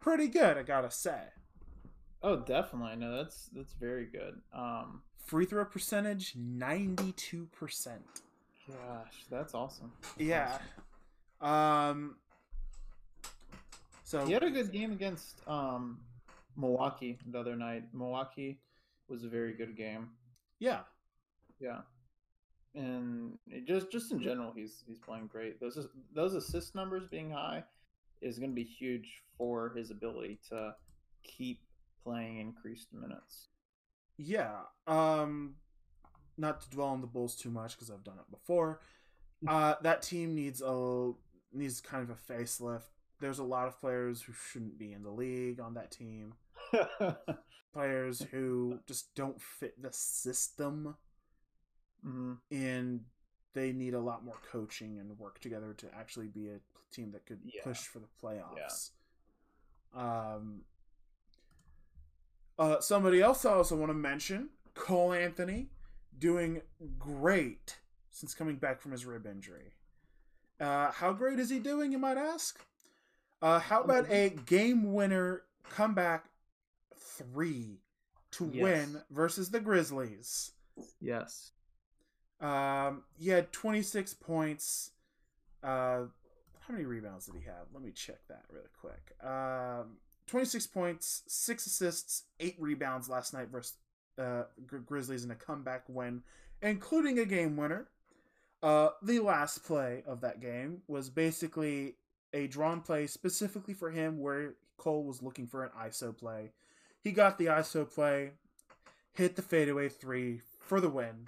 Pretty 0.00 0.28
good, 0.28 0.56
I 0.56 0.62
gotta 0.62 0.90
say. 0.90 1.20
Oh, 2.22 2.36
definitely. 2.36 2.96
No, 2.96 3.16
that's 3.16 3.48
that's 3.54 3.74
very 3.74 4.06
good. 4.06 4.40
Um, 4.52 5.02
Free 5.24 5.44
throw 5.44 5.64
percentage 5.64 6.34
ninety-two 6.36 7.46
percent. 7.52 8.02
gosh, 8.68 9.24
that's 9.30 9.54
awesome. 9.54 9.92
Yeah. 10.18 10.58
Um. 11.40 12.16
So 14.04 14.26
He 14.26 14.32
had 14.32 14.42
a 14.42 14.50
good 14.50 14.72
game 14.72 14.92
against 14.92 15.46
um 15.46 16.00
Milwaukee 16.56 17.18
the 17.26 17.38
other 17.38 17.54
night. 17.56 17.84
Milwaukee 17.92 18.58
was 19.08 19.24
a 19.24 19.28
very 19.28 19.52
good 19.52 19.76
game. 19.76 20.08
yeah, 20.58 20.80
Yeah. 21.60 21.80
And 22.74 23.36
it 23.48 23.66
just 23.66 23.90
just 23.90 24.12
in 24.12 24.22
general, 24.22 24.52
he's 24.52 24.82
he's 24.86 24.98
playing 24.98 25.26
great. 25.26 25.60
Those 25.60 25.88
those 26.14 26.34
assist 26.34 26.74
numbers 26.74 27.04
being 27.10 27.30
high 27.30 27.64
is 28.22 28.38
going 28.38 28.50
to 28.50 28.54
be 28.54 28.64
huge 28.64 29.22
for 29.36 29.70
his 29.76 29.90
ability 29.90 30.40
to 30.50 30.74
keep 31.24 31.60
playing 32.04 32.38
increased 32.38 32.92
minutes. 32.92 33.48
Yeah. 34.18 34.60
Um 34.86 35.56
not 36.36 36.60
to 36.62 36.70
dwell 36.70 36.88
on 36.88 37.00
the 37.00 37.06
Bulls 37.06 37.36
too 37.36 37.50
much 37.50 37.72
because 37.74 37.90
I've 37.90 38.04
done 38.04 38.18
it 38.18 38.30
before. 38.30 38.80
Uh 39.46 39.74
that 39.82 40.02
team 40.02 40.34
needs 40.34 40.60
a 40.60 41.12
needs 41.52 41.80
kind 41.80 42.02
of 42.02 42.10
a 42.10 42.32
facelift. 42.32 42.90
There's 43.20 43.38
a 43.38 43.44
lot 43.44 43.68
of 43.68 43.80
players 43.80 44.22
who 44.22 44.32
shouldn't 44.32 44.78
be 44.78 44.92
in 44.92 45.02
the 45.02 45.10
league 45.10 45.60
on 45.60 45.74
that 45.74 45.90
team. 45.90 46.34
Players 47.72 48.20
who 48.30 48.80
just 48.86 49.14
don't 49.14 49.40
fit 49.40 49.80
the 49.80 49.92
system 49.92 50.96
hmm 52.02 52.34
and 52.50 53.00
they 53.54 53.72
need 53.72 53.94
a 53.94 54.00
lot 54.00 54.24
more 54.24 54.38
coaching 54.50 54.98
and 54.98 55.18
work 55.18 55.40
together 55.40 55.74
to 55.74 55.86
actually 55.94 56.28
be 56.28 56.48
a 56.48 56.60
team 56.92 57.10
that 57.12 57.26
could 57.26 57.40
Yeah. 57.44 57.62
push 57.64 57.80
for 57.86 57.98
the 57.98 58.08
playoffs. 58.22 58.90
Um, 59.92 60.64
uh, 62.58 62.80
somebody 62.80 63.20
else 63.20 63.44
I 63.44 63.52
also 63.54 63.76
want 63.76 63.90
to 63.90 63.94
mention 63.94 64.50
Cole 64.74 65.12
Anthony 65.12 65.70
doing 66.18 66.62
great 66.98 67.78
since 68.10 68.34
coming 68.34 68.56
back 68.56 68.80
from 68.80 68.92
his 68.92 69.04
rib 69.06 69.26
injury. 69.26 69.74
Uh, 70.60 70.90
how 70.90 71.12
great 71.12 71.38
is 71.38 71.48
he 71.48 71.58
doing, 71.58 71.90
you 71.90 71.98
might 71.98 72.18
ask? 72.18 72.64
Uh, 73.40 73.58
how 73.58 73.82
about 73.82 74.10
a 74.10 74.28
game 74.30 74.92
winner 74.92 75.42
comeback 75.70 76.26
three 76.94 77.80
to 78.32 78.44
Yes. 78.52 78.62
win 78.62 79.02
versus 79.10 79.50
the 79.50 79.60
Grizzlies? 79.60 80.52
Yes. 81.00 81.52
Um, 82.40 83.02
he 83.18 83.30
had 83.30 83.52
26 83.52 84.14
points. 84.14 84.90
Uh, 85.62 86.04
how 86.60 86.74
many 86.74 86.84
rebounds 86.84 87.26
did 87.26 87.34
he 87.34 87.44
have? 87.46 87.66
Let 87.72 87.82
me 87.82 87.90
check 87.90 88.26
that 88.28 88.44
really 88.50 88.68
quick. 88.80 89.14
Um, 89.22 89.96
26 90.26 90.66
points, 90.68 91.22
six 91.26 91.66
assists, 91.66 92.24
eight 92.38 92.56
rebounds 92.58 93.08
last 93.08 93.34
night 93.34 93.48
versus 93.48 93.74
uh, 94.18 94.44
Gri- 94.66 94.80
Grizzlies 94.80 95.24
in 95.24 95.30
a 95.30 95.34
comeback 95.34 95.84
win, 95.88 96.22
including 96.62 97.18
a 97.18 97.24
game 97.24 97.56
winner. 97.56 97.88
Uh, 98.62 98.90
the 99.02 99.20
last 99.20 99.64
play 99.64 100.02
of 100.06 100.20
that 100.20 100.40
game 100.40 100.82
was 100.86 101.08
basically 101.08 101.96
a 102.32 102.46
drawn 102.46 102.80
play 102.80 103.06
specifically 103.06 103.74
for 103.74 103.90
him 103.90 104.20
where 104.20 104.54
Cole 104.76 105.04
was 105.04 105.22
looking 105.22 105.46
for 105.46 105.64
an 105.64 105.70
ISO 105.82 106.16
play. 106.16 106.52
He 107.02 107.12
got 107.12 107.38
the 107.38 107.46
ISO 107.46 107.90
play, 107.90 108.32
hit 109.14 109.36
the 109.36 109.42
fadeaway 109.42 109.88
three 109.88 110.42
for 110.60 110.80
the 110.80 110.90
win. 110.90 111.26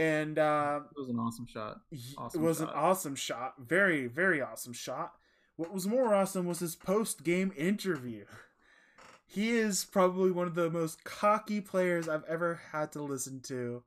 And 0.00 0.38
uh, 0.38 0.80
It 0.96 0.98
was 0.98 1.08
an 1.10 1.18
awesome 1.18 1.46
shot. 1.46 1.80
Awesome 2.16 2.40
it 2.40 2.44
was 2.44 2.58
shot. 2.58 2.68
an 2.68 2.74
awesome 2.74 3.14
shot. 3.16 3.54
Very, 3.58 4.06
very 4.06 4.40
awesome 4.40 4.72
shot. 4.72 5.12
What 5.56 5.74
was 5.74 5.86
more 5.86 6.14
awesome 6.14 6.46
was 6.46 6.60
his 6.60 6.74
post 6.74 7.22
game 7.24 7.52
interview. 7.56 8.24
He 9.32 9.50
is 9.50 9.84
probably 9.84 10.32
one 10.32 10.48
of 10.48 10.56
the 10.56 10.68
most 10.70 11.04
cocky 11.04 11.60
players 11.60 12.08
I've 12.08 12.24
ever 12.24 12.60
had 12.72 12.90
to 12.92 13.02
listen 13.02 13.38
to 13.42 13.84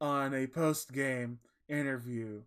on 0.00 0.32
a 0.32 0.46
post 0.46 0.92
game 0.94 1.40
interview. 1.68 2.40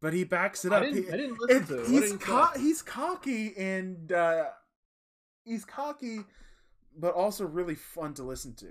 But 0.00 0.12
he 0.12 0.22
backs 0.22 0.64
it 0.64 0.72
I 0.72 0.76
up. 0.76 0.82
didn't, 0.84 1.02
He- 1.06 1.10
I 1.12 1.16
didn't 1.16 1.40
listen 1.40 1.62
it- 1.62 1.66
to 1.66 1.82
it. 1.82 1.88
He's 1.88 2.12
co- 2.18 2.52
he's 2.56 2.82
cocky 2.82 3.56
and 3.56 4.12
uh, 4.12 4.44
he's 5.44 5.64
cocky, 5.64 6.20
but 6.96 7.12
also 7.14 7.44
really 7.44 7.74
fun 7.74 8.14
to 8.14 8.22
listen 8.22 8.54
to. 8.56 8.66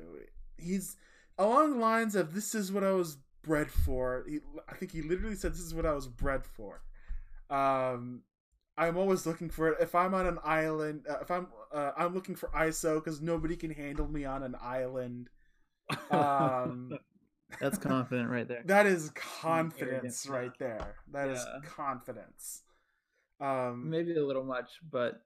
He's 0.57 0.95
along 1.37 1.71
the 1.71 1.79
lines 1.79 2.15
of 2.15 2.33
"This 2.33 2.55
is 2.55 2.71
what 2.71 2.85
I 2.85 2.93
was 2.93 3.17
bred 3.43 3.69
for." 3.71 4.25
He, 4.27 4.39
I 4.69 4.73
think 4.75 4.91
he 4.91 5.01
literally 5.01 5.35
said, 5.35 5.53
"This 5.53 5.61
is 5.61 5.73
what 5.73 5.85
I 5.85 5.93
was 5.93 6.07
bred 6.07 6.45
for." 6.45 6.81
Um, 7.49 8.23
I'm 8.77 8.97
always 8.97 9.25
looking 9.25 9.49
for 9.49 9.69
it. 9.69 9.77
If 9.81 9.93
I'm 9.95 10.13
on 10.13 10.25
an 10.25 10.39
island, 10.43 11.05
uh, 11.09 11.17
if 11.21 11.29
I'm 11.31 11.47
uh, 11.73 11.91
I'm 11.97 12.13
looking 12.13 12.35
for 12.35 12.47
ISO 12.49 12.95
because 12.95 13.21
nobody 13.21 13.55
can 13.55 13.71
handle 13.71 14.07
me 14.07 14.25
on 14.25 14.43
an 14.43 14.55
island. 14.61 15.29
Um, 16.09 16.97
That's 17.59 17.77
confident 17.77 18.29
right 18.29 18.47
there. 18.47 18.63
that 18.65 18.85
is 18.85 19.11
confidence 19.13 20.25
right 20.25 20.51
there. 20.57 20.95
That 21.11 21.29
is 21.29 21.39
Yeah. 21.45 21.59
confidence. 21.69 22.63
Um, 23.41 23.89
Maybe 23.89 24.15
a 24.15 24.25
little 24.25 24.43
much, 24.45 24.79
but 24.89 25.21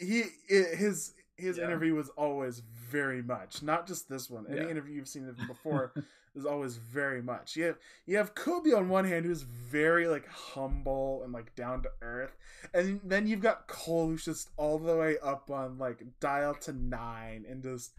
he 0.00 0.24
his 0.48 1.14
his 1.36 1.58
Yeah. 1.58 1.64
interview 1.64 1.94
was 1.94 2.08
always 2.10 2.60
very 2.60 3.22
much 3.22 3.62
not 3.62 3.86
just 3.86 4.08
this 4.08 4.28
one. 4.30 4.46
Any 4.48 4.56
Yeah. 4.62 4.68
interview 4.68 4.94
you've 4.96 5.08
seen 5.08 5.28
of 5.28 5.38
him 5.38 5.46
before 5.46 5.92
is 6.34 6.44
always 6.46 6.76
very 6.76 7.22
much. 7.22 7.56
You 7.56 7.64
have 7.64 7.78
you 8.06 8.16
have 8.16 8.34
Coby 8.34 8.76
on 8.76 8.88
one 8.88 9.04
hand 9.04 9.24
who's 9.26 9.42
very 9.42 10.06
like 10.08 10.26
humble 10.28 11.22
and 11.22 11.32
like 11.32 11.54
down 11.54 11.82
to 11.82 11.90
earth, 12.02 12.36
and 12.74 13.00
then 13.04 13.26
you've 13.26 13.40
got 13.40 13.66
Cole 13.68 14.08
who's 14.08 14.24
just 14.24 14.50
all 14.56 14.78
the 14.78 14.96
way 14.96 15.18
up 15.18 15.50
on 15.50 15.78
like 15.78 16.02
dial 16.20 16.54
to 16.56 16.72
nine 16.72 17.44
and 17.48 17.62
just 17.62 17.92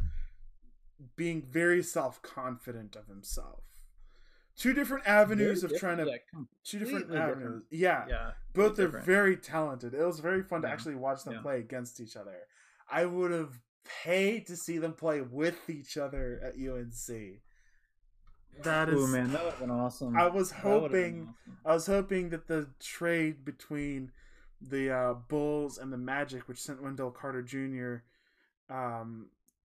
being 1.15 1.41
very 1.41 1.83
self 1.83 2.21
confident 2.21 2.95
of 2.95 3.07
himself. 3.07 3.63
Two 4.55 4.73
different 4.73 5.05
avenues 5.07 5.61
Very 5.61 5.75
of 5.75 5.79
trying 5.79 5.97
to 5.97 6.05
yeah, 6.05 6.17
two 6.63 6.79
different 6.79 7.05
completely 7.05 7.17
different. 7.27 7.37
avenues. 7.45 7.63
Yeah, 7.69 8.05
yeah, 8.09 8.31
both 8.53 8.79
are 8.79 8.87
very 8.87 9.37
talented. 9.37 9.93
It 9.93 10.03
was 10.03 10.19
very 10.19 10.41
fun 10.41 10.63
to 10.63 10.67
actually 10.67 10.95
watch 10.95 11.23
them 11.23 11.39
play 11.43 11.59
against 11.59 11.99
each 11.99 12.15
other. 12.17 12.35
I 12.89 13.05
would 13.05 13.31
have 13.31 13.59
paid 14.03 14.47
to 14.47 14.55
see 14.55 14.77
them 14.77 14.93
play 14.93 15.21
with 15.21 15.69
each 15.69 15.97
other 15.97 16.39
at 16.43 16.55
UNC. 16.55 17.41
That 18.63 18.89
is, 18.89 18.95
Oh 19.03 19.07
man, 19.07 19.31
that 19.31 19.43
would 19.43 19.51
have 19.51 19.59
been 19.59 19.71
awesome. 19.71 20.17
I 20.17 20.27
was 20.27 20.51
That 20.51 20.65
would've 20.65 20.91
been 20.91 21.01
hoping, 21.01 21.21
awesome. 21.21 21.57
I 21.65 21.73
was 21.73 21.87
hoping 21.87 22.29
that 22.29 22.47
the 22.47 22.67
trade 22.79 23.45
between 23.45 24.11
the 24.61 24.91
uh, 24.91 25.13
Bulls 25.13 25.77
and 25.77 25.93
the 25.93 25.97
Magic, 25.97 26.47
which 26.47 26.59
sent 26.59 26.81
Wendell 26.81 27.11
Carter 27.11 27.43
Jr. 27.43 27.97
Um, 28.73 29.27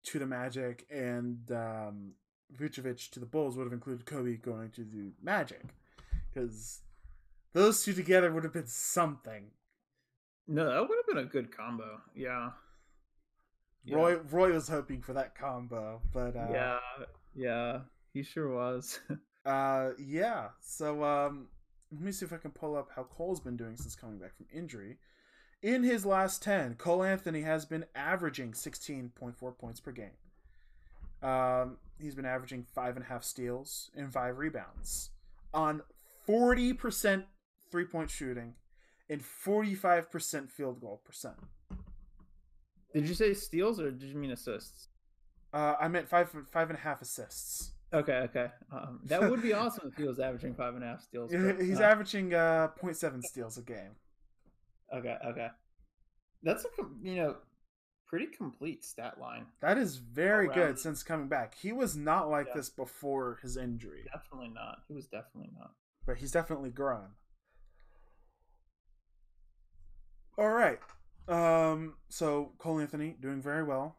to 0.04 0.20
the 0.20 0.26
Magic 0.26 0.86
and 0.90 1.40
um, 1.52 2.14
Vucevic 2.58 3.12
to 3.12 3.20
the 3.20 3.26
Bulls 3.26 3.56
would 3.56 3.66
have 3.66 3.74
included 3.74 4.06
Coby 4.06 4.42
going 4.42 4.72
to 4.72 4.84
the 4.84 5.12
Magic 5.22 5.62
because 6.34 6.80
those 7.54 7.84
two 7.84 7.94
together 7.94 8.32
would 8.32 8.44
have 8.44 8.54
been 8.54 8.68
something. 8.68 9.52
No, 10.48 10.66
that 10.66 10.82
would 10.82 10.98
have 10.98 11.08
been 11.08 11.26
a 11.26 11.30
good 11.30 11.56
combo. 11.56 12.02
Yeah. 12.16 12.50
Yeah. 13.84 13.96
Roy 13.96 14.18
Roy 14.30 14.54
was 14.54 14.68
hoping 14.68 15.02
for 15.02 15.14
that 15.14 15.36
combo, 15.36 16.02
but 16.14 16.36
uh, 16.36 16.48
yeah, 16.52 16.78
yeah, 17.36 17.80
he 18.14 18.24
sure 18.24 18.50
was. 18.50 19.00
Uh, 19.44 19.94
yeah. 19.98 20.50
So, 20.62 21.04
um, 21.04 21.48
let 21.92 22.02
me 22.02 22.12
see 22.12 22.26
if 22.26 22.34
I 22.34 22.38
can 22.38 22.52
pull 22.52 22.76
up 22.76 22.90
how 22.96 23.04
Cole's 23.04 23.40
been 23.40 23.58
doing 23.58 23.76
since 23.76 23.96
coming 23.96 24.20
back 24.20 24.38
from 24.38 24.46
injury. 24.54 24.98
In 25.64 25.84
his 25.84 26.06
last 26.06 26.42
10, 26.44 26.76
Cole 26.76 27.04
Anthony 27.04 27.42
has 27.42 27.66
been 27.66 27.86
averaging 27.96 28.52
16.4 28.52 29.58
points 29.58 29.80
per 29.80 29.92
game. 29.92 30.12
Um, 31.22 31.78
he's 32.00 32.16
been 32.16 32.26
averaging 32.26 32.66
five 32.74 32.96
and 32.96 33.06
a 33.06 33.08
half 33.08 33.24
steals 33.24 33.92
and 33.96 34.12
five 34.12 34.38
rebounds 34.38 35.12
on 35.54 35.82
40% 36.28 37.26
three 37.70 37.86
point 37.86 38.10
shooting 38.10 38.56
and 39.10 39.22
45% 39.22 40.50
field 40.50 40.82
goal 40.82 41.02
percent. 41.06 41.38
Did 42.94 43.08
you 43.08 43.14
say 43.14 43.34
steals 43.34 43.80
or 43.80 43.92
did 43.92 44.10
you 44.10 44.16
mean 44.16 44.32
assists? 44.32 44.88
Uh, 45.54 45.76
I 45.80 45.88
meant 45.88 46.08
five 46.08 46.30
five 46.52 46.70
and 46.70 46.78
a 46.78 46.82
half 46.82 47.02
assists. 47.02 47.72
Okay, 47.94 48.14
okay. 48.14 48.48
Um, 48.72 49.02
that 49.06 49.30
would 49.30 49.42
be 49.42 49.52
awesome 49.54 49.90
if 49.92 49.98
he 49.98 50.08
was 50.08 50.20
averaging 50.20 50.56
five 50.56 50.76
and 50.76 50.84
a 50.84 50.88
half 50.88 51.02
steals. 51.02 51.32
but, 51.36 51.62
He's 51.62 51.82
uh, 51.82 51.84
averaging 51.84 52.34
uh, 52.34 52.70
0.7 52.82 53.22
steals 53.22 53.58
a 53.58 53.62
game. 53.62 53.96
Okay, 54.96 55.18
okay. 55.28 55.48
That's 56.42 56.64
a 56.64 56.70
you 57.04 57.16
know 57.16 57.36
pretty 58.08 58.28
complete 58.28 58.84
stat 58.86 59.20
line. 59.20 59.46
That 59.62 59.78
is 59.78 59.98
very 59.98 60.48
All 60.48 60.54
good 60.54 60.80
since 60.80 61.04
coming 61.04 61.28
back. 61.28 61.56
He 61.56 61.72
was 61.72 61.96
not 61.96 62.30
like 62.30 62.48
Yeah. 62.48 62.56
this 62.56 62.70
before 62.70 63.40
his 63.42 63.58
injury, 63.58 64.06
Definitely 64.12 64.50
not. 64.50 64.80
He 64.88 64.94
was 64.94 65.08
definitely 65.08 65.52
not. 65.58 65.72
but 66.06 66.18
he's 66.18 66.32
definitely 66.32 66.72
grown. 66.72 67.10
All 70.38 70.50
right. 70.50 70.80
Um, 71.28 71.96
so 72.10 72.54
Cole 72.58 72.80
Anthony 72.80 73.16
doing 73.20 73.42
very 73.42 73.64
well. 73.64 73.98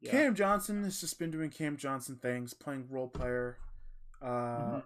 Yeah. 0.00 0.10
Cam 0.10 0.34
Johnson 0.34 0.84
has 0.84 1.00
just 1.00 1.18
been 1.18 1.30
doing 1.30 1.50
Cam 1.50 1.76
Johnson 1.76 2.16
things, 2.16 2.52
playing 2.54 2.88
role 2.90 3.08
player 3.08 3.58
uh, 4.22 4.80
Mhm. 4.80 4.82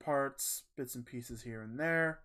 parts, 0.00 0.64
bits 0.76 0.94
and 0.94 1.06
pieces 1.06 1.42
here 1.42 1.62
and 1.62 1.78
there. 1.78 2.20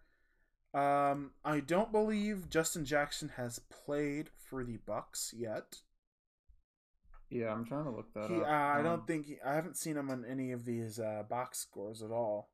Um, 0.74 1.34
I 1.44 1.60
don't 1.60 1.92
believe 1.92 2.50
Justin 2.50 2.86
Jackson 2.86 3.30
has 3.30 3.60
played 3.60 4.30
for 4.30 4.64
the 4.64 4.78
Bucks 4.78 5.34
yet. 5.36 5.82
Yeah, 7.30 7.52
I'm 7.54 7.66
trying 7.66 7.86
to 7.86 7.92
look 7.92 8.12
that 8.14 8.30
He, 8.30 8.36
up. 8.38 8.44
uh, 8.44 8.46
I 8.46 8.78
Um, 8.80 8.84
don't 8.84 9.08
think 9.08 9.26
he, 9.28 9.42
I 9.42 9.54
haven't 9.54 9.78
seen 9.78 9.98
him 9.98 10.10
on 10.10 10.26
any 10.26 10.52
of 10.52 10.66
these 10.66 11.00
uh, 11.00 11.24
box 11.24 11.60
scores 11.60 12.02
at 12.02 12.12
all. 12.12 12.50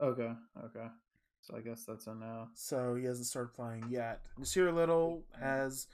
Okay, 0.00 0.34
okay. 0.64 0.88
So 1.42 1.56
I 1.56 1.60
guess 1.60 1.84
that's 1.84 2.06
a 2.06 2.14
no. 2.14 2.48
So 2.54 2.94
he 2.94 3.04
hasn't 3.04 3.26
started 3.26 3.52
playing 3.52 3.86
yet. 3.90 4.20
Nassir 4.40 4.72
Little 4.72 5.24
has 5.40 5.88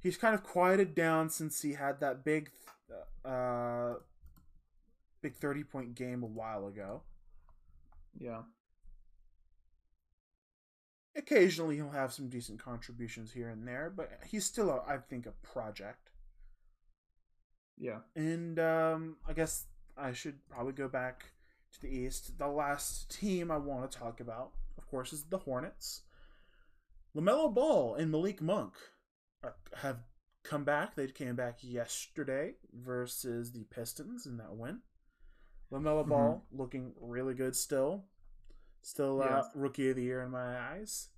he's 0.00 0.18
kind 0.18 0.34
of 0.34 0.42
quieted 0.42 0.94
down 0.94 1.30
since 1.30 1.62
he 1.62 1.72
had 1.72 2.00
that 2.00 2.24
big 2.24 2.50
uh 3.24 3.94
big 5.22 5.34
30 5.34 5.64
point 5.64 5.94
game 5.94 6.22
a 6.22 6.26
while 6.26 6.66
ago. 6.66 7.02
Yeah. 8.18 8.42
Occasionally 11.16 11.76
he'll 11.76 11.90
have 11.90 12.12
some 12.12 12.28
decent 12.28 12.58
contributions 12.58 13.32
here 13.32 13.48
and 13.48 13.66
there, 13.66 13.92
but 13.94 14.10
he's 14.26 14.44
still 14.44 14.70
a, 14.70 14.82
I 14.86 14.98
think 14.98 15.26
a 15.26 15.32
project. 15.46 16.10
Yeah. 17.78 17.98
And 18.14 18.58
um, 18.58 19.16
I 19.26 19.32
guess 19.32 19.66
I 19.96 20.12
should 20.12 20.46
probably 20.50 20.72
go 20.72 20.88
back 20.88 21.32
to 21.72 21.80
the 21.80 21.88
East. 21.88 22.38
The 22.38 22.48
last 22.48 23.10
team 23.10 23.50
I 23.50 23.56
want 23.56 23.90
to 23.90 23.98
talk 23.98 24.20
about, 24.20 24.52
course, 24.92 25.12
is 25.12 25.24
the 25.24 25.38
Hornets. 25.38 26.02
LaMelo 27.16 27.52
Ball 27.52 27.94
and 27.96 28.10
Malik 28.12 28.40
Monk 28.40 28.74
are, 29.42 29.56
have 29.78 29.98
come 30.44 30.64
back. 30.64 30.94
They 30.94 31.06
came 31.08 31.34
back 31.34 31.58
yesterday 31.62 32.54
versus 32.72 33.52
the 33.52 33.64
Pistons 33.64 34.26
in 34.26 34.36
that 34.36 34.54
win. 34.54 34.80
LaMelo 35.72 36.04
Mhm. 36.04 36.08
Ball 36.08 36.46
looking 36.52 36.94
really 37.00 37.34
good 37.34 37.56
still. 37.56 38.04
Still 38.82 39.22
uh, 39.22 39.48
rookie 39.54 39.90
of 39.90 39.96
the 39.96 40.02
year 40.02 40.22
in 40.22 40.30
my 40.30 40.58
eyes. 40.58 41.08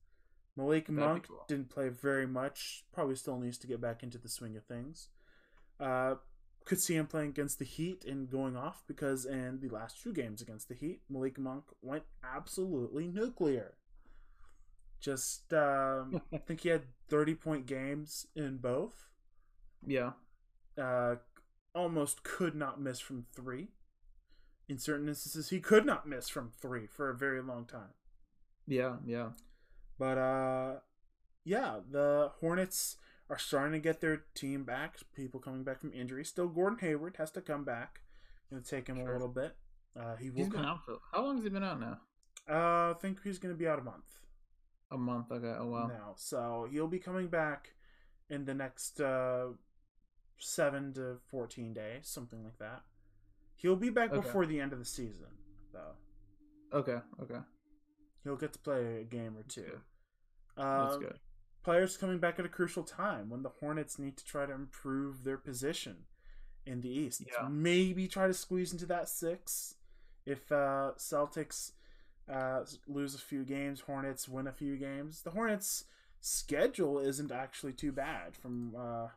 Malik 0.56 0.86
That'd 0.86 1.00
Monk 1.00 1.26
cool. 1.28 1.44
didn't 1.48 1.70
play 1.70 1.88
very 1.88 2.26
much. 2.26 2.84
Probably 2.92 3.16
still 3.16 3.38
needs 3.38 3.58
to 3.58 3.66
get 3.66 3.80
back 3.80 4.02
into 4.02 4.18
the 4.18 4.28
swing 4.28 4.56
of 4.56 4.64
things. 4.64 5.08
Uh, 5.80 6.16
could 6.64 6.80
see 6.80 6.94
him 6.96 7.06
playing 7.06 7.30
against 7.30 7.58
the 7.58 7.64
Heat 7.64 8.04
and 8.04 8.30
going 8.30 8.56
off 8.56 8.82
because 8.86 9.26
in 9.26 9.60
the 9.60 9.68
last 9.68 10.02
two 10.02 10.12
games 10.12 10.40
against 10.40 10.68
the 10.68 10.74
Heat, 10.74 11.00
Malik 11.10 11.38
Monk 11.38 11.64
went 11.82 12.04
absolutely 12.24 13.06
nuclear. 13.06 13.74
Just, 15.00 15.52
um, 15.52 16.22
I 16.32 16.38
think 16.38 16.60
he 16.60 16.70
had 16.70 16.84
30 17.08 17.34
point 17.34 17.66
games 17.66 18.26
in 18.34 18.56
both. 18.58 19.08
Yeah. 19.86 20.12
Uh, 20.78 21.16
almost 21.74 22.22
could 22.22 22.54
not 22.54 22.80
miss 22.80 23.00
from 23.00 23.26
three. 23.34 23.68
In 24.68 24.78
certain 24.78 25.08
instances, 25.08 25.50
he 25.50 25.60
could 25.60 25.84
not 25.84 26.08
miss 26.08 26.28
from 26.28 26.50
three 26.60 26.86
for 26.86 27.10
a 27.10 27.14
very 27.14 27.42
long 27.42 27.66
time. 27.66 27.92
Yeah. 28.66 28.96
Yeah. 29.04 29.30
But 29.98 30.18
uh 30.18 30.74
yeah, 31.44 31.80
the 31.90 32.32
Hornets 32.40 32.96
are 33.30 33.38
starting 33.38 33.72
to 33.72 33.78
get 33.78 34.00
their 34.00 34.24
team 34.34 34.64
back. 34.64 34.96
People 35.14 35.40
coming 35.40 35.64
back 35.64 35.80
from 35.80 35.92
injury. 35.92 36.24
Still 36.24 36.48
Gordon 36.48 36.78
Hayward 36.80 37.16
has 37.18 37.30
to 37.32 37.40
come 37.40 37.64
back. 37.64 38.00
Gonna 38.50 38.62
take 38.62 38.86
him 38.88 38.98
a 38.98 39.04
little 39.04 39.28
bit. 39.28 39.56
Uh 39.98 40.16
he 40.16 40.30
will 40.30 40.38
He's 40.38 40.48
been 40.48 40.56
come, 40.60 40.66
out 40.66 40.84
for 40.84 40.98
how 41.12 41.24
long 41.24 41.36
has 41.36 41.44
he 41.44 41.50
been 41.50 41.64
out 41.64 41.80
now? 41.80 41.98
uh 42.48 42.90
I 42.90 42.94
think 43.00 43.22
he's 43.22 43.38
gonna 43.38 43.54
be 43.54 43.66
out 43.68 43.78
a 43.78 43.82
month 43.82 44.20
A 44.90 44.98
month. 44.98 45.30
Okay. 45.32 45.54
Oh 45.58 45.66
wow. 45.68 45.86
now. 45.86 46.12
So 46.16 46.66
he'll 46.70 46.88
be 46.88 46.98
coming 46.98 47.28
back 47.28 47.74
in 48.28 48.44
the 48.44 48.54
next 48.54 49.00
uh 49.00 49.46
seven 50.38 50.92
to 50.94 51.18
fourteen 51.30 51.72
days, 51.72 52.02
something 52.08 52.42
like 52.44 52.58
that. 52.58 52.82
He'll 53.56 53.76
be 53.76 53.90
back 53.90 54.10
Okay. 54.12 54.20
before 54.20 54.44
the 54.46 54.60
end 54.60 54.72
of 54.72 54.78
the 54.78 54.84
season, 54.84 55.28
though. 55.72 55.94
Okay. 56.78 56.98
Okay. 57.22 57.38
He'll 58.24 58.36
get 58.36 58.52
to 58.52 58.58
play 58.58 59.00
a 59.00 59.04
game 59.04 59.36
or 59.38 59.42
two. 59.44 59.80
good. 60.56 60.62
Uh, 60.62 60.84
That's 60.84 60.96
good. 60.98 61.18
Players 61.64 61.96
coming 61.96 62.18
back 62.18 62.38
at 62.38 62.44
a 62.44 62.48
crucial 62.48 62.82
time 62.84 63.30
when 63.30 63.42
the 63.42 63.48
Hornets 63.60 63.98
need 63.98 64.16
to 64.18 64.24
try 64.24 64.46
to 64.46 64.52
improve 64.52 65.24
their 65.24 65.38
position 65.38 66.04
in 66.66 66.80
the 66.82 66.90
East. 66.90 67.22
Yeah. 67.26 67.48
Maybe 67.48 68.06
try 68.06 68.26
to 68.26 68.34
squeeze 68.34 68.72
into 68.72 68.86
that 68.86 69.08
six. 69.08 69.74
If 70.26 70.50
uh, 70.52 70.92
Celtics 70.98 71.72
uh, 72.32 72.60
lose 72.86 73.14
a 73.14 73.18
few 73.18 73.44
games, 73.44 73.80
Hornets 73.80 74.28
win 74.28 74.46
a 74.46 74.52
few 74.52 74.76
games. 74.76 75.22
The 75.22 75.30
Hornets' 75.30 75.84
schedule 76.20 76.98
isn't 76.98 77.32
actually 77.32 77.72
too 77.72 77.92
bad 77.92 78.36
from 78.36 78.74
uh, 78.78 79.08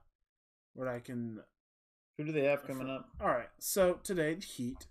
what 0.73 0.87
I 0.87 0.99
can. 0.99 1.41
Who 2.17 2.25
do 2.25 2.31
they 2.31 2.45
have 2.45 2.65
coming 2.65 2.89
up? 2.89 3.09
All 3.21 3.27
right, 3.27 3.49
so 3.59 3.99
today 4.03 4.33
the 4.33 4.41
Heat. 4.45 4.87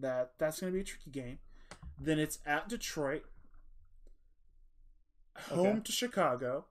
That 0.00 0.32
that's 0.38 0.60
going 0.60 0.72
to 0.72 0.76
be 0.76 0.82
a 0.82 0.84
tricky 0.84 1.10
game. 1.10 1.38
Then 2.00 2.20
it's 2.20 2.38
at 2.46 2.68
Detroit. 2.68 3.24
Home 5.50 5.66
Okay. 5.66 5.80
to 5.84 5.92
Chicago. 5.92 6.66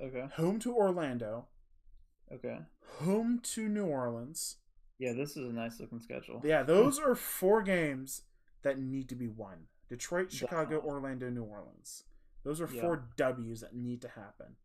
Okay. 0.00 0.26
Home 0.36 0.58
to 0.60 0.74
Orlando. 0.74 1.46
Okay. 2.32 2.58
home 3.00 3.40
to 3.42 3.68
New 3.68 3.84
Orleans. 3.86 4.56
Yeah, 4.98 5.12
this 5.12 5.30
is 5.36 5.48
a 5.48 5.52
nice 5.52 5.78
looking 5.80 6.00
schedule. 6.00 6.40
Yeah, 6.44 6.62
those 6.64 6.98
are 6.98 7.14
four 7.14 7.62
games 7.62 8.22
that 8.62 8.78
need 8.78 9.08
to 9.10 9.14
be 9.14 9.28
won. 9.28 9.66
Detroit, 9.88 10.32
Chicago, 10.32 10.62
Definitely. 10.76 10.88
Orlando, 10.90 11.30
New 11.30 11.42
Orleans. 11.44 12.04
Those 12.44 12.60
are 12.60 12.68
Yeah. 12.72 12.80
four 12.80 13.08
W's 13.16 13.60
that 13.60 13.74
need 13.74 14.00
to 14.02 14.08
happen 14.08 14.56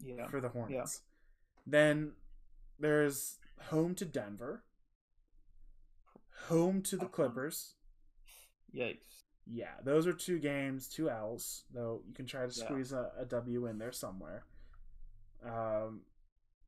Yeah. 0.00 0.26
for 0.28 0.40
the 0.40 0.48
Hornets. 0.48 1.02
Then 1.66 2.12
there's 2.78 3.38
home 3.64 3.94
to 3.96 4.04
Denver, 4.06 4.64
home 6.46 6.82
to 6.82 6.96
the 6.96 7.02
Uh-huh. 7.04 7.12
Clippers. 7.12 7.74
Yikes. 8.74 9.24
Yeah, 9.50 9.74
those 9.82 10.06
are 10.06 10.12
two 10.12 10.38
games, 10.38 10.88
two 10.88 11.08
L's, 11.08 11.64
though 11.72 12.02
you 12.06 12.12
can 12.14 12.26
try 12.26 12.46
to 12.46 12.54
Yeah. 12.58 12.64
squeeze 12.66 12.92
a, 12.92 13.12
a 13.18 13.24
W 13.24 13.66
in 13.66 13.78
there 13.78 13.92
somewhere. 13.92 14.44
Um, 15.44 16.02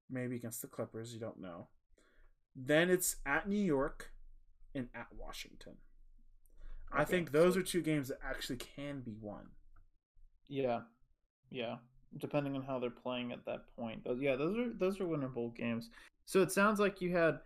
maybe 0.08 0.36
against 0.36 0.62
the 0.62 0.68
Clippers, 0.68 1.12
you 1.12 1.20
don't 1.20 1.40
know. 1.40 1.68
Then 2.56 2.88
it's 2.90 3.16
at 3.26 3.48
New 3.48 3.60
York 3.62 4.12
and 4.74 4.88
at 4.94 5.08
Washington. 5.16 5.74
I 6.92 7.04
think 7.04 7.32
those 7.32 7.54
so- 7.54 7.60
are 7.60 7.62
two 7.62 7.82
games 7.82 8.08
that 8.08 8.18
actually 8.24 8.56
can 8.56 9.00
be 9.00 9.14
won. 9.20 9.50
Yeah. 10.48 10.80
Yeah. 11.50 11.76
Depending 12.16 12.56
on 12.56 12.62
how 12.62 12.78
they're 12.80 12.90
playing 12.90 13.30
at 13.30 13.44
that 13.44 13.66
point. 13.76 14.02
Those 14.04 14.20
yeah, 14.20 14.34
those 14.34 14.56
are 14.58 14.72
those 14.72 14.98
are 15.00 15.04
winnable 15.04 15.54
games. 15.54 15.90
So 16.24 16.40
it 16.42 16.50
sounds 16.50 16.80
like 16.80 17.00
you 17.00 17.12
had 17.16 17.38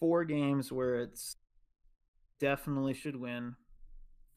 four 0.00 0.24
games 0.24 0.72
where 0.72 1.00
it's 1.00 1.36
definitely 2.40 2.94
should 2.94 3.14
win. 3.14 3.54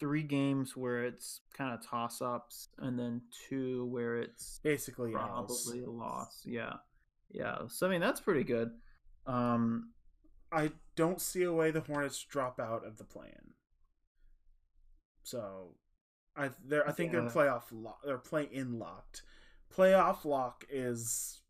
Three 0.01 0.23
games 0.23 0.75
where 0.75 1.05
it's 1.05 1.41
kind 1.53 1.71
of 1.73 1.85
toss 1.85 2.21
ups, 2.21 2.67
and 2.79 2.97
then 2.99 3.21
two 3.47 3.85
where 3.85 4.17
it's 4.17 4.59
Basically, 4.63 5.11
probably 5.11 5.83
a 5.83 5.89
loss. 5.89 6.41
Yeah, 6.43 6.73
yeah. 7.29 7.59
So 7.69 7.85
I 7.87 7.89
mean, 7.91 8.01
that's 8.01 8.19
pretty 8.19 8.43
good. 8.43 8.71
Um, 9.27 9.91
I 10.51 10.71
don't 10.95 11.21
see 11.21 11.43
a 11.43 11.53
way 11.53 11.69
the 11.69 11.81
Hornets 11.81 12.21
drop 12.23 12.59
out 12.59 12.83
of 12.85 12.97
the 12.97 13.03
plan. 13.05 13.53
So, 15.23 15.75
I 16.35 16.49
they're 16.65 16.87
I 16.87 16.91
think 16.91 17.13
Yeah. 17.13 17.21
they're 17.21 17.29
playoff 17.29 17.63
lock. 17.71 18.01
They're 18.03 18.17
play 18.17 18.49
in 18.51 18.79
locked. 18.79 19.21
Playoff 19.71 20.25
lock 20.25 20.65
is 20.69 21.43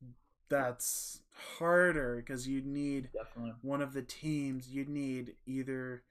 that's 0.50 1.22
harder 1.58 2.18
because 2.18 2.48
you 2.48 2.62
need 2.62 3.10
definitely 3.14 3.54
one 3.62 3.82
of 3.82 3.94
the 3.94 4.02
teams. 4.02 4.70
You 4.70 4.86
need 4.86 5.38
either 5.46 6.04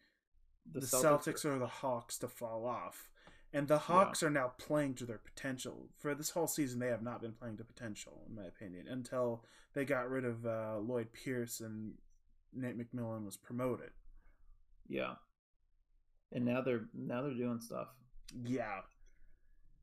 the, 0.72 0.80
Celtics 0.80 1.02
Celtics, 1.02 1.44
or 1.44 1.58
the 1.58 1.66
Hawks 1.66 2.18
to 2.18 2.28
fall 2.28 2.66
off. 2.66 3.08
And 3.52 3.66
the 3.66 3.78
Hawks 3.78 4.22
are 4.22 4.30
now 4.30 4.52
playing 4.58 4.94
to 4.94 5.04
their 5.04 5.18
potential. 5.18 5.88
For 5.98 6.14
this 6.14 6.30
whole 6.30 6.46
season, 6.46 6.78
they 6.78 6.86
have 6.86 7.02
not 7.02 7.20
been 7.20 7.32
playing 7.32 7.56
to 7.56 7.64
potential, 7.64 8.22
in 8.28 8.36
my 8.36 8.44
opinion, 8.44 8.86
until 8.88 9.44
they 9.74 9.84
got 9.84 10.08
rid 10.08 10.24
of 10.24 10.46
uh, 10.46 10.78
Lloyd 10.78 11.12
Pierce 11.12 11.60
and 11.60 11.94
Nate 12.54 12.78
McMillan 12.78 13.24
was 13.24 13.36
promoted. 13.36 13.90
Yeah. 14.88 15.14
And 16.32 16.44
now 16.44 16.60
they're 16.60 16.84
now 16.94 17.22
they're 17.22 17.34
doing 17.34 17.60
stuff. 17.60 17.88
Yeah. 18.44 18.82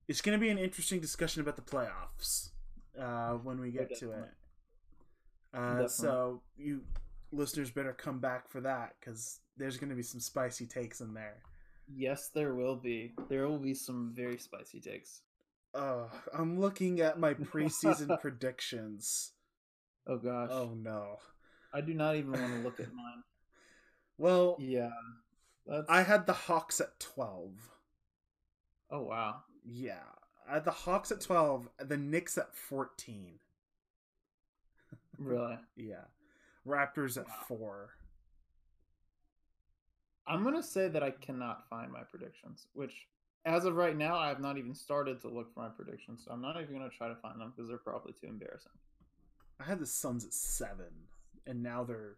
It's 0.07 0.21
going 0.21 0.37
to 0.37 0.41
be 0.41 0.49
an 0.49 0.57
interesting 0.57 1.01
discussion 1.01 1.41
about 1.41 1.57
the 1.57 1.61
playoffs 1.61 2.51
uh, 2.97 3.33
when 3.33 3.59
we 3.59 3.71
get 3.71 3.97
to 3.99 4.11
it. 4.11 4.29
Uh, 5.53 5.87
so, 5.87 6.41
you 6.57 6.81
listeners 7.31 7.71
better 7.71 7.93
come 7.93 8.19
back 8.19 8.49
for 8.49 8.61
that 8.61 8.95
because 8.99 9.39
there's 9.57 9.77
going 9.77 9.89
to 9.89 9.95
be 9.95 10.03
some 10.03 10.19
spicy 10.19 10.65
takes 10.65 11.01
in 11.01 11.13
there. 11.13 11.37
Yes, 11.93 12.29
there 12.33 12.53
will 12.53 12.75
be. 12.75 13.13
There 13.29 13.47
will 13.47 13.59
be 13.59 13.73
some 13.73 14.11
very 14.13 14.37
spicy 14.37 14.79
takes. 14.79 15.21
Uh, 15.73 16.05
I'm 16.33 16.59
looking 16.59 16.99
at 17.01 17.19
my 17.19 17.33
preseason 17.35 18.19
predictions. 18.19 19.31
Oh 20.07 20.17
gosh. 20.17 20.49
Oh 20.51 20.73
no. 20.75 21.17
I 21.73 21.81
do 21.81 21.93
not 21.93 22.15
even 22.15 22.31
want 22.31 22.53
to 22.53 22.59
look 22.59 22.79
at 22.79 22.93
mine. 22.93 23.23
Well, 24.17 24.57
Yeah. 24.59 24.89
That's 25.65 25.85
I 25.89 26.03
had 26.03 26.25
the 26.25 26.33
Hawks 26.33 26.79
at 26.79 26.97
12. 26.99 27.51
Oh 28.89 29.03
wow. 29.03 29.41
Yeah. 29.65 29.99
I 30.49 30.55
had 30.55 30.65
the 30.65 30.71
Hawks 30.71 31.11
at 31.11 31.19
12, 31.19 31.67
the 31.79 31.97
Knicks 31.97 32.37
at 32.37 32.55
14. 32.55 33.39
Really. 35.19 35.57
Yeah. 35.75 36.05
Raptors 36.67 37.17
at 37.17 37.27
Wow. 37.27 37.33
4. 37.47 37.89
I'm 40.27 40.43
gonna 40.43 40.61
say 40.61 40.89
that 40.89 41.01
I 41.03 41.11
cannot 41.11 41.67
find 41.69 41.91
my 41.91 42.03
predictions, 42.03 42.67
which 42.73 43.07
as 43.45 43.63
of 43.63 43.75
right 43.75 43.95
now, 43.95 44.17
I 44.17 44.27
have 44.27 44.41
not 44.41 44.57
even 44.57 44.75
started 44.75 45.21
to 45.21 45.29
look 45.29 45.53
for 45.53 45.61
my 45.61 45.69
predictions. 45.69 46.25
So 46.25 46.31
I'm 46.31 46.41
not 46.41 46.59
even 46.61 46.73
gonna 46.77 46.89
try 46.89 47.07
to 47.07 47.15
find 47.15 47.39
them 47.39 47.51
because 47.55 47.69
they're 47.69 47.77
probably 47.77 48.11
too 48.13 48.27
embarrassing. 48.27 48.73
I 49.59 49.63
had 49.63 49.79
the 49.79 49.85
Suns 49.85 50.25
at 50.25 50.33
7, 50.33 50.85
and 51.45 51.63
now 51.63 51.83
they're 51.85 52.17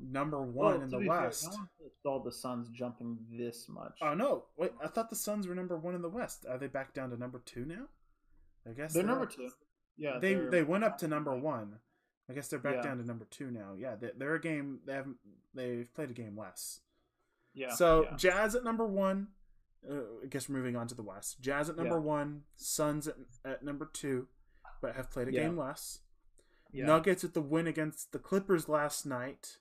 number 0.00 0.42
1 0.42 0.54
Well, 0.54 0.82
in 0.82 0.90
the 0.90 0.98
be 0.98 1.06
fair, 1.06 1.20
West. 1.26 1.44
no 1.44 1.56
one 1.56 1.68
saw 2.02 2.22
the 2.22 2.32
Suns 2.32 2.68
jumping 2.70 3.18
this 3.30 3.68
much. 3.68 3.98
Oh 4.02 4.14
no. 4.14 4.46
Wait, 4.56 4.72
I 4.82 4.88
thought 4.88 5.08
the 5.08 5.16
Suns 5.16 5.46
were 5.46 5.54
number 5.54 5.78
1 5.78 5.94
in 5.94 6.02
the 6.02 6.08
West. 6.08 6.44
Are 6.46 6.58
they 6.58 6.66
back 6.66 6.92
down 6.94 7.10
to 7.10 7.16
number 7.16 7.38
2 7.38 7.64
now? 7.64 7.86
I 8.68 8.72
guess 8.72 8.92
they're 8.92 9.02
they 9.04 9.08
number 9.08 9.26
two. 9.26 9.50
Yeah, 9.96 10.18
they 10.18 10.34
they 10.34 10.62
went 10.62 10.84
up 10.84 10.98
to 10.98 11.08
number 11.08 11.34
one. 11.34 11.78
I 12.30 12.32
guess 12.32 12.48
they're 12.48 12.58
back 12.60 12.76
Yeah. 12.76 12.82
down 12.82 12.98
to 12.98 13.04
number 13.06 13.26
two 13.30 13.50
now. 13.50 13.74
Yeah, 13.76 13.96
they, 13.96 14.10
they're 14.16 14.36
a 14.36 14.40
game. 14.40 14.80
They 14.86 14.92
haven't. 14.94 15.16
They've 15.52 15.92
played 15.92 16.10
a 16.10 16.14
game 16.14 16.38
less. 16.38 16.80
Yeah. 17.52 17.74
so 17.74 18.04
yeah. 18.04 18.16
Jazz 18.16 18.54
at 18.54 18.62
number 18.62 18.86
one. 18.86 19.28
Uh, 19.88 20.22
I 20.22 20.26
guess 20.28 20.48
we're 20.48 20.56
moving 20.56 20.76
on 20.76 20.86
to 20.88 20.94
the 20.94 21.02
West. 21.02 21.40
Jazz 21.40 21.68
at 21.68 21.76
number 21.76 21.96
Yeah. 21.96 22.00
one. 22.02 22.42
Suns 22.56 23.08
at, 23.08 23.16
at 23.44 23.64
number 23.64 23.90
two, 23.92 24.28
but 24.80 24.94
have 24.94 25.10
played 25.10 25.26
a 25.28 25.32
game 25.32 25.56
less. 25.58 26.00
Nuggets 26.72 27.24
with 27.24 27.34
the 27.34 27.40
win 27.42 27.66
against 27.66 28.12
the 28.12 28.18
Clippers 28.20 28.68
last 28.68 29.04
night. 29.04 29.56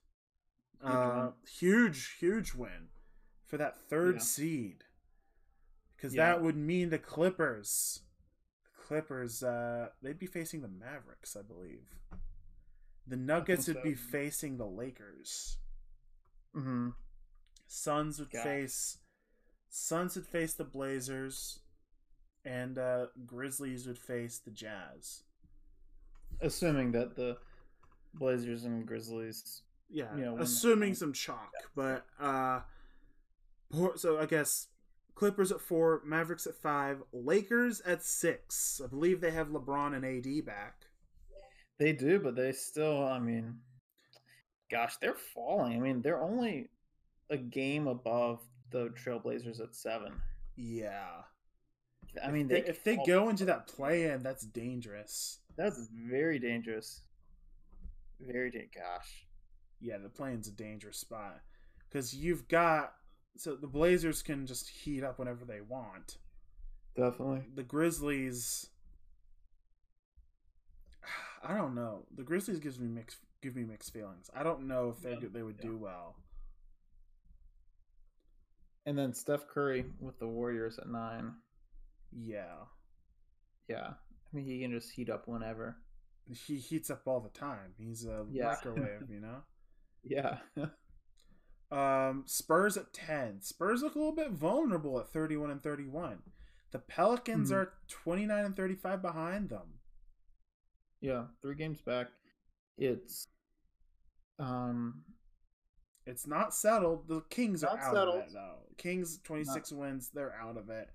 Huge 0.82 0.94
uh, 0.94 1.32
huge, 1.60 2.18
huge 2.20 2.54
win 2.54 2.90
for 3.48 3.58
that 3.58 3.80
third 3.90 4.22
seed. 4.22 4.84
Because 5.96 6.14
Yeah. 6.14 6.28
that 6.28 6.42
would 6.44 6.56
mean 6.56 6.90
the 6.92 7.00
Clippers, 7.00 8.02
the 8.64 8.84
Clippers, 8.84 9.42
uh, 9.44 9.90
they'd 10.02 10.20
be 10.20 10.28
facing 10.28 10.62
the 10.62 10.68
Mavericks, 10.68 11.36
I 11.36 11.42
believe. 11.42 11.90
The 13.10 13.18
Nuggets 13.18 13.68
would 13.68 13.78
so. 13.78 13.84
be 13.84 13.96
facing 13.96 14.58
the 14.58 14.68
Lakers. 14.68 15.58
Mhm. 16.56 16.94
Suns 17.68 18.20
would 18.20 18.32
Gosh. 18.32 18.44
face, 18.44 18.98
Suns 19.70 20.16
would 20.16 20.26
face 20.28 20.54
the 20.54 20.64
Blazers, 20.64 21.60
and 22.46 22.78
uh, 22.78 23.08
Grizzlies 23.26 23.88
would 23.88 23.98
face 24.00 24.40
the 24.40 24.52
Jazz. 24.52 25.24
Assuming 26.42 26.92
that 26.94 27.16
the 27.16 27.38
Blazers 28.14 28.64
and 28.64 28.86
Grizzlies. 28.86 29.64
Yeah, 29.90 30.16
you 30.16 30.26
know, 30.26 30.38
assuming 30.38 30.94
some 30.94 31.14
chalk, 31.14 31.52
but 31.76 32.06
uh, 32.20 32.62
so 33.96 34.20
I 34.20 34.28
guess 34.28 34.68
Clippers 35.16 35.52
at 35.52 35.62
four, 35.62 36.02
Mavericks 36.06 36.46
at 36.46 36.56
five, 36.56 37.02
Lakers 37.12 37.82
at 37.82 38.04
six. 38.04 38.80
I 38.84 38.88
believe 38.88 39.20
they 39.20 39.32
have 39.32 39.48
LeBron 39.48 39.96
and 39.96 40.06
AD 40.06 40.46
back. 40.46 40.89
They 41.80 41.94
do, 41.94 42.20
but 42.20 42.36
they 42.36 42.52
still. 42.52 43.08
I 43.08 43.20
mean, 43.20 43.56
gosh, 44.70 44.98
they're 44.98 45.16
falling. 45.16 45.78
I 45.78 45.80
mean, 45.80 46.02
they're 46.02 46.22
only 46.22 46.70
a 47.30 47.38
game 47.38 47.88
above 47.88 48.42
the 48.72 48.90
Trailblazers 48.90 49.62
at 49.62 49.76
seven. 49.76 50.14
Yeah, 50.56 51.22
I 52.24 52.32
mean, 52.32 52.50
if 52.50 52.66
they, 52.66 52.70
if 52.70 52.84
they 52.84 53.00
go 53.06 53.30
into 53.30 53.46
that 53.46 53.68
play-in, 53.68 54.24
that's 54.24 54.46
dangerous. 54.46 55.40
that's 55.56 55.88
very 55.94 56.40
dangerous. 56.40 57.02
Very 58.20 58.50
da- 58.52 58.70
gosh. 58.74 59.26
Yeah, 59.80 59.98
the 59.98 60.10
play-in's 60.10 60.48
a 60.48 60.52
dangerous 60.52 60.98
spot 60.98 61.40
because 61.90 62.14
you've 62.14 62.48
got 62.48 62.94
so 63.38 63.56
the 63.56 63.68
Blazers 63.68 64.22
can 64.22 64.46
just 64.46 64.70
heat 64.70 65.04
up 65.04 65.20
whenever 65.20 65.46
they 65.46 65.62
want. 65.62 66.18
Definitely. 66.96 67.44
The 67.56 67.64
Grizzlies, 67.64 68.68
I 71.44 71.56
don't 71.56 71.76
know. 71.76 72.06
The 72.16 72.24
Grizzlies 72.24 72.60
gives 72.60 72.80
me 72.80 72.88
mixed 72.88 73.20
give 73.42 73.56
me 73.56 73.64
mixed 73.64 73.94
feelings. 73.94 74.30
I 74.36 74.44
don't 74.44 74.68
know 74.68 74.90
if 74.90 75.02
they 75.02 75.12
Yeah, 75.12 75.30
they 75.32 75.44
would 75.44 75.58
yeah. 75.60 75.70
do 75.70 75.78
well. 75.78 76.16
And 78.86 78.98
then 78.98 79.14
Steph 79.14 79.48
Curry 79.48 79.86
with 80.00 80.20
the 80.20 80.28
Warriors 80.28 80.80
at 80.80 80.88
nine. 80.90 81.34
Yeah, 82.12 82.66
Yeah. 83.68 83.94
I 84.32 84.36
mean, 84.36 84.46
he 84.46 84.60
can 84.62 84.72
just 84.72 84.92
heat 84.92 85.10
up 85.10 85.28
whenever. 85.28 85.78
he 86.48 86.58
heats 86.58 86.92
up 86.92 87.08
all 87.08 87.20
the 87.20 87.30
time. 87.30 87.74
He's 87.78 88.06
a 88.06 88.26
Yeah. 88.30 88.50
microwave, 88.50 89.10
you 89.10 89.20
know. 89.20 89.44
Yeah. 90.04 90.40
Um, 91.72 92.24
Spurs 92.28 92.78
at 92.78 92.94
ten. 92.94 93.42
Spurs 93.42 93.82
look 93.82 93.96
a 93.96 94.00
little 94.00 94.16
bit 94.16 94.32
vulnerable 94.32 95.00
at 95.00 95.12
thirty-one 95.12 95.50
and 95.52 95.62
thirty-one. 95.64 96.22
The 96.72 96.80
Pelicans 96.80 97.50
Mhm. 97.52 97.56
are 97.56 97.74
twenty-nine 97.88 98.46
and 98.46 98.56
thirty-five 98.56 99.02
behind 99.02 99.50
them. 99.50 99.79
Yeah. 101.02 101.24
Three 101.42 101.56
games 101.56 101.82
back. 101.82 102.08
It's 102.78 103.26
um 104.40 105.04
It's 106.06 106.26
not 106.28 106.54
settled. 106.54 107.08
The 107.08 107.22
Kings 107.30 107.64
are 107.64 107.78
out 107.78 107.94
settled. 107.94 108.16
of 108.22 108.22
it 108.28 108.34
though. 108.34 108.56
Kings 108.78 109.20
twenty-six 109.24 109.72
wins. 109.72 110.10
They're 110.14 110.34
out 110.36 110.58
of 110.58 110.70
it. 110.70 110.90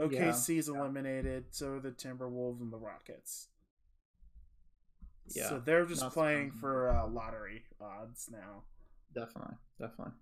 OKC's 0.00 0.68
eliminated. 0.68 1.46
So 1.50 1.72
are 1.74 1.80
the 1.80 1.90
Timberwolves 1.90 2.60
and 2.60 2.72
the 2.72 2.78
Rockets. 2.78 3.48
Yeah, 5.34 5.48
So 5.48 5.58
they're 5.58 5.84
just 5.84 6.08
playing 6.10 6.52
for 6.52 6.88
uh, 6.90 7.06
lottery 7.06 7.64
odds 7.80 8.28
now. 8.32 8.62
definitely, 9.14 9.56
definitely. 9.78 10.14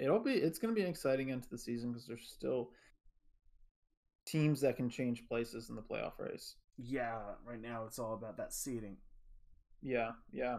It'll 0.00 0.18
be 0.20 0.32
it's 0.32 0.58
going 0.58 0.74
to 0.74 0.78
be 0.78 0.82
an 0.84 0.90
exciting 0.90 1.30
end 1.30 1.42
to 1.44 1.50
the 1.50 1.58
season 1.58 1.90
because 1.92 2.06
there's 2.06 2.26
still 2.28 2.70
teams 4.26 4.60
that 4.62 4.76
can 4.76 4.88
change 4.90 5.26
places 5.28 5.70
in 5.70 5.76
the 5.76 5.82
playoff 5.82 6.18
race. 6.18 6.54
Yeah, 6.78 7.18
right 7.44 7.60
now 7.60 7.84
it's 7.86 7.98
all 7.98 8.14
about 8.14 8.36
that 8.36 8.52
seeding. 8.52 8.96
Yeah, 9.82 10.12
yeah. 10.32 10.58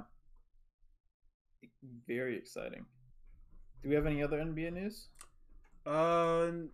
Very 2.08 2.38
exciting. 2.38 2.86
Do 3.82 3.90
we 3.90 3.96
have 3.96 4.06
any 4.06 4.22
other 4.22 4.38
NBA 4.38 4.74
news? 4.74 5.08
Um, 5.86 6.72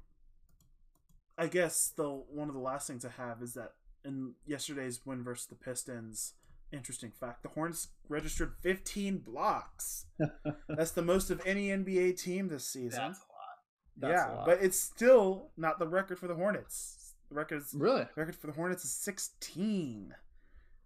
I 1.37 1.47
guess 1.47 1.93
the 1.95 2.09
one 2.09 2.47
of 2.47 2.55
the 2.55 2.61
last 2.61 2.87
things 2.87 3.05
I 3.05 3.11
have 3.21 3.41
is 3.41 3.53
that 3.53 3.73
in 4.03 4.33
yesterday's 4.45 5.05
win 5.05 5.23
versus 5.23 5.47
the 5.47 5.55
Pistons, 5.55 6.33
interesting 6.71 7.11
fact: 7.11 7.43
the 7.43 7.49
Hornets 7.49 7.89
registered 8.09 8.53
15 8.61 9.19
blocks. 9.19 10.05
That's 10.69 10.91
the 10.91 11.03
most 11.03 11.29
of 11.29 11.41
any 11.45 11.67
NBA 11.67 12.21
team 12.21 12.47
this 12.47 12.67
season. 12.67 12.99
That's 12.99 13.19
a 13.19 13.21
lot. 13.21 13.55
That's 13.97 14.11
yeah, 14.11 14.33
a 14.33 14.37
lot. 14.37 14.45
but 14.45 14.59
it's 14.61 14.79
still 14.79 15.51
not 15.55 15.77
the 15.77 15.87
record 15.87 16.19
for 16.19 16.27
the 16.27 16.35
Hornets. 16.35 17.04
The 17.29 17.35
record's 17.35 17.73
really? 17.73 18.07
record 18.15 18.35
for 18.35 18.47
the 18.47 18.53
Hornets 18.53 18.83
is 18.85 18.91
16. 18.91 20.13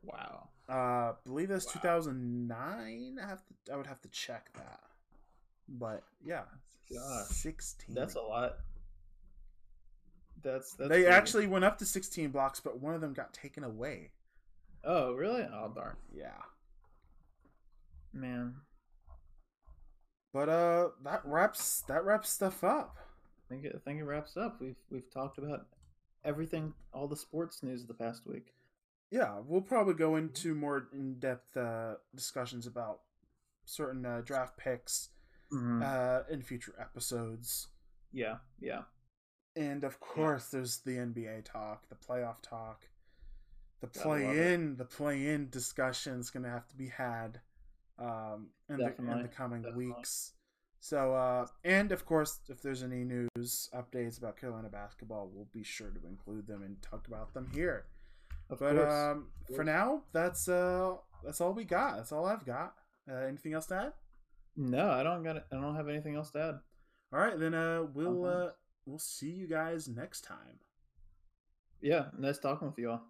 Wow. 0.04 0.50
Uh, 0.70 1.14
believe 1.26 1.50
that's 1.50 1.66
Wow. 1.66 1.74
2009. 1.74 3.20
I 3.24 3.28
have 3.28 3.42
to. 3.46 3.74
I 3.74 3.76
would 3.76 3.88
have 3.88 4.02
to 4.02 4.10
check 4.10 4.52
that. 4.56 4.80
But 5.68 6.04
yeah, 6.24 6.44
gosh. 6.92 7.28
16. 7.28 7.94
That's 7.96 8.16
a 8.16 8.22
lot. 8.22 8.58
That's 10.42 10.74
that's. 10.74 10.90
they 10.90 11.02
crazy. 11.04 11.08
actually 11.08 11.48
went 11.48 11.66
up 11.66 11.78
to 11.80 11.86
16 11.86 12.30
blocks, 12.32 12.60
but 12.60 12.80
one 12.80 12.96
of 12.96 13.02
them 13.02 13.14
got 13.14 13.34
taken 13.34 13.64
away. 13.64 14.12
Oh 14.84 15.14
really? 15.14 15.42
Oh 15.44 15.72
darn, 15.76 15.98
Yeah. 16.16 16.32
man. 18.14 18.56
But 20.34 20.48
uh 20.50 20.90
that 21.04 21.22
wraps 21.26 21.82
that 21.88 22.06
wraps 22.06 22.30
stuff 22.30 22.64
up. 22.64 22.96
I 22.98 23.54
think 23.54 23.66
it, 23.66 23.74
I 23.76 23.80
think 23.80 24.00
it 24.00 24.06
wraps 24.06 24.38
up. 24.38 24.62
We've 24.62 24.78
we've 24.90 25.12
talked 25.12 25.38
about 25.40 25.66
everything, 26.24 26.74
all 26.94 27.08
the 27.08 27.16
sports 27.16 27.64
news 27.64 27.82
of 27.82 27.88
the 27.88 27.94
past 27.94 28.26
week. 28.26 28.54
Yeah, 29.12 29.38
we'll 29.46 29.62
probably 29.62 29.96
go 29.96 30.16
into 30.16 30.54
more 30.54 30.88
in-depth 30.94 31.58
uh 31.58 31.96
discussions 32.16 32.68
about 32.68 33.00
certain 33.66 34.06
uh, 34.06 34.22
draft 34.24 34.58
picks 34.58 35.10
uh 35.82 36.24
in 36.30 36.42
future 36.42 36.74
episodes. 36.80 37.68
yeah, 38.12 38.38
yeah. 38.60 38.82
And 39.56 39.84
of 39.84 40.00
course, 40.00 40.46
there's 40.50 40.78
the 40.78 40.92
NBA 40.92 41.44
talk, 41.46 41.90
the 41.90 41.96
playoff 41.96 42.42
talk, 42.42 42.88
the 43.82 43.88
play 43.88 44.54
in, 44.54 44.76
the 44.78 44.86
play 44.86 45.28
in 45.28 45.50
discussion 45.50 46.20
is 46.20 46.30
going 46.30 46.44
to 46.44 46.50
have 46.50 46.68
to 46.68 46.76
be 46.76 46.88
had 46.88 47.40
um, 47.98 48.50
in, 48.70 48.78
the, 48.78 48.94
in 48.98 49.22
the 49.24 49.28
coming 49.28 49.62
definitely. 49.62 49.88
weeks. 49.88 50.34
So, 50.82 51.14
uh, 51.14 51.46
and 51.64 51.92
of 51.92 52.06
course, 52.06 52.40
if 52.48 52.62
there's 52.62 52.84
any 52.84 53.04
news 53.04 53.70
updates 53.76 54.18
about 54.18 54.38
Carolina 54.38 54.70
basketball, 54.70 55.30
we'll 55.34 55.50
be 55.54 55.64
sure 55.64 55.90
to 55.90 56.08
include 56.08 56.48
them 56.48 56.64
and 56.64 56.82
talk 56.82 57.08
about 57.08 57.34
them 57.34 57.50
here. 57.54 57.86
Of 58.50 58.60
But 58.60 58.76
course. 58.76 58.94
um, 58.94 59.28
for 59.56 59.64
now, 59.64 60.04
that's 60.14 60.48
uh, 60.48 60.96
that's 61.24 61.42
all 61.42 61.54
we 61.54 61.66
got. 61.66 61.98
That's 61.98 62.12
all 62.12 62.26
I've 62.26 62.46
got. 62.46 62.76
Uh, 63.12 63.16
anything 63.28 63.54
else 63.54 63.66
to 63.68 63.76
add? 63.76 63.94
no, 64.56 64.90
I 64.92 65.04
don't 65.04 65.24
got. 65.24 65.38
I 65.52 65.56
don't 65.56 65.76
have 65.76 65.90
anything 65.90 66.16
else 66.16 66.32
to 66.32 66.40
add. 66.42 66.56
All 67.14 67.20
right, 67.20 67.38
then 67.40 67.54
uh, 67.54 67.84
we'll 67.94 68.26
uh, 68.26 68.50
we'll 68.86 69.00
see 69.00 69.30
you 69.32 69.48
guys 69.48 69.88
next 69.88 70.22
time. 70.22 70.60
Yeah, 71.82 72.06
nice 72.18 72.40
talking 72.40 72.68
with 72.68 72.78
you 72.78 72.92
all. 72.92 73.04